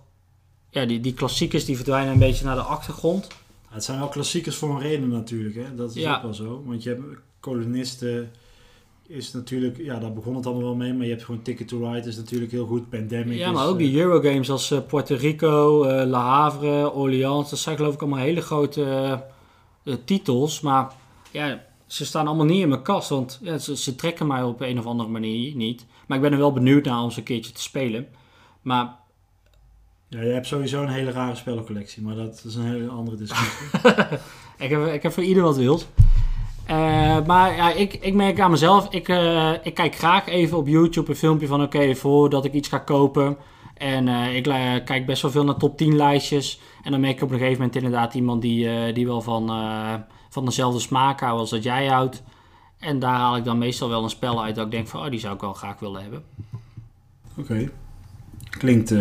ja, 0.70 0.85
die, 0.85 1.01
die 1.01 1.14
klassiekers 1.14 1.64
die 1.64 1.77
verdwijnen 1.77 2.12
een 2.12 2.18
beetje 2.18 2.45
naar 2.45 2.55
de 2.55 2.62
achtergrond. 2.62 3.27
Het 3.68 3.85
zijn 3.85 3.99
wel 3.99 4.09
klassiekers 4.09 4.57
voor 4.57 4.70
een 4.70 4.81
reden 4.81 5.09
natuurlijk, 5.09 5.55
hè? 5.55 5.75
dat 5.75 5.95
is 5.95 6.03
Ja. 6.03 6.16
ook 6.16 6.23
wel 6.23 6.35
zo. 6.35 6.62
Want 6.66 6.83
je 6.83 6.89
hebt 6.89 7.03
kolonisten, 7.41 8.31
is 9.07 9.33
natuurlijk, 9.33 9.77
ja, 9.77 9.99
daar 9.99 10.12
begon 10.12 10.37
het 10.37 10.47
allemaal 10.47 10.64
wel 10.64 10.75
mee, 10.75 10.93
maar 10.95 11.05
je 11.05 11.12
hebt 11.12 11.25
gewoon 11.25 11.43
Ticket 11.43 11.68
to 11.68 11.91
Ride 11.93 12.09
is 12.09 12.16
natuurlijk 12.16 12.53
heel 12.53 12.66
goed, 12.66 12.89
Pandemic 12.91 13.39
Ja, 13.39 13.49
is, 13.49 13.55
maar 13.55 13.66
ook 13.66 13.79
eh, 13.79 13.85
die 13.87 14.01
Eurogames 14.01 14.51
als 14.51 14.70
eh, 14.70 14.79
Puerto 14.87 15.16
Rico, 15.16 15.83
eh, 15.85 16.07
La 16.07 16.20
Havre, 16.20 16.93
Orleans. 16.93 17.51
Dat 17.51 17.59
zijn 17.59 17.77
geloof 17.77 17.95
ik 17.95 18.01
allemaal 18.01 18.18
hele 18.18 18.41
grote 18.41 18.83
eh, 18.85 19.12
eh, 19.93 19.95
titels. 20.05 20.61
Maar 20.61 20.93
ja, 21.31 21.64
ze 21.93 22.05
staan 22.05 22.26
allemaal 22.26 22.47
niet 22.47 22.62
in 22.62 22.68
mijn 22.68 22.82
kast. 22.82 23.09
Want 23.09 23.38
ja, 23.43 23.59
ze, 23.59 23.76
ze 23.76 23.95
trekken 23.95 24.26
mij 24.26 24.43
op 24.43 24.61
een 24.61 24.78
of 24.78 24.86
andere 24.86 25.09
manier 25.09 25.55
niet. 25.55 25.86
Maar 26.07 26.16
ik 26.16 26.22
ben 26.22 26.32
er 26.32 26.38
wel 26.38 26.53
benieuwd 26.53 26.84
naar 26.84 27.03
om 27.03 27.11
ze 27.11 27.18
een 27.18 27.24
keertje 27.24 27.53
te 27.53 27.62
spelen. 27.62 28.07
Maar 28.62 28.97
Ja, 30.09 30.20
je 30.20 30.32
hebt 30.32 30.47
sowieso 30.47 30.82
een 30.82 30.88
hele 30.88 31.11
rare 31.11 31.34
spellencollectie, 31.34 32.03
maar 32.03 32.14
dat 32.14 32.43
is 32.47 32.55
een 32.55 32.66
hele 32.66 32.88
andere 32.88 33.16
discussie. 33.16 33.68
Ik 34.59 34.70
heb, 34.70 34.86
ik 34.86 35.03
heb 35.03 35.12
voor 35.12 35.22
ieder 35.22 35.43
wat 35.43 35.57
wils. 35.57 35.86
Eh, 36.66 37.26
maar 37.26 37.57
ja, 37.57 37.72
ik, 37.72 37.95
ik 37.95 38.14
merk 38.14 38.40
aan 38.40 38.51
mezelf, 38.51 38.86
ik, 38.90 39.09
eh, 39.09 39.53
ik 39.62 39.74
kijk 39.74 39.95
graag 39.95 40.26
even 40.26 40.59
op 40.59 40.68
YouTube 40.68 41.11
een 41.11 41.16
filmpje 41.16 41.47
van 41.47 41.62
oké, 41.62 41.95
voordat 41.95 42.45
ik 42.45 42.53
iets 42.53 42.68
ga 42.68 42.78
kopen. 42.78 43.36
En 43.74 44.09
eh, 44.09 44.36
ik 44.36 44.43
kijk 44.84 45.07
best 45.07 45.22
wel 45.22 45.30
veel 45.30 45.45
naar 45.45 45.57
top 45.57 45.76
10 45.76 45.97
lijstjes. 45.97 46.61
En 46.82 46.90
dan 46.90 47.01
merk 47.01 47.16
ik 47.16 47.22
op 47.22 47.30
een 47.30 47.38
gegeven 47.38 47.59
moment 47.59 47.76
inderdaad 47.76 48.14
iemand 48.14 48.43
die, 48.43 48.93
die 48.93 49.07
wel 49.07 49.20
van, 49.20 49.51
van 50.33 50.45
dezelfde 50.45 50.80
smaak 50.80 51.20
houdt 51.20 51.41
als 51.41 51.51
dat 51.51 51.62
jij 51.62 51.87
houdt. 51.87 52.22
En 52.78 52.99
daar 52.99 53.14
haal 53.14 53.37
ik 53.37 53.45
dan 53.45 53.59
meestal 53.59 53.89
wel 53.89 54.03
een 54.03 54.11
spel 54.11 54.43
uit 54.43 54.55
dat 54.55 54.64
ik 54.64 54.70
denk 54.70 54.89
van, 54.89 55.05
oh, 55.05 55.11
die 55.11 55.20
zou 55.20 55.35
ik 55.35 55.41
wel 55.41 55.53
graag 55.53 55.78
willen 55.78 56.03
hebben. 56.03 56.22
Oké. 57.37 57.70
Klinkt 58.51 58.91
eh, 58.91 58.99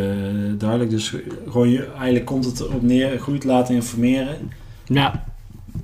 duidelijk, 0.58 0.90
dus 0.90 1.16
gewoon 1.46 1.70
je, 1.70 1.86
eigenlijk 1.86 2.26
komt 2.26 2.46
het 2.46 2.60
erop 2.60 2.82
neer, 2.82 3.20
goed 3.20 3.44
laten 3.44 3.76
informeren. 3.76 4.52
Ja, 4.86 5.24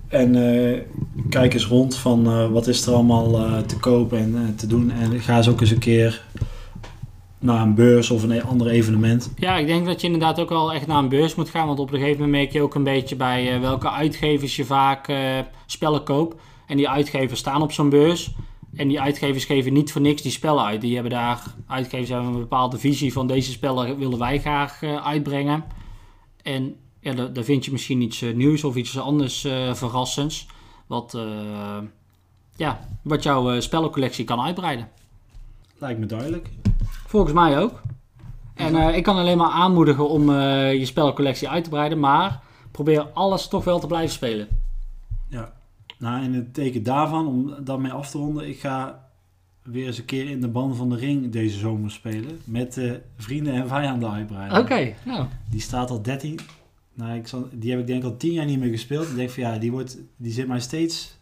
En 0.07 0.35
eh, 0.35 0.81
kijk 1.29 1.53
eens 1.53 1.65
rond 1.65 1.95
van 1.95 2.27
eh, 2.27 2.51
wat 2.51 2.67
is 2.67 2.85
er 2.85 2.93
allemaal 2.93 3.63
te 3.65 3.77
kopen 3.77 4.19
en 4.19 4.55
te 4.55 4.67
doen. 4.67 4.91
En 4.91 5.19
ga 5.19 5.37
eens 5.37 5.49
ook 5.49 5.61
eens 5.61 5.71
een 5.71 5.79
keer 5.79 6.23
naar 7.39 7.61
een 7.61 7.75
beurs 7.75 8.09
of 8.09 8.23
een 8.23 8.43
ander 8.43 8.67
evenement. 8.67 9.31
Ja, 9.35 9.57
ik 9.57 9.67
denk 9.67 9.85
dat 9.85 10.01
je 10.01 10.07
inderdaad 10.07 10.39
ook 10.39 10.49
wel 10.49 10.73
echt 10.73 10.87
naar 10.87 10.97
een 10.97 11.09
beurs 11.09 11.35
moet 11.35 11.49
gaan. 11.49 11.67
Want 11.67 11.79
op 11.79 11.91
een 11.91 11.99
gegeven 11.99 12.19
moment 12.19 12.37
merk 12.37 12.51
je 12.51 12.61
ook 12.61 12.75
een 12.75 12.83
beetje 12.83 13.15
bij 13.15 13.53
eh, 13.53 13.59
welke 13.59 13.89
uitgevers 13.89 14.55
je 14.55 14.65
vaak 14.65 15.07
eh, 15.07 15.39
spellen 15.65 16.03
koopt. 16.03 16.41
En 16.67 16.77
die 16.77 16.89
uitgevers 16.89 17.39
staan 17.39 17.61
op 17.61 17.71
zo'n 17.71 17.89
beurs. 17.89 18.33
En 18.75 18.87
die 18.87 19.01
uitgevers 19.01 19.45
geven 19.45 19.73
niet 19.73 19.91
voor 19.91 20.01
niks 20.01 20.21
die 20.21 20.31
spellen 20.31 20.63
uit. 20.63 20.81
Die 20.81 20.93
hebben 20.93 21.11
daar, 21.11 21.43
uitgevers 21.67 22.09
hebben 22.09 22.27
een 22.27 22.39
bepaalde 22.39 22.77
visie 22.77 23.13
van 23.13 23.27
deze 23.27 23.51
spellen 23.51 23.97
willen 23.97 24.19
wij 24.19 24.39
graag 24.39 24.81
uh, 24.81 25.05
uitbrengen. 25.05 25.63
En 26.41 26.75
ja, 26.99 27.13
daar, 27.13 27.43
vind 27.43 27.65
je 27.65 27.71
misschien 27.71 28.01
iets 28.01 28.23
nieuws 28.33 28.63
of 28.63 28.75
iets 28.75 28.99
anders 28.99 29.47
verrassends. 29.73 30.47
Wat, 30.87 31.17
ja, 32.55 32.87
wat 33.01 33.23
jouw 33.23 33.59
spellencollectie 33.59 34.25
kan 34.25 34.41
uitbreiden. 34.41 34.89
Lijkt 35.77 35.99
me 35.99 36.05
duidelijk. 36.05 36.49
Volgens 37.07 37.33
mij 37.33 37.59
ook. 37.59 37.81
En 38.53 38.95
ik 38.95 39.03
kan 39.03 39.17
alleen 39.17 39.37
maar 39.37 39.51
aanmoedigen 39.51 40.09
om 40.09 40.31
je 40.31 40.85
spellencollectie 40.85 41.49
uit 41.49 41.63
te 41.63 41.69
breiden. 41.69 41.99
Maar 41.99 42.41
probeer 42.71 43.01
alles 43.01 43.47
toch 43.47 43.63
wel 43.63 43.79
te 43.79 43.87
blijven 43.87 44.13
spelen. 44.13 44.47
Ja, 45.29 45.53
nou 45.97 46.23
in 46.23 46.33
het 46.33 46.53
teken 46.53 46.83
daarvan, 46.83 47.27
om 47.27 47.53
daarmee 47.63 47.91
af 47.91 48.09
te 48.09 48.17
ronden, 48.17 48.47
ik 48.47 48.59
ga 48.59 49.07
weer 49.63 49.85
eens 49.85 49.97
een 49.97 50.05
keer 50.05 50.29
in 50.29 50.41
de 50.41 50.47
band 50.47 50.75
van 50.75 50.89
de 50.89 50.95
ring 50.95 51.31
deze 51.31 51.57
zomer 51.57 51.91
spelen. 51.91 52.39
Met 52.45 52.77
uh, 52.77 52.91
vrienden 53.17 53.53
en 53.53 53.67
vijanden 53.67 54.11
uitbreiden. 54.11 54.57
Oké, 54.57 54.93
nou. 55.05 55.25
Die 55.49 55.61
staat 55.61 55.89
al 55.89 56.01
13. 56.01 56.39
Nou, 56.93 57.17
ik 57.17 57.27
zal, 57.27 57.47
die 57.51 57.71
heb 57.71 57.79
ik 57.79 57.87
denk 57.87 58.03
al 58.03 58.17
10 58.17 58.31
jaar 58.31 58.45
niet 58.45 58.59
meer 58.59 58.69
gespeeld. 58.69 59.09
Ik 59.09 59.15
denk 59.15 59.29
van 59.29 59.43
ja, 59.43 59.57
die, 59.57 59.71
wordt, 59.71 59.97
die 60.15 60.31
zit 60.31 60.47
mij 60.47 60.59
steeds 60.59 61.16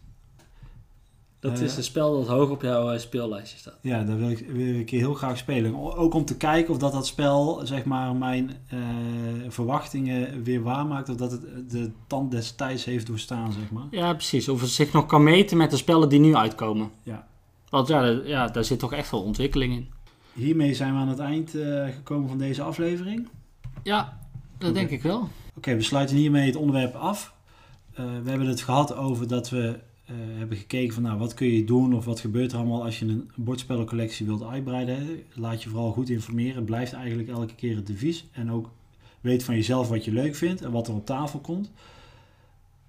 dat 1.40 1.58
is 1.58 1.76
een 1.76 1.82
spel 1.82 2.16
dat 2.16 2.28
hoog 2.28 2.50
op 2.50 2.62
jouw 2.62 2.92
uh, 2.92 2.98
speellijstje 2.98 3.58
staat. 3.58 3.78
Ja, 3.80 4.04
daar 4.04 4.18
wil 4.18 4.30
ik, 4.30 4.46
wil 4.48 4.74
ik 4.74 4.90
heel 4.90 5.14
graag 5.14 5.38
spelen. 5.38 5.96
Ook 5.96 6.14
om 6.14 6.24
te 6.24 6.36
kijken 6.36 6.72
of 6.72 6.78
dat 6.78 6.92
dat 6.92 7.06
spel 7.06 7.60
zeg 7.64 7.84
maar, 7.84 8.14
mijn 8.14 8.50
uh, 8.74 8.80
verwachtingen 9.48 10.42
weer 10.42 10.62
waarmaakt. 10.62 11.08
Of 11.08 11.16
dat 11.16 11.30
het 11.30 11.70
de 11.70 11.90
tand 12.06 12.30
des 12.30 12.52
tijds 12.52 12.84
heeft 12.84 13.06
doorstaan, 13.06 13.52
zeg 13.52 13.70
maar. 13.70 13.86
Ja, 13.90 14.12
precies. 14.12 14.48
Of 14.48 14.60
het 14.60 14.70
zich 14.70 14.92
nog 14.92 15.06
kan 15.06 15.22
meten 15.22 15.56
met 15.56 15.70
de 15.70 15.76
spellen 15.76 16.08
die 16.08 16.20
nu 16.20 16.34
uitkomen. 16.34 16.90
Ja. 17.02 17.26
Want 17.68 17.88
ja, 17.88 18.04
ja 18.24 18.46
daar 18.46 18.64
zit 18.64 18.78
toch 18.78 18.92
echt 18.92 19.10
wel 19.10 19.22
ontwikkeling 19.22 19.72
in. 19.74 19.88
Hiermee 20.32 20.74
zijn 20.74 20.92
we 20.92 20.98
aan 20.98 21.08
het 21.08 21.18
eind 21.18 21.54
uh, 21.54 21.84
gekomen 21.94 22.28
van 22.28 22.38
deze 22.38 22.62
aflevering. 22.62 23.28
Ja, 23.82 24.18
dat 24.58 24.74
denk 24.74 24.90
ik 24.90 25.02
wel. 25.02 25.28
Oké, 25.56 25.74
we 25.74 25.82
sluiten 25.82 26.16
hiermee 26.16 26.46
het 26.46 26.56
onderwerp 26.56 26.94
af. 26.94 27.34
we 27.94 28.02
hebben 28.24 28.46
het 28.46 28.60
gehad 28.60 28.94
over 28.94 29.28
dat 29.28 29.50
we 29.50 29.78
uh, 30.10 30.38
hebben 30.38 30.56
gekeken 30.56 30.94
van 30.94 31.02
nou, 31.02 31.18
wat 31.18 31.34
kun 31.34 31.46
je 31.46 31.64
doen 31.64 31.94
of 31.94 32.04
wat 32.04 32.20
gebeurt 32.20 32.52
er 32.52 32.58
allemaal 32.58 32.84
als 32.84 32.98
je 32.98 33.06
een 33.06 33.30
bordspellencollectie 33.34 34.26
wilt 34.26 34.42
uitbreiden. 34.42 35.22
Laat 35.34 35.62
je 35.62 35.68
vooral 35.68 35.92
goed 35.92 36.08
informeren. 36.08 36.64
Blijft 36.64 36.92
eigenlijk 36.92 37.28
elke 37.28 37.54
keer 37.54 37.76
het 37.76 37.86
devies. 37.86 38.26
En 38.32 38.52
ook 38.52 38.70
weet 39.20 39.44
van 39.44 39.54
jezelf 39.54 39.88
wat 39.88 40.04
je 40.04 40.12
leuk 40.12 40.34
vindt 40.34 40.62
en 40.62 40.70
wat 40.70 40.88
er 40.88 40.94
op 40.94 41.06
tafel 41.06 41.38
komt. 41.38 41.70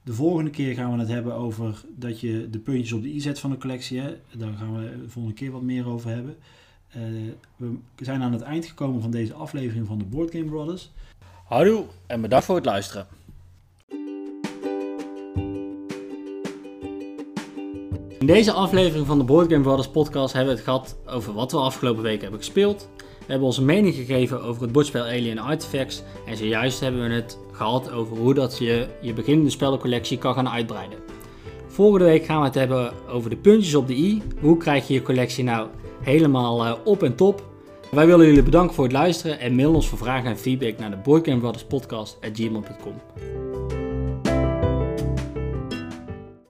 De 0.04 0.14
volgende 0.14 0.50
keer 0.50 0.74
gaan 0.74 0.92
we 0.92 1.00
het 1.00 1.08
hebben 1.08 1.34
over 1.34 1.84
dat 1.96 2.20
je 2.20 2.50
de 2.50 2.60
puntjes 2.60 2.92
op 2.92 3.02
de 3.02 3.14
i 3.14 3.22
zet 3.22 3.40
van 3.40 3.50
de 3.50 3.58
collectie. 3.58 4.00
Hè. 4.00 4.16
Daar 4.38 4.54
gaan 4.54 4.80
we 4.80 5.02
de 5.02 5.10
volgende 5.10 5.38
keer 5.38 5.52
wat 5.52 5.62
meer 5.62 5.88
over 5.88 6.10
hebben. 6.10 6.36
Uh, 6.98 7.04
we 7.96 8.06
zijn 8.06 8.22
aan 8.22 8.34
het 8.34 8.42
eind 8.42 8.66
gekomen 8.66 9.02
van 9.02 9.12
deze 9.12 9.34
aflevering 9.34 9.88
van 9.88 9.98
de 9.98 10.06
Board 10.06 10.32
Game 10.32 10.46
Brothers. 10.46 10.92
Houdoe 11.46 11.86
en 12.08 12.22
bedankt 12.22 12.46
voor 12.46 12.56
het 12.56 12.66
luisteren. 12.66 13.08
In 18.28 18.34
deze 18.34 18.52
aflevering 18.52 19.08
van 19.08 19.18
de 19.18 19.24
Board 19.24 19.52
Game 19.52 19.64
Brothers 19.64 19.88
podcast 19.88 20.34
hebben 20.34 20.54
we 20.54 20.60
het 20.60 20.70
gehad 20.70 20.98
over 21.06 21.34
wat 21.34 21.52
we 21.52 21.58
afgelopen 21.58 22.04
week 22.04 22.22
hebben 22.22 22.40
gespeeld. 22.40 22.90
We 22.98 23.26
hebben 23.28 23.48
onze 23.48 23.64
mening 23.64 23.96
gegeven 23.96 24.44
over 24.44 24.62
het 24.62 24.72
bordspel 24.72 25.04
Alien 25.04 25.40
Artifacts 25.40 26.04
en 26.26 26.38
zojuist 26.38 26.80
hebben 26.80 27.08
we 27.08 27.14
het 27.14 27.38
gehad 27.52 27.92
over 27.92 28.18
hoe 28.18 28.34
dat 28.34 28.58
je 28.58 28.88
je 29.02 29.14
beginnende 29.14 29.50
spellencollectie 29.50 30.18
kan 30.18 30.34
gaan 30.34 30.50
uitbreiden. 30.50 30.98
Volgende 31.68 32.06
week 32.06 32.26
gaan 32.26 32.40
we 32.40 32.46
het 32.46 32.56
hebben 32.56 32.94
over 33.10 33.30
de 33.30 33.38
puntjes 33.38 33.76
op 33.76 33.88
de 33.88 33.96
i. 33.96 34.22
Hoe 34.42 34.58
krijg 34.58 34.88
je 34.88 34.94
je 34.94 35.02
collectie 35.02 35.44
nou 35.44 35.68
helemaal 36.02 36.66
uh, 36.66 36.74
op 36.84 37.04
en 37.04 37.16
top? 37.16 37.46
Wij 37.92 38.08
willen 38.08 38.26
jullie 38.26 38.44
bedanken 38.44 38.76
voor 38.76 38.84
het 38.84 38.94
luisteren 38.94 39.40
en 39.40 39.56
mail 39.56 39.74
ons 39.74 39.88
voor 39.88 39.98
vragen 39.98 40.30
en 40.30 40.38
feedback 40.38 40.78
naar 40.78 40.90
de 40.90 40.98
Board 40.98 41.28
Game 41.28 41.40
Brothers 41.40 41.66
podcast 41.66 42.18
at 42.22 42.32
gmail.com. 42.34 43.87